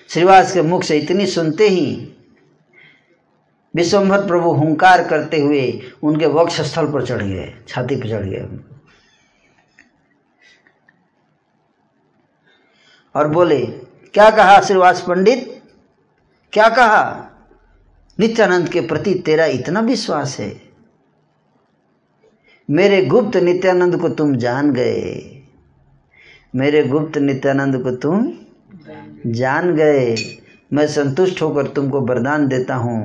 श्रीवास 0.09 0.53
के 0.53 0.61
मुख 0.61 0.83
से 0.83 0.97
इतनी 0.97 1.25
सुनते 1.25 1.67
ही 1.67 2.13
विश्वम्भर 3.73 4.25
प्रभु 4.27 4.51
हुंकार 4.51 5.03
करते 5.07 5.39
हुए 5.41 5.81
उनके 6.03 6.25
वक्ष 6.25 6.59
स्थल 6.61 6.87
पर 6.91 7.05
चढ़ 7.05 7.21
गए, 7.23 7.53
छाती 7.67 7.95
पर 7.95 8.09
चढ़ 8.09 8.25
गए। 8.25 8.47
और 13.15 13.27
बोले 13.27 13.57
क्या 14.13 14.29
कहा 14.29 14.59
श्रीवास 14.61 15.01
पंडित? 15.01 15.61
क्या 16.53 16.67
कहा? 16.69 17.23
नित्यानंद 18.17 18.69
के 18.69 18.81
प्रति 18.81 19.13
तेरा 19.25 19.45
इतना 19.45 19.79
विश्वास 19.79 20.37
है। 20.39 20.49
मेरे 22.69 23.05
गुप्त 23.05 23.37
नित्यानंद 23.37 23.99
को 24.01 24.09
तुम 24.09 24.35
जान 24.35 24.71
गए। 24.73 25.41
मेरे 26.53 26.83
गुप्त 26.83 27.17
नित्यानंद 27.17 27.81
को 27.83 27.91
तुम 27.97 28.27
जान 29.27 29.75
गए। 29.75 30.15
मैं 30.73 30.87
संतुष्ट 30.87 31.41
होकर 31.41 31.67
तुमको 31.67 32.01
वरदान 32.01 32.47
देता 32.47 32.75
हूँ 32.75 33.01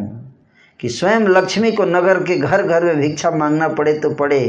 कि 0.81 0.89
स्वयं 0.89 1.29
लक्ष्मी 1.29 1.73
को 1.73 1.85
नगर 1.85 2.23
के 2.25 2.37
घर 2.37 2.63
घर 2.63 2.85
में 2.85 2.97
भिक्षा 2.97 3.31
मांगना 3.31 3.69
पड़े 3.69 3.99
तो 3.99 4.11
पड़े, 4.15 4.49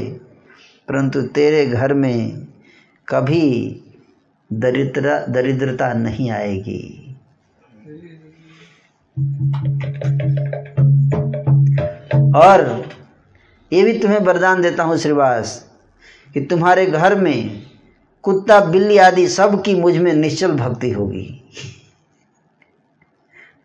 परंतु 0.87 1.21
तेरे 1.21 1.65
घर 1.65 1.93
में 1.93 2.47
कभी 3.07 3.49
दरिद्रता 4.59 5.25
दरिद्रता 5.25 5.93
नहीं 5.93 6.31
आएगी। 6.31 7.15
और 12.35 12.89
ये 13.73 13.83
भी 13.83 13.99
तुम्हें 13.99 14.19
वरदान 14.19 14.61
देता 14.61 14.83
हूँ 14.83 14.97
श्रीवास, 14.97 15.69
कि 16.33 16.41
तुम्हारे 16.41 16.85
घर 16.85 17.15
में 17.15 17.63
कुत्ता, 18.23 18.59
बिल्ली 18.59 18.97
आदि 18.97 19.27
सब 19.27 19.63
की 19.63 19.75
मुझमें 19.75 20.13
निश्चल 20.13 20.51
भक्ति 20.51 20.91
होगी। 20.91 21.41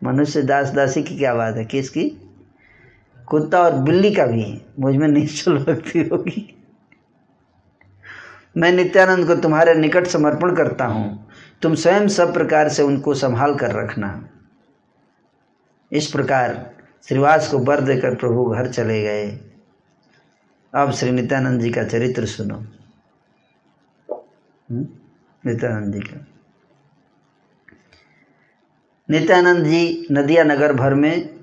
मनुष्य 0.03 0.41
दास 0.41 0.69
दासी 0.69 1.03
की 1.03 1.17
क्या 1.17 1.33
बात 1.35 1.55
है? 1.55 1.65
किसकी? 1.65 2.09
कुत्ता 3.27 3.61
और 3.61 3.73
बिल्ली 3.73 4.13
का 4.13 4.25
भी 4.25 4.61
मुझमें 4.79 5.07
निश्चल 5.07 5.57
भक्ति 5.57 5.99
होगी। 5.99 6.58
मैं 8.59 8.71
नित्यानंद 8.71 9.27
को 9.27 9.35
तुम्हारे 9.35 9.73
निकट 9.73 10.07
समर्पण 10.07 10.55
करता 10.55 10.85
हूँ। 10.85 11.29
तुम 11.61 11.75
स्वयं 11.75 12.07
सब 12.07 12.33
प्रकार 12.33 12.69
से 12.69 12.83
उनको 12.83 13.13
संभाल 13.13 13.55
कर 13.55 13.71
रखना। 13.71 14.29
इस 15.91 16.07
प्रकार 16.07 16.75
श्रीवास 17.07 17.51
को 17.51 17.59
बर 17.59 17.81
देकर 17.81 18.15
प्रभु 18.15 18.45
घर 18.45 18.67
चले 18.67 19.01
गए। 19.01 19.39
अब 20.75 20.91
श्री 20.91 21.11
नित्यानंद 21.11 21.61
जी 21.61 21.71
का 21.71 21.83
चरित्र 21.83 22.25
सुनो। 22.25 22.55
हम्म? 24.71 24.87
नित्यानंद 25.45 25.93
जी 25.93 25.99
का। 25.99 26.27
नित्यानंद 29.09 29.65
जी 29.65 30.07
नदिया 30.11 30.43
नगर 30.43 30.73
भर 30.73 30.93
में 30.93 31.39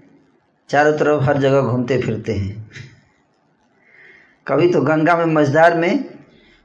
चारों 0.69 0.93
तरफ़ 0.93 1.23
हर 1.23 1.39
जगह 1.39 1.61
घूमते 1.61 2.03
फिरते 2.03 2.33
हैं। 2.33 2.71
कभी 4.49 4.73
तो 4.73 4.81
गंगा 4.81 5.17
में 5.17 5.27
मझदार 5.27 5.77
में 5.77 6.16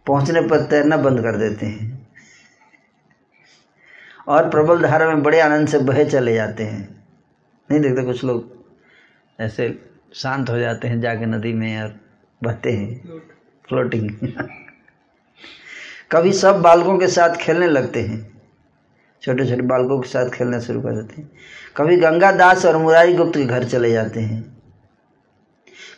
पहुँचने 0.07 0.41
पर 0.41 0.65
तैरना 0.65 0.98
बंद 0.98 1.22
कर 1.22 1.36
देते 1.36 1.65
हैं। 1.65 2.07
और 4.28 4.49
प्रबल 4.49 4.82
धारा 4.82 5.07
में 5.07 5.23
बड़े 5.23 5.40
आनंद 5.40 5.68
से 5.68 5.80
बहे 5.80 6.06
चले 6.06 6.34
जाते 6.34 6.64
हैं। 6.64 7.06
नहीं 7.72 7.82
देखते 7.82 8.03
कुछ 8.03 8.23
लोग 8.23 8.65
ऐसे 9.40 9.80
शांत 10.14 10.49
हो 10.49 10.60
जाते 10.60 10.88
हैं 10.88 11.02
जाके 11.02 11.26
नदी 11.26 11.53
में 11.53 11.82
और 11.82 11.99
बहते 12.44 12.72
हैं। 12.72 13.22
फ्लोटिंग 13.69 14.11
कभी 16.11 16.34
सब 16.34 16.61
बालकों 16.61 16.98
के 16.98 17.07
साथ 17.07 17.36
खेलने 17.36 17.68
लगते 17.68 18.02
हैं। 18.02 18.41
छोटे 19.22 19.45
छोटे 19.45 19.61
बालकों 19.61 19.99
के 19.99 20.10
साथ 20.10 20.30
खेलना 20.30 20.60
शुरू 20.60 20.82
कर 20.82 20.91
देते 20.91 21.22
हैं। 21.22 21.32
कभी 21.78 21.98
गंगा 21.98 22.32
दास 22.32 22.65
और 22.65 22.78
मुरारी 22.78 23.14
गुप्त 23.14 23.38
के 23.38 23.45
घर 23.45 23.64
चले 23.64 23.91
जाते 23.91 24.19
हैं। 24.19 24.61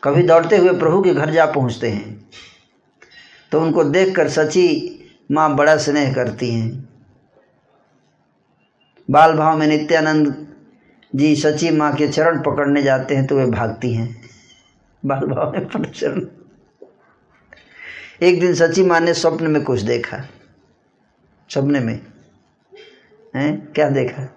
कभी 0.03 0.23
दौड़ते 0.23 0.57
हुए 0.57 0.79
प्रभु 0.79 1.01
के 1.01 1.13
घर 1.13 1.29
जा 1.29 1.45
पहुँचते 1.45 1.89
हैं। 1.89 2.29
तो 3.53 3.61
उनको 3.61 3.83
देखकर 3.83 4.29
सची 4.29 4.99
माँ 5.31 5.55
बड़ा 5.55 5.77
स्नेह 5.77 6.13
करती 6.13 6.51
हैं। 6.51 6.89
बाल 9.09 9.33
भाव 9.33 9.57
में 9.57 9.67
नित्यानंद 9.67 10.47
जी 11.15 11.35
सची 11.35 11.69
माँ 11.69 11.95
के 11.95 12.07
चरण 12.07 12.41
पकड़ने 12.41 12.83
जाते 12.83 13.15
हैं 13.15 13.27
तो 13.27 13.37
वे 13.37 13.45
भागती 13.45 13.93
हैं। 13.93 14.21
बाल 15.05 15.19
भाव 15.19 15.79
में 15.79 15.91
चरण। 15.91 16.25
एक 18.21 18.39
दिन 18.39 18.53
सची 18.53 18.83
माँ 18.83 18.99
ने 18.99 19.13
स्वप्न 19.13 19.47
में 19.47 19.63
कुछ 19.63 19.81
देखा। 19.81 20.17
सपने 21.49 21.79
में। 21.79 22.01
हैं? 23.35 23.73
क्या 23.73 23.89
देखा? 23.89 24.35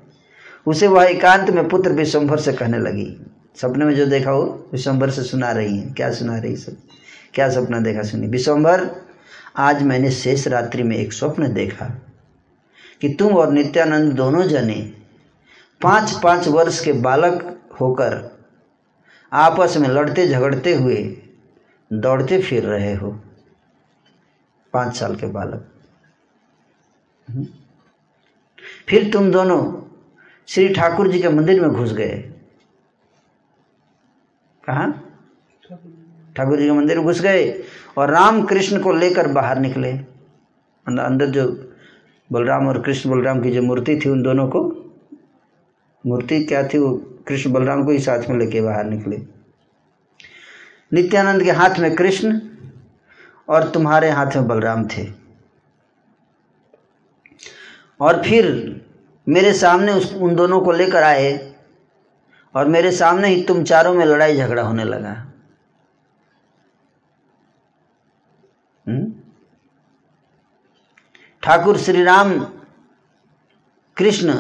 उसे 0.67 0.87
वह 0.87 1.05
एकांत 1.05 1.51
में 1.51 1.69
पुत्र 1.69 1.93
विश्वभर 1.93 2.39
से 2.39 2.53
कहने 2.53 2.79
लगी। 2.79 3.27
सपने 3.57 3.85
में 3.85 3.95
जो 3.95 4.07
देखा 4.07 4.31
हो, 4.31 4.69
विश्वभर 4.73 5.11
से 5.11 5.23
सुना 5.23 5.53
रही 5.53 5.79
है। 5.79 5.91
क्या 5.91 6.13
सुना 6.13 6.39
रही 6.39 6.57
सब? 6.57 6.77
क्या 7.35 7.51
सपना 7.51 7.81
देखा 7.81 8.03
सुनी? 8.03 8.27
विश्वम्भर 8.27 9.06
आज 9.59 9.83
मैंने 9.83 10.11
शेष 10.11 10.49
रात्रि 10.49 10.83
में 10.83 10.97
एक 10.97 11.12
स्वप्न 11.12 11.53
देखा 11.55 11.87
कि 13.01 13.09
तुम 13.09 13.37
और 13.37 13.53
नित्यानंद 13.53 14.12
दोनों 14.12 14.43
जने 14.43 14.93
पाँच 15.83 16.20
पाँच 16.23 16.49
वर्ष 16.49 16.85
के 16.85 16.93
बालक 16.93 17.61
होकर 17.81 18.39
आपस 19.33 19.77
में 19.77 19.89
लड़ते 19.89 20.28
झगड़ते 20.28 20.74
हुए 20.74 21.23
दौड़ते 21.93 22.43
फिर 22.43 22.65
रहे 22.65 22.95
हो। 22.95 23.20
पाँच 24.73 24.97
साल 24.97 25.16
के 25.16 25.27
बालक। 25.27 25.69
हम्म। 27.28 27.47
फिर 28.89 29.12
तुम 29.12 29.33
दोनों 29.33 29.83
श्री 30.47 30.69
ठाकुर 30.69 31.12
जी 31.12 31.20
के 31.20 31.28
मंदिर 31.28 31.61
में 31.61 31.70
घुस 31.70 31.93
गए। 31.93 32.33
कहा? 34.69 34.87
ठाकुर 36.37 36.59
जी 36.59 36.65
के 36.65 36.73
मंदिर 36.73 36.97
में 36.97 37.07
घुस 37.07 37.20
गए। 37.20 37.65
और 37.97 38.10
राम 38.10 38.43
कृष्ण 38.43 38.81
को 38.81 38.93
लेकर 38.93 39.28
बाहर 39.28 39.59
निकले। 39.59 39.93
अंदर 40.86 41.02
अंदर 41.02 41.27
जो 41.27 41.73
बलराम 42.32 42.68
और 42.68 42.82
कृष्ण 42.82 43.10
बलराम 43.10 43.43
की 43.43 43.51
जो 43.51 43.62
मूर्ति 43.62 43.97
थी, 43.97 44.09
उन 44.09 44.23
दोनों 44.23 44.48
को 44.48 44.93
मूर्ति 46.06 46.44
क्या 46.44 46.68
थी, 46.68 46.78
वो 46.78 46.94
कृष्ण 47.28 47.52
बलराम 47.52 47.85
को 47.85 47.90
ही 47.90 47.98
साथ 47.98 48.28
में 48.28 48.39
लेके 48.39 48.60
बाहर 48.60 48.85
निकले। 48.85 49.16
नित्यानंद 50.93 51.43
के 51.43 51.51
हाथ 51.51 51.78
में 51.78 51.94
कृष्ण 51.97 52.40
और 53.48 53.68
तुम्हारे 53.68 54.10
हाथ 54.10 54.27
में 54.27 54.48
बलराम 54.48 54.86
थे। 54.86 55.27
और 58.01 58.23
फिर 58.23 58.47
मेरे 59.28 59.52
सामने 59.52 59.93
उस, 59.93 60.14
उन 60.14 60.35
दोनों 60.35 60.60
को 60.60 60.73
लेकर 60.73 61.02
आए 61.02 61.55
और 62.55 62.66
मेरे 62.66 62.90
सामने 62.90 63.28
ही 63.28 63.43
तुम 63.43 63.64
चारों 63.64 63.94
में 63.94 64.05
लड़ाई 64.06 64.36
झगड़ा 64.36 64.62
होने 64.62 64.85
लगा। 64.85 65.32
ठाकुर 71.47 71.78
श्री 71.78 72.02
राम 72.02 72.40
कृष्ण, 73.97 74.35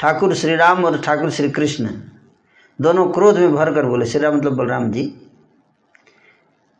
ठाकुर 0.00 0.34
श्री 0.34 0.56
राम 0.56 0.84
और 0.84 1.00
ठाकुर 1.00 1.30
श्री 1.30 1.50
कृष्ण 1.50 1.88
दोनों 2.80 3.12
क्रोध 3.12 3.38
में 3.38 3.52
भर 3.52 3.74
कर 3.74 3.86
बोले, 3.86 4.06
श्री 4.06 4.20
राम 4.20 4.36
मतलब 4.36 4.52
बलराम 4.52 4.90
जी। 4.90 5.14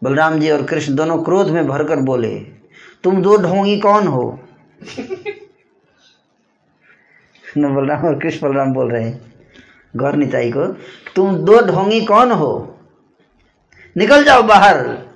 बलराम 0.02 0.40
जी 0.40 0.50
और 0.50 0.62
कृष्ण 0.62 0.94
दोनों 0.94 1.22
क्रोध 1.22 1.48
में 1.48 1.66
भर 1.66 1.84
कर 1.84 1.96
बोले, 1.96 2.38
तुम 3.04 3.22
दो 3.22 3.36
ढोंगी 3.36 3.78
कौन 3.78 4.06
हो? 4.06 4.40
न, 7.58 7.74
बलराम 7.74 8.04
और 8.04 8.18
कृष्ण 8.18 8.48
बलराम 8.48 8.72
बोल 8.72 8.90
रहे 8.90 9.04
हैं। 9.04 9.34
गौर 9.96 10.16
निताई 10.16 10.50
को, 10.50 10.66
तुम 11.16 11.36
दो 11.36 11.60
ढोंगी 11.60 12.04
कौन 12.04 12.32
हो? 12.32 12.78
निकल 13.96 14.24
जाओ 14.24 14.42
बाहर। 14.42 15.06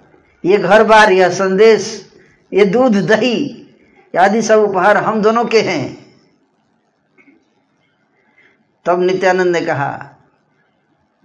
ये 0.45 0.57
घर 0.57 0.85
बार, 0.85 1.13
यह 1.13 1.29
संदेश, 1.29 2.13
ये 2.53 2.65
दूध 2.65 2.97
दही 2.97 3.56
आदि 4.17 4.43
सब 4.43 4.59
उपहार 4.59 4.97
हम 4.97 5.23
दोनों 5.23 5.45
के 5.45 5.61
हैं। 5.61 6.07
तब 8.85 9.01
नित्यानंद 9.01 9.57
ने 9.57 9.61
कहा, 9.61 10.17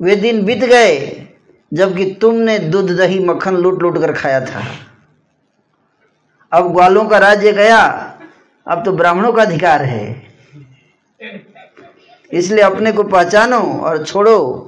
वे 0.01 0.15
दिन 0.15 0.45
बीत 0.45 0.59
गए, 0.59 1.27
जबकि 1.73 2.13
तुमने 2.21 2.59
दूध, 2.59 2.91
दही, 2.91 3.19
मक्खन 3.19 3.55
लूट 3.55 3.81
लूट 3.81 3.97
कर 3.97 4.13
खाया 4.13 4.45
था। 4.45 4.63
अब 6.51 6.71
ग्वालों 6.71 7.05
का 7.05 7.17
राज्य 7.17 7.51
गया, 7.51 7.77
अब 8.67 8.85
तो 8.85 8.91
ब्राह्मणों 8.91 9.33
का 9.33 9.41
अधिकार 9.41 9.81
है। 9.81 10.27
इसलिए 12.33 12.63
अपने 12.63 12.91
को 12.91 13.03
पहचानो 13.03 13.59
और 13.59 14.05
छोड़ो, 14.05 14.67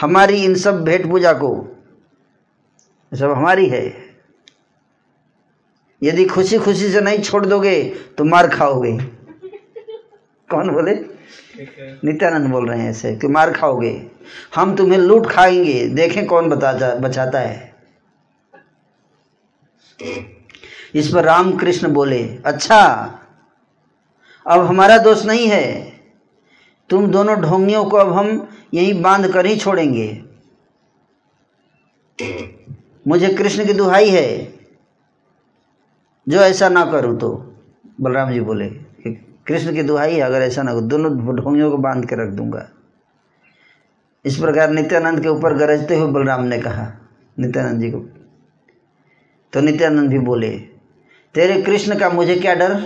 हमारी 0.00 0.44
इन 0.44 0.54
सब 0.54 0.84
भेंट 0.84 1.10
पूजा 1.10 1.32
को। 1.32 1.76
सब 3.14 3.30
हमारी 3.30 3.68
है। 3.68 4.09
यदि 6.02 6.24
खुशी 6.24 6.58
खुशी 6.58 6.90
से 6.92 7.00
नहीं 7.00 7.18
छोड़ 7.18 7.46
दोगे 7.46 7.82
तो 8.18 8.24
मार 8.24 8.48
खाओगे। 8.48 8.96
कौन 10.50 10.70
बोले? 10.70 10.94
नित्यानंद 12.04 12.50
बोल 12.50 12.68
रहे 12.68 12.80
हैं 12.80 12.90
ऐसे, 12.90 13.16
कि 13.16 13.26
मार 13.26 13.52
खाओगे। 13.52 13.90
हम 14.54 14.76
तुम्हें 14.76 14.98
लूट 14.98 15.26
खाएँगे। 15.26 15.86
देखें 15.86 16.26
कौन 16.26 16.48
बता 16.48 16.94
बचाता 16.94 17.38
है। 17.38 17.74
इस 20.94 21.08
पर 21.08 21.24
राम 21.24 21.56
कृष्ण 21.56 21.88
बोले 21.88 22.22
अच्छा 22.46 22.80
अब 24.46 24.64
हमारा 24.66 24.98
दोष 24.98 25.24
नहीं 25.24 25.46
है। 25.48 25.92
तुम 26.90 27.06
दोनों 27.06 27.36
ढोंगियों 27.40 27.84
को 27.84 27.96
अब 27.96 28.12
हम 28.12 28.48
यहीं 28.74 29.02
बाँध 29.02 29.32
कर 29.32 29.46
ही 29.46 29.56
छोड़ेंगे। 29.56 30.24
मुझे 33.08 33.28
कृष्ण 33.28 33.66
की 33.66 33.72
दुहाई 33.72 34.08
है। 34.10 34.59
जो 36.30 36.40
ऐसा 36.40 36.68
ना 36.68 36.84
करूँ 36.84 37.16
तो 37.18 37.28
बलराम 38.00 38.32
जी 38.32 38.40
बोले 38.40 38.66
कि 38.68 39.12
कृष्ण 39.46 39.74
की 39.74 39.82
दुहाई 39.82 40.14
है 40.14 40.20
अगर 40.20 40.42
ऐसा 40.42 40.62
ना 40.62 40.70
हो 40.70 40.80
दोनों 40.80 41.36
ढोंगियों 41.36 41.70
को 41.70 41.76
बाँध 41.78 42.08
के 42.08 42.16
रख 42.16 42.28
दूँगा। 42.28 42.68
इस 44.24 44.36
प्रकार 44.36 44.70
नित्यानंद 44.70 45.22
के 45.22 45.28
ऊपर 45.28 45.54
गरजते 45.54 45.96
हुए 45.96 46.10
बलराम 46.12 46.44
ने 46.44 46.58
कहा, 46.58 46.86
नित्यानंद 47.38 47.80
जी 47.80 47.90
को। 47.90 47.98
तो 49.52 49.60
नित्यानंद 49.60 50.10
भी 50.10 50.18
बोले, 50.18 50.50
तेरे 51.34 51.60
कृष्ण 51.62 51.98
का 51.98 52.10
मुझे 52.10 52.36
क्या 52.36 52.54
डर? 52.54 52.80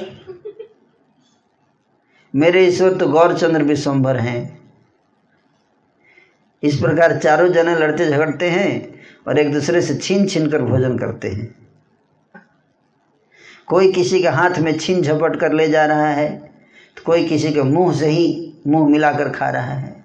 मेरे 2.35 2.65
ईश्वर 2.67 2.95
तो 2.95 3.09
गौरचंद्र 3.09 3.63
विश्वम्भर 3.63 4.17
हैं। 4.17 4.61
इस 6.63 6.79
प्रकार 6.81 7.17
चारों 7.19 7.49
जने 7.49 7.75
लड़ते 7.75 8.07
झगड़ते 8.07 8.49
हैं 8.51 8.71
और 9.29 9.39
एक 9.39 9.53
दूसरे 9.53 9.83
से 9.83 9.95
छीन 9.95 10.27
छीन 10.27 10.51
कर 10.51 10.63
भोजन 10.63 10.99
करते 10.99 11.29
हैं। 11.29 11.64
कोई 13.69 13.93
किसी 13.93 14.21
के 14.23 14.29
हाथ 14.29 14.59
में 14.59 14.77
छीन 14.79 15.03
झपट 15.03 15.39
कर 15.41 15.53
ले 15.53 15.69
जा 15.69 15.85
रहा 15.87 16.09
है 16.09 16.29
तो 16.97 17.03
कोई 17.07 17.27
किसी 17.29 17.53
के 17.53 17.63
मुँह 17.63 17.95
से 17.99 18.07
ही 18.07 18.53
मुँह 18.67 18.89
मिलाकर 18.89 19.31
खा 19.31 19.49
रहा 19.51 19.73
है। 19.73 20.05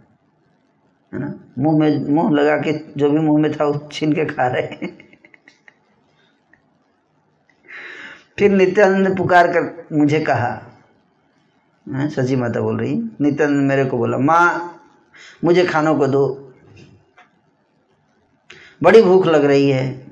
है 1.14 1.20
ना? 1.20 1.34
मुँह 1.60 1.80
में, 1.80 2.06
मुँह 2.06 2.32
लगा 2.32 2.58
के 2.58 2.74
जो 2.98 3.10
भी 3.10 3.20
मुँह 3.20 3.42
में 3.42 3.52
था, 3.52 3.66
वो 3.66 3.90
छीन 3.92 4.14
के 4.14 4.26
खा 4.26 4.48
रहे 4.48 4.62
हैं। 4.62 4.98
फिर 8.40 8.52
नित्यानंद 8.52 9.08
ने 9.08 9.16
पुकार 9.16 9.48
कर 9.48 9.96
मुझे 9.98 10.20
कहा 10.20 10.66
सची 11.88 12.36
माता 12.36 12.62
बोल 12.62 12.80
रही, 12.80 12.96
नित्यानंद 13.22 13.68
मेरे 13.70 13.86
को 13.86 13.98
बोला, 13.98 14.18
माँ, 14.18 14.82
मुझे 15.44 15.66
खानों 15.66 15.96
को 15.96 16.08
दो। 16.08 16.54
बड़ी 18.84 19.02
भूख 19.02 19.26
लग 19.26 19.46
रही 19.46 19.70
है 19.70 20.09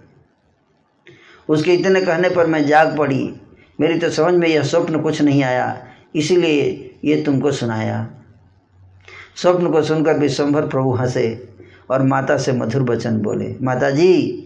उसके 1.50 1.74
इतने 1.74 2.02
कहने 2.02 2.30
पर 2.30 2.48
मैं 2.48 2.66
जाग 2.68 2.98
पड़ी। 2.98 3.42
मेरी 3.82 4.00
तो 4.00 4.10
समझ 4.10 4.34
में 4.34 4.48
यह 4.48 4.64
स्वप्न 4.64 5.02
कुछ 5.02 5.22
नहीं 5.22 5.44
आया। 5.44 5.88
इसीलिए 6.16 6.96
ये 7.06 7.22
तुमको 7.22 7.52
सुनाया। 7.52 8.10
स्वप्न 9.36 9.72
को 9.72 9.82
सुनकर 9.82 10.18
विश्वम्भर 10.18 10.68
प्रभु 10.68 10.92
हंसे 10.92 11.50
और 11.90 12.04
माता 12.04 12.38
से 12.38 12.52
मधुर 12.52 12.82
वचन 12.82 13.18
बोले 13.18 13.56
माता 13.62 13.90
जी 13.90 14.44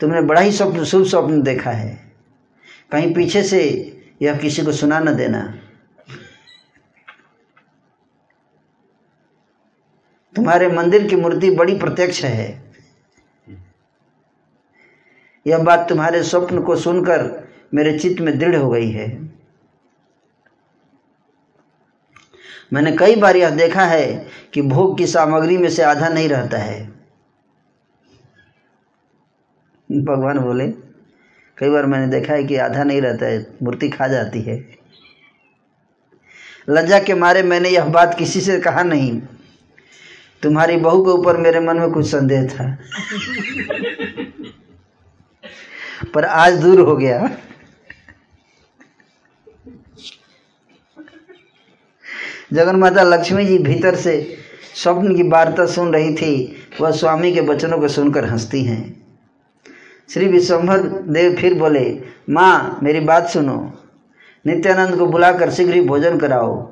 तुमने 0.00 0.20
बड़ा 0.20 0.40
ही 0.40 0.52
स्वप्न, 0.52 0.84
शुभ 0.84 1.06
स्वप्न 1.06 1.42
देखा 1.42 1.70
है। 1.70 2.12
कहीं 2.92 3.14
पीछे 3.14 3.42
से 3.42 3.62
यह 4.22 4.34
किसी 4.34 4.62
को 4.62 4.72
सुना 4.72 5.00
न 5.00 5.14
देना। 5.14 5.58
तुम्हारे 10.36 10.68
मंदिर 10.68 11.06
की 11.06 11.16
मूर्ति 11.16 11.50
बड़ी 11.50 11.78
प्रत्यक्ष 11.78 12.24
है। 12.24 12.65
यह 15.46 15.58
बात 15.58 15.88
तुम्हारे 15.88 16.22
स्वप्न 16.22 16.62
को 16.62 16.76
सुनकर 16.76 17.48
मेरे 17.74 17.98
चित्त 17.98 18.20
में 18.20 18.38
दृढ़ 18.38 18.56
हो 18.56 18.70
गई 18.70 18.90
है। 18.90 19.30
मैंने 22.72 22.92
कई 22.92 23.16
बार 23.16 23.36
यह 23.36 23.50
देखा 23.50 23.84
है 23.84 24.26
कि 24.54 24.62
भोग 24.62 24.98
की 24.98 25.06
सामग्री 25.06 25.58
में 25.58 25.70
से 25.70 25.82
आधा 25.82 26.08
नहीं 26.08 26.28
रहता 26.28 26.58
है। 26.58 26.92
भगवान 29.92 30.38
बोले, 30.38 30.68
कई 31.58 31.70
बार 31.70 31.86
मैंने 31.86 32.06
देखा 32.06 32.34
है 32.34 32.44
कि 32.44 32.56
आधा 32.56 32.84
नहीं 32.84 33.00
रहता 33.00 33.26
है, 33.26 33.46
मूर्ति 33.62 33.88
खा 33.88 34.08
जाती 34.08 34.42
है। 34.42 34.68
लज्जा 36.68 36.98
के 36.98 37.14
मारे 37.14 37.42
मैंने 37.42 37.68
यह 37.68 37.84
बात 37.84 38.18
किसी 38.18 38.40
से 38.40 38.60
कहा 38.60 38.82
नहीं। 38.82 39.22
तुम्हारी 40.42 40.76
बहू 40.76 41.04
के 41.04 41.10
ऊपर 41.10 41.36
मेरे 41.36 41.60
मन 41.60 41.76
में 41.76 41.90
कुछ 41.90 42.06
संदेह 42.06 42.46
था। 42.46 42.78
पर 46.14 46.24
आज 46.24 46.60
दूर 46.60 46.80
हो 46.80 46.96
गया। 46.96 47.30
जगन 52.52 52.76
माता 52.76 53.02
लक्ष्मी 53.02 53.44
जी 53.44 53.58
भीतर 53.58 53.94
से 53.94 54.36
स्वप्न 54.74 55.16
की 55.16 55.22
वार्ता 55.22 55.66
सुन 55.66 55.92
रही 55.92 56.14
थी। 56.14 56.56
वह 56.80 56.90
स्वामी 56.90 57.32
के 57.32 57.40
वचनों 57.40 57.78
को 57.78 57.88
सुनकर 57.88 58.24
हंसती 58.24 58.64
हैं। 58.64 59.06
श्री 60.10 60.26
विश्वम्भर 60.26 60.80
देव 60.82 61.34
फिर 61.34 61.54
बोले, 61.54 62.02
माँ, 62.30 62.78
मेरी 62.82 63.00
बात 63.00 63.28
सुनो। 63.28 63.72
नित्यानंद 64.46 64.98
को 64.98 65.06
बुलाकर 65.06 65.50
शीघ्र 65.50 65.74
ही 65.74 65.80
भोजन 65.80 66.18
कराओ। 66.18 66.62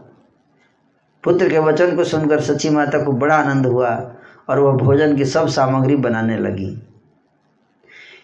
पुत्र 1.24 1.48
के 1.48 1.58
वचन 1.58 1.96
को 1.96 2.04
सुनकर 2.04 2.40
सची 2.40 2.70
माता 2.70 3.04
को 3.04 3.12
बड़ा 3.12 3.36
आनंद 3.36 3.66
हुआ 3.66 4.14
और 4.48 4.58
वह 4.58 4.72
भोजन 4.72 5.16
की 5.16 5.24
सब 5.24 5.48
सामग्री 5.48 5.96
बनाने 5.96 6.38
लगी। 6.38 6.82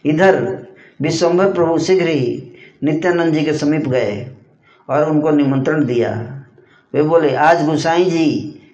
इधर 0.04 0.66
विश्वम्भर 1.00 1.52
प्रभु 1.52 1.78
शीघ्र 1.78 2.06
ही 2.06 2.52
नित्यानंद 2.84 3.34
जी 3.34 3.44
के 3.44 3.52
समीप 3.52 3.88
गए 3.88 4.30
और 4.88 5.10
उनको 5.10 5.30
निमंत्रण 5.30 5.84
दिया। 5.84 6.12
वे 6.94 7.02
बोले, 7.02 7.34
आज 7.34 7.64
गुसाई 7.66 8.04
जी 8.04 8.26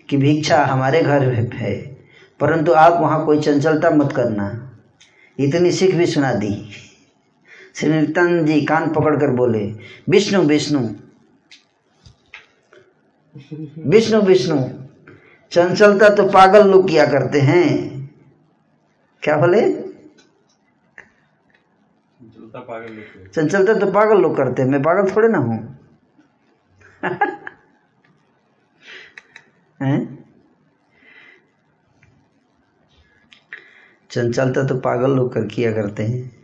की 0.08 0.16
भिक्षा 0.16 0.64
हमारे 0.64 1.02
घर 1.02 1.22
है, 1.54 1.74
परंतु 2.40 2.72
आप 2.72 3.00
वहाँ 3.00 3.24
कोई 3.26 3.40
चंचलता 3.40 3.90
मत 3.90 4.12
करना। 4.12 4.48
इतनी 5.38 5.70
सीख 5.72 5.94
भी 5.94 6.06
सुना 6.06 6.32
दी। 6.34 6.54
श्री 7.74 7.88
नित्यानंद 7.90 8.46
जी 8.46 8.60
कान 8.60 8.92
पकड़कर 8.92 9.30
बोले, 9.30 9.64
विष्णु 10.08 10.42
विष्णु 10.42 10.88
विष्णु 13.86 14.20
विष्णु, 14.20 14.56
चंचलता 15.52 16.08
तो 16.08 16.24
पागल 16.28 16.68
लोग 16.68 16.88
किया 16.88 17.06
करते 17.06 17.40
हैं। 17.40 17.66
क्या 19.22 19.36
बोले? 19.36 19.60
चंचलता 23.34 23.74
तो 23.74 23.92
पागल 23.92 24.20
लोग 24.20 24.36
करते 24.36 24.62
हैं। 24.62 24.68
मैं 24.68 24.82
पागल 24.82 25.10
थोड़े 25.16 25.28
ना 25.28 25.38
हूँ। 25.38 25.78
चंचलता 34.10 34.64
तो 34.66 34.78
पागल 34.80 35.10
लोग 35.10 35.32
कर 35.32 35.46
किया 35.46 35.72
करते 35.72 36.02
हैं। 36.02 36.35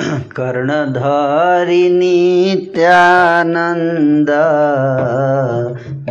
कर्णधारी 0.00 1.88
नित्यानंद 1.88 4.30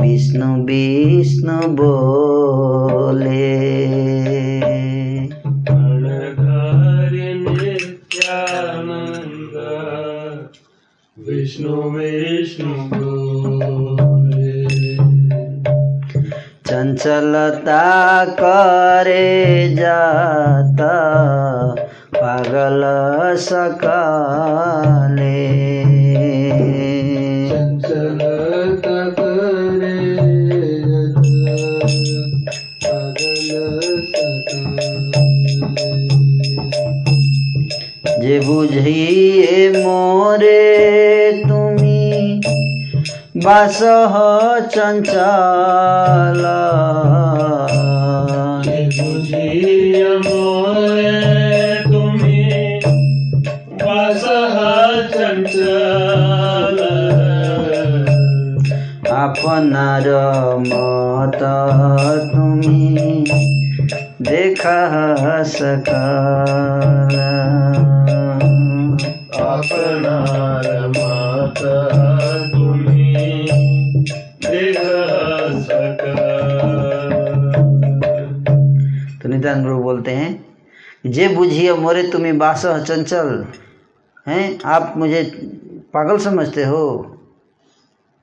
विष्णु 0.02 0.64
विष्णु 0.64 1.68
बोले। 1.68 3.66
विष्णु 11.28 11.74
विष्णु 11.74 12.74
बोले। 12.74 14.68
चंचलता 16.66 18.26
करे 18.26 19.76
जाता। 19.76 21.76
पगल 22.26 22.81
सकाले। 23.38 24.06
जे 38.22 38.39
बुझिए 38.39 39.69
मोरे 39.69 40.61
तुमी 41.43 42.41
बासह 43.38 44.14
चंचल। 44.76 46.43
बुझिए 48.97 50.03
मोरे 50.18 50.65
আপনার 59.35 60.07
মত 60.66 61.40
তুমি 62.31 62.81
দেখা 64.23 64.78
সকাল 65.52 67.16
आपणार 69.43 70.66
मात 70.89 71.61
तुम्ही 72.52 73.07
देह 74.44 74.81
सकल 75.62 76.19
तो 79.20 79.28
नित्यानंद 79.28 79.65
प्रभु 79.65 79.82
बोलते 79.82 80.11
हैं 80.12 80.31
जे 81.09 81.28
बुझिए 81.28 81.73
मोरे 81.77 82.02
तुम्हें 82.12 82.36
बास 82.39 82.66
चंचल 82.66 83.28
हैं 84.27 84.44
आप 84.69 84.94
मुझे 84.97 85.23
पागल 85.94 86.19
समझते 86.20 86.65
हो 86.65 86.85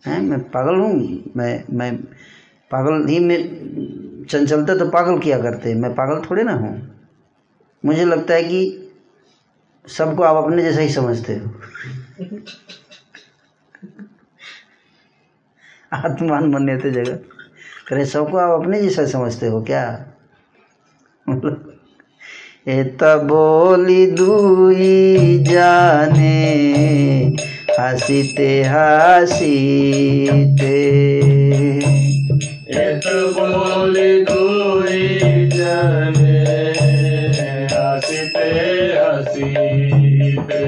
हैं? 0.06 0.20
मैं 0.22 0.40
पागल 0.40 0.74
हूँ? 0.74 1.24
मैं 1.36 1.64
मैं 1.70 1.96
पागल 2.70 3.06
ही 3.06 3.18
में 3.18 3.38
चंचलता 4.30 4.74
तो 4.74 4.88
पागल 4.90 5.18
किया 5.18 5.38
करते। 5.38 5.74
मैं 5.74 5.94
पागल 5.94 6.30
थोड़े 6.30 6.42
ना 6.42 6.52
हूँ। 6.52 6.96
मुझे 7.84 8.04
लगता 8.04 8.34
है 8.34 8.44
कि 8.44 8.92
सबको 9.88 10.22
आप 10.22 10.44
अपने 10.44 10.62
जैसा 10.62 10.80
ही 10.80 10.88
समझते 10.88 11.34
हो। 11.34 11.50
आत्मान 15.92 16.44
मन्यते 16.44 16.90
जगह। 16.90 17.18
करे 17.88 18.04
सबको 18.06 18.36
आप 18.36 18.60
अपने 18.60 18.82
जैसा 18.82 19.06
समझते 19.06 19.46
हो 19.46 19.62
क्या? 19.62 20.06
मतलब 21.28 21.80
एत 22.68 23.04
बोली 23.04 24.06
दुई 24.06 25.44
जाने। 25.44 26.32
হাসিতে 27.78 28.50
হাসিতে 28.64 29.60
এত 32.86 33.06
বলে 33.36 34.10
কই 34.24 35.02
জানে 35.56 36.40
হাসিতে 37.74 38.48
হাসিতে। 38.98 40.62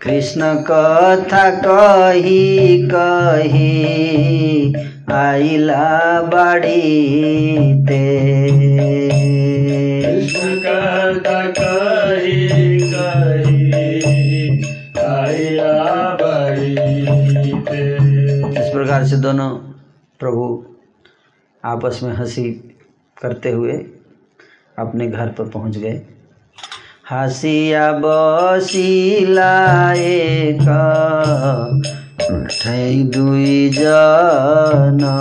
কৃষ্ণ 0.00 0.40
কথা 0.68 1.44
কহি 1.66 2.46
কহি 2.92 3.74
আইলা 5.24 5.88
বাড়িতে। 6.32 8.04
কৃষ্ণ 10.04 10.46
কথা 10.64 11.40
কহি 11.58 12.59
प्रकार 18.90 19.06
से 19.06 19.16
दोनों 19.16 19.48
प्रभु 20.20 20.44
आपस 21.64 21.98
में 22.02 22.12
हँसी 22.12 22.44
करते 23.16 23.50
हुए 23.50 23.72
अपने 24.78 25.06
घर 25.08 25.28
पर 25.38 25.48
पहुँच 25.48 25.76
गए। 25.76 26.00
हसिया 27.10 27.84
बसिला 28.02 29.52
एक 29.94 30.66
ठै 32.50 33.04
दुई 33.14 33.70
जना। 33.70 35.14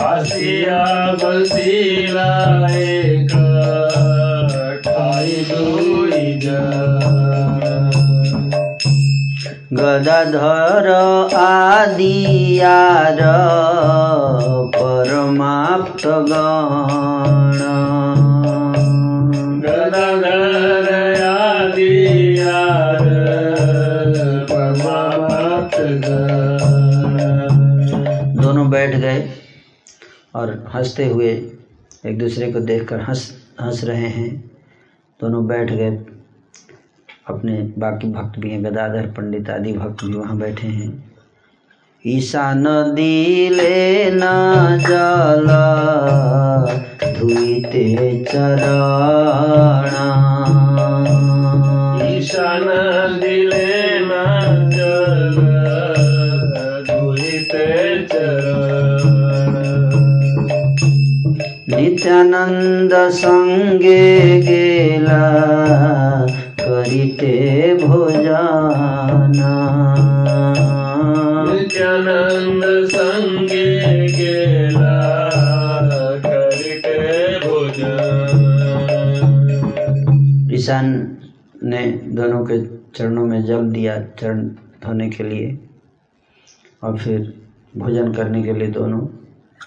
हसिया 0.00 0.84
बसिला 1.24 2.30
एक 2.70 2.93
गदाधर 9.74 10.88
आदियार 11.36 13.18
परमाप्त 14.76 16.06
गण। 16.06 17.60
गदाधर 19.64 20.88
आदियार 21.24 22.98
परमात्म 24.44 25.84
गण। 25.84 26.22
दोनों 28.42 28.70
बैठ 28.70 28.96
गए 28.96 29.28
और 30.34 30.64
हँसते 30.74 31.08
हुए 31.08 31.30
एक 32.06 32.18
दूसरे 32.18 32.52
को 32.52 32.60
देखकर 32.60 33.00
हंस 33.00 33.32
हंस 33.60 33.84
रहे 33.84 34.08
हैं। 34.08 34.50
दोनों 35.20 35.46
बैठ 35.46 35.72
गए। 35.72 36.13
अपने 37.26 37.52
बाकी 37.78 38.08
भक्त 38.12 38.38
भी 38.38 38.50
हैं 38.50 38.62
गदाधर 38.64 39.06
पंडित 39.16 39.50
आदि 39.50 39.72
भक्त 39.72 40.04
भी 40.04 40.14
वहाँ 40.14 40.36
बैठे 40.38 40.68
हैं। 40.68 40.92
ईशा 42.04 42.52
नदी 42.54 43.48
ले 43.50 44.10
न 44.10 44.20
जल 44.80 45.46
धुईते 47.18 47.84
चरणा 48.24 50.04
ईशान 52.08 52.66
दिले 53.20 54.00
मंगल 54.04 55.36
दुहिते 56.90 57.66
चरण 58.06 59.02
नित्यानंद 61.70 62.92
संगे 63.12 64.40
गेला 64.42 65.22
करिते 66.94 67.74
भोजना। 67.74 68.40
नित्यानंद 71.50 72.62
संगे 72.88 73.64
गेला 74.08 74.94
करते 76.26 76.94
भोजन। 77.38 77.98
ईशान 80.54 80.86
ने 81.64 81.82
दोनों 82.14 82.44
के 82.44 82.58
चरणों 82.98 83.26
में 83.26 83.44
जल 83.44 83.70
दिया 83.70 83.98
चरण 84.20 84.48
धोने 84.84 85.10
के 85.10 85.24
लिए 85.24 85.58
और 86.82 86.98
फिर 86.98 87.32
भोजन 87.76 88.12
करने 88.12 88.42
के 88.42 88.52
लिए 88.52 88.68
दोनों 88.68 89.00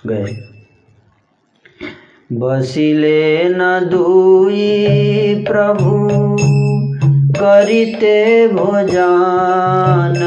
गए। 0.08 0.36
बसिले 2.32 3.44
न 3.50 3.90
दुई 3.92 5.46
प्रभु। 5.48 6.57
करिते 7.38 8.18
भोजन 8.48 10.24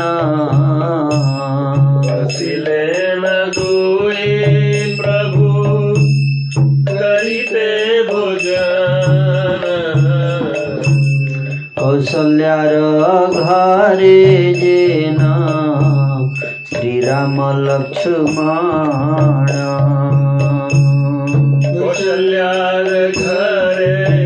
बसिले 2.07 2.85
न 3.15 3.25
दुई 3.57 4.27
प्रभु 5.01 5.49
करिते 6.91 7.69
भोजन 8.03 9.67
कौशल्यार 11.81 12.75
घरे 13.43 14.21
जेन 14.55 15.21
श्रीराम 16.69 17.37
लक्ष्मण। 17.67 19.51
कौशल्यार 21.81 22.91
घरे 23.11 24.20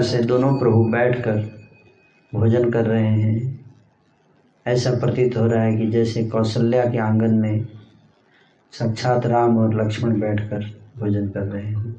प्रकार 0.00 0.18
से 0.18 0.24
दोनों 0.24 0.52
प्रभु 0.58 0.84
बैठकर 0.84 1.36
भोजन 2.34 2.70
कर 2.70 2.86
रहे 2.86 3.06
हैं। 3.06 3.64
ऐसा 4.66 4.90
प्रतीत 4.90 5.36
हो 5.36 5.46
रहा 5.46 5.62
है 5.62 5.76
कि 5.76 5.86
जैसे 5.86 6.24
कौशल्या 6.24 6.84
के 6.84 6.98
आँगन 6.98 7.34
में 7.34 7.66
साक्षात 8.72 9.26
राम 9.26 9.58
और 9.58 9.84
लक्ष्मण 9.84 10.20
बैठकर 10.20 10.64
भोजन 10.98 11.28
कर 11.28 11.40
रहे 11.40 11.62
हैं। 11.62 11.96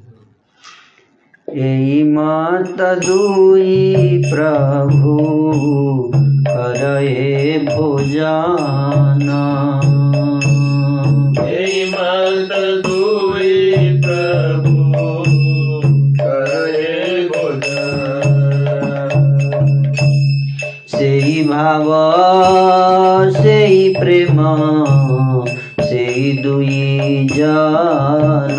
यही 1.54 2.02
मत 2.02 2.76
दुई 2.80 4.22
प्रभु 4.24 5.18
करे 6.48 7.58
भोजन। 7.58 9.28
हे 11.38 11.90
मत 11.90 12.81
ଭାବ 21.62 21.96
ସେଇ 23.32 23.82
ପ୍ରେମ 23.98 24.44
ସେଇ 25.80 26.30
ଦୁଇ 26.38 26.78
ଜନ 27.32 28.58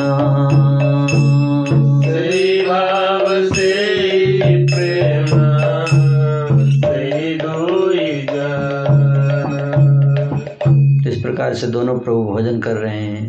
इस 11.08 11.20
प्रकार 11.22 11.54
से 11.54 11.68
दोनों 11.68 12.00
प्रभु 12.00 12.24
भोजन 12.24 12.60
कर 12.60 12.76
रहे 12.76 12.96
हैं। 12.96 13.26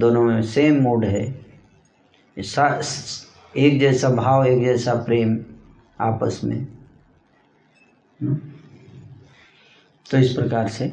दोनों 0.00 0.22
में 0.22 0.42
सेम 0.42 0.80
मूड 0.82 1.04
है। 1.04 1.24
एक 3.56 3.80
जैसा 3.80 4.08
भाव 4.10 4.46
एक 4.46 4.64
जैसा 4.64 4.94
प्रेम 5.08 5.38
आपस 6.00 6.40
में। 6.44 6.60
तो 10.10 10.18
इस 10.18 10.32
प्रकार 10.32 10.68
से 10.68 10.92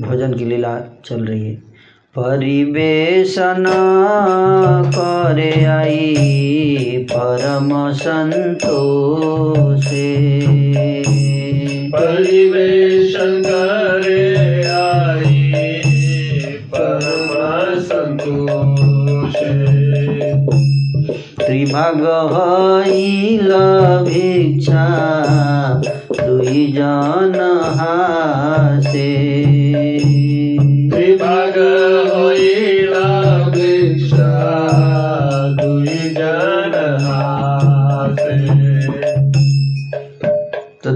भोजन 0.00 0.34
की 0.34 0.44
लीला 0.44 0.80
चल 1.04 1.24
रही 1.24 1.48
है। 1.48 1.54
परिवेशन 2.18 3.64
करे 4.94 5.64
आई 5.64 7.06
परम 7.12 7.92
संतोषे। 7.92 8.72
परिवेशन 11.88 13.42
करे 13.46 14.64
आई 14.64 15.52
परम 16.74 17.80
संतोष। 17.80 19.36
त्रिभाग 21.46 22.02
भिक्षा 24.08 24.84
जन 26.52 27.60
हासे। 27.64 29.08
विभाग 30.96 31.58
होइला 32.14 33.48
भिक्षा 33.48 34.32
दुई 35.62 35.86
जन 35.86 36.96
हासे। 37.00 38.38
तो 40.84 40.90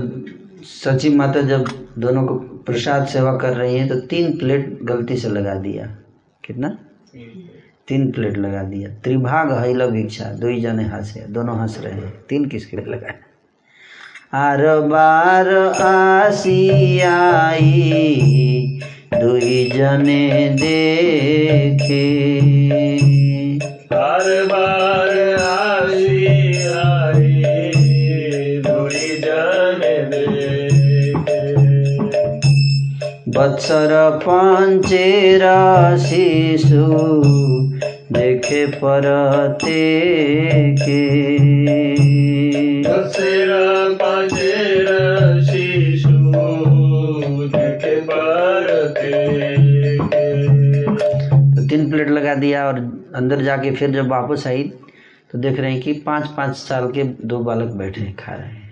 सची 0.64 1.08
माता 1.08 1.42
जब 1.42 1.64
दोनों 1.98 2.26
को 2.26 2.34
प्रसाद 2.34 3.06
सेवा 3.06 3.36
कर 3.36 3.56
रही 3.56 3.76
है 3.76 3.88
तो 3.88 3.94
तीन 4.00 4.38
प्लेट 4.38 4.78
गलती 4.82 5.16
से 5.16 5.28
लगा 5.28 5.54
दिया। 5.54 5.86
कितना? 6.44 6.78
तीन 7.88 8.10
प्लेट 8.10 8.38
लगा 8.38 8.62
दिया। 8.62 8.90
त्रिभाग 8.90 9.64
हईल 9.64 9.86
भिक्षा 9.86 10.24
दो 10.24 10.40
दुई 10.40 10.60
जने 10.60 10.84
हंसे। 10.84 11.26
दोनों 11.28 11.60
हंस 11.60 11.80
रहे 11.84 11.92
हैं। 11.92 12.14
तीन 12.28 12.44
किसके 12.44 12.76
लिए 12.76 12.86
लगाया? 12.86 13.25
আর 14.32 14.62
বার 14.90 15.48
আসিয়াই 15.94 17.68
দুইজনে 19.20 20.24
দেখে 20.60 22.10
আর 24.02 24.26
বার 24.50 25.14
আসিয়াই 25.58 27.28
দুইজনে 28.64 29.96
দেখে 30.12 31.42
বৎসর 33.34 33.92
পঞ্চের 34.24 35.42
শিশু 36.06 36.84
देखे 38.08 38.66
परते 38.72 39.82
के 40.78 41.02
दिया 52.36 52.66
और 52.66 52.78
अंदर 53.14 53.42
जाके 53.42 53.70
फिर 53.70 53.90
जब 53.90 54.08
वापस 54.08 54.46
आई 54.46 54.62
तो 55.32 55.38
देख 55.38 55.58
रहे 55.60 55.72
हैं 55.72 55.80
कि 55.82 55.92
पाँच 56.06 56.28
पाँच 56.36 56.56
साल 56.56 56.90
के 56.92 57.04
दो 57.04 57.38
बालक 57.38 57.72
बैठे 57.72 58.00
हैं, 58.00 58.14
खा 58.16 58.34
रहे 58.34 58.46
हैं। 58.46 58.64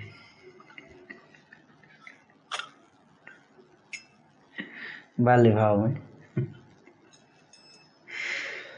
बाल्य 5.20 5.50
भाव 5.50 5.80
में। 5.80 5.94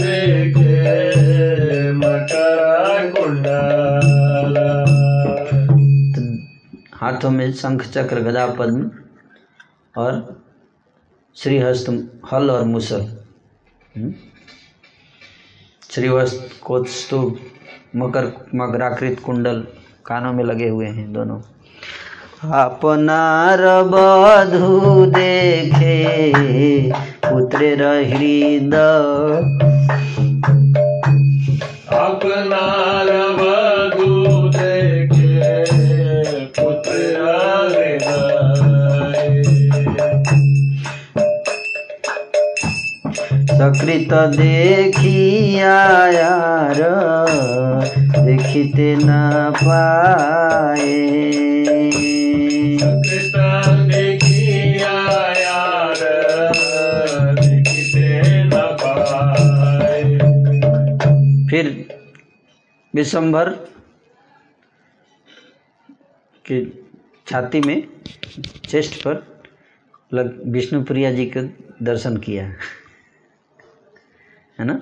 देखे 0.00 0.82
मकर 1.92 3.12
कुंडला। 3.16 3.58
हाथों 6.94 7.30
में 7.30 7.52
शंख 7.52 7.86
चक्र 7.86 8.20
गदा 8.20 8.46
पद्म 8.46 8.90
और 9.98 10.42
श्रीहस्त 11.36 12.12
हल 12.32 12.50
और 12.50 12.64
मुसल। 12.64 13.00
हम्म? 13.96 14.14
श्रीवस्त 15.90 16.50
कौस्तुभ 16.64 17.38
मकर 17.96 18.46
मकराकृत 18.54 19.20
कुंडल 19.26 19.64
कानों 20.06 20.32
में 20.32 20.44
लगे 20.44 20.68
हुए 20.68 20.86
हैं 20.86 21.12
दोनों। 21.12 21.40
अपना 22.52 23.54
रबधु 23.54 25.06
देखे 25.06 25.96
उतरे 27.32 27.70
हृदय 28.10 29.67
सकृत 43.58 44.12
देखिया 44.36 45.72
यार 46.08 46.80
देखिते 48.18 48.94
न 48.96 49.08
पाए। 49.56 50.98
कृष्ण 52.82 53.88
देखिया 53.88 54.92
यार 55.38 56.02
देखते 57.40 58.44
न 58.44 58.62
पाए। 58.82 60.02
फिर 61.50 61.74
विश्वम्भर 62.94 63.50
के 66.44 66.64
छाती 67.26 67.60
में 67.60 67.82
चेस्ट 68.68 69.02
पर 69.02 69.22
लग 70.14 70.42
विष्णु 70.46 70.82
प्रिया 70.84 71.12
जी 71.12 71.26
का 71.26 71.42
दर्शन 71.82 72.16
किया। 72.16 72.52
है 74.58 74.64
ना? 74.66 74.80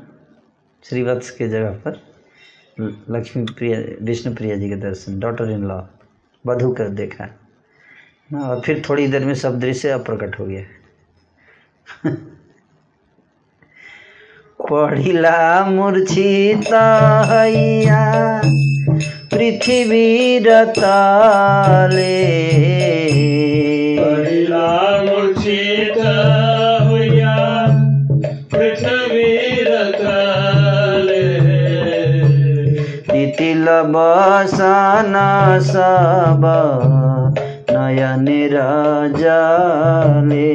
श्रीवत्स 0.84 1.30
के 1.30 1.48
जगह 1.48 1.70
पर 1.86 2.00
लक्ष्मी 3.10 3.44
प्रिया, 3.48 3.78
विष्णु 4.02 4.34
प्रिया 4.34 4.56
जी 4.56 4.68
के 4.68 4.76
दर्शन 4.76 5.18
डॉटर 5.20 5.50
इन 5.50 5.64
लॉ 5.64 5.80
वधु 6.44 6.70
कर 6.72 6.88
देखा। 6.90 7.26
ना 8.32 8.40
और 8.40 8.60
फिर 8.60 8.82
थोड़ी 8.88 9.06
देर 9.06 9.24
में 9.24 9.34
सब 9.34 9.58
दृश्य 9.60 9.88
अप्रकट 9.90 10.38
हो 10.40 10.46
गया। 10.46 10.62
पढ़िला 14.60 15.66
मूर्छित 15.66 16.68
पृथ्वी 19.32 20.38
रताले 20.38 22.22
पहिला 23.98 24.95
तितिल 33.66 33.92
बसन 33.92 35.14
सब 35.66 36.44
नयन 37.70 38.28
राजाले 38.52 40.50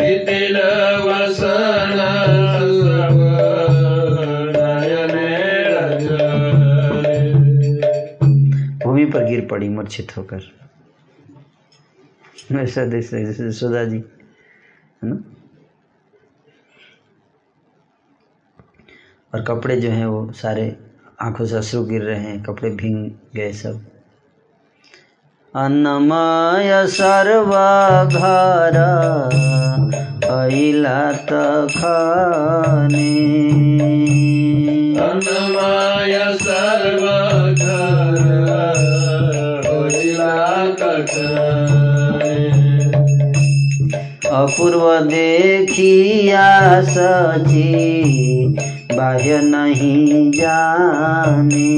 तितिल 0.00 0.56
वसन 1.04 2.00
सब 2.80 3.20
नयने 4.56 5.30
रजले 5.68 7.18
भूमि 8.84 9.04
पर 9.04 9.24
गिर 9.24 9.46
पड़ी 9.50 9.68
मूर्छित 9.68 10.16
होकर। 10.16 10.42
ऐसा 12.58 12.84
देख 12.86 13.04
सकते 13.04 13.24
जैसे 13.24 13.52
सुधा 13.52 13.84
जी 13.84 13.96
है 13.96 15.04
ना? 15.04 15.16
और 19.32 19.44
कपड़े 19.44 19.80
जो 19.80 19.90
हैं 19.90 20.06
वो 20.06 20.20
सारे 20.32 20.66
आँखों 21.22 21.44
से 21.46 21.56
अश्रु 21.56 21.82
गिर 21.84 22.02
रहे 22.02 22.20
हैं 22.20 22.42
कपड़े 22.42 22.70
भींग 22.70 23.10
गए 23.36 23.52
सब। 23.52 23.80
अन्नमय 25.56 26.86
सर्वघर 26.86 28.76
अइला 30.30 31.12
त 31.12 31.30
खाने 31.70 33.10
अन्नमाय 35.00 36.36
सर्वघर 36.42 37.88
अपूर्व 44.32 45.00
देखिया 45.00 46.48
सची 46.82 48.67
बाह्य 48.98 49.40
नहीं 49.40 50.30
जाने। 50.30 51.68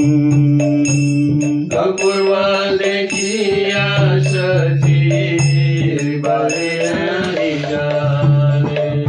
नहीं 7.27 7.61
जाने। 7.61 9.05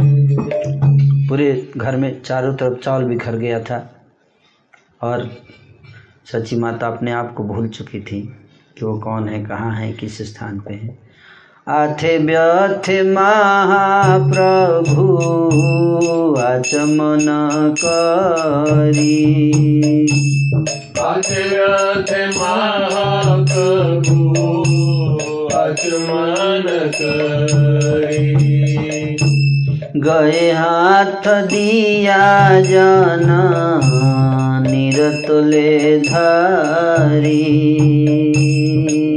पूरे 1.27 1.71
घर 1.77 1.95
में 1.95 2.21
चारों 2.21 2.55
तरफ़ 2.55 2.79
चावल 2.79 3.03
बिखर 3.03 3.35
गया 3.35 3.59
था 3.59 4.05
और 5.01 5.31
सची 6.25 6.55
माता 6.55 6.87
अपने 6.87 7.11
आप 7.11 7.33
को 7.33 7.43
भूल 7.43 7.67
चुकी 7.67 7.99
थी 7.99 8.21
कि 8.77 8.85
वो 8.85 8.99
कौन 8.99 9.29
है 9.29 9.45
कहाँ 9.45 9.75
है 9.75 9.93
किस 9.93 10.21
स्थान 10.21 10.59
पे 10.59 10.73
है। 10.73 11.12
आथे 11.69 12.17
व्यथे 12.17 13.03
महाप्रभु 13.03 15.05
आचमन 16.41 17.75
करी। 17.85 19.23
आचरथ 20.99 22.37
महाप्रभु 22.37 24.33
आचमन 25.57 26.91
करी। 27.01 28.35
गए 29.95 30.51
हाथ 30.51 31.27
दिया 31.27 32.61
जन 32.61 33.29
निरतले 34.67 35.99
धारी। 35.99 37.73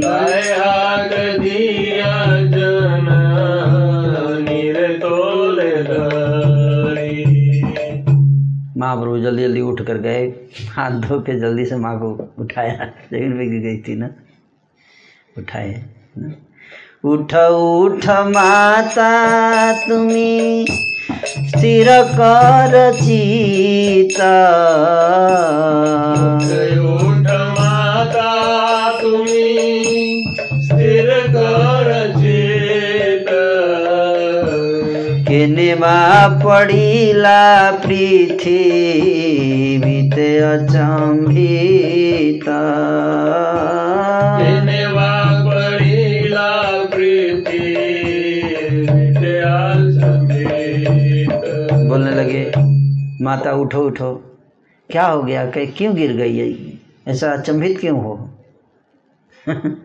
गाय 0.03 0.41
हाथ 0.41 0.86
महाप्रभु 8.87 9.19
जल्दी 9.19 9.43
जल्दी 9.43 9.61
उठ 9.61 9.81
कर 9.81 9.97
गए। 9.97 10.27
हाथ 10.75 10.91
धो 10.91 11.19
के 11.19 11.39
जल्दी 11.39 11.65
से 11.65 11.75
माँ 11.75 11.99
को 11.99 12.33
उठाया। 12.39 12.85
में 13.29 13.49
गिर 13.49 13.59
गई 13.61 13.77
थी 13.77 13.95
ना। 13.95 14.09
उठाए 15.37 15.85
उठ 17.05 17.33
उठ 17.33 18.05
माता, 18.09 19.09
तुम्ही 19.73 20.67
स्थिर 21.25 21.87
कर 22.13 22.93
चिता। 22.95 24.33
उठ 26.79 27.27
माता, 27.59 28.31
तुम्ही 29.01 30.23
स्थिर 30.53 31.11
कर 31.27 31.96
केने 35.57 35.75
मा 35.75 36.27
पडिला 36.27 37.71
पृथ्वीते 37.71 38.67
पडिला 39.77 40.87
विद्या 48.93 49.73
समेत 49.91 51.31
बोलने 51.73 52.11
लगे 52.11 52.51
माता 53.21 53.51
उठो 53.51 53.81
उठो। 53.81 54.37
क्या 54.89 55.05
हो 55.05 55.23
गया? 55.23 55.45
कह 55.45 55.65
क्यों 55.65 55.95
गिर 55.95 56.11
गई 56.11 56.37
है? 56.37 56.73
ऐसा 57.07 57.31
अचंभित 57.31 57.79
क्यों 57.79 57.99
हो? 57.99 58.29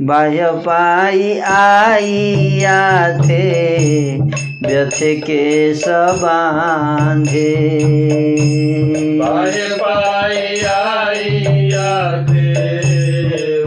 बाह्य 0.00 0.50
पाई 0.50 1.38
आइया 1.38 3.18
थे 3.18 4.53
व्यथे 4.66 5.14
के 5.20 5.42
सबांधे 5.74 7.54
पाय 9.20 9.58
पाय 9.80 10.38
आई 10.74 11.70
आते 11.78 12.46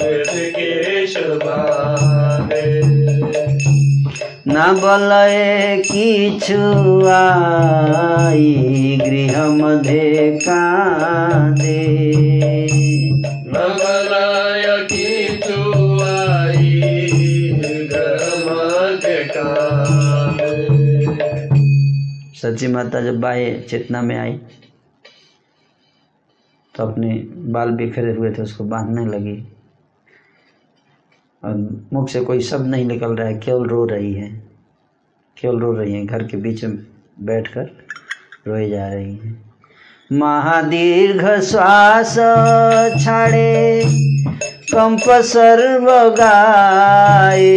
वेद 0.02 0.34
केश 0.56 1.14
बांधे। 1.44 2.65
न 4.48 4.57
बलय 4.82 5.38
किछु 5.86 6.61
आई 7.14 8.98
गृह 9.02 9.36
मध्ये 9.57 10.32
कांदे 10.45 11.84
नवलाय 13.48 14.65
किचु 14.91 15.06
सच्ची 22.41 22.68
माता 22.68 23.01
जब 23.01 23.19
बाह्य 23.19 23.59
चेतना 23.69 24.01
में 24.01 24.18
आई 24.18 24.34
तो 26.76 26.84
अपने 26.84 27.14
बाल 27.53 27.69
बिखरे 27.72 28.11
हुए 28.14 28.31
थे, 28.31 28.41
उसको 28.41 28.64
बांधने 28.64 29.05
लगी। 29.05 29.38
और 31.43 31.55
मुख 31.93 32.09
से 32.09 32.22
कोई 32.22 32.41
शब्द 32.41 32.68
नहीं 32.68 32.85
निकल 32.85 33.15
रहा 33.15 33.27
है, 33.27 33.38
केवल 33.39 33.65
रो 33.69 33.84
रही 33.85 34.14
है। 34.14 34.30
केवल 35.38 35.59
रो 35.59 35.72
रही 35.72 35.93
है, 35.93 36.05
घर 36.05 36.23
के 36.23 36.38
बीच 36.38 36.64
में 36.65 36.77
बैठ 37.22 37.47
कर 37.47 37.69
रोए 38.47 38.69
जा 38.69 38.88
रही 38.88 39.15
है। 39.15 39.35
महादीर्घ 40.11 41.23
श्वास 41.41 42.14
छाड़े 43.05 43.84
कंप 44.72 45.09
सर्व 45.26 45.89
गाए 46.18 47.51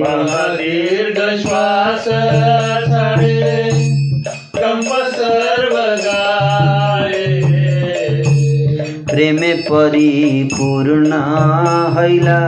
महादीर्घ 0.00 1.18
श्वास 1.40 2.04
प्रेमे 9.10 9.54
परिपूर्ण 9.54 11.12
हैला 11.96 12.40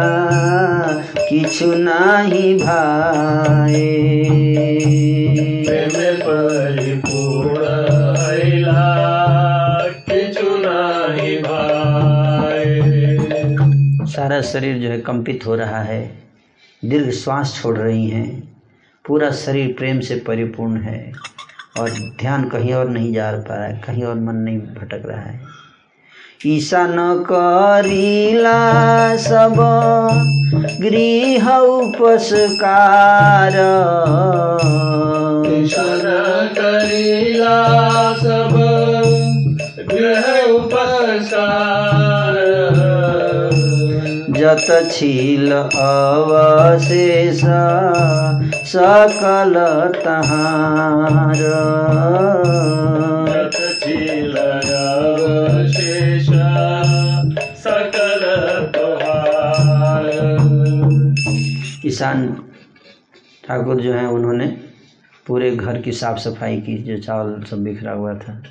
किछु 1.19 1.73
नाही 1.75 2.55
भाए। 2.55 3.89
प्रेम 5.67 5.97
परिपूर्ण 6.21 7.65
हैला 8.19 8.85
किछु 10.11 10.57
नाही 10.57 11.37
भाए। 11.39 12.81
सारा 14.07 14.41
शरीर 14.43 14.79
जो 14.79 14.89
है 14.89 15.01
कंपित 15.01 15.47
हो 15.47 15.55
रहा 15.55 15.83
है 15.83 16.01
दीर्घ 16.85 17.11
श्वास 17.11 17.61
छोड़ 17.63 17.77
रही 17.79 18.09
हैं 18.09 18.29
पूरा 19.05 19.31
शरीर 19.31 19.75
प्रेम 19.79 20.01
से 20.01 20.15
परिपूर्ण 20.27 20.81
है 20.81 21.13
और 21.81 21.91
ध्यान 22.21 22.49
कहीं 22.49 22.73
और 22.75 22.89
नहीं 22.89 23.13
जा 23.13 23.31
पा 23.33 23.55
रहा 23.55 23.67
है 23.67 23.81
कहीं 23.87 24.03
और 24.03 24.15
मन 24.15 24.35
नहीं 24.35 24.59
भटक 24.59 25.03
रहा 25.07 25.21
है। 25.21 25.52
ईशा 26.47 26.87
न 26.87 27.25
करीला 27.29 28.57
सब 29.17 29.55
गृह 30.81 31.57
उपस्कार। 31.57 33.53
ईश्वर 35.47 36.03
करीला 36.59 37.59
सब 38.15 38.55
गृह 39.93 40.53
उपस्कार। 40.53 42.35
जत 44.31 44.89
छील 44.93 45.53
अवशेष 45.53 47.41
सकल 48.67 49.55
तहार। 50.05 51.41
किसान 61.93 62.45
ठाकुर 63.49 63.81
जो 63.81 63.93
हैं, 63.93 64.07
उन्होंने 64.07 64.47
पूरे 65.27 65.57
घर 65.57 65.81
की 65.81 65.93
साफ़ 65.93 66.19
सफ़ाई 66.19 66.61
की, 66.61 66.79
जो 66.79 66.99
चावल 66.99 67.43
सब 67.43 67.65
बिखरा 67.65 67.93
हुआ 67.93 68.15
था। 68.15 68.43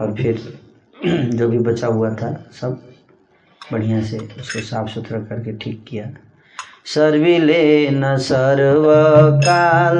और 0.00 0.14
फिर 0.14 0.58
जो 1.06 1.48
भी 1.48 1.58
बचा 1.58 1.86
हुआ 1.86 2.14
था, 2.14 2.50
सब 2.60 2.82
बढ़िया 3.72 4.02
से 4.02 4.18
उसको 4.18 4.60
साफ़ 4.60 4.88
सुथरा 4.88 5.18
करके 5.18 5.56
ठीक 5.56 5.84
किया। 5.88 6.10
सर्विले 6.86 7.90
न 7.90 8.16
सर्व 8.16 8.84
काल, 9.48 9.98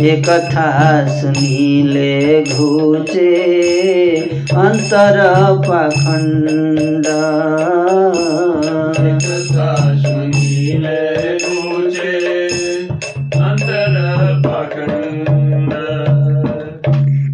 ये 0.00 0.22
कथा 0.28 0.70
सुनीले 1.20 2.44
घुचे 2.44 3.34
अंतर 4.56 5.18
पाखंड। 5.68 7.06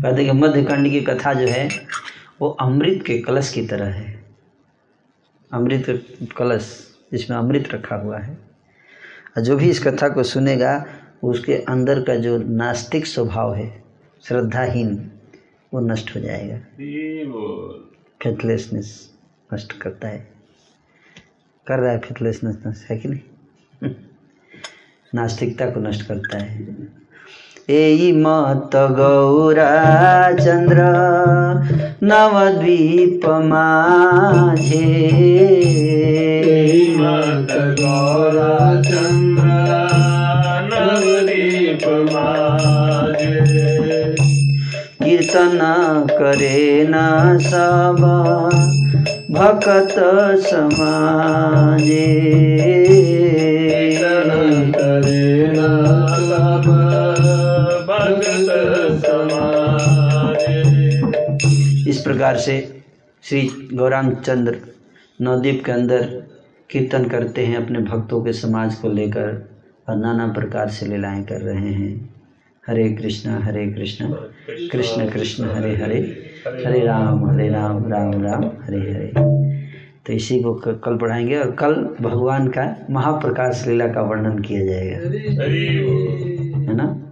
कहते 0.03 0.25
कि 0.25 0.33
मध्यखंड 0.33 0.91
की 0.91 1.01
कथा 1.01 1.33
जो 1.35 1.47
है 1.47 1.69
वो 2.41 2.49
अमृत 2.49 3.03
के 3.07 3.19
कलश 3.19 3.53
की 3.53 3.63
तरह 3.67 3.87
है। 3.87 4.25
अमृत 5.53 6.05
कलश 6.37 6.79
जिसमें 7.13 7.39
अमृत 7.39 7.69
रखा 7.75 7.97
हुआ 7.97 8.19
है। 8.19 8.39
और 9.37 9.43
जो 9.43 9.57
भी 9.57 9.71
इस 9.71 9.85
कथा 9.85 10.09
को 10.09 10.23
सुनेगा 10.23 10.85
उसके 11.23 11.55
अंदर 11.55 12.03
का 12.03 12.15
जो 12.15 12.39
नास्तिक 12.39 13.07
स्वभाव 13.07 13.55
है, 13.55 13.85
श्रद्धाहीन, 14.23 15.11
वो 15.75 15.81
नष्ट 15.81 16.17
हो 16.17 16.21
जाएगा। 16.21 16.59
फेथलेसनेस 18.23 19.13
नष्ट 19.55 19.73
करता 19.73 20.09
है। 20.09 20.29
कर 21.67 21.79
रहा 21.79 21.93
है 21.93 21.99
फेथलेसनेस 21.99 22.59
नष्ट 22.67 22.91
है 22.91 22.99
कि 22.99 23.09
नहीं? 23.09 23.91
नास्तिकता 25.15 25.67
को 25.71 25.81
नष्ट 25.81 26.07
करता 26.07 26.39
है। 26.39 26.79
एई 27.71 28.13
मत 28.13 28.71
गौरा 28.75 30.33
चंद्र, 30.33 30.77
नवद्वीप 32.03 33.21
माझे। 33.27 35.09
मत 36.97 37.49
गौरा 37.51 38.83
चंद्र। 38.83 39.26
कीर्तन 45.37 46.07
करे 46.11 46.87
न 46.89 46.93
सब 47.39 48.01
भक्त 49.31 49.95
समाजे। 50.47 52.07
करे 54.77 55.47
न 55.47 55.59
सब 56.21 56.69
भगत 57.89 58.49
समाजे। 59.07 60.63
इस 61.91 62.01
प्रकार 62.01 62.37
से 62.37 62.83
श्री 63.23 63.49
गौरांग 63.75 64.13
चंद्र 64.17 64.57
नवद्वीप 65.23 65.63
के 65.67 65.73
अंदर 65.73 66.03
कीर्तन 66.71 67.05
करते 67.05 67.47
हैं 67.47 67.65
अपने 67.65 67.79
भक्तों 67.79 68.21
के 68.21 68.33
समाज 68.33 68.75
को 68.75 68.89
लेकर 68.89 69.49
और 69.89 69.97
नाना 69.97 70.27
प्रकार 70.27 70.69
से 70.69 70.87
लीलाएँ 70.87 71.23
कर 71.23 71.41
रहे 71.41 71.73
हैं। 71.73 72.16
हरे 72.67 72.93
कृष्णा 72.93 73.41
हरे 73.41 73.67
कृष्णा। 73.67 74.09
कृष्ण 74.73 75.11
कृष्ण, 75.11 75.45
हरे 75.45 75.77
हरे। 75.77 76.31
हरे 76.67 76.81
राम 76.81 77.31
हरे 77.31 77.49
राम 77.49 77.93
राम 77.93 78.23
राम, 78.23 78.45
हरे 78.45 78.81
हरे। 78.81 79.13
तो 80.07 80.13
इसी 80.13 80.41
को 80.41 80.55
कल 80.55 80.97
पढ़ाएँगे 80.97 81.39
और 81.39 81.51
कल 81.51 81.75
भगवान 82.01 82.49
का 82.49 82.87
महाप्रकाश 82.91 83.67
लीला 83.67 83.87
का 83.87 84.03
वर्णन 84.03 84.39
किया 84.39 84.67
जाएगा। 84.67 84.97
है 86.59 86.77
ना? 86.77 87.03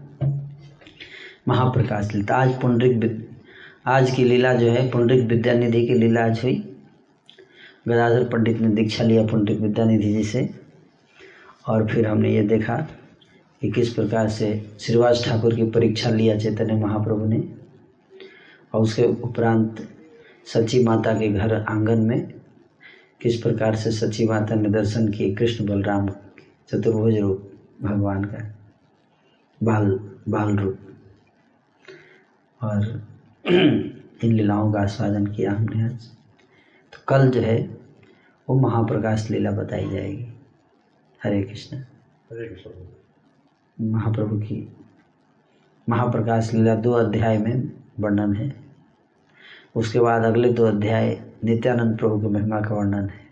महाप्रकाश 1.48 2.14
लीला। 2.14 2.34
आज 2.34 2.60
पुंडरिक 2.60 3.28
आज 3.86 4.10
की 4.10 4.24
लीला 4.24 4.54
जो 4.54 4.66
है, 4.66 4.90
पुंडरिक 4.90 5.24
विद्यानिधि 5.24 5.86
की 5.86 5.94
लीला 5.94 6.24
आज 6.24 6.40
हुई। 6.44 6.76
गदाधर 7.88 8.24
पंडित 8.24 8.60
ने 8.60 8.68
दीक्षा 8.68 9.04
लिया 9.04 9.26
पुंडरिक 9.26 9.60
विद्यानिधि 9.60 10.12
जी 10.12 10.24
से। 10.24 10.50
और 11.68 11.86
फिर 11.86 12.06
हमने 12.06 12.30
ये 12.30 12.42
देखा 12.42 12.86
कि 13.64 13.70
किस 13.70 13.94
प्रकार 13.94 14.28
से 14.28 14.76
श्रीवास 14.80 15.24
ठाकुर 15.26 15.54
की 15.54 15.70
परीक्षा 15.70 16.10
लिया 16.10 16.38
चैतन्य 16.38 16.74
महाप्रभु 16.74 17.24
ने 17.24 17.54
और 18.72 18.80
उसके 18.82 19.02
उपरांत 19.02 19.88
सची 20.46 20.84
माता 20.84 21.14
के 21.14 21.28
घर 21.28 21.54
आँगन 21.54 22.00
में 22.00 22.34
किस 23.20 23.42
प्रकार 23.42 23.76
से 23.76 23.90
सची 23.90 24.26
माता 24.26 24.54
ने 24.54 24.68
दर्शन 24.68 25.08
किए 25.08 25.34
कृष्ण 25.34 25.66
बलराम 25.66 26.08
चतुर्भुज 26.68 27.18
रूप 27.18 27.52
भगवान 27.82 28.24
का 28.24 28.54
बाल 29.62 30.10
बाल 30.28 30.56
रूप। 30.56 30.78
और 32.62 33.08
इन 34.24 34.32
लीलाओं 34.32 34.72
का 34.72 34.80
आस्वादन 34.80 35.26
किया 35.26 35.52
हमने 35.52 35.84
आज। 35.84 36.02
तो 36.92 36.98
कल 37.08 37.30
जो 37.30 37.40
है 37.40 37.78
वो 38.48 38.60
महाप्रकाश 38.60 39.30
लीला 39.30 39.50
बताई 39.50 39.90
जाएगी। 39.90 40.26
हरे 41.24 41.42
कृष्ण। 41.42 41.76
हरे 41.76 42.48
कृष्ण। 42.48 42.70
महाप्रभु 43.80 44.36
की 44.36 44.68
महाप्रकाश 45.88 46.54
लीला 46.54 46.74
दो 46.74 46.92
अध्याय 46.92 47.38
में 47.38 47.72
वर्णन 48.00 48.34
है। 48.34 48.56
उसके 49.76 50.00
बाद 50.00 50.24
अगले 50.24 50.52
दो 50.52 50.66
अध्याय 50.66 51.24
नित्यानंद 51.44 51.98
प्रभु 51.98 52.20
की 52.20 52.26
महिमा 52.26 52.60
का 52.60 52.74
वर्णन 52.74 53.08
है। 53.08 53.28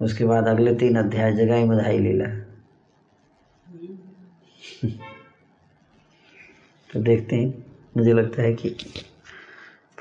उसके 0.00 0.24
बाद 0.24 0.48
अगले 0.48 0.74
तीन 0.74 0.96
अध्याय 0.96 1.32
जगाई 1.32 1.64
मधाई 1.64 1.98
लीला। 1.98 2.26
तो 6.92 7.00
देखते 7.00 7.36
हैं, 7.36 7.64
मुझे 7.96 8.12
लगता 8.12 8.42
है 8.42 8.54
कि 8.54 8.76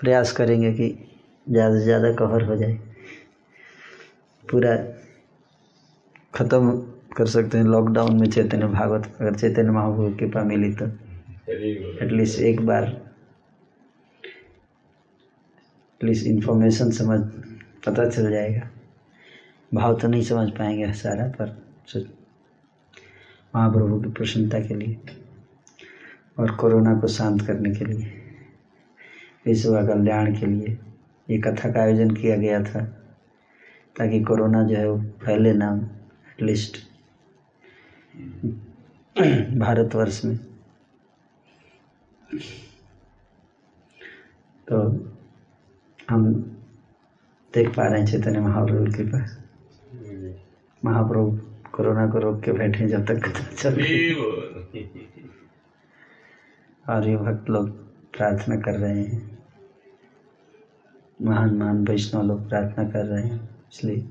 प्रयास 0.02 0.32
करेंगे 0.32 0.74
कि 0.74 1.10
ज़्यादा 1.50 1.80
से 1.80 1.84
ज़्यादा 1.84 2.14
कवर 2.14 2.44
हो 2.44 2.56
जाए। 2.56 2.80
पूरा 4.52 4.78
ख़त्म 6.34 6.95
कर 7.18 7.26
सकते 7.26 7.58
हैं। 7.58 7.66
लॉकडाउन 7.66 8.20
में 8.20 8.28
चैतन्य 8.28 8.68
भागवत, 8.68 9.12
अगर 9.22 9.36
चैतन्य 9.36 9.72
महाप्रभु 9.72 10.10
की 10.10 10.18
कृपा 10.18 10.44
मिली 10.44 10.72
तो। 10.74 10.86
एटलीस्ट 12.02 12.40
एक 12.40 12.62
बार। 12.62 12.84
एटलीस्ट 15.96 16.28
इन्फॉर्मेशन 16.28 16.90
समझ, 16.92 17.20
पता 17.86 18.08
चल 18.10 18.32
जाएगा। 18.32 18.70
भाव 19.74 20.00
तो 20.00 20.08
नहीं 20.08 20.22
समझ 20.24 20.50
पाएँगे 20.50 20.92
सारा, 20.94 21.28
पर 21.28 21.56
महाप्रभु 23.54 24.00
की 24.02 24.10
प्रसन्नता 24.10 24.60
के 24.60 24.76
लिए 24.76 24.98
और 26.40 26.52
कोरोना 26.56 26.96
को 27.00 27.08
शांत 27.08 27.42
करने 27.42 27.72
के 27.72 27.86
लिए, 27.86 28.12
विश्व 29.46 29.76
कल्याण 29.88 30.36
के 30.40 30.46
लिए 30.46 30.78
ये 31.30 31.38
कथा 31.38 31.72
का 31.72 31.82
आयोजन 31.82 32.12
किया 32.12 32.36
गया 32.38 32.64
था, 32.64 32.84
ताकि 33.96 34.22
कोरोना 34.24 34.64
जो 34.64 34.76
है 34.76 34.90
वो 34.90 34.98
फैले 35.26 35.54
ना 35.54 35.70
एटलीस्ट 36.30 36.78
भारतवर्ष 39.60 40.24
में। 40.26 40.38
तो 44.68 44.78
हम 46.10 46.34
देख 47.54 47.70
पा 47.76 47.88
रहे 47.88 48.00
हैं 48.00 48.08
चैतन्य 48.08 48.40
महाप्रभु 48.40 48.92
के 48.92 49.04
पास। 49.04 49.38
महाप्रभु 50.86 51.40
कोरोना 51.72 52.08
को 52.08 52.20
रोक 52.20 52.42
के 52.44 52.52
बैठे 52.52 52.88
जब 52.88 53.06
तक 53.06 53.30
चल 53.54 53.80
और 56.86 57.08
ये 57.08 57.16
भक्त 57.18 57.50
लोग 57.50 57.70
प्रार्थना 58.18 58.56
कर 58.56 58.80
रहे 58.80 59.00
हैं। 59.00 59.40
महान 61.22 61.56
महान 61.58 61.86
वैष्णव 61.88 62.24
लोग 62.24 62.48
प्रार्थना 62.50 62.90
कर 62.90 63.06
रहे 63.06 63.24
हैं 63.24 63.50
इसलिए 63.74 64.08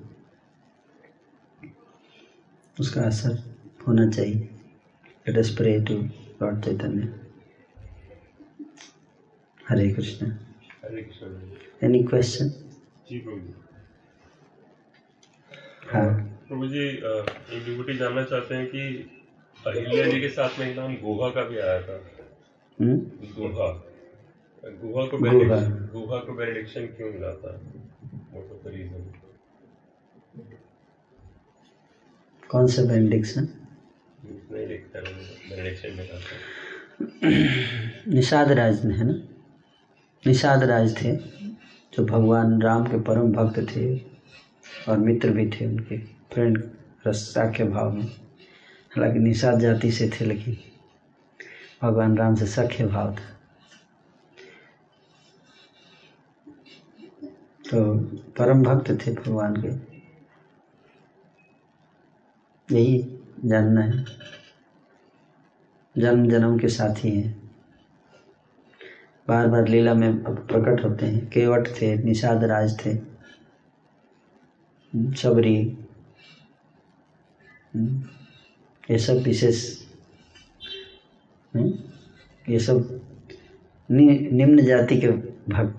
उसका 2.81 3.02
असर 3.02 3.53
होना 3.86 4.11
चाहिए। 4.11 4.48
Let 5.27 5.39
us 5.39 5.51
pray 5.51 5.81
to 5.81 5.94
Lord 6.43 6.65
Chaitanya 6.65 7.12
Hare 9.69 9.89
Krishna 9.90 10.27
any 11.82 12.02
question 12.02 12.52
हाँ। 15.93 16.09
प्रभु 16.48 16.66
जी 16.66 16.85
एक 16.89 17.62
डिवोटी 17.66 17.97
जानना 17.97 18.23
चाहते 18.24 18.55
हैं 18.55 18.66
कि 18.66 18.81
अहिल्या 19.66 20.06
जी 20.09 20.20
के 20.20 20.28
साथ 20.28 20.59
में 20.59 20.66
एक 20.70 20.77
नाम 20.77 20.94
गुहा 20.94 21.28
का 21.31 21.44
भी 21.44 21.59
आया 21.59 21.81
था। 21.82 21.97
हम्म? 22.78 22.97
गुहा। 23.36 23.69
गुहा 24.65 25.06
को 25.06 25.19
गुहा। 25.19 26.19
को 26.19 26.35
बेनेडिक्शन 26.35 26.86
क्यों 26.86 27.12
मिला 27.12 27.32
था? 27.35 27.52
व्हाट 27.52 28.51
वाज 28.51 28.65
द 28.65 28.77
रीजन 28.77 29.12
कौन 32.51 32.66
सा 32.66 32.82
बेंडिक्शन 32.82 33.48
निषाद 38.09 38.52
राज 38.52 38.86
है 38.86 39.05
ना? 39.05 39.12
निषाद 40.26 40.62
राज 40.62 41.02
थे, 41.02 41.16
जो 41.94 42.05
भगवान 42.05 42.62
राम 42.62 42.85
के 42.85 43.01
परम 43.01 43.32
भक्त 43.32 43.76
थे 43.76 43.98
और 44.89 44.98
मित्र 44.98 45.31
भी 45.31 45.51
थे 45.51 45.66
उनके 45.66 45.98
फ्रेंड 45.98 46.70
रस्सा 47.06 47.44
के 47.44 47.64
भाव 47.64 47.93
में। 47.93 48.06
हालाँकि 48.90 49.18
निषाद 49.18 49.59
जाति 49.59 49.93
से 49.93 50.09
थे, 50.09 50.24
लेकिन 50.24 50.56
भगवान 51.82 52.16
राम 52.16 52.35
से 52.35 52.47
सख्य 52.47 52.86
भाव 52.86 53.14
था। 53.14 53.40
तो 57.70 57.98
परम 58.31 58.62
भक्त 58.62 59.06
थे 59.06 59.12
भगवान 59.12 59.56
के। 59.56 59.94
यही 62.74 63.18
जानना 63.44 63.81
है। 63.81 64.05
जन्म 65.95 66.29
जन्म 66.29 66.59
के 66.59 66.69
साथी 66.69 67.11
हैं। 67.11 67.43
बार 69.29 69.47
बार 69.49 69.69
लीला 69.69 69.95
में 69.95 70.23
प्रकट 70.25 70.85
होते 70.85 71.07
हैं। 71.07 71.27
केवट 71.31 71.69
थे 71.81 71.95
निषाद 72.05 72.45
राज 72.45 72.79
थे 72.85 72.95
सबरी 75.16 75.57
हम्म, 77.75 78.03
ये 78.91 78.99
सब 78.99 79.23
विशेष 79.23 79.62
हम्म, 81.55 81.73
ये 82.49 82.59
सब 82.59 83.01
नि, 83.89 84.29
निम्न 84.33 84.65
जाति 84.65 85.01
के 85.01 85.09
भक्त 85.53 85.79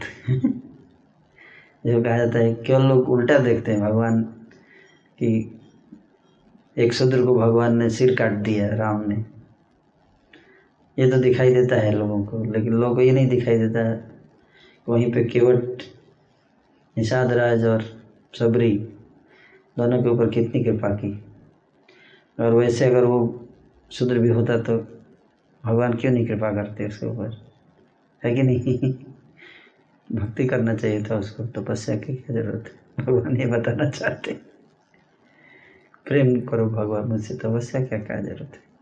जो 1.85 2.01
कहा 2.03 2.17
जाता 2.17 2.39
है 2.39 2.53
केवल 2.55 2.85
लोग 2.85 3.09
उल्टा 3.09 3.37
देखते 3.37 3.71
हैं 3.71 3.81
भगवान 3.81 4.21
कि 5.19 5.29
एक 6.77 6.93
शूद्र 6.93 7.25
को 7.25 7.35
भगवान 7.35 7.77
ने 7.77 7.89
सिर 7.89 8.15
काट 8.15 8.31
दिया 8.43 8.67
राम 8.75 9.07
ने। 9.09 9.23
ये 10.99 11.11
तो 11.11 11.17
दिखाई 11.17 11.53
देता 11.53 11.75
है 11.75 11.91
लोगों 11.91 12.25
को, 12.25 12.43
लेकिन 12.43 12.73
लोगों 12.73 12.95
को 12.95 13.01
ये 13.01 13.11
नहीं 13.11 13.27
दिखाई 13.27 13.57
देता 13.57 13.79
है। 13.79 14.11
वहीं 14.89 15.11
पे 15.11 15.25
केवट, 15.25 15.81
निषाद 16.97 17.33
राज 17.33 17.65
और 17.65 17.83
सबरी 18.39 18.77
दोनों 19.77 20.03
के 20.03 20.09
ऊपर 20.09 20.29
कितनी 20.29 20.63
कृपा 20.63 20.89
की। 20.89 21.25
और 22.39 22.53
वैसे 22.53 22.85
अगर 22.85 23.03
वो 23.03 23.47
शुद्र 23.91 24.19
भी 24.19 24.29
होता 24.29 24.57
तो 24.57 24.77
भगवान 25.65 25.93
क्यों 25.93 26.11
नहीं 26.11 26.27
कृपा 26.27 26.51
करते 26.51 26.87
उसके 26.87 27.05
ऊपर? 27.05 27.43
है 28.23 28.35
कि 28.35 28.43
नहीं? 28.43 28.93
भक्ति 30.11 30.45
करना 30.45 30.75
चाहिए 30.75 31.03
था 31.03 31.17
उसको, 31.17 31.45
तपस्या 31.45 31.95
की 31.95 32.15
क्या 32.15 32.35
ज़रूरत 32.35 32.63
है? 32.67 33.05
भगवान 33.05 33.37
ये 33.37 33.45
बताना 33.45 33.89
चाहते 33.89 34.33
प्रेम 36.05 36.41
करो 36.41 36.65
भगवान 36.65 37.07
मुझसे, 37.07 37.33
तपस्या 37.33 37.85
क्या 37.85 37.99
क्या 37.99 38.21
ज़रूरत 38.21 38.51
है? 38.53 38.74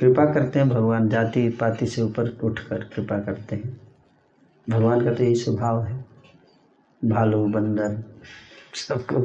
कृपा 0.00 0.24
करते 0.24 0.58
हैं, 0.58 0.68
भगवान 0.68 1.08
जाति 1.08 1.48
पाति 1.48 1.86
से 1.86 2.02
ऊपर 2.02 2.28
उठकर 2.42 2.84
कृपा 2.84 3.18
करते 3.18 3.56
हैं। 3.56 3.80
भगवान 4.70 5.04
का 5.04 5.14
तो 5.14 5.24
यही 5.24 5.34
स्वभाव 5.34 5.84
है। 5.84 6.04
भालू, 7.02 7.44
बंदर, 7.46 8.02
सबको 8.74 9.22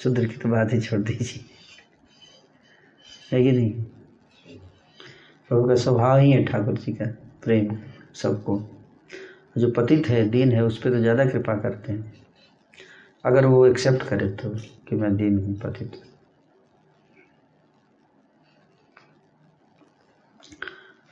शूद्र 0.00 0.26
की 0.26 0.36
तो 0.36 0.48
बात 0.48 0.72
ही 0.72 0.80
छोड़ 0.80 1.00
दीजिए। 1.00 1.44
है 3.32 3.42
कि 3.42 3.52
नहीं? 3.52 3.72
प्रभु 5.50 5.68
का 5.68 5.74
स्वभाव 5.74 6.18
ही 6.18 6.30
है 6.30 6.44
ठाकुर 6.44 6.74
जी 6.74 6.92
का, 6.92 7.06
प्रेम 7.42 7.76
सबको। 8.14 8.60
जो 9.58 9.70
पतित 9.70 10.08
है, 10.08 10.28
दीन 10.28 10.52
है, 10.52 10.64
उस 10.64 10.78
पर 10.78 10.90
तो 10.90 11.00
ज़्यादा 11.00 11.24
कृपा 11.24 11.56
करते 11.56 11.92
हैं। 11.92 12.12
अगर 13.24 13.46
वो 13.46 13.66
एक्सेप्ट 13.66 14.02
करे 14.02 14.28
तो 14.28 14.54
कि 14.88 14.96
मैं 14.96 15.16
दीन 15.16 15.38
हूँ, 15.38 15.54
पतित 15.54 16.00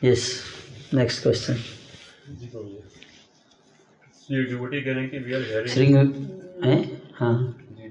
यस 0.05 0.23
नेक्स्ट 0.95 1.23
क्वेश्चन 1.23 1.55
कह 4.85 4.93
रहे 4.93 5.03
हैं 5.03 5.11
कि 5.11 5.19
वी 5.19 5.33
आर 5.35 5.43
हेयरिंग 5.43 5.69
श्री 5.69 5.87
हैं 6.65 6.79
हाँ 7.21 7.35
जी 7.73 7.91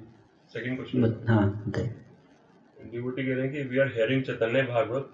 सेकंड 0.53 0.77
क्वेश्चन 0.77 1.01
बत, 1.01 1.25
हाँ 1.29 1.47
बताइए 1.67 1.91
Devotee 2.93 3.25
कह 3.25 3.35
रहे 3.35 3.47
हैं 3.47 3.51
कि 3.51 3.63
we 3.69 3.79
are 3.83 3.89
hearing 3.97 4.23
Chaitanya 4.25 4.63
Bhagavat 4.63 5.05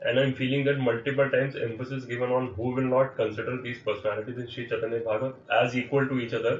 and 0.00 0.20
I'm 0.20 0.32
feeling 0.34 0.64
that 0.64 0.78
multiple 0.86 1.30
times 1.30 1.56
emphasis 1.66 2.04
given 2.04 2.32
on 2.36 2.46
who 2.54 2.70
will 2.76 2.88
not 2.92 3.16
consider 3.16 3.56
these 3.62 3.80
personalities 3.88 4.38
in 4.38 4.48
Sri 4.54 4.66
Chaitanya 4.68 5.00
Bhagavat 5.00 5.54
as 5.60 5.76
equal 5.76 6.08
to 6.12 6.20
each 6.20 6.32
other 6.32 6.54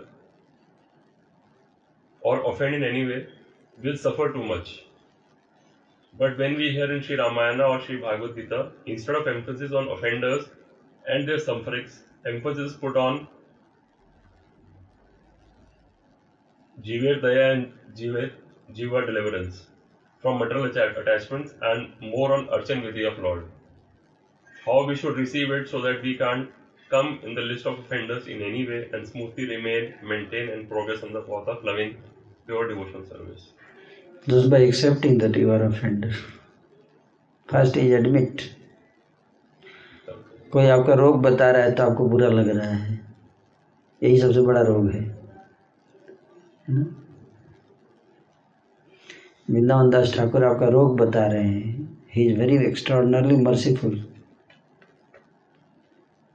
or 2.23 2.35
offend 2.53 2.75
in 2.75 2.85
any 2.85 3.05
way 3.07 3.27
will 3.79 3.97
suffer 3.97 4.33
too 4.33 4.45
much. 4.45 4.75
But 6.15 6.39
when 6.39 6.55
we 6.57 6.71
hear 6.71 6.91
in 6.93 7.03
Sri 7.03 7.17
Ramayana 7.17 7.65
or 7.65 7.81
Sri 7.81 7.97
Bhagavad 7.97 8.35
Gita, 8.35 8.71
instead 8.87 9.17
of 9.17 9.27
emphasis 9.27 9.73
on 9.73 9.89
offenders 9.89 10.49
and 11.07 11.27
their 11.27 11.39
sufferings, 11.39 12.05
emphasis 12.27 12.73
is 12.73 12.77
put 12.79 12.97
on 12.97 13.27
Jiva 16.83 17.21
Daya 17.21 17.53
and 17.53 17.71
Jiva, 17.97 18.31
Jiva 18.73 19.07
deliverance 19.07 19.69
from 20.19 20.39
material 20.39 20.67
atta- 20.67 21.01
attachments 21.01 21.55
and 21.63 21.89
more 22.01 22.33
on 22.33 22.47
Archan 22.47 22.83
Vidhi 22.83 23.07
of 23.11 23.19
Lord. 23.19 23.47
How 24.65 24.85
we 24.85 24.95
should 24.95 25.17
receive 25.17 25.51
it 25.51 25.69
so 25.69 25.81
that 25.83 26.01
we 26.03 26.15
can't 26.15 26.49
come 26.91 27.19
in 27.23 27.35
the 27.35 27.43
list 27.43 27.67
of 27.67 27.79
offenders 27.79 28.27
in 28.27 28.43
any 28.43 28.67
way 28.67 28.89
and 28.93 29.07
smoothly 29.07 29.47
remain, 29.47 29.95
maintain, 30.03 30.49
and 30.51 30.69
progress 30.69 31.03
on 31.03 31.13
the 31.13 31.21
path 31.21 31.49
of 31.49 31.63
loving, 31.63 31.95
pure 32.47 32.67
devotional 32.67 33.05
service. 33.05 33.53
Just 34.27 34.49
by 34.51 34.59
accepting 34.61 35.19
that 35.19 35.37
you 35.37 35.51
are 35.51 35.63
offender 35.65 36.11
first 37.49 37.77
is 37.77 37.93
admit. 37.93 38.43
कोई 40.53 40.67
आपका 40.67 40.95
रोग 40.95 41.21
बता 41.23 41.51
रहा 41.51 41.63
है 41.63 41.73
तो 41.75 41.83
आपको 41.83 42.09
बुरा 42.09 42.29
लग 42.29 42.49
रहा 42.49 42.69
है। 42.69 43.01
यही 44.03 44.19
सबसे 44.21 44.41
बड़ा 44.41 44.61
रोग 44.63 44.91
है? 44.91 45.01
वृंदावन 49.49 49.91
दास 49.91 50.15
ठाकुर 50.17 50.45
आपका 50.45 50.69
रोग 50.69 50.97
बता 50.99 51.27
रहे 51.27 51.45
हैं। 51.45 51.99
He 52.15 52.25
is 52.25 52.39
very 52.39 52.57
extraordinarily 52.67 53.37
merciful 53.37 53.99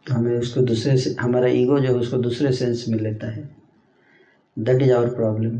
तो 0.05 0.13
हमें 0.13 0.37
उसको 0.39 0.61
दूसरे 0.61 0.97
से, 0.97 1.15
हमारा 1.19 1.47
ईगो 1.47 1.79
जो 1.79 1.87
है 1.87 1.95
उसको 1.95 2.17
दूसरे 2.17 2.51
सेंस 2.51 2.85
में 2.89 2.99
लेता 2.99 3.31
है। 3.31 3.49
दैट 4.57 4.81
इज़ 4.81 4.91
आवर 4.93 5.15
प्रॉब्लम 5.15 5.59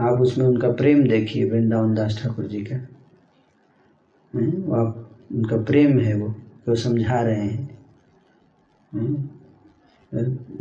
आप 0.00 0.20
उसमें 0.20 0.46
उनका 0.46 0.72
प्रेम 0.72 1.08
देखिए, 1.08 1.50
वृंदावन 1.50 1.94
दास 1.94 2.18
ठाकुर 2.22 2.46
जी 2.46 2.64
का। 2.64 2.76
वो 4.34 4.74
आप, 4.74 5.10
उनका 5.32 5.56
प्रेम 5.56 5.98
है 5.98 6.14
वो 6.14 6.28
वो 6.68 6.74
समझा 6.74 7.20
रहे 7.22 7.40
हैं? 7.40 7.78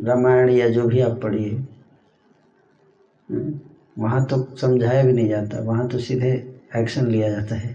रामायण 0.04 0.50
या 0.50 0.70
जो 0.70 0.88
भी 0.88 1.00
आप 1.00 1.20
पढ़िए। 1.22 1.66
वहाँ 4.00 4.26
तो 4.26 4.56
समझाया 4.56 5.04
भी 5.04 5.14
नहीं 5.14 5.28
जाता, 5.30 5.60
वहाँ 5.60 5.88
तो 5.88 6.00
सीधे 6.00 6.32
एक्शन 6.76 7.08
लिया 7.08 7.30
जाता 7.30 7.56
है? 7.56 7.74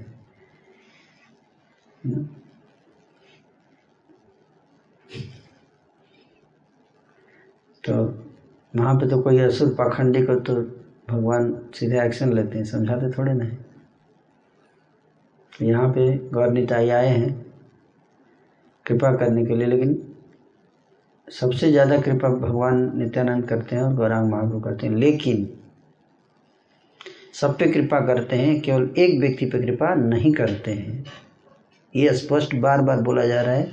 तो 7.85 7.95
वहाँ 8.77 8.95
पे 8.95 9.09
तो 9.09 9.21
कोई 9.23 9.39
असुर 9.39 9.75
पाखंडी 9.75 10.23
को 10.23 10.35
तो 10.41 10.84
भगवान 11.09 11.53
सीधे 11.75 12.01
एक्शन 12.01 12.33
लेते 12.33 12.59
हैं 12.59 12.65
समझाते 12.65 13.11
थोड़े 13.11 13.33
ना 13.33 13.45
है। 13.45 13.57
तो 15.53 15.65
यहाँ 15.65 15.89
पे 15.89 16.07
गौर 16.29 16.51
निताई 16.51 16.89
आए 16.91 17.09
हैं 17.09 17.33
कृपा 18.87 19.15
करने 19.17 19.45
के 19.47 19.57
लिए 19.57 19.67
लेकिन 19.67 19.97
सबसे 21.29 21.71
ज़्यादा 21.71 22.01
कृपा 22.01 22.29
भगवान 22.39 22.91
नित्यानंद 22.99 23.49
करते 23.49 23.77
हैं 23.77 23.83
और 23.83 23.95
गौरांग 23.95 24.31
महाप्रभु 24.31 24.61
करते 24.61 24.87
हैं। 24.87 24.95
लेकिन 24.95 25.49
सब 27.35 27.57
पे 27.59 27.67
कृपा 27.73 28.01
करते 28.07 28.37
हैं 28.37 28.61
केवल 28.61 28.89
एक 28.99 29.19
व्यक्ति 29.21 29.47
पे 29.47 29.63
कृपा 29.63 29.95
नहीं 29.95 30.33
करते 30.33 30.73
हैं। 30.73 31.05
ये 31.95 32.13
स्पष्ट 32.15 32.55
बार 32.57 32.83
बार 32.83 33.01
बोला 33.03 33.27
जा 33.27 33.41
रहा 33.43 33.55
है 33.55 33.73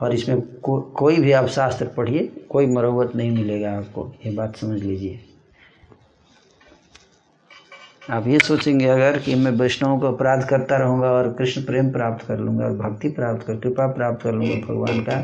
और 0.00 0.14
इसमें 0.14 0.40
को, 0.40 0.80
कोई 0.80 1.16
भी 1.16 1.32
आप 1.32 1.46
शास्त्र 1.48 1.86
पढ़िए 1.96 2.26
कोई 2.50 2.66
मरोवत 2.68 3.16
नहीं 3.16 3.30
मिलेगा 3.30 3.72
आपको। 3.72 4.12
ये 4.26 4.32
बात 4.36 4.56
समझ 4.56 4.82
लीजिए। 4.82 5.20
आप 8.10 8.26
ये 8.26 8.38
सोचेंगे 8.38 8.86
अगर 8.86 9.18
कि 9.18 9.34
मैं 9.34 9.50
वैष्णवों 9.50 9.98
को 10.00 10.06
अपराध 10.06 10.46
करता 10.48 10.76
रहूँगा 10.76 11.10
और 11.12 11.32
कृष्ण 11.32 11.62
प्रेम 11.62 11.90
प्राप्त 11.92 12.26
कर 12.26 12.38
लूँगा 12.38 12.64
और 12.64 12.72
भक्ति 12.72 13.08
प्राप्त 13.08 13.46
कर, 13.46 13.56
कृपा 13.56 13.86
प्राप्त 13.92 14.22
कर 14.22 14.32
लूँगा 14.32 14.54
भगवान 14.66 15.00
का 15.00 15.20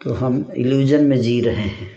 तो 0.00 0.14
हम 0.14 0.44
इल्यूजन 0.56 1.04
में 1.04 1.16
जी 1.16 1.40
रहे 1.40 1.54
हैं। 1.54 1.90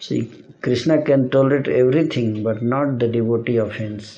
See 0.00 0.20
Krishna 0.62 0.96
can 0.96 1.26
tolerate 1.28 1.68
everything 1.68 2.44
but 2.44 2.62
not 2.62 2.88
the 2.98 3.10
devotee 3.12 3.58
offence 3.58 4.12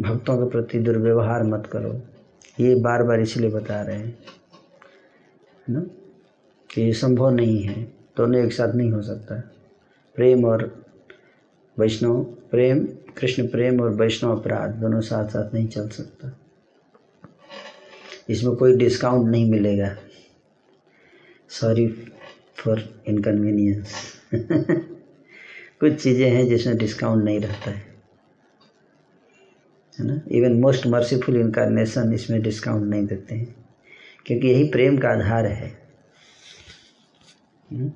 भक्तों 0.00 0.36
के 0.38 0.50
प्रति 0.50 0.78
दुर्व्यवहार 0.78 1.42
मत 1.44 1.68
करो। 1.72 1.94
ये 2.60 2.74
बार 2.74 3.02
बार 3.02 3.20
इसलिए 3.20 3.50
बता 3.50 3.80
रहे 3.82 3.98
हैं 3.98 4.18
ना? 5.70 5.80
कि 6.70 6.82
ये 6.82 6.92
संभव 6.92 7.30
नहीं 7.30 7.62
है, 7.62 7.82
दोनों 8.16 8.44
एक 8.44 8.52
साथ 8.52 8.74
नहीं 8.74 8.90
हो 8.92 9.02
सकता। 9.02 9.40
प्रेम 10.16 10.44
और 10.44 10.81
वैष्णव 11.78 12.22
प्रेम, 12.22 12.84
कृष्ण 13.16 13.48
प्रेम 13.48 13.80
और 13.80 13.90
वैष्णव 13.90 14.40
अपराध 14.40 14.70
दोनों 14.70 15.00
साथ 15.00 15.28
साथ 15.28 15.54
नहीं 15.54 15.68
चल 15.68 15.88
सकता। 15.88 16.38
इसमें 18.30 18.56
कोई 18.56 18.76
डिस्काउंट 18.76 19.30
नहीं 19.30 19.50
मिलेगा। 19.50 19.96
सॉरी 21.48 21.88
फॉर 22.56 23.02
इनकन्वीनियंस 23.06 24.14
कुछ 25.80 26.02
चीज़ें 26.02 26.30
हैं 26.30 26.48
जिसमें 26.48 26.76
डिस्काउंट 26.76 27.24
नहीं 27.24 27.40
रहता 27.40 27.70
है। 27.70 27.94
है 29.98 30.06
ना? 30.06 30.20
इवन 30.28 30.52
मोस्ट 30.52 30.86
मर्सीफुल 30.86 31.36
इनकारनेशन 31.36 32.12
इसमें 32.12 32.42
डिस्काउंट 32.42 32.90
नहीं 32.90 33.06
देते 33.06 33.34
हैं। 33.34 33.66
क्योंकि 34.26 34.48
यही 34.48 34.64
प्रेम 34.64 34.98
का 34.98 35.08
आधार 35.08 35.46
है। 35.46 35.88
हम्म? 37.72 37.92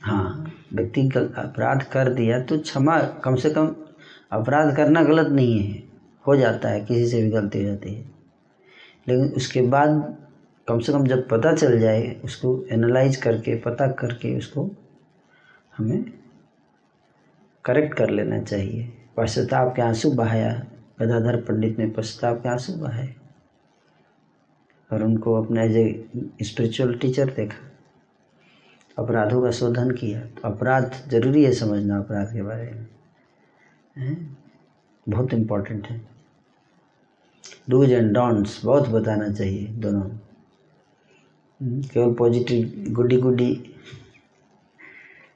हाँ। 0.00 0.53
व्यक्ति 0.72 1.00
अपराध 1.36 1.82
कर 1.82 2.12
दिया 2.14 2.40
तो 2.40 2.58
क्षमा 2.58 2.98
कम 3.24 3.36
से 3.36 3.50
कम 3.50 3.74
अपराध 4.32 4.74
करना 4.76 5.02
गलत 5.02 5.28
नहीं 5.28 5.58
है। 5.58 5.82
हो 6.26 6.36
जाता 6.36 6.68
है, 6.68 6.80
किसी 6.80 7.06
से 7.06 7.22
भी 7.22 7.30
गलती 7.30 7.58
हो 7.58 7.64
जाती 7.64 7.94
है। 7.94 8.04
लेकिन 9.08 9.32
उसके 9.36 9.60
बाद 9.62 10.16
कम 10.68 10.78
से 10.78 10.92
कम 10.92 11.06
जब 11.06 11.28
पता 11.28 11.52
चल 11.52 11.78
जाए, 11.80 12.20
उसको 12.24 12.64
एनालाइज 12.72 13.16
करके, 13.16 13.56
पता 13.56 13.86
करके 13.92 14.36
उसको 14.38 14.70
हमें 15.76 16.04
करेक्ट 17.64 17.94
कर 17.94 18.10
लेना 18.10 18.38
चाहिए। 18.40 18.92
पश्चाताप 19.16 19.74
के 19.76 19.82
आँसू 19.82 20.10
बहाया, 20.12 20.52
गदाधर 21.00 21.36
पंडित 21.40 21.78
ने 21.78 21.86
पश्चाताप 21.86 22.42
के 22.42 22.48
आँसू 22.48 22.72
बहाए 22.72 23.14
और 24.90 25.02
उनको 25.02 25.34
अपने 25.42 25.64
एज 25.64 25.76
ए 25.76 26.08
स्पिरिचुअल 26.42 26.94
टीचर 26.94 27.30
देखा। 27.30 27.70
अपराधों 28.98 29.42
का 29.42 29.50
शोधन 29.50 29.90
किया। 29.90 30.20
तो 30.20 30.40
अपराध 30.44 30.92
ज़रूरी 31.08 31.44
है 31.44 31.52
समझना 31.52 31.98
अपराध 31.98 32.26
के 32.26 32.42
बारे 32.42 32.70
में। 32.70 32.86
बहुत 35.08 35.34
इम्पोर्टेंट 35.34 35.86
है। 35.86 36.08
डूज 37.70 37.92
एंड 37.92 38.12
डॉन्ट्स 38.12 38.64
बहुत 38.64 38.88
बताना 38.88 39.28
चाहिए 39.32 39.66
दोनों। 39.66 40.02
हम्म, 41.62 41.82
केवल 41.82 42.14
पॉजिटिव 42.14 42.84
गुडी 42.92 43.16
गुडी 43.16 43.74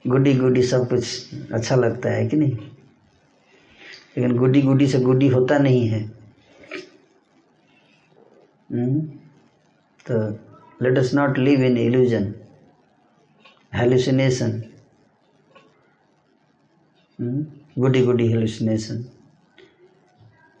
गुडी 0.07 0.33
गुडी 0.33 0.63
सब 0.63 0.89
कुछ 0.89 1.29
अच्छा 1.51 1.75
लगता 1.75 2.09
है 2.09 2.27
कि 2.27 2.37
नहीं? 2.37 2.51
लेकिन 4.17 4.37
गुडी 4.37 4.61
गुडी 4.61 4.87
से 4.87 4.99
गुडी 4.99 5.27
होता 5.27 5.57
नहीं 5.57 5.87
है। 5.87 6.03
हम्म, 8.71 9.01
तो 10.09 10.31
let 10.81 10.97
us 10.97 11.13
not 11.13 11.37
live 11.37 11.63
in 11.63 11.77
illusion 11.77 12.33
hallucination 13.73 14.51
goody 17.79 18.01
goody 18.05 18.27
hallucination 18.27 19.01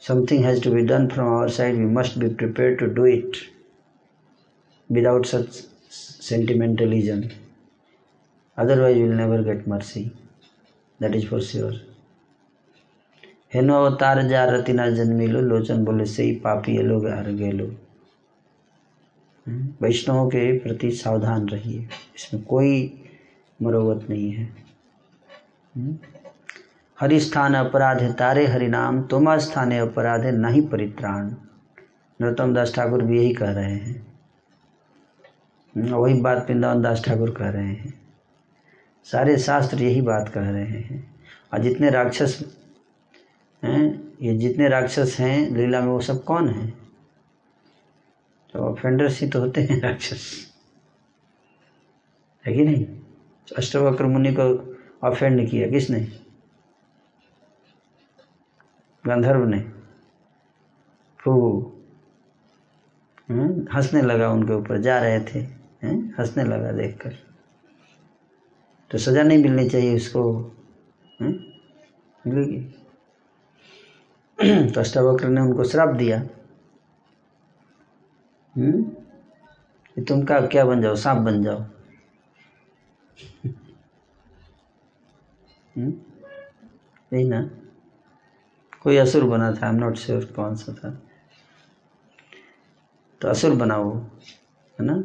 something 0.01 0.43
has 0.45 0.61
to 0.63 0.71
be 0.71 0.81
done 0.85 1.07
from 1.13 1.27
our 1.27 1.49
side 1.55 1.75
we 1.75 1.85
must 1.95 2.17
be 2.19 2.29
prepare 2.35 2.75
to 2.75 2.85
do 2.93 3.05
it 3.05 3.37
without 4.89 5.25
such 5.25 5.49
sentimentalism 6.21 7.29
otherwise 8.57 8.99
will 8.99 9.15
never 9.17 9.43
get 9.43 9.67
mercy 9.67 10.03
that 10.99 11.15
is 11.15 11.27
for 11.27 11.41
sure 11.43 11.81
हेनो 13.53 13.83
अवतार 13.85 14.27
जा 14.27 14.45
रतिना 14.51 14.89
जन्मिलो 14.95 15.41
लोचन 15.41 15.85
बोले 15.85 16.05
सही 16.07 16.35
पापी 16.39 16.75
ये 16.77 16.83
लोग 16.83 17.07
हर 17.07 17.31
गए 17.31 17.51
लोग 17.51 17.88
वैष्णवों 19.81 20.27
के 20.27 20.59
प्रति 20.59 20.91
सावधान 20.91 21.49
रहिए। 21.49 21.79
इसमें 22.15 22.43
कोई 22.43 23.03
मरोवत 23.61 24.07
नहीं 24.09 24.31
है। 24.31 24.53
हम्म? 25.77 25.97
हरि 26.99 27.19
स्थान 27.19 27.53
अपराध 27.53 28.15
तारे 28.19 28.47
हरि 28.47 28.67
नाम 28.67 29.01
तुमा 29.01 29.37
स्थान 29.37 29.71
अपराध 29.71 30.21
है 30.21 30.31
नहीं 30.31 30.61
परित्राण। 30.61 31.25
नरोत्तम 32.21 32.53
दास 32.53 32.75
ठाकुर 32.75 33.01
भी 33.01 33.17
यही 33.17 33.33
कह 33.33 33.51
रहे 33.51 33.75
हैं। 33.75 34.07
हम्म, 35.77 35.89
वही 35.89 36.21
बात 36.21 36.45
वृंदावन 36.49 36.81
दास 36.81 37.03
ठाकुर 37.05 37.31
कह 37.31 37.49
रहे 37.49 37.67
हैं। 37.67 38.01
सारे 39.03 39.37
शास्त्र 39.37 39.83
यही 39.83 40.01
बात 40.01 40.29
कह 40.29 40.49
रहे 40.49 40.65
हैं। 40.65 41.15
और 41.53 41.59
जितने 41.59 41.89
राक्षस 41.89 42.57
हैं 43.63 44.13
ये 44.21 44.37
जितने 44.37 44.69
राक्षस 44.69 45.17
हैं 45.19 45.55
लीला 45.55 45.81
में 45.81 45.87
वो 45.87 45.99
सब 45.99 46.23
कौन 46.23 46.49
हैं? 46.49 46.78
तो 48.53 48.59
ऑफेंडर्स 48.59 49.21
ही 49.21 49.29
तो 49.29 49.39
होते 49.39 49.61
हैं 49.61 49.81
राक्षस। 49.81 50.53
है 52.47 52.53
कि 52.53 52.63
नहीं? 52.63 52.85
अष्टवक्र 53.57 54.05
मुनि 54.05 54.35
को 54.39 54.75
ऑफेंड 55.07 55.49
किया 55.49 55.69
किसने? 55.69 55.99
गंधर्व 59.07 59.47
ने। 59.47 59.59
खूब 61.23 61.75
हम्म, 63.29 63.67
हंसने 63.73 64.01
लगा 64.01 64.29
उनके 64.29 64.53
ऊपर 64.53 64.77
जा 64.77 64.99
रहे 64.99 65.19
थे 65.19 65.39
हंसने 66.19 66.43
लगा 66.43 66.71
देखकर। 66.71 67.13
तो 68.91 68.97
सजा 68.97 69.23
नहीं 69.23 69.43
मिलनी 69.43 69.69
चाहिए 69.69 69.95
उसको 69.95 70.41
हैं? 71.21 71.61
मिलेगी। 72.27 72.61
तो 74.71 74.79
अष्टावक्र 74.79 75.27
ने 75.27 75.41
उनको 75.41 75.63
श्राप 75.63 75.89
दिया। 75.89 76.27
हम्म? 78.59 80.03
तुम 80.03 80.23
का 80.23 80.47
क्या 80.47 80.65
बन 80.65 80.81
जाओ 80.81 80.95
सांप 80.95 81.17
बन 81.17 81.43
जाओ। 81.43 81.59
हम्म? 85.77 85.93
यही 87.13 87.23
ना? 87.23 87.49
कोई 88.81 88.97
असुर 88.97 89.23
बना 89.23 89.51
था 89.51 89.67
आई 89.67 89.73
एम 89.73 89.79
नॉट 89.79 89.95
श्योर 89.95 90.25
कौन 90.25 90.55
सा 90.55 90.73
था। 90.73 91.01
तो 93.21 93.27
असुर 93.27 93.55
बना 93.55 93.77
वो 93.77 93.93
है 94.79 94.85
ना? 94.85 94.97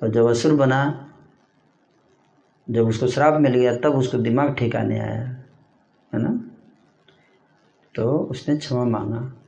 तो 0.00 0.08
जब 0.08 0.26
असुर 0.26 0.54
बना 0.54 1.06
जब 2.70 2.86
उसको 2.88 3.06
श्राप 3.06 3.40
मिल 3.40 3.54
गया 3.54 3.76
तब 3.76 3.94
उसको 3.94 4.18
दिमाग 4.18 4.54
ठिकाने 4.54 4.98
आया 4.98 5.22
है 6.14 6.18
ना? 6.18 6.50
तो 7.94 8.18
उसने 8.18 8.56
क्षमा 8.56 8.84
मांगा। 8.84 9.39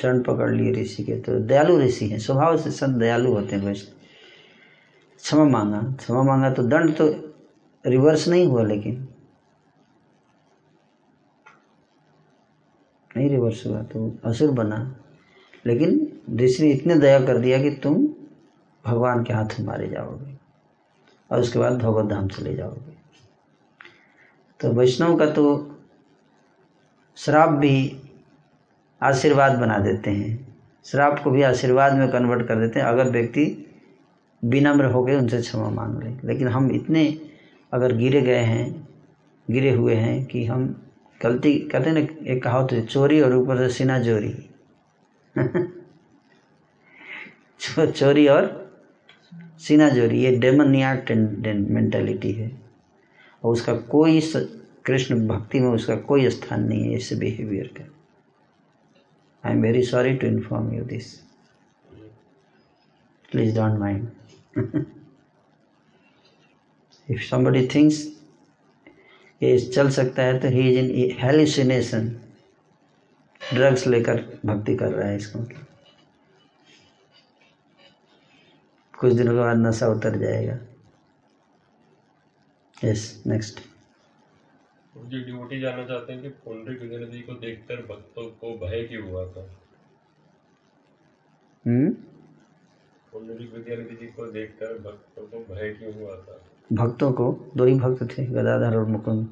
चरण 0.00 0.22
पकड़ 0.22 0.50
लिए 0.50 0.72
ऋषि 0.72 1.04
के 1.04 1.20
तो 1.20 1.38
दयालु 1.40 1.78
ऋषि 1.78 2.08
हैं। 2.08 2.18
स्वभाव 2.18 2.56
से 2.56 2.70
संत 2.70 2.96
दयालु 2.96 3.32
होते 3.32 3.56
हैं 3.56 3.62
वैसे। 3.62 3.92
क्षमा 5.18 5.44
मांगा 5.44 5.82
क्षमा 5.82 6.22
मांगा 6.22 6.50
तो 6.50 6.62
दंड 6.62 6.96
तो 6.96 7.08
रिवर्स 7.86 8.28
नहीं 8.28 8.46
हुआ 8.46 8.64
लेकिन। 8.64 9.08
नहीं 13.16 13.30
रिवर्स 13.30 13.66
हुआ 13.66 13.82
तो 13.82 14.18
असुर 14.24 14.50
बना। 14.50 14.96
लेकिन 15.66 16.20
ऋषि 16.36 16.62
ने 16.62 16.70
इतने 16.70 16.94
दया 16.94 17.20
कर 17.26 17.38
दिया 17.38 17.62
कि 17.62 17.70
तुम 17.70 18.06
भगवान 18.86 19.24
के 19.24 19.32
हाथ 19.32 19.60
मारे 19.60 19.88
जाओगे 19.88 20.38
और 21.30 21.40
उसके 21.40 21.58
बाद 21.58 21.72
भगवत 21.72 22.06
धाम 22.10 22.28
चले 22.28 22.54
जाओगे। 22.54 22.92
तो 24.60 24.72
वैष्णव 24.72 25.18
का 25.18 25.26
तो 25.26 25.76
श्राप 27.16 27.48
भी 27.48 28.01
आशीर्वाद 29.02 29.58
बना 29.58 29.78
देते 29.78 30.10
हैं। 30.10 30.56
श्राप 30.84 31.20
को 31.24 31.30
भी 31.30 31.42
आशीर्वाद 31.42 31.94
में 31.94 32.08
कन्वर्ट 32.08 32.46
कर 32.46 32.56
देते 32.56 32.80
हैं। 32.80 32.86
अगर 32.86 33.10
व्यक्ति 33.10 33.66
विनम्र 34.44 34.84
हो 34.84 35.04
गए 35.04 35.16
उनसे 35.16 35.40
क्षमा 35.40 35.70
मांग 35.70 36.02
ले। 36.02 36.10
लेकिन 36.24 36.48
हम 36.48 36.72
इतने 36.72 37.20
अगर 37.72 37.96
गिरे 37.96 38.22
गए 38.22 38.34
हैं, 38.34 38.88
गिरे 39.50 39.70
हुए 39.70 39.94
हैं 39.94 40.24
कि 40.24 40.44
हम 40.44 40.82
गलती, 41.22 41.58
कहते 41.58 41.90
हैं 41.90 41.96
ना, 41.96 42.32
एक 42.32 42.42
कहावत 42.42 42.72
है, 42.72 42.86
चोरी 42.86 43.20
और 43.20 43.36
ऊपर 43.36 43.56
से 43.56 43.68
सीना 43.68 44.02
चोरी 44.02 44.50
चोरी 47.92 48.28
और 48.28 48.72
सीना 49.58 49.88
जोरी, 49.88 50.20
ये 50.20 50.36
डेमनियाक 50.36 51.06
मेंटेलिटी 51.70 52.32
है। 52.32 52.52
और 53.44 53.52
उसका 53.52 53.74
कोई 53.74 54.32
कृष्ण 54.84 55.28
भक्ति 55.28 55.60
में 55.60 55.68
उसका 55.68 55.96
कोई 55.96 56.30
स्थान 56.30 56.64
नहीं 56.64 56.84
है, 56.84 56.94
इस 56.94 57.12
बिहेवियर 57.12 57.66
का। 57.66 58.01
I 59.44 59.52
am 59.52 59.62
very 59.62 59.82
sorry 59.82 60.14
to 60.16 60.26
inform 60.26 60.72
you 60.74 60.84
this 60.84 61.14
please 63.32 63.54
don't 63.56 63.78
mind 63.78 64.10
if 67.08 67.22
somebody 67.30 67.62
thinks 67.72 67.96
ये 69.42 69.58
चल 69.58 69.90
सकता 69.90 70.22
है 70.22 70.38
तो 70.40 70.48
he 70.48 70.68
is 70.70 70.78
in 70.78 71.16
hallucination 71.20 72.08
drugs 73.40 73.86
लेकर 73.86 74.22
भक्ति 74.46 74.76
कर 74.76 74.92
रहा 74.92 75.08
है 75.08 75.16
इसको 75.16 75.38
कुछ 78.98 79.12
दिनों 79.12 79.32
के 79.32 79.38
बाद 79.38 79.56
नशा 79.56 79.86
उतर 79.88 80.18
जाएगा। 80.18 80.58
यस 82.84 83.22
नेक्स्ट 83.26 83.60
जी 84.96 85.24
डिवोटी 85.24 85.60
जानना 85.60 85.86
चाहते 85.86 86.12
हैं 86.12 86.22
कि 86.22 86.28
विजय 86.86 87.06
जी 87.06 87.20
को 87.20 87.32
देखकर 87.32 87.76
भक्तों 87.76 88.24
को 88.24 88.66
भय 88.66 88.84
क्यों 88.84 89.10
हुआ 89.10 89.26
था? 89.26 89.50
हम्म? 91.66 91.90
पुंडरिक 93.12 93.52
विद्यानिधि 93.52 93.96
जी 93.96 94.06
को 94.06 94.26
देखकर 94.26 94.78
भक्तों 94.78 95.26
को 95.26 95.54
भय 95.54 95.72
क्यों 95.72 95.94
हुआ 95.94 96.16
था? 96.16 96.40
भक्तों 96.72 97.12
को? 97.12 97.52
दो 97.56 97.64
ही 97.64 97.74
भक्त 97.74 98.18
थे 98.18 98.26
गदाधर 98.26 98.76
और 98.76 98.84
मुकुंद। 98.84 99.28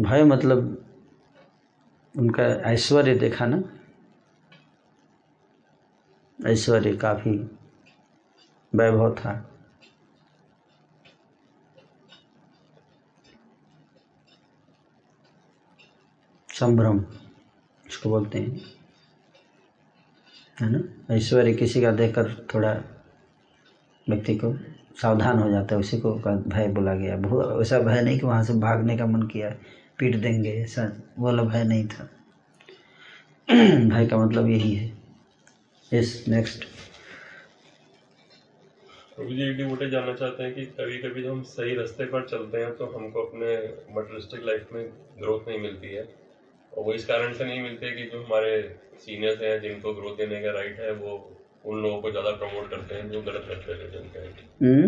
भय 0.00 0.24
मतलब 0.24 0.84
उनका 2.18 2.44
ऐश्वर्य 2.44 3.14
देखा 3.14 3.46
ना? 3.46 3.62
ऐश्वर्य 6.46 6.96
काफ़ी 6.96 7.50
वैभव 8.74 9.14
था। 9.14 9.53
संभ्रम, 16.60 17.04
इसको 17.88 18.08
बोलते 18.08 18.38
हैं। 18.38 18.60
है 20.60 20.72
ना? 20.72 21.14
ऐश्वर्य 21.14 21.54
किसी 21.54 21.80
का 21.80 21.90
देखकर 21.90 22.46
थोड़ा 22.54 22.82
व्यक्ति 24.08 24.34
को 24.34 24.54
सावधान 25.02 25.38
हो 25.38 25.50
जाता 25.50 25.74
है, 25.74 25.80
उसी 25.80 25.98
को 25.98 26.14
भय 26.48 26.68
बोला 26.68 26.94
गया। 26.94 27.16
भू- 27.16 27.44
वैसा 27.44 27.78
भय 27.78 28.02
नहीं 28.02 28.20
कि 28.20 28.26
वहाँ 28.26 28.44
से 28.44 28.52
भागने 28.52 28.98
का 28.98 29.06
मन 29.06 29.22
किया, 29.22 29.50
पीट 29.98 30.16
देंगे, 30.16 30.52
ऐसा 30.52 30.92
वाला 31.18 31.42
भय 31.42 31.64
नहीं 31.64 31.88
था। 31.88 32.10
भय 33.88 34.06
का 34.06 34.26
मतलब 34.26 34.48
यही 34.48 34.74
है। 34.74 34.98
यस 35.92 36.24
नेक्स्ट 36.28 36.64
जी 39.20 39.54
डिवोटी 39.54 39.90
जानना 39.90 40.14
चाहते 40.14 40.42
हैं 40.42 40.54
कि 40.54 40.64
कभी 40.64 40.98
कभी 40.98 41.26
हम 41.26 41.42
सही 41.42 41.74
रास्ते 41.74 42.04
पर 42.04 42.26
चलते 42.28 42.58
हैं 42.58 42.76
तो 42.76 42.86
हमको 42.86 43.24
अपने 43.24 43.54
मटेरियलिस्टिक 43.96 44.44
लाइफ 44.44 44.68
में 44.72 44.88
ग्रोथ 45.20 45.48
नहीं 45.48 45.58
मिलती 45.58 45.86
है। 45.86 46.23
और 46.76 46.84
वो 46.84 46.92
इस 46.92 47.04
कारण 47.04 47.32
से 47.32 47.44
नहीं 47.44 47.62
मिलते 47.62 47.90
कि 47.92 48.04
जो 48.04 48.22
हमारे 48.22 48.52
सीनियर्स 48.98 49.40
हैं 49.40 49.60
जिनको 49.62 49.92
ग्रोथ 49.92 50.16
देने 50.16 50.40
का 50.40 50.50
राइट 50.50 50.78
है 50.80 50.92
वो 50.92 51.12
उन 51.64 51.82
लोगों 51.82 51.98
को 51.98 52.10
ज़्यादा 52.10 52.30
प्रमोट 52.30 52.70
करते 52.70 52.94
हैं 52.94 53.08
जो 53.10 53.20
गलत 53.20 53.44
रास्ते 53.48 53.74
पे 53.74 53.90
चलते 53.92 54.18
हैं। 54.18 54.84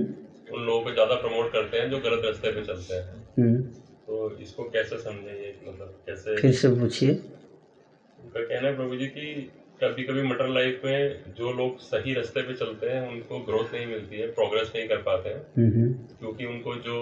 उन 0.46 0.64
लोगों 0.66 0.80
को 0.82 0.92
ज़्यादा 0.92 1.14
प्रमोट 1.14 1.52
करते 1.52 1.76
हैं 1.76 1.90
जो 1.90 1.98
गलत 1.98 2.24
रास्ते 2.24 2.50
पे 2.50 2.62
चलते 2.62 2.94
हैं। 2.94 3.60
तो 4.06 4.30
इसको 4.38 4.64
कैसे 4.64 4.98
समझें 4.98 5.32
ये 5.32 5.54
मतलब 5.62 5.94
कैसे 6.06 6.36
फिर 6.36 6.52
से 6.52 6.68
पूछिए। 6.68 7.10
उनका 7.10 8.40
कहना 8.40 8.68
है 8.68 8.74
प्रभु 8.76 8.96
जी 8.96 9.06
की 9.06 9.32
कभी 9.80 10.02
कभी 10.02 10.22
मटर 10.22 10.48
लाइफ 10.48 10.80
में 10.84 11.32
जो 11.36 11.52
लोग 11.52 11.78
सही 11.78 12.12
रास्ते 12.14 12.42
पे 12.42 12.54
चलते 12.54 12.86
हैं 12.86 13.00
उनको 13.08 13.38
ग्रोथ 13.40 13.72
नहीं 13.74 13.86
मिलती 13.86 14.18
है 14.18 14.26
प्रोग्रेस 14.32 14.72
नहीं 14.76 14.86
कर 14.88 14.98
पाते 15.02 15.28
हैं। 15.28 15.42
हम्म, 15.56 15.92
क्योंकि 16.18 16.44
उनको 16.44 16.74
जो 16.76 16.96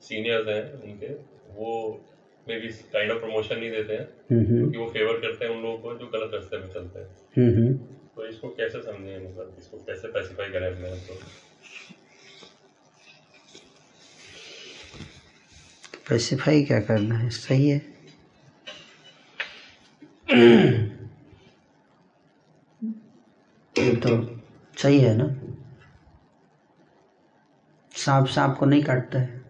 सीनियर्स 0.00 0.48
हैं 0.48 0.62
उनके 0.72 1.12
वो 1.54 1.72
may 2.48 2.58
be 2.60 2.68
kind 2.68 3.12
of 3.12 3.18
promotion 3.20 3.58
नहीं 3.58 3.70
देते 3.70 3.92
हैं 3.92 4.06
क्योंकि 4.28 4.78
वो 4.78 4.86
फेवर 4.86 5.20
करते 5.20 5.44
हैं 5.44 5.52
उन 5.52 5.62
लोगों 5.62 5.78
को 5.78 5.94
जो 5.94 6.06
गलत 6.06 6.30
रास्ते 6.34 6.56
पे 6.56 6.74
चलते 6.74 6.98
हैं। 6.98 7.74
तो 8.16 8.26
इसको 8.26 8.48
कैसे 8.48 8.82
समझें 8.82 9.18
मतलब 9.18 9.56
इसको 9.58 9.76
कैसे 9.76 10.08
स्पेसिफाई 10.08 10.48
करें 10.48 10.66
अपने 10.66 10.90
आप 10.90 10.98
को? 10.98 11.14
स्पेसिफाई 16.04 16.62
क्या 16.62 16.80
करना 16.80 17.18
है? 17.18 17.30
सही 17.30 17.68
है। 17.68 17.94
तो 23.78 24.40
सही 24.78 25.00
है 25.00 25.16
ना? 25.16 25.34
सांप 27.96 28.26
सांप 28.26 28.56
को 28.56 28.66
नहीं 28.66 28.82
काटता 28.82 29.18
है। 29.18 29.43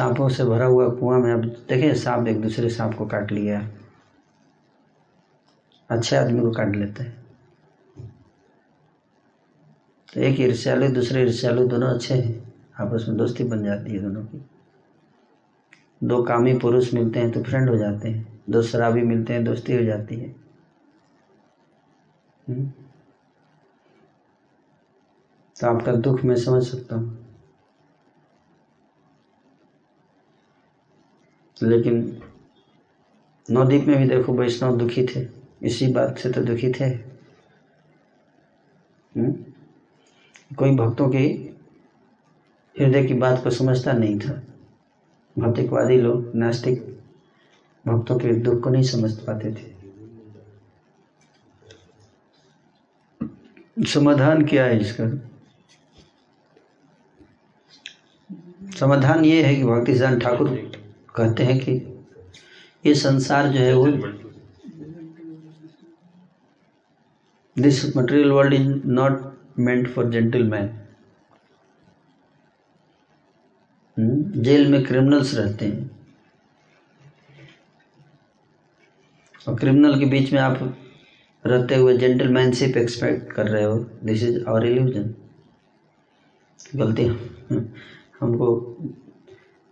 सांपों 0.00 0.28
से 0.28 0.44
भरा 0.44 0.66
हुआ 0.66 0.88
कुआँ 0.88 1.18
में, 1.18 1.32
अब 1.32 1.40
देखिए 1.40 1.94
सांप 1.94 2.28
एक 2.28 2.42
दूसरे 2.42 2.68
सांप 2.68 2.94
को 2.94 3.06
काट 3.06 3.32
लिया 3.32 3.68
अच्छे 5.90 6.16
आदमी 6.16 6.40
को 6.40 6.50
काट 6.50 6.76
लेते 6.76 7.02
हैं। 7.02 7.26
तो 10.14 10.20
एक 10.20 10.40
ईर्ष्यालु, 10.40 10.88
दूसरे 10.88 11.22
ईर्ष्यालु 11.22 11.68
दोनों 11.68 11.88
अच्छे 11.88 12.14
हैं। 12.14 12.54
आपस 12.80 13.04
में 13.08 13.16
दोस्ती 13.16 13.44
बन 13.44 13.64
जाती 13.64 13.92
है 13.92 13.98
दोनों 13.98 14.22
की। 14.22 14.50
दो 16.04 16.22
कामी 16.22 16.58
पुरुष 16.58 16.94
मिलते 16.94 17.20
हैं 17.20 17.30
तो 17.30 17.42
फ्रेंड 17.42 17.70
हो 17.70 17.76
जाते 17.76 18.08
हैं। 18.08 18.42
दो 18.50 18.62
शराबी 18.62 19.02
मिलते 19.02 19.32
हैं, 19.32 19.44
दोस्ती 19.44 19.76
हो 19.76 19.82
जाती 19.82 20.16
है। 20.16 20.28
हम्म? 22.48 22.66
तो 25.60 25.66
आपका 25.66 25.92
दुख 25.92 26.24
मैं 26.24 26.36
समझ 26.36 26.62
सकता 26.62 26.96
हूँ। 26.96 27.19
लेकिन 31.62 32.22
नवदीप 33.50 33.84
में 33.84 33.98
भी 33.98 34.16
देखो 34.16 34.32
वैष्णव 34.32 34.76
दुखी 34.76 35.06
थे। 35.06 35.28
इसी 35.62 35.86
बात 35.86 36.18
से 36.18 36.30
तो 36.30 36.40
दुखी 36.42 36.72
थे। 36.72 36.84
हम्म? 39.16 39.32
कोई 40.56 40.70
भक्तों 40.76 41.08
की 41.08 41.56
हृदय 42.80 43.04
की 43.04 43.14
बात 43.14 43.44
को 43.44 43.50
समझता 43.50 43.92
नहीं 43.92 44.18
था। 44.18 44.42
भौतिकवादी 45.38 45.96
लोग, 45.96 46.34
नास्तिक 46.34 47.00
भक्तों 47.86 48.18
के 48.18 48.32
दुख 48.32 48.62
को 48.62 48.70
नहीं 48.70 48.82
समझ 48.82 49.12
पाते 49.12 49.54
थे। 49.54 49.80
समाधान 53.84 54.46
क्या 54.46 54.64
है 54.64 54.80
इसका? 54.80 55.30
समाधान 58.78 59.24
ये 59.24 59.42
है 59.42 59.54
कि 59.54 59.64
भक्ति 59.64 59.92
सिद्धांत 59.92 60.22
ठाकुर 60.22 60.69
कहते 61.16 61.42
हैं 61.42 61.58
कि 61.58 61.72
ये 62.86 62.94
संसार 62.94 63.48
जो 63.48 63.60
है 63.60 63.74
वो 63.74 63.86
this 67.56 67.84
material 67.96 68.30
world 68.32 68.54
is 68.54 68.68
not 68.86 69.20
meant 69.58 69.88
for 69.88 70.10
gentleman 70.10 70.68
jail 74.44 74.70
में 74.72 74.82
क्रिमिनल्स 74.84 75.34
रहते 75.34 75.66
हैं। 75.66 75.90
और 79.48 79.56
क्रिमिनल 79.56 79.98
के 80.00 80.06
बीच 80.06 80.32
में 80.32 80.40
आप 80.40 80.58
रहते 81.44 81.74
हुए 81.74 81.96
जेंटलमैनशिप 81.98 82.76
एक्सपेक्ट 82.76 83.32
कर 83.32 83.48
रहे 83.48 83.64
हो। 83.64 83.78
दिस 84.04 84.22
इज़ 84.22 84.44
आवर 84.48 84.66
इल्यूजन 84.66 85.14
गलती 86.76 87.04
हमको 88.20 88.48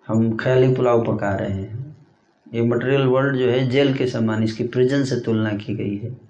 हम 0.09 0.37
ख्याली 0.37 0.75
पुलाव 0.75 1.05
पका 1.05 1.35
रहे 1.35 1.53
हैं। 1.53 1.97
ये 2.55 2.63
मटेरियल 2.63 3.03
वर्ल्ड 3.03 3.37
जो 3.37 3.51
है, 3.51 3.71
जेल 3.71 3.95
के 3.95 4.07
समान, 4.07 4.43
इसकी 4.43 4.65
प्रिजन 4.65 5.05
से 5.05 5.21
तुलना 5.21 5.51
की 5.51 5.75
गई 5.75 5.97
है। 5.97 6.21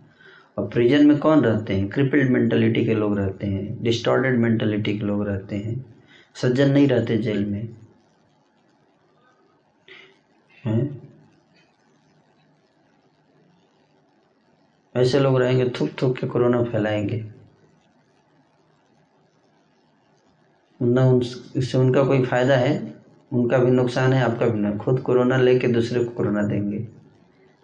और 0.59 0.68
प्रिजन 0.68 1.06
में 1.06 1.18
कौन 1.18 1.44
रहते 1.44 1.74
हैं? 1.74 1.88
क्रिपल्ड 1.88 2.30
मेंटलिटी 2.30 2.84
के 2.84 2.94
लोग 2.94 3.18
रहते 3.18 3.46
हैं 3.46 3.82
डिस्टॉर्टेड 3.82 4.38
मेंटलिटी 4.38 4.98
के 4.98 5.05
लोग 5.05 5.28
रहते 5.28 5.56
हैं। 5.56 5.94
सज्जन 6.34 6.70
नहीं 6.70 6.88
रहते 6.88 7.18
जेल 7.18 7.46
में। 7.46 7.68
हैं? 10.64 11.09
ऐसे 14.96 15.20
लोग 15.20 15.40
रहेंगे, 15.40 15.70
थूक 15.70 15.90
थूक 16.02 16.18
के 16.18 16.26
कोरोना 16.26 16.62
फैलाएँगे। 16.62 17.32
ना 20.82 21.05
उन 21.05 21.22
इससे 21.56 21.78
उनका 21.78 22.05
कोई 22.05 22.24
फ़ायदा 22.24 22.56
है? 22.56 22.97
उनका 23.32 23.59
भी 23.59 23.70
नुकसान 23.70 24.12
है, 24.12 24.32
आपका 24.32 24.46
भी 24.46 24.60
ना। 24.60 24.76
खुद 24.76 25.00
कोरोना 25.00 25.36
लेके 25.36 25.68
दूसरे 25.68 26.05
को 26.05 26.10
कोरोना 26.10 26.42
देंगे। 26.42 26.88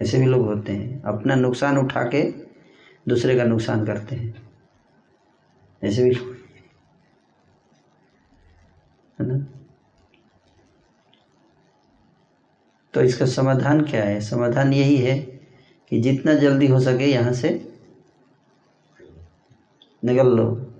ऐसे 0.02 0.18
भी 0.18 0.26
लोग 0.26 0.46
होते 0.46 0.72
हैं। 0.72 1.02
अपना 1.02 1.34
नुकसान 1.34 1.78
उठा 1.78 2.02
के 2.02 2.22
दूसरे 3.08 3.36
का 3.36 3.44
नुकसान 3.44 3.86
करते 3.86 4.16
हैं। 4.16 4.48
ऐसे 5.84 6.04
भी 6.04 6.14
है। 6.14 6.34
ना? 9.20 9.46
तो 12.94 13.00
इसका 13.00 13.26
समाधान 13.26 13.80
क्या 13.80 14.04
है? 14.04 14.20
समाधान 14.20 14.72
यही 14.72 14.96
है 14.96 15.18
कि 15.90 16.00
जितना 16.00 16.34
जल्दी 16.34 16.66
हो 16.66 16.80
सके 16.80 17.04
यहाँ 17.04 17.32
से 17.32 17.78
निकल 20.04 20.26
लो। 20.26 20.70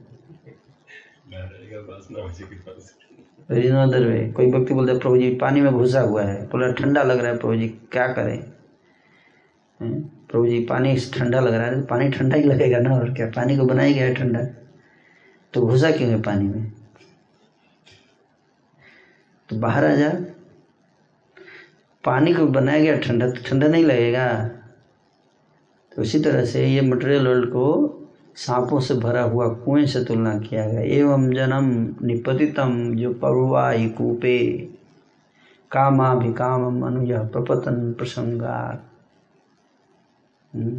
Is 3.51 3.71
no 3.71 3.81
other 3.81 4.01
way. 4.01 4.33
कोई 4.33 4.51
व्यक्ति 4.51 4.75
बोलता 4.75 4.93
है, 4.93 4.99
प्रभु 4.99 5.17
जी, 5.19 5.31
पानी 5.35 5.61
में 5.61 5.73
घुसा 5.73 6.01
हुआ 6.01 6.23
है, 6.23 6.47
बोला, 6.47 6.73
ठंडा 6.73 7.03
लग 7.03 7.19
रहा 7.19 7.33
है, 7.33 7.39
प्रभु 7.39 7.57
जी, 7.57 7.69
क्या 7.93 8.07
करें? 8.09 8.39
प्रभु 9.81 10.47
जी, 10.47 10.61
पानी 10.65 10.97
ठंडा 11.15 11.41
लग 11.41 11.55
रहा 11.55 11.67
है 11.67 11.81
तो 11.81 11.87
पानी 11.87 12.09
ठंडा 12.11 12.37
ही 12.37 12.43
लगेगा 12.43 12.79
ना, 12.79 12.95
और 12.97 13.13
क्या? 13.15 13.27
पानी 13.27 13.57
को 13.57 13.65
बनाया 13.65 13.93
गया 13.93 14.05
है 14.05 14.15
ठंडा। 14.15 14.45
तो 15.55 15.67
घुसा 15.67 15.91
क्यों 15.91 16.11
है 16.11 16.21
पानी 16.23 16.49
में? 16.49 16.73
तो 19.49 19.57
बाहर 19.57 19.85
आ 19.85 19.95
जा। 19.95 20.11
पानी 22.05 22.35
को 22.35 22.47
बनाया 22.47 22.81
गया 22.81 22.97
ठंडा 22.99 23.29
तो 23.31 23.43
ठंडा 23.49 23.69
नहीं 23.69 23.85
लगेगा। 23.85 24.27
तो 25.97 26.03
इसी 26.03 26.21
तरह 26.21 26.45
से 26.45 26.67
ये 26.67 26.81
मटेरियल 26.81 27.27
वर्ल्ड 27.29 27.49
को 27.49 27.65
सांपों 28.37 28.81
से 28.81 28.95
भरा 28.95 29.23
हुआ 29.23 29.49
कुएँ 29.49 29.87
से 29.87 30.05
तुलना 30.05 30.39
किया 30.39 30.69
गया। 30.69 30.81
एवं 30.81 31.35
जन्म 31.35 31.97
निपतितम 32.07 32.97
जो 32.97 33.15
परुवाई 33.15 33.89
कूपे। 33.89 34.57
कामाभिकामम 35.71 36.87
अनुज 36.87 37.13
प्रपतन 37.13 37.93
प्रसंगार 37.93 38.83
हम्म। 40.55 40.79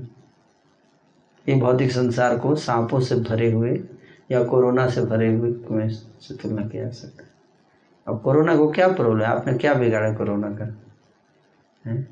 ये 1.49 1.55
भौतिक 1.55 1.91
संसार 1.91 2.39
को 2.39 2.55
सांपों 2.55 2.99
से 2.99 3.15
भरे 3.15 3.51
हुए 3.51 3.83
या 4.31 4.43
कोरोना 4.43 4.89
से 4.89 5.01
भरे 5.01 5.35
हुए 5.35 5.53
कुएँ 5.53 5.89
से 5.89 6.35
तुलना 6.35 6.67
किया 6.67 6.83
जा 6.83 6.89
सकता 6.89 7.23
है। 7.23 7.29
अब 8.07 8.21
कोरोना 8.21 8.57
को 8.57 8.71
क्या 8.71 8.87
प्रॉब्लम 8.87 9.19
है? 9.19 9.25
आपने 9.25 9.53
क्या 9.53 9.73
बिगाड़ा 9.73 10.13
कोरोना 10.13 10.49
का? 10.49 10.77
है? 11.85 12.07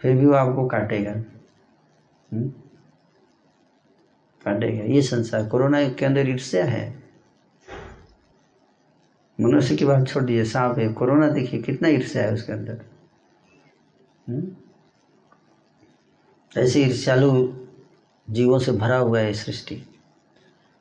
फिर 0.00 0.16
भी 0.16 0.26
वो 0.26 0.32
आपको 0.32 0.66
काटेगा। 0.66 1.12
हम्म? 2.32 2.52
काटेगा। 4.44 4.84
ये 4.84 5.02
संसार 5.02 5.48
कोरोना 5.48 5.88
के 5.88 6.06
अंदर 6.06 6.28
ईर्ष्या 6.28 6.64
है। 6.64 7.04
मनुष्य 9.40 9.76
की 9.76 9.84
बात 9.84 10.08
छोड़ 10.08 10.24
दीजिए 10.24 10.44
सांप 10.44 10.78
है। 10.78 10.92
कोरोना 10.92 11.28
देखिए 11.28 11.62
कितना 11.62 11.88
ईर्ष्या 11.88 12.22
है 12.22 12.32
उसके 12.32 12.52
अंदर। 12.52 12.84
हम्म? 14.28 14.56
ऐसे 16.60 16.84
ईर्ष्यालु 16.84 17.54
जीवों 18.30 18.58
से 18.58 18.72
भरा 18.72 18.96
हुआ 18.96 19.20
है 19.20 19.32
सृष्टि। 19.32 19.76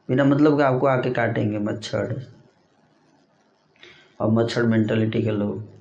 बिना 0.08 0.24
मतलब 0.24 0.58
का 0.58 0.68
आपको 0.68 0.88
आके 0.88 1.10
काटेंगे 1.10 1.60
मच्छर। 1.60 2.34
और 4.20 4.32
मच्छर 4.32 4.64
मेंटालिटी 4.64 5.22
के 5.22 5.32
लोग। 5.32 5.74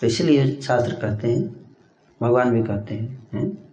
तो 0.00 0.06
इसलिए 0.06 0.60
शास्त्र 0.60 0.94
कहते 0.94 1.32
हैं 1.32 1.76
भगवान 2.22 2.50
भी 2.50 2.62
कहते 2.62 2.94
हैं, 2.94 3.28
हैं? 3.34 3.67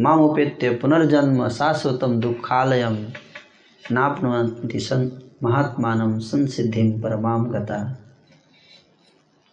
माम 0.00 0.20
उपेत्य 0.20 0.70
पुनर्जन्म 0.70 1.48
शाश्वतम 1.48 2.20
दुखालयम 2.20 3.06
नापनुवन्ति 3.92 4.80
सन 4.80 5.30
महात्मानम 5.42 6.18
संसिद्धिम 6.18 7.02
परमाम 7.02 7.50
गता। 7.50 7.98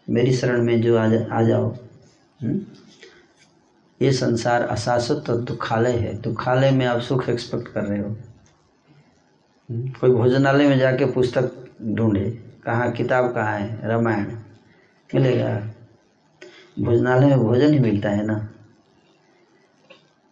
मेरी 0.09 0.33
शरण 0.33 0.63
में 0.63 0.81
जो 0.81 0.97
आ 0.97 1.07
जा, 1.07 1.25
आ 1.31 1.41
जाओ। 1.41 1.75
हम्म? 2.41 2.61
ये 4.01 4.11
संसार 4.11 4.61
अशाश्वत 4.61 5.29
और 5.29 5.37
दुखालय 5.37 5.91
है। 5.91 6.21
दुखालय 6.21 6.71
में 6.71 6.85
आप 6.85 6.99
सुख 6.99 7.29
एक्सपेक्ट 7.29 7.67
कर 7.67 7.83
रहे 7.83 7.99
हो। 7.99 8.09
हम्म? 9.71 9.89
कोई 9.89 10.09
भोजनालय 10.09 10.67
में 10.67 10.79
जाके 10.79 11.05
पुस्तक 11.05 11.69
ढूंढे, 11.81 12.31
कहाँ, 12.65 12.91
किताब 12.91 13.33
कहाँ 13.33 13.59
है, 13.59 13.87
रामायण, 13.87 14.25
मिलेगा। 15.15 15.70
भोजनालय 16.79 17.27
में 17.27 17.39
भोजन 17.39 17.73
ही 17.73 17.79
मिलता 17.79 18.09
है 18.09 18.25
ना? 18.25 18.49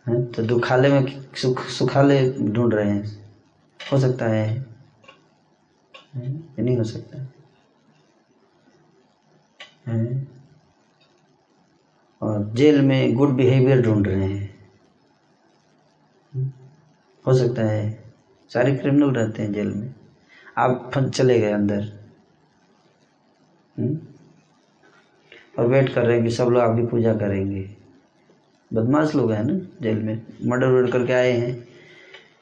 है? 0.08 0.26
तो 0.26 0.44
दुखालय 0.44 0.90
में 0.90 1.34
सुख, 1.34 1.66
सुखालय 1.66 2.32
ढूंढ 2.32 2.74
रहे 2.74 2.90
हैं। 2.90 3.36
हो 3.94 4.00
सकता 4.00 4.26
है। 4.26 4.66
नहीं 6.16 6.78
हो 6.78 6.84
सकता। 6.84 7.28
है? 9.92 10.28
और 12.22 12.54
जेल 12.54 12.82
में 12.82 13.14
गुड 13.14 13.30
बिहेवियर 13.30 13.82
ढूंढ 13.82 14.08
रहे 14.08 14.24
हैं। 14.24 14.72
हो 17.28 17.34
सकता 17.34 17.62
है। 17.62 18.14
सारे 18.50 18.76
क्रिमिनल 18.76 19.12
रहते 19.12 19.44
हैं 19.44 19.54
जेल 19.54 19.68
में। 19.68 19.96
आप 20.58 20.92
फंस 20.94 21.10
चले 21.10 21.40
गए 21.40 21.52
अंदर। 21.52 21.82
हम्म? 23.80 24.09
और 25.60 25.68
वेट 25.68 25.94
कर 25.94 26.06
रहे 26.06 26.16
हैं 26.16 26.24
कि 26.24 26.32
सब 26.32 26.44
लोग 26.44 26.62
आपकी 26.62 26.86
पूजा 26.86 27.14
करेंगे। 27.14 27.70
बदमाश 28.74 29.16
लोग 29.16 29.32
हैं 29.32 29.44
ना 29.44 29.54
जेल 29.82 29.98
में? 29.98 30.22
मर्डर 30.46 30.68
वर्डर 30.68 30.92
करके 30.92 31.14
आए 31.14 31.32
हैं। 31.32 31.68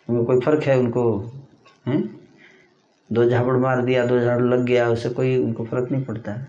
उनको 0.09 0.23
कोई 0.25 0.39
फ़र्क 0.39 0.63
है 0.63 0.77
उनको? 0.79 1.31
हैं? 1.87 2.19
दो 3.11 3.29
झापड़ 3.29 3.55
मार 3.57 3.81
दिया, 3.81 4.05
दो 4.05 4.19
झाड़ 4.19 4.41
लग 4.41 4.65
गया, 4.65 4.89
उससे 4.89 5.09
कोई 5.09 5.37
उनको 5.37 5.65
फ़र्क 5.65 5.91
नहीं 5.91 6.03
पड़ता। 6.03 6.31
है 6.31 6.47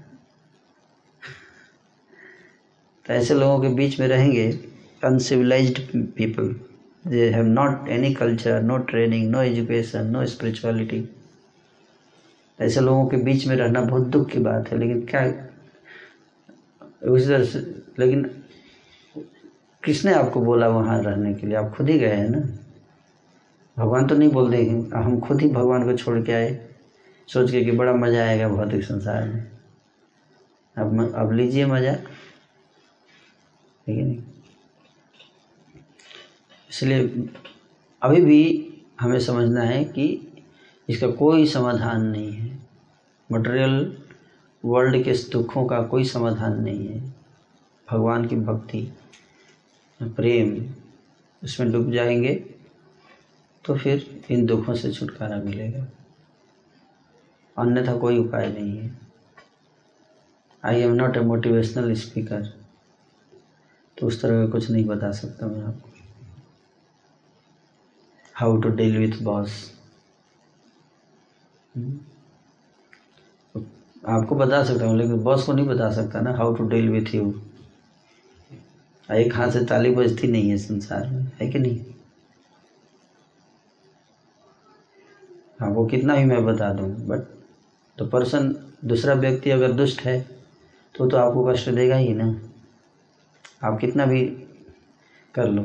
तो 3.07 3.15
ऐसे 3.15 3.35
लोगों 3.35 3.61
के 3.61 3.69
बीच 3.69 4.01
में 4.01 4.09
रहेंगे 4.09 4.61
uncivilised 5.05 5.79
people 6.17 6.55
they 7.07 7.31
have 7.31 7.45
not 7.45 7.89
any 7.89 8.15
culture 8.15 8.63
no 8.63 8.79
training 8.79 9.31
no 9.31 9.43
education 9.43 10.07
no 10.07 10.27
spirituality 10.27 11.09
ऐसे 12.61 12.81
लोगों 12.81 13.07
के 13.07 13.17
बीच 13.17 13.47
में 13.47 13.57
रहना 13.57 13.81
बहुत 13.81 14.07
दुख 14.07 14.29
की 14.31 14.39
बात 14.39 14.69
है, 14.73 14.79
लेकिन 14.79 15.07
क्या 15.07 15.48
उसी 17.03 17.27
तरह 17.27 17.45
से, 17.45 17.59
लेकिन 17.99 18.23
किसने 19.83 20.13
आपको 20.15 20.41
बोला 20.41 20.69
वहाँ 20.69 21.03
रहने 21.03 21.35
के 21.35 21.47
लिए? 21.47 21.57
आप 21.57 21.75
खुद 21.77 21.89
ही 21.91 21.99
गए 21.99 22.15
हैं 22.15 22.29
ना? 22.29 22.39
भगवान 23.77 24.07
तो 24.07 24.17
नहीं 24.17 24.29
बोल 24.31 24.51
देंगे 24.51 24.97
हम 24.97 25.19
खुद 25.21 25.41
ही 25.41 25.49
भगवान 25.49 25.85
को 25.85 25.97
छोड़ 25.97 26.19
के 26.23 26.33
आए। 26.33 26.59
सोच 27.29 27.51
के 27.51 27.65
कि 27.65 27.71
बड़ा 27.71 27.93
मज़ा 27.95 28.25
आएगा 28.25 28.49
भौतिक 28.49 28.83
संसार 28.85 29.25
में। 29.25 29.47
अब 30.77 31.13
अब 31.15 31.33
लीजिए 31.33 31.67
मज़ा। 31.67 31.95
ठीक 33.87 33.99
है 33.99 34.17
इसलिए 36.71 37.29
अभी 38.03 38.21
भी 38.21 38.41
हमें 39.01 39.19
समझना 39.21 39.63
है 39.63 39.85
कि 39.85 40.07
इसका 40.89 41.09
कोई 41.13 41.47
समाधान 41.47 42.05
नहीं 42.07 42.33
है। 42.33 42.59
मटेरियल 43.31 43.98
वर्ल्ड 44.65 45.03
के 45.05 45.13
दुखों 45.31 45.65
का 45.67 45.83
कोई 45.83 46.05
समाधान 46.05 46.61
नहीं 46.63 46.89
है। 46.89 47.01
भगवान 47.89 48.27
की 48.29 48.37
भक्ति, 48.37 48.81
प्रेम, 50.01 50.75
उसमें 51.45 51.71
डूब 51.73 51.91
जाएँगे 51.93 52.35
तो 53.65 53.77
फिर 53.77 54.25
इन 54.31 54.45
दुखों 54.47 54.75
से 54.75 54.93
छुटकारा 54.93 55.37
मिलेगा। 55.37 55.87
अन्यथा 57.57 57.97
कोई 57.97 58.19
उपाय 58.19 58.49
नहीं 58.53 58.79
है। 58.79 58.91
I 60.65 60.81
am 60.81 60.93
not 60.93 61.17
a 61.17 61.21
motivational 61.21 61.95
speaker 61.95 62.47
तो 63.99 64.07
उस 64.07 64.21
तरह 64.23 64.45
का 64.45 64.51
कुछ 64.53 64.71
नहीं 64.71 64.85
बता 64.85 65.11
सकता 65.13 65.47
मैं 65.47 65.63
आपको। 65.63 65.91
How 68.35 68.57
to 68.57 68.69
deal 68.69 68.97
with 68.99 69.23
boss 69.23 69.75
आपको 74.03 74.35
बता 74.35 74.63
सकता 74.65 74.87
हूँ, 74.87 74.97
लेकिन 74.99 75.23
बॉस 75.23 75.45
को 75.45 75.53
नहीं 75.53 75.67
बता 75.67 75.91
सकता 75.93 76.21
ना 76.21 76.33
how 76.37 76.55
to 76.55 76.65
deal 76.69 76.89
with 76.89 77.15
you 77.15 77.33
एक 79.09 79.35
हाथ 79.35 79.51
से 79.51 79.65
ताली 79.65 79.91
बजती 79.91 80.29
नहीं 80.29 80.51
है 80.51 80.57
संसार 80.59 81.07
में, 81.07 81.31
है 81.41 81.49
कि 81.51 81.59
नहीं? 81.59 81.85
आपको 85.63 85.85
कितना 85.87 86.17
भी 86.17 86.25
मैं 86.25 86.45
बता 86.45 86.73
दूँ 86.73 86.89
बट 87.07 87.21
तो 87.99 88.07
पर्सन 88.07 88.55
दूसरा 88.85 89.15
व्यक्ति 89.15 89.51
अगर 89.51 89.73
दुष्ट 89.73 90.01
है 90.01 90.21
तो 90.95 91.09
तो 91.11 91.17
आपको 91.17 91.45
कष्ट 91.45 91.69
देगा 91.71 91.97
ही 91.97 92.15
ना। 92.15 92.29
आप 93.65 93.79
कितना 93.81 94.07
भी 94.07 94.25
कर 95.35 95.49
लो। 95.49 95.63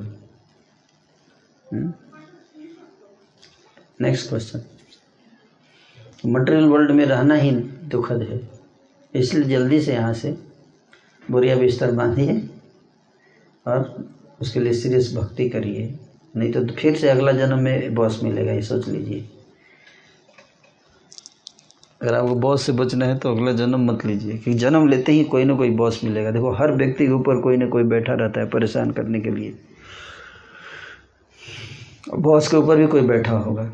नेक्स्ट 4.02 4.30
क्वेश्चन 4.30 4.64
मटेरियल 6.26 6.66
वर्ल्ड 6.70 6.92
में 6.92 7.06
रहना 7.06 7.36
ही 7.36 7.52
दुखद 7.84 8.22
है। 8.22 8.40
इसलिए 9.14 9.44
जल्दी 9.50 9.80
से 9.82 9.94
यहाँ 9.94 10.14
से 10.14 10.36
बुरिया 11.24 11.56
बिस्तर 11.56 11.92
बांधिए 11.92 12.42
और 13.66 14.08
उसके 14.42 14.60
लिए 14.60 14.74
सीरियस 14.74 15.14
भक्ति 15.16 15.50
करिए। 15.50 15.94
नहीं 16.36 16.52
तो 16.52 16.66
फिर 16.76 16.96
से 16.96 17.10
अगला 17.10 17.32
जन्म 17.32 17.60
में 17.60 17.94
बॉस 17.96 18.20
मिलेगा, 18.24 18.52
ये 18.52 18.62
सोच 18.62 18.88
लीजिए। 18.88 19.30
अगर 22.02 22.14
आपको 22.14 22.36
बॉस 22.36 22.64
से 22.64 22.72
बचना 22.72 23.06
है 23.06 23.18
तो 23.20 23.32
अगला 23.32 23.52
जन्म 23.54 23.92
मत 23.92 24.06
लीजिए, 24.06 24.32
क्योंकि 24.32 24.60
जन्म 24.60 24.88
लेते 24.88 25.12
ही 25.12 25.24
कोई 25.26 25.44
ना 25.44 25.56
कोई 25.56 25.70
बॉस 25.72 26.04
मिलेगा। 26.04 26.32
देखो, 26.32 26.52
हर 26.52 26.72
व्यक्ति 26.72 27.06
के 27.06 27.12
ऊपर 27.12 27.42
कोई 27.42 27.58
ना 27.58 27.68
कोई 27.68 27.84
बैठा 27.86 28.14
रहता 28.14 28.40
है 28.40 28.50
परेशान 28.50 28.92
करने 28.92 29.20
के 29.20 29.32
लिए। 29.32 29.58
बॉस 32.10 32.48
के 32.48 32.58
ऊपर 32.58 32.78
भी 32.78 32.88
कोई 32.88 33.02
बैठा 33.02 33.38
होगा, 33.38 33.72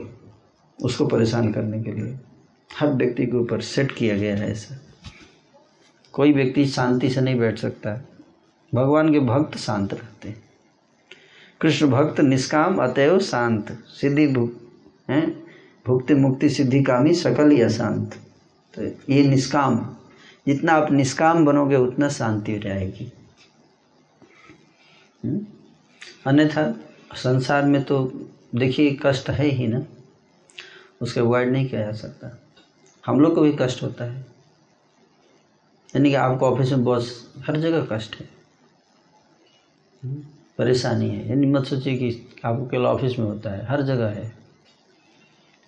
उसको 0.79 1.05
परेशान 1.07 1.51
करने 1.53 1.81
के 1.83 1.91
लिए। 1.91 2.17
हर 2.79 2.87
व्यक्ति 2.87 3.25
के 3.25 3.37
ऊपर 3.37 3.61
सेट 3.61 3.91
किया 3.91 4.17
गया 4.17 4.35
है 4.35 4.51
ऐसा। 4.51 4.75
कोई 6.11 6.33
व्यक्ति 6.33 6.65
शांति 6.65 7.09
से 7.09 7.21
नहीं 7.21 7.39
बैठ 7.39 7.57
सकता। 7.57 8.05
भगवान 8.75 9.11
के 9.11 9.19
भक्त 9.19 9.57
शांत 9.57 9.93
रहते 9.93 10.35
कृष्ण 11.61 11.87
भक्त 11.87 12.19
निष्काम, 12.19 12.77
अतएव 12.77 13.19
शांत, 13.19 13.71
सिद्धि 13.71 14.27
हैं? 15.09 15.43
भुक्ति 15.87 16.13
मुक्ति 16.13 16.49
सिद्धि 16.49 16.83
कामी, 16.83 17.13
सकल 17.13 17.51
ही 17.51 17.61
अशांत 17.61 18.15
तो 18.73 18.83
ये 19.13 19.27
निष्काम, 19.27 19.95
जितना 20.47 20.73
आप 20.73 20.91
निष्काम 20.91 21.45
बनोगे, 21.45 21.75
उतना 21.75 22.09
शांति 22.09 22.57
रहेगी 22.57 23.13
हम्म? 25.25 25.45
अन्यथा 26.25 26.79
संसार 27.13 27.65
में 27.65 27.83
तो 27.83 28.05
देखिए, 28.55 28.99
कष्ट 29.01 29.29
है 29.29 29.45
ही 29.45 29.67
ना। 29.67 29.85
उसके 31.01 31.19
अवॉइड 31.19 31.49
नहीं 31.49 31.69
किया 31.69 31.85
जा 31.85 31.91
सकता। 31.91 32.41
हम 33.09 33.19
लोग 33.19 33.35
को 33.35 33.41
भी 33.41 33.55
कष्ट 33.59 33.83
होता 33.83 34.05
है। 34.05 34.19
यानी 35.95 36.09
कि 36.09 36.15
आपको 36.15 36.45
ऑफ़िस 36.45 36.71
में 36.71 36.83
बॉस 36.83 37.33
हर 37.37 37.57
जगह 37.57 37.87
कष्ट 37.91 38.15
है? 38.15 38.29
परेशानी 40.57 41.09
है। 41.09 41.29
यानी 41.29 41.47
मत 41.47 41.65
सोचिए 41.65 41.97
कि 41.97 42.29
आपको 42.45 42.65
केवल 42.65 42.85
ऑफ़िस 42.85 43.19
में 43.19 43.25
होता 43.25 43.49
है। 43.49 43.65
हर 43.65 43.81
जगह 43.81 44.07
है। 44.07 44.35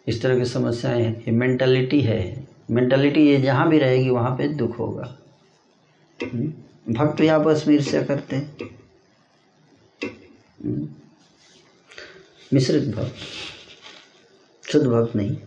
इस 0.08 0.22
तरह 0.22 0.40
की 0.40 0.46
समस्याएँ 0.46 1.04
हैं। 1.04 1.20
ये 1.22 1.32
मेंटालिटी 1.32 2.02
है। 2.02 2.48
मेंटालिटी 2.72 3.28
ये 3.28 3.42
जहाँ 3.42 3.70
भी 3.70 3.80
रहेगी, 3.80 4.10
वहाँ 4.10 4.38
पे 4.38 4.48
दुख 4.48 4.80
होगा। 4.80 5.18
हम्म? 6.24 6.54
भक्त 6.94 7.22
आपस 7.22 7.64
में 7.68 7.76
ईर्ष्या 7.76 8.04
करते 8.04 8.36
हैं। 8.36 8.58
हम्म? 10.66 10.90
मिश्रित 12.54 12.96
भक्त। 12.96 13.16
शुद्ध 14.72 14.88
भक्त 14.88 15.16
नहीं। 15.16 15.38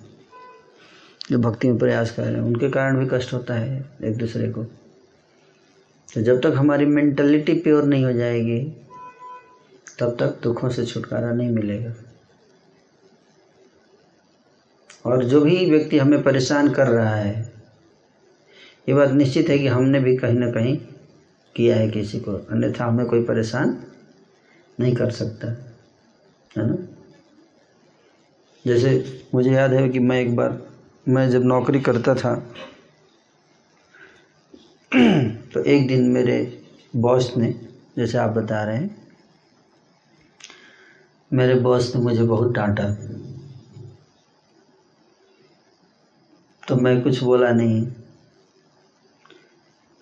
जो 1.30 1.38
भक्ति 1.38 1.68
में 1.68 1.78
प्रयास 1.78 2.10
कर 2.10 2.22
रहे 2.22 2.34
हैं, 2.34 2.40
उनके 2.40 2.70
कारण 2.70 2.98
भी 2.98 3.18
कष्ट 3.18 3.32
होता 3.32 3.55
है 3.55 3.90
एक 4.05 4.16
दूसरे 4.16 4.51
को। 4.51 4.64
तो 6.14 6.22
जब 6.22 6.40
तक 6.40 6.52
हमारी 6.56 6.86
मेंटलिटी 6.86 7.55
प्योर 7.55 7.84
नहीं 7.84 8.05
हो 8.05 8.12
जाएगी, 8.12 8.72
तब 9.98 10.16
तक 10.20 10.38
दुखों 10.42 10.68
से 10.68 10.86
छुटकारा 10.86 11.32
नहीं 11.32 11.51
मिलेगा। 11.51 11.94
और 15.06 15.24
जो 15.24 15.40
भी 15.40 15.70
व्यक्ति 15.70 15.98
हमें 15.98 16.22
परेशान 16.22 16.70
कर 16.70 16.86
रहा 16.86 17.14
है, 17.14 17.52
ये 18.88 18.94
बात 18.94 19.10
निश्चित 19.10 19.48
है 19.48 19.59
कि 19.59 19.66
हमने 19.66 20.01
भी 20.01 20.16
कहीं 20.16 20.38
ना 20.38 20.51
कहीं 20.51 20.78
किया 21.56 21.76
है 21.76 21.90
किसी 21.90 22.20
को, 22.20 22.32
अन्यथा 22.32 22.84
हमें 22.84 23.06
कोई 23.06 23.24
परेशान 23.24 23.84
नहीं 24.80 24.94
कर 24.94 25.10
सकता, 25.10 25.48
है 26.59 26.66
ना? 26.70 26.76
जैसे 28.66 29.22
मुझे 29.34 29.51
याद 29.51 29.72
है 29.72 29.88
कि 29.88 29.98
मैं 29.98 30.20
एक 30.20 30.36
बार 30.36 30.73
मैं 31.06 31.28
जब 31.31 31.44
नौकरी 31.44 31.81
करता 31.81 32.14
था 32.14 32.35
तो 35.52 35.60
एक 35.60 35.86
दिन 35.89 36.09
मेरे 36.10 36.36
बॉस 36.97 37.32
ने, 37.36 37.51
जैसे 37.97 38.18
आप 38.18 38.31
बता 38.31 38.62
रहे 38.64 38.76
हैं, 38.76 38.97
मेरे 41.31 41.55
बॉस 41.60 41.94
ने 41.97 42.02
मुझे 42.02 42.22
बहुत 42.22 42.52
डांटा। 42.52 42.89
तो 46.68 46.76
मैं 46.76 47.01
कुछ 47.02 47.22
बोला 47.22 47.52
नहीं। 47.52 47.86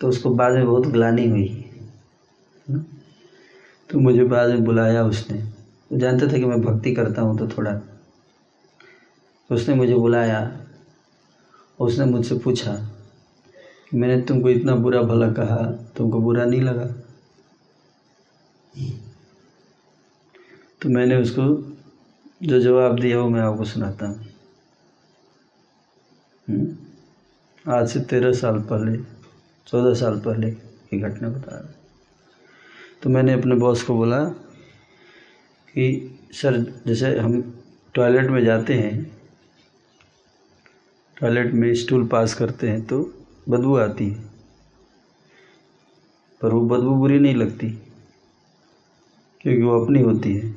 तो 0.00 0.08
उसको 0.08 0.30
बाद 0.30 0.52
में 0.52 0.66
बहुत 0.66 0.86
ग्लानी 0.86 1.28
हुई 1.28 1.48
तो 3.90 3.98
मुझे 3.98 4.24
बाद 4.24 4.50
में 4.50 4.64
बुलाया 4.64 5.04
उसने। 5.04 5.38
वो 5.38 5.98
जानता 5.98 6.26
था 6.26 6.38
कि 6.38 6.44
मैं 6.44 6.60
भक्ति 6.62 6.94
करता 6.94 7.22
हूँ 7.22 7.38
तो 7.38 7.48
थोड़ा। 7.48 7.72
तो 7.72 9.54
उसने 9.54 9.74
मुझे 9.74 9.94
बुलाया 9.94 10.61
उसने 11.80 12.04
मुझसे 12.04 12.38
पूछा 12.38 12.76
कि 13.90 13.96
मैंने 13.96 14.22
तुमको 14.22 14.50
इतना 14.50 14.74
बुरा 14.74 15.02
भला 15.02 15.32
कहा, 15.32 15.56
तुमको 15.96 16.20
बुरा 16.20 16.44
नहीं 16.44 16.60
लगा? 16.60 16.84
तो 20.82 20.88
मैंने 20.88 21.16
उसको, 21.16 21.72
जो 22.42 22.60
जवाब 22.60 22.98
दिया 22.98 23.18
वो 23.20 23.28
मैं 23.28 23.40
आपको 23.40 23.64
सुनाता 23.64 24.06
हूँ। 24.06 24.26
हम्म? 26.48 26.76
आज 27.72 27.88
से 27.88 28.00
तेरह 28.00 28.32
साल 28.32 28.58
पहले, 28.60 28.98
चौदह 29.66 29.94
साल 29.94 30.20
पहले 30.20 30.50
की 30.50 31.00
घटना 31.00 31.28
बता 31.28 31.56
रहा 31.56 31.74
तो 33.02 33.10
मैंने 33.10 33.32
अपने 33.32 33.54
बॉस 33.54 33.82
को 33.82 33.94
बोला 33.94 34.24
कि, 35.72 36.18
सर, 36.32 36.82
जैसे 36.86 37.18
हम 37.18 37.62
टॉयलेट 37.94 38.30
में 38.30 38.44
जाते 38.44 38.74
हैं 38.74 39.21
टॉयलेट 41.22 41.52
में 41.52 41.74
स्टूल 41.74 42.06
पास 42.06 42.32
करते 42.34 42.68
हैं 42.68 42.80
तो 42.86 42.98
बदबू 43.48 43.76
आती 43.76 44.08
है। 44.10 44.22
पर 46.40 46.48
वो 46.48 46.60
बदबू 46.60 46.94
बुरी 46.94 47.18
नहीं 47.18 47.34
लगती, 47.34 47.70
क्योंकि 49.40 49.62
वो 49.62 49.84
अपनी 49.84 50.00
होती 50.02 50.34
है। 50.36 50.50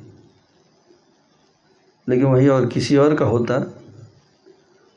लेकिन 2.08 2.24
वही 2.24 2.48
और 2.48 2.66
किसी 2.66 2.96
और 2.96 3.14
का 3.16 3.24
होता 3.24 3.54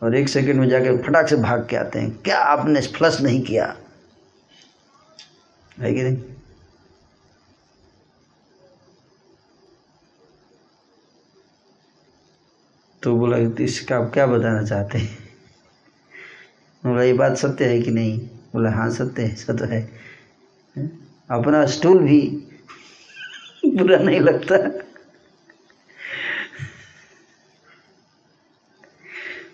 और 0.01 0.15
एक 0.15 0.29
सेकंड 0.29 0.59
में 0.59 0.67
जाकर 0.69 0.97
फटाक 1.03 1.27
से 1.27 1.35
भाग 1.35 1.67
के 1.69 1.75
आते 1.75 1.99
हैं। 1.99 2.11
क्या 2.17 2.39
आपने 2.39 2.81
फ्लश 2.81 3.21
नहीं 3.21 3.41
किया? 3.41 3.75
है 5.79 5.93
कि 5.93 6.03
नहीं? 6.03 6.17
तो 13.03 13.17
बोला, 13.17 13.37
इसका 13.63 13.97
आप 13.97 14.11
क्या 14.13 14.27
बताना 14.27 14.65
चाहते 14.65 14.97
हैं? 14.97 15.28
बोला, 16.85 17.03
ये 17.03 17.14
बात 17.14 17.38
सत्य 17.38 17.65
है 17.65 17.81
कि 17.81 17.91
नहीं? 17.91 18.27
बोला 18.27 18.72
हाँ 18.72 18.89
सत्य 18.89 19.22
है 19.22 19.34
ऐसा 19.34 19.53
तो 19.53 19.65
है। 19.65 19.99
अपना 21.31 21.65
स्टूल 21.65 21.99
भी 21.99 22.47
बुरा 23.65 23.97
नहीं 23.97 24.19
लगता। 24.19 24.85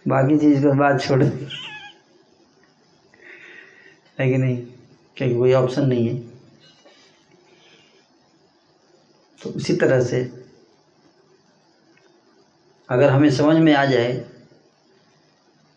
बाकी 0.08 0.38
चीज़ 0.38 0.64
को 0.64 0.74
बात 0.74 1.02
छोड़ 1.02 1.24
है 1.24 1.48
कि 4.20 4.38
नहीं? 4.38 4.68
क्योंकि 5.18 5.36
कोई 5.36 5.54
ऑप्शन 5.54 5.86
नहीं 5.86 6.08
है। 6.08 6.24
तो 9.42 9.50
उसी 9.50 9.76
तरह 9.76 10.04
से 10.04 10.46
अगर 12.90 13.10
हमें 13.10 13.32
समझ 13.32 13.58
में 13.58 13.74
आ 13.74 13.86
जाए 13.86 14.26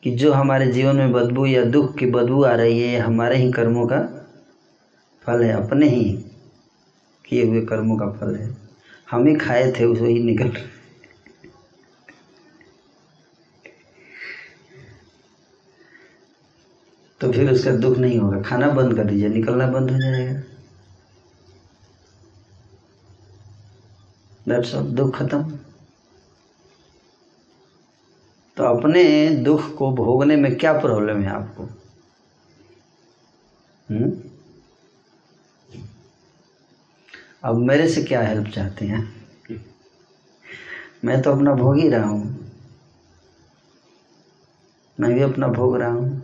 कि 0.02 0.10
जो 0.10 0.32
हमारे 0.32 0.66
जीवन 0.72 0.96
में 0.96 1.12
बदबू 1.12 1.46
या 1.46 1.64
दुख 1.66 1.96
की 1.98 2.06
बदबू 2.06 2.42
आ 2.44 2.54
रही 2.54 2.80
है 2.82 2.98
हमारे 3.00 3.36
ही 3.36 3.50
कर्मों 3.52 3.86
का 3.86 4.00
फल 5.26 5.42
है, 5.44 5.52
अपने 5.54 5.88
ही 5.88 6.04
किए 7.24 7.44
हुए 7.44 7.60
कर्मों 7.66 7.96
का 7.96 8.10
फल 8.12 8.34
है। 8.36 8.56
हम 9.10 9.26
ही 9.26 9.34
खाए 9.36 9.72
थे, 9.72 9.84
उसे 9.84 10.06
ही 10.06 10.22
निकल 10.24 10.52
तो 17.20 17.30
फिर 17.32 17.50
उसका 17.52 17.70
दुख 17.76 17.96
नहीं 17.98 18.18
होगा। 18.18 18.40
खाना 18.42 18.68
बंद 18.70 18.94
कर 18.96 19.04
दीजिए, 19.04 19.28
निकलना 19.28 19.66
बंद 19.66 19.90
हो 19.90 19.98
जाएगा। 19.98 20.40
दैट्स 24.48 24.74
दुख 24.74 25.16
खत्म। 25.16 25.58
तो 28.58 28.64
अपने 28.64 29.30
दुख 29.30 29.76
को 29.76 29.92
भोगने 29.92 30.36
में 30.36 30.56
क्या 30.56 30.80
प्रॉब्लम 30.80 31.22
है 31.22 31.28
आपको? 31.28 31.62
हम्म? 33.90 34.12
अब 37.44 37.56
मेरे 37.56 37.88
से 37.88 38.02
क्या 38.02 38.22
हेल्प 38.22 38.48
चाहते 38.48 38.84
हैं? 38.84 39.26
मैं 41.04 41.22
तो 41.22 41.32
अपना 41.32 41.54
भोग 41.54 41.76
ही 41.76 41.88
रहा 41.88 42.08
हूँ। 42.08 42.52
मैं 45.00 45.14
भी 45.14 45.20
अपना 45.20 45.48
भोग 45.48 45.76
रहा 45.76 45.90
हूँ। 45.90 46.22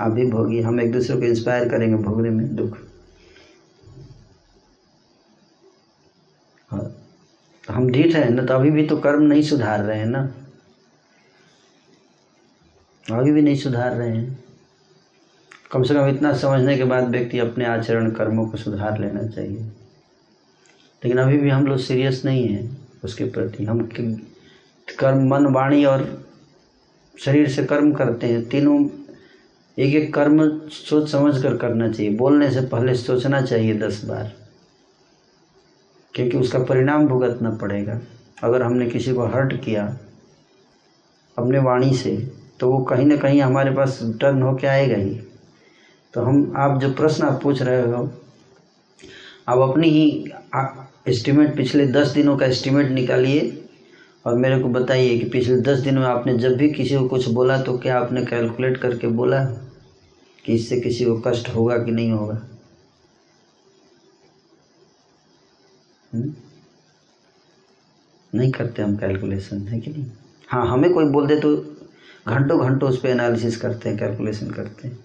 आप 0.00 0.12
भी 0.12 0.30
भोगी, 0.30 0.60
हम 0.60 0.80
एक 0.80 0.92
दूसरे 0.92 1.16
को 1.16 1.22
इंस्पायर 1.22 1.68
करेंगे 1.68 1.96
भोगने 1.96 2.30
में 2.30 2.56
दुख। 2.56 2.78
हाँ। 6.68 6.96
हम 7.70 7.90
ढीठ 7.90 8.14
हैं 8.14 8.30
ना 8.30 8.42
तो 8.42 8.54
अभी 8.54 8.70
भी 8.70 8.86
तो 8.86 8.96
कर्म 8.96 9.22
नहीं 9.22 9.42
सुधार 9.42 9.80
रहे 9.80 9.98
हैं 9.98 10.06
ना? 10.06 10.34
अभी 13.10 13.32
भी 13.32 13.42
नहीं 13.42 13.56
सुधार 13.56 13.96
रहे 13.96 14.16
हैं। 14.16 14.44
कम 15.72 15.82
से 15.82 15.94
कम 15.94 16.06
इतना 16.06 16.32
समझने 16.32 16.76
के 16.76 16.84
बाद 16.84 17.08
व्यक्ति 17.08 17.38
अपने 17.38 17.64
आचरण 17.64 18.10
कर्मों 18.10 18.46
को 18.46 18.56
सुधार 18.56 19.00
लेना 19.00 19.22
चाहिए। 19.22 19.60
लेकिन 21.04 21.18
अभी 21.18 21.38
भी 21.38 21.50
हम 21.50 21.66
लोग 21.66 21.78
सीरियस 21.78 22.24
नहीं 22.24 22.48
हैं 22.48 22.88
उसके 23.04 23.24
प्रति। 23.24 23.64
हम 23.64 23.80
कर्म, 24.98 25.28
मन, 25.28 25.46
वाणी 25.46 25.84
और 25.84 26.30
शरीर 27.18 27.48
से 27.48 27.64
कर्म 27.64 27.92
करते 27.92 28.26
हैं। 28.26 28.48
तीनों 28.48 28.88
एक 29.78 29.94
एक 29.94 30.14
कर्म 30.14 30.68
सोच 30.68 31.10
समझ 31.10 31.42
कर 31.42 31.56
करना 31.56 31.92
चाहिए। 31.92 32.12
बोलने 32.12 32.50
से 32.50 32.60
पहले 32.60 32.94
सोचना 32.94 33.42
चाहिए 33.42 33.74
दस 33.74 34.04
बार। 34.04 34.32
क्योंकि 36.14 36.38
उसका 36.38 36.58
परिणाम 36.58 37.06
भुगतना 37.08 37.50
पड़ेगा। 37.50 38.00
अगर 38.42 38.62
हमने 38.62 38.86
किसी 38.86 39.14
को 39.14 39.26
हर्ट 39.26 39.64
किया 39.64 39.98
अपने 41.38 41.58
वाणी 41.58 41.96
से 41.96 42.41
तो 42.62 42.68
वो 42.70 42.78
कहीं 42.78 43.06
ना 43.06 43.16
कहीं 43.16 43.40
हमारे 43.42 43.70
पास 43.70 43.98
टर्न 44.20 44.42
होके 44.42 44.66
आएगा 44.66 44.96
ही। 44.96 45.14
तो 46.14 46.20
हम, 46.20 46.52
आप 46.56 46.80
जो 46.80 46.92
प्रश्न 46.92 47.24
आप 47.24 47.42
पूछ 47.42 47.62
रहे 47.62 47.82
हो, 47.92 48.10
आप 49.48 49.58
अपनी 49.58 49.88
ही 49.88 50.24
एस्टिमेट 51.08 51.56
पिछले 51.56 51.86
दस 51.86 52.08
दिनों 52.08 52.36
का 52.36 52.46
एस्टिमेट 52.46 52.90
निकालिए 52.90 53.58
और 54.26 54.34
मेरे 54.34 54.58
को 54.58 54.68
बताइए 54.68 55.18
कि 55.18 55.24
पिछले 55.24 55.56
दस 55.56 55.78
दिनों 55.78 56.02
में 56.02 56.08
आपने 56.08 56.34
जब 56.38 56.56
भी 56.56 56.68
किसी 56.68 56.94
को 56.94 57.08
कुछ 57.08 57.28
बोला 57.28 57.58
तो 57.62 57.78
क्या 57.78 57.98
आपने 57.98 58.24
कैलकुलेट 58.24 58.76
करके 58.76 59.06
बोला 59.06 59.40
कि 60.44 60.54
इससे 60.54 60.80
किसी 60.80 61.04
को 61.04 61.20
कष्ट 61.20 61.48
होगा 61.48 61.78
कि 61.78 61.90
नहीं 61.90 62.12
होगा? 62.12 62.42
हुँ? 66.14 66.32
नहीं 68.34 68.50
करते 68.50 68.82
हम 68.82 68.96
कैलकुलेशन 68.96 69.58
है 69.68 69.80
कि 69.80 69.90
नहीं? 69.90 70.04
हाँ 70.48 70.66
हमें 70.66 70.92
कोई 70.92 71.04
बोल 71.04 71.26
दे 71.26 71.36
तो 71.36 71.71
घंटों 72.28 72.60
घंटों 72.60 72.90
उस 72.90 73.00
पर 73.00 73.08
एनालिसिस 73.08 73.56
करते 73.56 73.88
हैं 73.88 73.98
कैलकुलेशन 73.98 74.50
करते 74.50 74.88
हैं। 74.88 74.98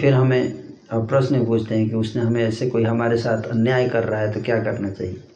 फिर 0.00 0.14
हमें 0.14 0.72
अब 0.90 1.08
प्रश्न 1.08 1.46
पूछते 1.46 1.74
हैं 1.74 1.88
कि 1.88 1.96
उसने 1.96 2.22
हमें 2.22 2.44
ऐसे 2.44 2.70
कोई 2.70 2.84
हमारे 2.84 3.16
साथ 3.16 3.42
अन्याय 3.42 3.88
कर 3.88 4.04
रहा 4.04 4.20
है 4.20 4.32
तो 4.32 4.42
क्या 4.42 4.62
करना 4.62 4.90
चाहिए? 4.90 5.28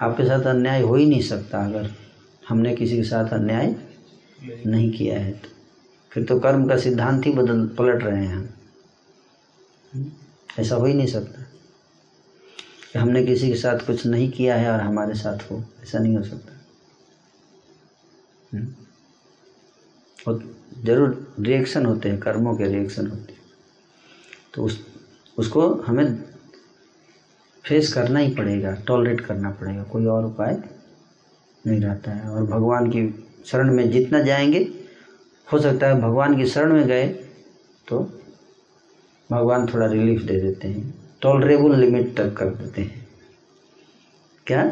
आपके 0.00 0.24
साथ 0.24 0.40
अन्याय 0.40 0.82
हो 0.82 0.94
ही 0.94 1.06
नहीं 1.06 1.22
सकता 1.22 1.66
अगर 1.66 1.90
हमने 2.48 2.76
किसी 2.76 2.96
के 2.96 3.02
साथ 3.02 3.28
अन्याय 3.28 3.76
नहीं 4.66 4.92
किया 4.92 5.20
है 5.20 5.32
तो। 5.32 5.48
फिर 6.10 6.24
तो 6.24 6.40
कर्म 6.40 6.68
का 6.68 6.76
सिद्धांत 6.76 7.26
ही 7.26 7.32
बदल, 7.32 7.66
पलट 7.66 8.02
रहे 8.02 8.26
हैं 8.26 8.54
हम। 9.94 10.12
ऐसा 10.58 10.76
हो 10.76 10.86
ही 10.86 10.94
नहीं 10.94 11.06
सकता। 11.06 11.42
कि 12.92 12.98
हमने 12.98 13.26
किसी 13.26 13.48
के 13.48 13.54
साथ 13.54 13.78
कुछ 13.78 14.06
नहीं 14.06 14.30
किया 14.30 14.56
है 14.56 14.70
और 14.70 14.80
हमारे 14.80 15.14
साथ 15.14 15.52
हो, 15.52 15.64
ऐसा 15.82 15.98
नहीं 15.98 16.16
हो 16.16 16.22
सकता। 16.22 16.52
हम्म? 18.58 18.81
ज़रूर 20.26 21.34
रिएक्शन 21.40 21.86
होते 21.86 22.08
हैं 22.08 22.18
कर्मों 22.20 22.54
के 22.56 22.64
रिएक्शन 22.64 23.06
होते 23.06 23.32
हैं। 23.32 23.40
तो 24.54 24.62
उस 24.62 24.80
उसको 25.38 25.68
हमें 25.82 26.16
फेस 27.64 27.92
करना 27.92 28.18
ही 28.18 28.34
पड़ेगा 28.34 28.72
टॉलरेट 28.86 29.20
करना 29.20 29.50
पड़ेगा 29.50 29.82
कोई 29.82 30.06
और 30.06 30.24
उपाय 30.24 30.56
नहीं 31.64 31.80
रहता 31.80 32.10
है। 32.10 32.28
और 32.30 32.46
भगवान 32.46 32.90
की 32.90 33.08
शरण 33.46 33.72
में 33.74 33.90
जितना 33.90 34.20
जाएँगे 34.22 34.58
हो 35.48 35.58
सकता 35.58 35.86
है 35.86 36.00
भगवान 36.00 36.36
की 36.36 36.46
शरण 36.46 36.72
में 36.72 36.86
गए 36.86 37.06
तो 37.88 38.00
भगवान 39.30 39.66
थोड़ा 39.66 39.86
रिलीफ 39.86 40.22
दे 40.22 40.40
देते 40.40 40.68
हैं 40.68 40.94
टॉलरेबल 41.22 41.74
लिमिट 41.76 42.16
तक 42.16 42.34
कर 42.36 42.50
देते 42.54 42.82
हैं। 42.82 43.06
क्या? 44.46 44.64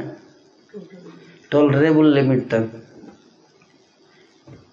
टॉलरेबल 1.51 2.12
लिमिट 2.15 2.49
तक 2.51 2.80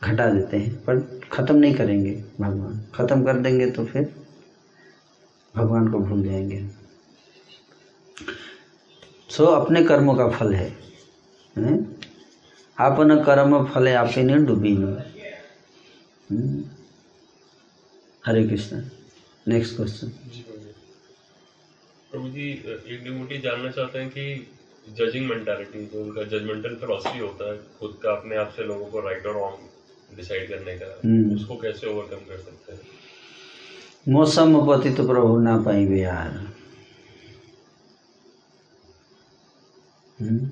घटा 0.01 0.29
देते 0.29 0.57
हैं, 0.57 0.75
पर 0.83 0.99
ख़त्म 1.31 1.55
नहीं 1.55 1.73
करेंगे 1.75 2.11
भगवान। 2.41 2.79
ख़त्म 2.95 3.23
कर 3.25 3.37
देंगे 3.39 3.69
तो 3.71 3.85
फिर 3.85 4.13
भगवान 5.53 5.87
को 5.91 5.99
भूल 5.99 6.23
जाएँगे। 6.23 6.65
सो, 9.29 9.45
अपने 9.45 9.83
कर्मों 9.83 10.15
का 10.15 10.27
फल 10.29 10.53
है? 10.53 10.69
आपन 12.77 13.23
कर्म 13.23 13.63
फले 13.65 13.93
आपने 13.95 14.37
डूबी 14.45 14.73
हम्म? 16.29 16.63
हरे 18.23 18.43
कृष्ण 18.47 18.81
नेक्स्ट 19.45 19.75
क्वेश्चन 19.75 20.07
प्रभु 22.11 22.29
जी 22.29 22.49
एक 22.49 23.03
डिवोटी 23.03 23.37
जानना 23.39 23.71
चाहते 23.71 23.99
हैं 23.99 24.09
कि 24.09 24.93
जजिंग 24.97 25.29
मेंटालिटी 25.29 25.85
जो 25.85 26.03
उनका 26.03 26.23
जजमेंटल 26.25 26.75
फिलोसफी 26.75 27.19
होता 27.19 27.51
है, 27.51 27.57
खुद 27.79 27.97
का 28.03 28.11
अपने 28.11 28.35
आप 28.35 28.53
से 28.55 28.63
लोगों 28.63 28.85
को 28.85 28.99
राइट 29.01 29.25
और 29.25 29.33
रॉन्ग 29.33 29.66
डिसाइड 30.09 30.49
करने 30.49 30.77
का 30.77 30.85
हम्म। 31.05 31.35
उसको 31.35 31.55
कैसे 31.55 31.87
ओवरकम 31.87 32.29
कर 32.29 32.37
सकते 32.37 32.73
हैं 32.73 34.13
मौसम 34.13 34.59
पति 34.67 34.89
तो 34.89 35.07
प्रभु 35.07 35.37
ना 35.39 35.57
पाई 35.57 35.85
बिहार 35.85 36.39
हम्म? 40.19 40.47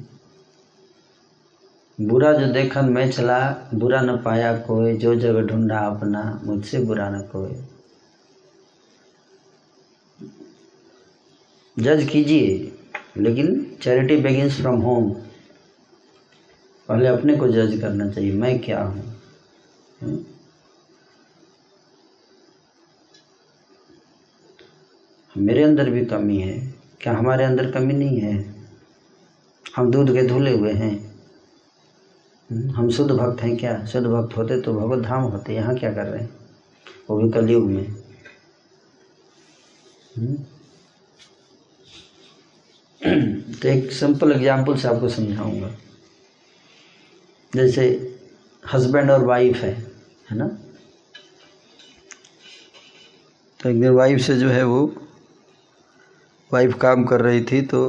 बुरा 1.99 2.31
जो 2.33 2.47
देखन 2.53 2.89
मैं 2.89 3.09
चला 3.11 3.39
बुरा 3.73 4.01
न 4.01 4.17
पाया 4.17 4.57
कोई 4.57 4.97
जो 4.97 5.15
जगह 5.15 5.41
ढूंढा 5.41 5.79
अपना 5.79 6.23
मुझसे 6.43 6.79
बुरा 6.79 7.09
न 7.09 7.21
कोई 7.31 7.55
जज 11.77 12.07
कीजिए 12.11 12.71
लेकिन 13.17 13.55
चैरिटी 13.81 14.17
बिगिंस 14.17 14.61
फ्रॉम 14.61 14.81
होम 14.81 15.09
पहले 16.89 17.07
अपने 17.07 17.35
को 17.35 17.47
जज 17.47 17.79
करना 17.81 18.09
चाहिए 18.09 18.33
मैं 18.33 18.59
क्या 18.59 18.81
हूँ? 18.81 19.14
मेरे 25.35 25.63
अंदर 25.63 25.89
भी 25.89 26.05
कमी 26.05 26.37
है। 26.37 26.59
क्या 27.01 27.13
हमारे 27.13 27.43
अंदर 27.43 27.71
कमी 27.71 27.93
नहीं 27.93 28.19
है? 28.19 28.33
हम 29.75 29.91
दूध 29.91 30.13
के 30.13 30.27
धुले 30.27 30.51
हुए 30.51 30.71
हैं। 30.73 30.93
हम 32.49 32.89
शुद्ध 32.89 33.11
भक्त 33.11 33.41
हैं 33.41 33.55
क्या? 33.57 33.85
शुद्ध 33.85 34.07
भक्त 34.07 34.37
होते 34.37 34.61
तो 34.61 34.73
भगवत 34.73 35.03
धाम 35.03 35.23
होते। 35.23 35.53
यहाँ 35.53 35.75
क्या 35.75 35.93
कर 35.93 36.05
रहे 36.05 36.21
हैं? 36.21 36.29
वो 37.09 37.17
भी 37.17 37.29
कलयुग 37.31 37.69
में। 37.69 37.93
तो 43.55 43.67
एक 43.67 43.91
सिंपल 43.91 44.31
एग्ज़ाम्पल 44.31 44.77
से 44.77 44.87
आपको 44.87 45.09
समझाऊँगा। 45.09 45.69
जैसे 47.53 47.87
हस्बैंड 48.63 49.11
और 49.11 49.25
वाइफ 49.25 49.57
है। 49.57 49.84
है 50.31 50.37
ना? 50.37 50.47
तो 53.59 53.69
एक 53.69 53.81
दिन 53.81 53.89
वाइफ 53.89 54.19
से 54.21 54.37
जो 54.37 54.49
है 54.49 54.63
वो 54.63 54.85
वाइफ 56.53 56.73
काम 56.73 57.03
कर 57.03 57.21
रही 57.21 57.43
थी 57.43 57.61
तो 57.61 57.81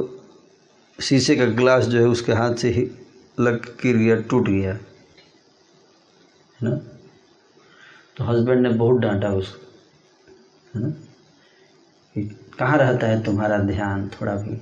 शीशे 1.01 1.35
का 1.35 1.45
ग्लास 1.45 1.85
जो 1.85 1.99
है 1.99 2.05
उसके 2.05 2.33
हाथ 2.33 2.55
से 2.55 2.69
ही 2.69 2.89
लग 3.39 3.65
गिर 3.81 3.97
गया 3.97 4.15
टूट 4.21 4.47
गया 4.49 4.73
है 4.73 4.85
ना? 6.63 6.75
तो 8.17 8.23
हस्बैंड 8.23 8.61
ने 8.61 8.69
बहुत 8.69 9.01
डांटा 9.01 9.29
उसको, 9.29 9.65
है 10.75 10.81
ना? 10.81 10.89
कि 12.15 12.23
कहाँ 12.59 12.77
रहता 12.77 13.07
है 13.07 13.23
तुम्हारा 13.23 13.57
ध्यान? 13.57 14.07
थोड़ा 14.09 14.35
भी 14.35 14.61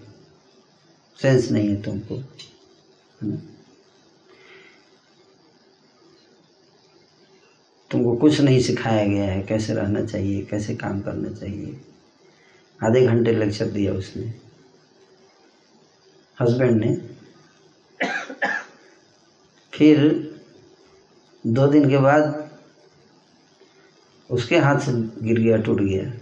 सेंस 1.21 1.51
नहीं 1.51 1.69
है 1.69 1.81
तुमको, 1.81 2.15
है 2.15 3.27
ना? 3.27 3.37
तुमको 7.91 8.15
कुछ 8.15 8.41
नहीं 8.41 8.61
सिखाया 8.61 9.07
गया 9.07 9.25
है। 9.25 9.41
कैसे 9.41 9.73
रहना 9.73 10.05
चाहिए? 10.05 10.41
कैसे 10.41 10.75
काम 10.75 11.01
करना 11.01 11.29
चाहिए? 11.29 11.81
आधे 12.83 13.07
घंटे 13.07 13.33
लेक्चर 13.33 13.65
दिया 13.65 13.93
उसने। 13.93 14.33
हस्बैंड 16.41 16.85
ने। 16.85 17.15
फिर 19.73 19.99
दो 21.47 21.67
दिन 21.67 21.89
के 21.89 21.97
बाद 21.97 22.45
उसके 24.29 24.57
हाथ 24.57 24.79
से 24.79 24.91
गिर 25.25 25.39
गया, 25.39 25.57
टूट 25.57 25.81
गया। 25.81 26.21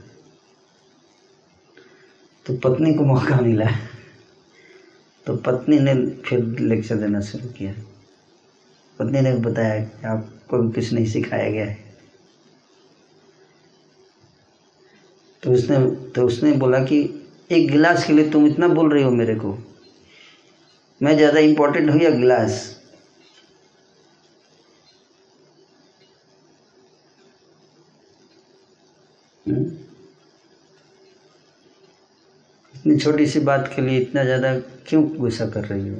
तो 2.45 2.57
पत्नी 2.57 2.93
को 2.93 3.03
मौका 3.03 3.41
मिला। 3.41 3.65
तो 5.25 5.37
पत्नी 5.37 5.79
ने 5.79 6.09
फिर 6.09 6.59
लेक्चर 6.59 6.95
देना 6.95 7.21
शुरू 7.21 7.49
किया। 7.49 7.92
पत्नी 8.99 9.21
ने 9.21 9.33
बताया 9.41 9.79
कि 9.81 10.07
आपको 10.07 10.57
भी 10.57 10.71
कुछ 10.71 10.91
नहीं 10.93 11.05
सिखाया 11.07 11.49
गया 11.49 11.65
है 11.65 11.81
तो 15.43 15.51
उसने 15.51 15.77
तो 16.11 16.25
उसने 16.25 16.51
बोला 16.57 16.79
कि 16.83 16.99
एक 17.49 17.69
गिलास 17.71 18.05
के 18.07 18.13
लिए 18.13 18.29
तुम 18.31 18.45
इतना 18.47 18.67
बोल 18.69 18.91
रही 18.91 19.03
हो 19.03 19.11
मेरे 19.13 19.35
को 19.35 19.57
मैं 21.01 21.15
ज़्यादा 21.17 21.39
इम्पोर्टेंट 21.41 21.89
हूँ 21.89 21.99
या 22.01 22.09
गिलास 22.11 22.61
हम्म? 29.45 29.63
इतनी 32.73 32.97
छोटी 32.97 33.25
सी 33.27 33.39
बात 33.41 33.71
के 33.75 33.81
लिए 33.81 33.99
इतना 33.99 34.23
ज़्यादा 34.23 34.53
क्यों 34.87 35.03
गुस्सा 35.17 35.45
कर 35.49 35.65
रही 35.65 35.87
हो 35.89 35.97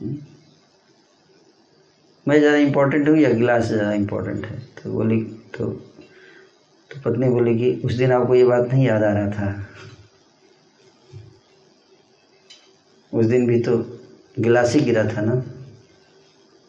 हम्म? 0.00 0.16
मैं 2.28 2.38
ज़्यादा 2.38 2.56
इम्पोर्टेंट 2.56 3.08
हूँ 3.08 3.18
या 3.18 3.32
गिलास 3.32 3.64
ज़्यादा 3.64 3.92
इम्पोर्टेंट 3.92 4.46
है? 4.46 4.60
तो 4.60 4.92
बोली 4.92 5.22
तो 5.24 5.66
तो 6.90 7.00
पत्नी 7.04 7.28
बोली 7.28 7.58
कि 7.58 7.82
उस 7.84 7.92
दिन 7.92 8.12
आपको 8.12 8.34
ये 8.34 8.44
बात 8.44 8.68
नहीं 8.72 8.86
याद 8.86 9.02
आ 9.02 9.12
रहा 9.12 9.28
था। 9.28 9.66
उस 13.12 13.26
दिन 13.26 13.46
भी 13.46 13.60
तो 13.60 13.78
गिलास 14.38 14.74
ही 14.74 14.80
गिरा 14.80 15.04
था 15.04 15.20
ना? 15.20 15.34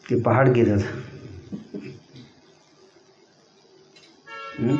कि 0.08 0.20
पहाड़ 0.20 0.48
गिरा 0.48 0.78
था। 0.78 1.02
हम्म? 4.58 4.76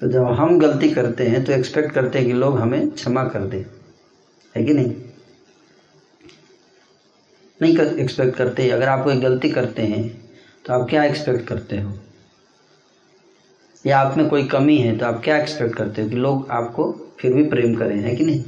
तो 0.00 0.06
तो 0.06 0.12
जब 0.12 0.24
हम 0.24 0.58
गलती 0.58 0.90
करते 0.90 1.24
हैं 1.24 1.44
तो 1.44 1.52
एक्सपेक्ट 1.52 1.92
करते 1.92 2.18
हैं 2.18 2.26
कि 2.26 2.34
लोग 2.34 2.58
हमें 2.58 2.90
क्षमा 2.90 3.24
कर 3.24 3.40
दें। 3.40 3.64
है 4.56 4.64
कि 4.64 4.72
नहीं? 4.74 5.07
नहीं 7.60 7.76
कर 7.76 7.98
एक्सपेक्ट 7.98 8.36
करते 8.36 8.68
अगर 8.70 8.88
आप 8.88 9.04
कोई 9.04 9.16
गलती 9.16 9.50
करते 9.50 9.82
हैं 9.82 10.08
तो 10.66 10.72
आप 10.74 10.86
क्या 10.90 11.04
एक्सपेक्ट 11.04 11.46
करते 11.46 11.80
हो? 11.80 11.92
या 13.86 13.98
आप 13.98 14.16
में 14.16 14.28
कोई 14.28 14.44
कमी 14.44 14.76
है 14.76 14.96
तो 14.98 15.06
आप 15.06 15.20
क्या 15.24 15.36
एक्सपेक्ट 15.38 15.74
करते 15.74 16.02
हो 16.02 16.08
कि 16.08 16.16
लोग 16.16 16.50
आपको 16.50 16.92
फिर 17.20 17.34
भी 17.34 17.44
प्रेम 17.44 17.74
करें, 17.74 17.96
है 17.96 18.14
कि 18.16 18.24
नहीं? 18.24 18.44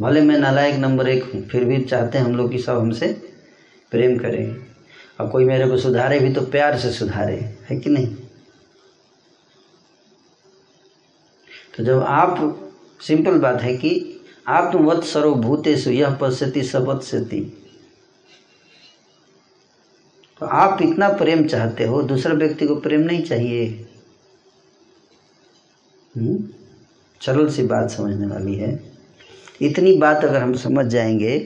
भले 0.00 0.20
मैं 0.20 0.38
नालायक 0.38 0.74
नंबर 0.74 1.08
एक 1.08 1.24
हूँ, 1.24 1.42
फिर 1.42 1.64
भी 1.64 1.80
चाहते 1.84 2.18
हैं 2.18 2.24
हम 2.24 2.36
लोग 2.36 2.50
कि 2.52 2.58
सब 2.58 2.78
हमसे 2.78 3.08
प्रेम 3.90 4.18
करें। 4.18 4.66
और 5.20 5.28
कोई 5.28 5.44
मेरे 5.44 5.68
को 5.68 5.76
सुधारे 5.76 6.20
भी 6.20 6.32
तो 6.32 6.40
प्यार 6.40 6.78
से 6.78 6.90
सुधारे, 6.90 7.36
है 7.70 7.78
कि 7.78 7.90
नहीं? 7.90 8.14
तो 11.76 11.84
जब 11.84 12.02
आप 12.02 12.58
सिंपल 13.00 13.38
बात 13.38 13.62
है 13.62 13.76
कि 13.76 14.20
आत्मवत 14.48 15.04
सर्वभूतेषु 15.04 15.90
यह 15.90 16.14
पश्यति 16.14 16.62
सपत्स्यति 16.62 17.40
तो 20.42 20.46
आप 20.46 20.82
इतना 20.82 21.08
प्रेम 21.08 21.44
चाहते 21.44 21.84
हो, 21.84 22.02
दूसरे 22.02 22.34
व्यक्ति 22.34 22.66
को 22.66 22.76
प्रेम 22.76 23.00
नहीं 23.00 23.22
चाहिए। 23.22 23.86
हम्म? 26.16 26.44
सरल 27.20 27.48
सी 27.48 27.62
बात 27.62 27.90
समझने 27.90 28.26
वाली 28.26 28.54
है। 28.54 28.92
इतनी 29.62 29.96
बात 29.96 30.24
अगर 30.24 30.42
हम 30.42 30.54
समझ 30.54 30.86
जाएँगे 30.86 31.38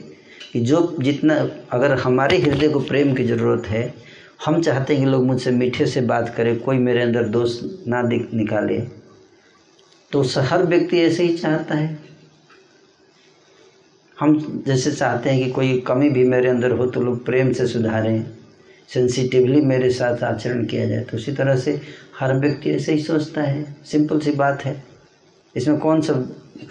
कि 0.53 0.59
जो 0.59 0.95
जितना, 0.99 1.49
अगर 1.71 1.93
हमारे 1.93 2.37
हृदय 2.37 2.69
को 2.69 2.79
प्रेम 2.79 3.13
की 3.13 3.23
ज़रूरत 3.23 3.67
है, 3.67 3.93
हम 4.45 4.61
चाहते 4.61 4.95
हैं 4.95 5.05
कि 5.05 5.11
लोग 5.11 5.25
मुझसे 5.25 5.51
मीठे 5.51 5.85
से 5.85 6.01
बात 6.01 6.35
करें, 6.35 6.59
कोई 6.59 6.77
मेरे 6.77 7.01
अंदर 7.01 7.23
दोष 7.23 7.61
ना 7.87 8.03
दिख, 8.03 8.33
निकाले 8.33 8.79
तो 10.11 10.21
हर 10.21 10.63
व्यक्ति 10.63 10.99
ऐसे 10.99 11.23
ही 11.23 11.37
चाहता 11.37 11.75
है। 11.75 11.99
हम 14.19 14.63
जैसे 14.67 14.91
चाहते 14.91 15.29
हैं 15.29 15.45
कि 15.45 15.51
कोई 15.51 15.79
कमी 15.79 16.09
भी 16.09 16.23
मेरे 16.23 16.49
अंदर 16.49 16.71
हो 16.71 16.85
तो 16.85 17.01
लोग 17.01 17.25
प्रेम 17.25 17.53
से 17.53 17.67
सुधारें। 17.67 18.36
सेंसिटिवली 18.93 19.61
मेरे 19.61 19.89
साथ 19.91 20.23
आचरण 20.23 20.65
किया 20.65 20.87
जाए 20.87 21.01
तो 21.01 21.17
उसी 21.17 21.31
तरह 21.31 21.55
से 21.55 21.81
हर 22.19 22.33
व्यक्ति 22.33 22.71
ऐसे 22.71 22.93
ही 22.93 23.01
सोचता 23.03 23.41
है। 23.41 23.75
सिंपल 23.85 24.19
सी 24.19 24.31
बात 24.31 24.65
है। 24.65 24.83
इसमें 25.55 25.79
कौन 25.79 26.01
सा 26.01 26.13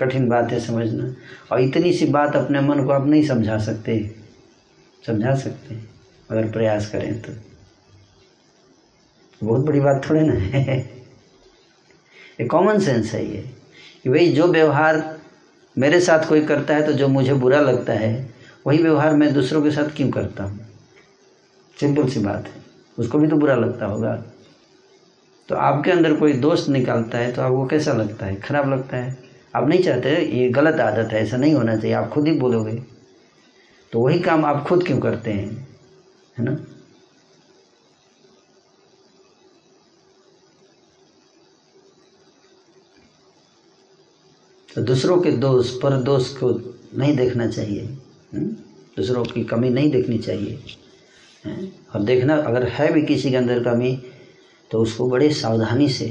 कठिन 0.00 0.28
बात 0.28 0.52
है 0.52 0.60
समझना? 0.60 1.14
और 1.52 1.60
इतनी 1.60 1.92
सी 1.92 2.06
बात 2.06 2.36
अपने 2.36 2.60
मन 2.60 2.84
को 2.84 2.90
आप 2.90 3.06
नहीं 3.06 3.26
समझा 3.26 3.58
सकते। 3.58 4.14
समझा 5.06 5.34
सकते 5.34 5.74
अगर 6.30 6.50
प्रयास 6.50 6.90
करें 6.90 7.22
तो। 7.22 7.32
बहुत 9.46 9.66
बड़ी 9.66 9.80
बात 9.80 10.10
थोड़े 10.10 10.20
ना 10.20 10.32
है। 10.32 10.78
ये 12.40 12.46
कॉमन 12.46 12.78
सेंस 12.78 13.12
है 13.12 13.30
ये। 13.30 13.50
कि 14.02 14.10
भाई, 14.10 14.32
जो 14.32 14.46
व्यवहार 14.46 15.18
मेरे 15.78 16.00
साथ 16.00 16.28
कोई 16.28 16.40
करता 16.40 16.74
है 16.74 16.86
तो 16.86 16.92
जो 16.92 17.08
मुझे 17.08 17.34
बुरा 17.34 17.60
लगता 17.60 17.92
है, 17.92 18.30
वही 18.66 18.78
व्यवहार 18.78 19.16
मैं 19.16 19.34
दूसरों 19.34 19.62
के 19.62 19.70
साथ 19.70 19.96
क्यों 19.96 20.10
करता 20.10 20.44
हूँ? 20.44 20.65
सिंपल 21.80 22.08
सी 22.08 22.20
बात 22.20 22.46
है। 22.46 22.62
उसको 22.98 23.18
भी 23.18 23.28
तो 23.28 23.36
बुरा 23.36 23.54
लगता 23.54 23.86
होगा। 23.86 24.24
तो 25.48 25.54
आपके 25.54 25.90
अंदर 25.90 26.14
कोई 26.14 26.32
दोस्त 26.32 26.68
निकालता 26.68 27.18
है 27.18 27.32
तो 27.32 27.42
आपको 27.42 27.66
कैसा 27.66 27.92
लगता 27.92 28.26
है? 28.26 28.36
खराब 28.36 28.70
लगता 28.70 28.96
है? 28.96 29.16
आप 29.56 29.68
नहीं 29.68 29.82
चाहते 29.82 30.16
ये 30.38 30.48
गलत 30.48 30.80
आदत 30.80 31.12
है, 31.12 31.22
ऐसा 31.22 31.36
नहीं 31.36 31.54
होना 31.54 31.76
चाहिए, 31.76 31.92
आप 31.92 32.10
खुद 32.10 32.28
ही 32.28 32.32
बोलोगे। 32.32 32.82
तो 33.92 34.00
वही 34.00 34.20
काम 34.20 34.44
आप 34.44 34.64
खुद 34.68 34.86
क्यों 34.86 34.98
करते 34.98 35.30
हैं? 35.30 35.68
है 36.38 36.44
ना? 36.44 36.54
तो 44.74 44.82
दूसरों 44.82 45.20
के 45.20 45.30
दोष 45.30 45.70
पर 45.70 45.96
दोष 46.02 46.36
को 46.36 46.74
नहीं 46.98 47.16
देखना 47.16 47.46
चाहिए 47.46 47.84
हम्म? 48.34 48.46
दूसरों 48.96 49.24
की 49.24 49.44
कमी 49.44 49.70
नहीं 49.70 49.90
देखनी 49.90 50.18
चाहिए? 50.18 50.62
और 51.94 52.02
देखना, 52.02 52.36
अगर 52.36 52.64
है 52.64 52.92
भी 52.92 53.02
किसी 53.02 53.30
के 53.30 53.36
अंदर 53.36 53.62
कमी 53.62 53.94
तो 54.70 54.78
उसको 54.78 55.08
बड़े 55.08 55.30
सावधानी 55.30 55.88
से, 55.88 56.04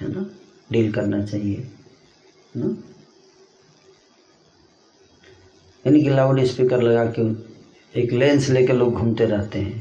है 0.00 0.08
ना, 0.08 0.30
डील 0.72 0.92
करना 0.92 1.22
चाहिए, 1.22 1.56
है 1.56 2.60
ना? 2.60 2.76
यानी 5.86 6.02
कि 6.02 6.08
लाउड 6.08 6.44
स्पीकर 6.44 6.82
लगा 6.82 7.04
के, 7.18 7.22
एक 8.00 8.12
लेंस 8.12 8.48
लेकर 8.50 8.74
लोग 8.74 8.94
घूमते 8.94 9.24
रहते 9.24 9.58
हैं। 9.58 9.76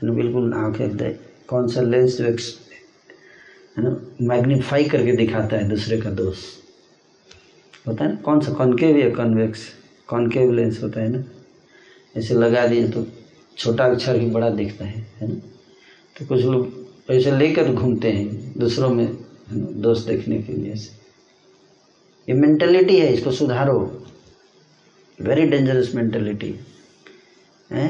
है 0.00 0.06
ना 0.06 0.12
बिल्कुल 0.12 0.52
आँखें 0.54 1.14
कौन 1.48 1.68
सा 1.68 1.80
लेंस 1.80 2.16
जो 2.18 2.24
है 2.24 3.82
ना 3.84 3.90
मैग्नीफाई 4.20 4.84
करके 4.84 5.12
दिखाता 5.12 5.56
है 5.56 5.68
दूसरे 5.68 6.00
का 6.00 6.10
दोष 6.10 6.42
होता 7.88 8.04
है 8.04 8.10
ना, 8.10 8.16
कौन 8.16 8.40
सा 8.40 8.52
कॉनकेव 8.52 8.96
या 8.96 9.08
कॉन्वेक्स 9.10 9.60
कॉनकेव 10.08 10.52
लेंस 10.52 10.82
होता 10.82 11.00
है 11.00 11.08
ना। 11.08 11.24
ऐसे 12.16 12.34
लगा 12.34 12.66
दिए 12.66 12.88
तो 12.88 13.06
छोटा 13.58 13.84
अक्षर 13.84 14.18
भी 14.18 14.26
बड़ा 14.30 14.48
दिखता 14.50 14.84
है 14.84 15.06
है 15.20 15.28
ना? 15.28 15.34
तो 16.16 16.26
कुछ 16.26 16.40
लोग 16.40 16.66
पैसे 17.08 17.30
लेकर 17.30 17.72
घूमते 17.72 18.10
हैं 18.12 18.52
दूसरों 18.58 18.88
में, 18.90 19.04
है 19.04 19.60
दोष 19.82 20.04
देखने 20.06 20.38
के 20.42 20.52
लिए 20.52 20.74
से 20.76 21.02
ये 22.28 22.34
मेंटेलिटी 22.34 22.98
है, 22.98 23.12
इसको 23.14 23.30
सुधारो। 23.32 23.78
वेरी 25.18 25.46
डेंजरस 25.46 25.94
मेंटेलिटी 25.94 26.54
है? 27.72 27.88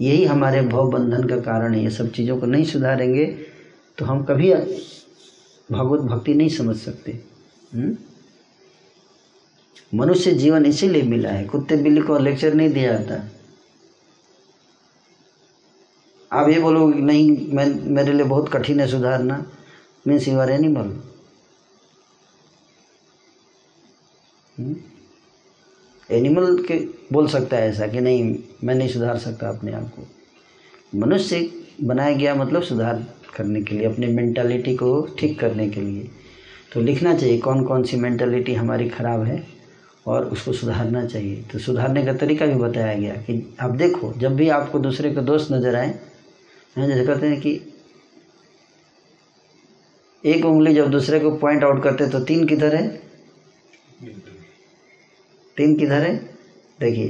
यही 0.00 0.24
हमारे 0.24 0.60
भव 0.62 0.90
बंधन 0.90 1.28
का 1.28 1.36
कारण 1.40 1.74
है, 1.74 1.82
ये 1.82 1.90
सब 1.90 2.10
चीज़ों 2.12 2.38
को 2.40 2.46
नहीं 2.46 2.64
सुधारेंगे 2.64 3.24
तो 3.98 4.04
हम 4.04 4.24
कभी 4.24 4.52
भगवत 5.68 6.00
भक्ति 6.00 6.34
नहीं 6.34 6.48
समझ 6.48 6.76
सकते। 6.76 7.12
हुँ? 7.74 7.96
मनुष्य 9.94 10.32
जीवन 10.32 10.66
इसीलिए 10.66 11.02
मिला 11.02 11.30
है। 11.30 11.44
कुत्ते 11.44 11.76
बिल्ली 11.76 12.00
को 12.00 12.18
लेक्चर 12.18 12.54
नहीं 12.54 12.70
दिया 12.70 12.92
जाता। 12.92 13.22
आप 16.34 16.48
ये 16.48 16.58
बोलोगे 16.60 17.00
नहीं, 17.00 17.48
मैं, 17.52 17.66
मेरे 17.86 18.12
लिए 18.12 18.24
बहुत 18.24 18.48
कठिन 18.52 18.80
है 18.80 18.86
सुधारना। 18.88 19.44
Means 20.06 20.28
you 20.28 20.38
are 20.38 20.50
animal 20.50 20.92
animal 26.10 26.56
के 26.68 26.76
बोल 27.12 27.28
सकता 27.28 27.56
है 27.56 27.68
ऐसा 27.68 27.86
कि 27.86 28.00
नहीं, 28.00 28.38
मैं 28.64 28.74
नहीं 28.74 28.88
सुधार 28.88 29.18
सकता 29.18 29.48
अपने 29.48 29.72
आप 29.72 29.90
को। 29.90 30.06
मनुष्य 30.98 31.48
बनाया 31.82 32.16
गया 32.16 32.34
मतलब 32.34 32.62
सुधार 32.62 33.04
करने 33.36 33.62
के 33.62 33.74
लिए, 33.74 33.86
अपनी 33.86 34.06
मेंटालिटी 34.06 34.74
को 34.76 35.00
ठीक 35.18 35.38
करने 35.40 35.68
के 35.68 35.80
लिए। 35.80 36.10
तो 36.72 36.80
लिखना 36.80 37.14
चाहिए 37.14 37.38
कौन 37.38 37.64
कौन 37.64 37.82
सी 37.82 37.96
मेंटालिटी 37.96 38.54
हमारी 38.54 38.88
ख़राब 38.88 39.22
है 39.22 39.42
और 40.06 40.24
उसको 40.26 40.52
सुधारना 40.52 41.04
चाहिए। 41.06 41.42
तो 41.52 41.58
सुधारने 41.58 42.04
का 42.06 42.12
तरीका 42.14 42.46
भी 42.46 42.54
बताया 42.54 42.98
गया 42.98 43.14
कि 43.14 43.56
आप 43.60 43.70
देखो, 43.70 44.12
जब 44.12 44.36
भी 44.36 44.48
आपको 44.48 44.78
दूसरे 44.78 45.14
का 45.14 45.22
दोस्त 45.22 45.52
नज़र 45.52 45.76
आए 45.76 45.94
जैसे 46.76 47.04
कहते 47.06 47.26
हैं 47.26 47.40
कि 47.40 47.50
एक 50.24 50.44
उंगली 50.44 50.74
जब 50.74 50.90
दूसरे 50.90 51.20
को 51.20 51.30
पॉइंट 51.36 51.64
आउट 51.64 51.82
करते 51.82 52.08
तो 52.08 52.20
तीन 52.20 52.46
किधर 52.46 52.74
है? 52.74 52.88
तीन 55.56 55.78
किधर 55.78 56.02
है? 56.02 56.16
देखिए, 56.80 57.08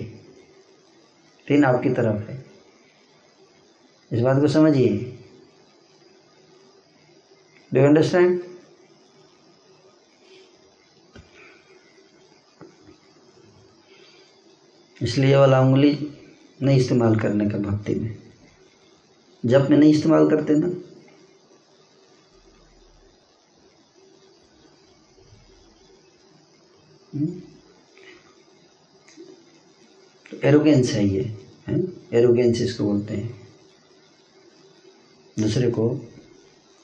तीन 1.49 1.65
आपकी 1.65 1.91
तरफ़ 1.91 2.31
है। 2.31 2.45
इस 4.13 4.21
बात 4.21 4.41
को 4.41 4.49
समझिए। 4.49 4.89
डू 7.75 7.81
यू 7.81 7.87
अंडरस्टैंड 7.87 8.41
इसलिए 15.03 15.37
वाला 15.37 15.61
उंगली 15.61 16.13
नहीं 16.63 16.79
इस्तेमाल 16.79 17.17
करने 17.17 17.49
का 17.51 17.59
भक्ति 17.59 17.95
में। 17.95 18.24
जब 19.45 19.71
में 19.71 19.77
नहीं 19.79 19.95
इस्तेमाल 19.95 20.29
करते 20.31 20.55
ना। 20.55 20.69
तो 30.31 30.37
एरोगेंस 30.45 30.91
है 30.93 31.07
ये, 31.07 31.23
है? 31.69 31.79
एरोगेंस 32.13 32.61
इसको 32.61 32.85
बोलते 32.85 33.15
हैं। 33.15 33.49
दूसरे 35.41 35.71
को 35.71 36.09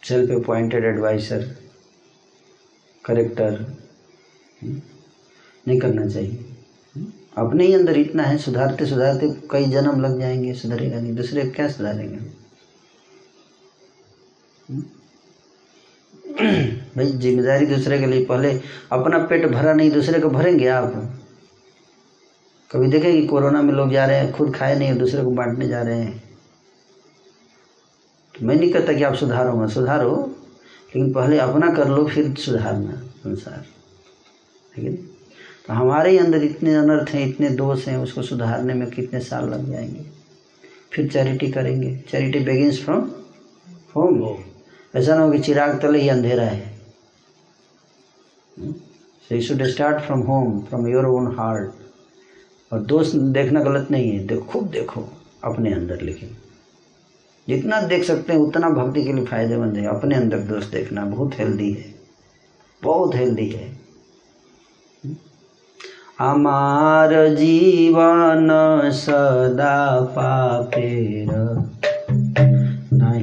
सेल्फ 0.02 0.30
अपॉइंटेड 0.32 0.84
एडवाइसर 0.84 1.56
करेक्टर 3.04 3.76
नहीं 4.64 5.78
करना 5.80 6.08
चाहिए। 6.08 6.46
अपने 7.36 7.66
ही 7.66 7.74
अंदर 7.74 7.98
इतना 7.98 8.22
है 8.22 8.38
सुधारते 8.38 8.86
सुधारते 8.86 9.28
कई 9.50 9.66
जन्म 9.66 10.00
लग 10.00 10.18
जाएँगे, 10.18 10.54
सुधरेगा 10.54 11.00
नहीं। 11.00 11.14
दूसरे 11.14 11.50
क्या 11.50 11.68
सुधारेंगे? 11.68 12.39
भाई, 16.96 17.06
ज़िम्मेदारी 17.06 17.66
दूसरे 17.66 17.98
के 17.98 18.06
लिए 18.06 18.24
पहले 18.24 18.60
अपना 18.92 19.18
पेट 19.18 19.46
भरा 19.46 19.72
नहीं, 19.72 19.90
दूसरे 19.90 20.20
को 20.20 20.28
भरेंगे 20.28 20.68
आप। 20.68 21.16
कभी 22.72 22.86
देखें 22.86 23.12
कि 23.12 23.26
कोरोना 23.26 23.62
में 23.62 23.74
लोग 23.74 23.90
जा 23.90 24.06
रहे 24.06 24.16
हैं, 24.16 24.32
खुद 24.32 24.56
खाए 24.56 24.78
नहीं 24.78 24.98
दूसरे 24.98 25.24
को 25.24 25.30
बांटने 25.30 25.68
जा 25.68 25.82
रहे 25.82 26.00
हैं? 26.00 26.38
तो 28.38 28.46
मैं 28.46 28.56
नहीं 28.56 28.72
कहता 28.72 28.92
कि 28.92 29.02
आप 29.02 29.14
सुधारो 29.14 29.52
मत 29.52 29.70
सुधारो, 29.70 30.36
लेकिन 30.96 31.12
पहले 31.12 31.38
अपना 31.38 31.74
कर 31.74 31.88
लो, 31.88 32.06
फिर 32.06 32.34
सुधारना, 32.34 32.92
संसार। 32.92 33.66
है? 34.76 34.92
तो 35.66 35.74
हमारे 35.74 36.10
ही 36.10 36.18
अंदर 36.18 36.44
इतने 36.44 36.74
अनर्थ 36.74 37.10
हैं, 37.10 37.28
इतने 37.28 37.50
दोष 37.50 37.88
हैं, 37.88 37.98
उसको 37.98 38.22
सुधारने 38.22 38.74
में 38.74 38.90
कितने 38.90 39.20
साल 39.20 39.48
लग 39.48 39.70
जाएँगे? 39.70 40.06
फिर 40.92 41.08
चैरिटी 41.08 41.50
करेंगे। 41.50 42.04
चैरिटी 42.10 42.38
बिगिंस 42.38 42.84
फ्रॉम 42.84 43.10
होम 43.96 44.18
ऐसा 44.93 45.15
ना 45.15 45.21
हो 45.21 45.31
कि 45.31 45.39
चिराग 45.39 45.79
तले 45.81 46.01
ही 46.01 46.09
अंधेरा 46.09 46.43
है 46.43 46.73
so 48.57 49.35
you 49.35 49.41
should 49.41 49.63
start 49.67 50.01
from 50.01 50.21
home 50.21 50.59
from 50.61 50.87
your 50.87 51.05
own 51.05 51.35
heart 51.37 52.73
और 52.73 52.81
दोस्त 52.85 53.15
देखना 53.35 53.63
गलत 53.63 53.91
नहीं 53.91 54.11
है 54.11 54.25
देखो 54.27 54.45
खूब 54.45 54.69
देखो 54.69 55.07
अपने 55.43 55.73
अंदर 55.73 56.01
लेकिन 56.01 56.35
जितना 57.47 57.81
देख 57.87 58.03
सकते 58.03 58.33
हैं 58.33 58.39
उतना 58.39 58.69
भक्ति 58.69 59.03
के 59.03 59.13
लिए 59.13 59.25
फायदेमंद 59.25 59.77
है 59.77 59.85
अपने 59.87 60.15
अंदर 60.15 60.39
दोष 60.45 60.65
देखना 60.71 61.05
बहुत 61.05 61.39
हेल्दी 61.39 61.71
है 61.73 61.93
बहुत 62.83 63.15
हेल्दी 63.15 63.49
है 63.49 63.73
আমার 66.23 67.11
জীবন 67.39 68.49
সদা 68.99 69.77
পাপের 70.15 71.29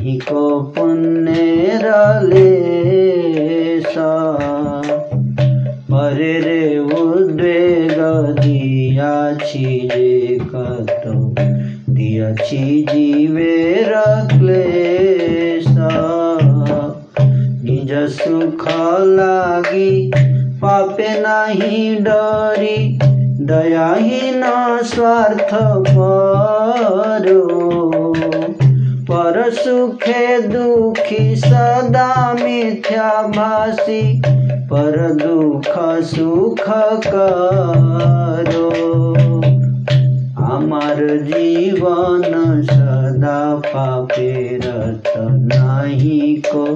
नहीं 0.07 0.19
को 0.19 0.61
पुण्य 0.61 1.33
राले 1.83 2.51
परे 5.91 6.39
रे 6.39 6.79
उद्वेग 6.79 7.95
दिया 8.39 9.33
चीजे 9.33 10.37
कतो, 10.41 11.35
दिया 11.93 12.33
चीजी 12.33 13.27
वे 13.27 13.83
रखले 13.87 14.63
निज 17.63 17.93
सुख 18.09 18.65
लागी, 19.03 20.11
पापे 20.61 21.21
नाही 21.21 21.95
डरी, 21.95 22.99
दया 23.45 23.93
ही 23.93 24.09
दयाहीन 24.09 24.43
स्वार्थ 24.83 25.49
परो। 25.87 27.57
পর 29.06 29.36
সুখে 29.62 30.24
দুঃখী 30.48 31.24
সদা 31.42 32.10
মিথ্যা 32.42 33.10
ভাসি 33.36 34.04
পর 34.68 34.96
দুঃখ 35.18 35.74
সুখ 36.12 36.64
করো 37.06 38.68
আমার 40.48 40.98
জীবন 41.28 42.22
সদা 42.68 43.40
পাপের 43.72 44.62
নাহি 45.48 46.20
কো 46.46 46.66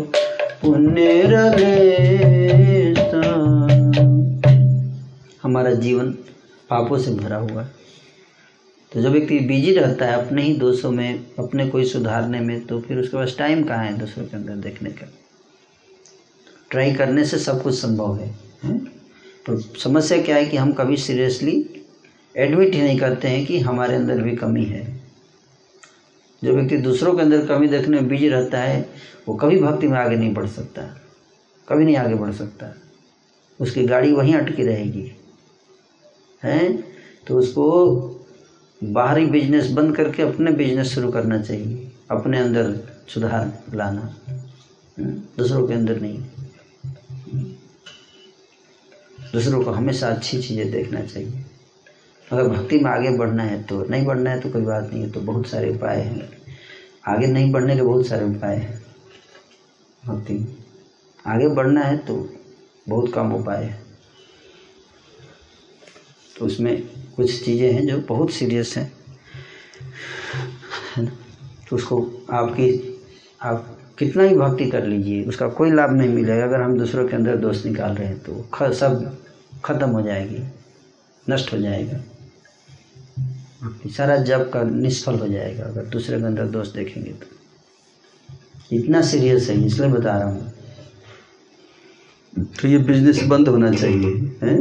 पुण्यर 0.58 1.32
हमारा 5.42 5.72
जीवन 5.76 6.10
पापों 6.70 6.98
से 6.98 7.10
भरा 7.14 7.36
हुआ 7.38 7.62
है 7.62 7.79
तो 8.91 9.01
जब 9.01 9.09
व्यक्ति 9.09 9.39
बिज़ी 9.39 9.73
रहता 9.73 10.05
है 10.05 10.25
अपने 10.25 10.41
ही 10.41 10.53
दोषों 10.53 10.91
में 10.91 11.25
अपने 11.39 11.67
कोई 11.69 11.85
सुधारने 11.85 12.39
में 12.39 12.65
तो 12.65 12.79
फिर 12.81 12.97
उसके 12.97 13.17
पास 13.17 13.35
टाइम 13.37 13.63
कहाँ 13.63 13.85
है 13.85 13.97
दूसरों 13.97 14.25
के 14.25 14.37
अंदर 14.37 14.53
देखने 14.53 14.89
का? 14.89 15.07
ट्राई 16.69 16.93
करने 16.93 17.25
से 17.25 17.39
सब 17.39 17.63
कुछ 17.63 17.75
संभव 17.75 18.17
है, 18.17 18.35
है? 18.63 18.77
तो 19.45 19.57
समस्या 19.57 20.21
क्या 20.21 20.35
है 20.35 20.45
कि 20.45 20.57
हम 20.57 20.73
कभी 20.73 20.97
सीरियसली 20.97 21.83
एडमिट 22.37 22.75
ही 22.75 22.81
नहीं 22.81 22.99
करते 22.99 23.27
हैं 23.27 23.45
कि 23.45 23.59
हमारे 23.59 23.95
अंदर 23.95 24.21
भी 24.21 24.35
कमी 24.35 24.65
है। 24.65 25.01
जो 26.43 26.53
व्यक्ति 26.53 26.77
दूसरों 26.77 27.13
के 27.15 27.21
अंदर 27.21 27.45
कमी 27.45 27.67
देखने 27.67 27.99
में 27.99 28.07
बिज़ी 28.09 28.29
रहता 28.29 28.59
है 28.59 28.89
वो 29.27 29.35
कभी 29.35 29.59
भक्ति 29.59 29.87
में 29.87 29.99
आगे 29.99 30.15
नहीं 30.15 30.33
बढ़ 30.33 30.47
सकता 30.47 30.81
कभी 31.69 31.85
नहीं 31.85 31.95
आगे 31.95 32.15
बढ़ 32.15 32.31
सकता। 32.31 32.75
उसकी 33.59 33.83
गाड़ी 33.83 34.11
वहीं 34.11 34.35
अटकी 34.35 34.63
रहेगी 34.63 35.11
हैं? 36.43 36.83
तो 37.27 37.37
उसको 37.37 38.10
बाहरी 38.81 39.25
बिज़नेस 39.25 39.69
बंद 39.71 39.95
करके 39.95 40.23
अपने 40.23 40.51
बिज़नेस 40.51 40.87
शुरू 40.87 41.11
करना 41.11 41.41
चाहिए। 41.41 41.91
अपने 42.11 42.39
अंदर 42.39 42.73
सुधार 43.07 43.51
लाना। 43.73 44.15
दूसरों 45.37 45.67
के 45.67 45.73
अंदर 45.73 45.99
नहीं। 46.01 46.19
दूसरों 49.33 49.63
को 49.63 49.71
हमेशा 49.71 50.07
अच्छी 50.07 50.41
चीज़ें 50.41 50.71
देखना 50.71 51.01
चाहिए। 51.01 51.43
अगर 52.27 52.47
भक्ति 52.47 52.79
में 52.79 52.89
आगे 52.91 53.09
बढ़ना 53.17 53.43
है 53.43 53.61
तो 53.63 53.83
नहीं 53.83 54.05
बढ़ना 54.05 54.29
है 54.29 54.39
तो 54.39 54.49
कोई 54.49 54.61
बात 54.61 54.89
नहीं 54.93 55.01
है 55.03 55.09
तो 55.11 55.21
बहुत 55.21 55.47
सारे 55.47 55.69
उपाय 55.69 55.99
हैं। 55.99 56.29
आगे 57.07 57.27
नहीं 57.27 57.51
बढ़ने 57.51 57.75
के 57.75 57.81
बहुत 57.81 58.07
सारे 58.07 58.25
उपाय 58.25 58.55
हैं 58.55 58.81
भक्ति 60.03 60.33
में। 60.33 60.55
आगे 61.25 61.47
बढ़ना 61.47 61.81
है 61.81 61.97
तो 61.97 62.15
बहुत 62.89 63.13
कम 63.13 63.33
उपाय 63.33 63.63
है। 63.63 63.79
तो 66.39 66.45
उसमें 66.45 67.00
कुछ 67.21 67.43
चीज़ें 67.45 67.71
हैं 67.71 67.85
जो 67.87 67.97
बहुत 68.07 68.31
सीरियस 68.31 68.77
हैं 68.77 68.91
है 70.97 71.03
ना? 71.03 71.11
तो 71.69 71.75
उसको 71.75 72.25
आपकी 72.33 72.69
आप 73.41 73.77
कितना 73.99 74.23
ही 74.23 74.35
भक्ति 74.35 74.65
कर 74.69 74.85
लीजिए 74.85 75.23
उसका 75.25 75.47
कोई 75.49 75.71
लाभ 75.71 75.91
नहीं 75.91 76.09
मिलेगा। 76.09 76.43
अगर 76.43 76.61
हम 76.61 76.77
दूसरों 76.77 77.07
के 77.07 77.15
अंदर 77.15 77.35
दोष 77.37 77.65
निकाल 77.65 77.95
रहे 77.95 78.07
हैं 78.07 78.17
तो 78.19 78.33
ख, 78.53 78.71
सब 78.71 79.17
खत्म 79.65 79.89
हो 79.89 80.01
जाएगी 80.01 80.43
नष्ट 81.25 81.53
हो 81.53 81.57
जाएगा। 81.57 81.99
सारा 83.91 84.15
जब 84.23 84.49
का 84.51 84.63
निष्फल 84.63 85.19
हो 85.19 85.27
जाएगा 85.27 85.63
अगर 85.63 85.85
दूसरे 85.87 86.19
के 86.19 86.25
अंदर 86.25 86.47
दोष 86.47 86.67
देखेंगे 86.73 87.11
तो। 87.11 88.75
इतना 88.75 89.01
सीरियस 89.01 89.49
है 89.49 89.65
इसलिए 89.65 89.89
बता 89.89 90.17
रहा 90.17 90.29
हूँ। 90.29 90.51
तो 92.33 92.67
ये 92.67 92.77
बिज़नेस 92.79 93.23
बंद 93.23 93.47
होना 93.49 93.71
चाहिए 93.71 94.09
हैं? 94.43 94.57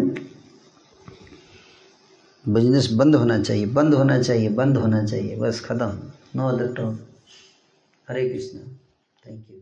बिज़नेस 2.48 2.90
बंद 2.92 3.16
होना 3.16 3.42
चाहिए, 3.42 3.66
बंद 3.66 3.94
होना 3.94 4.22
चाहिए, 4.22 4.48
बंद 4.48 4.76
होना 4.76 5.04
चाहिए, 5.04 5.36
बस 5.36 5.60
खत्म। 5.60 6.10
No 6.36 6.48
other 6.48 6.72
talk 6.74 7.00
Hare 8.08 8.28
Krishna. 8.28 8.60
Thank 9.22 9.46
you 9.50 9.59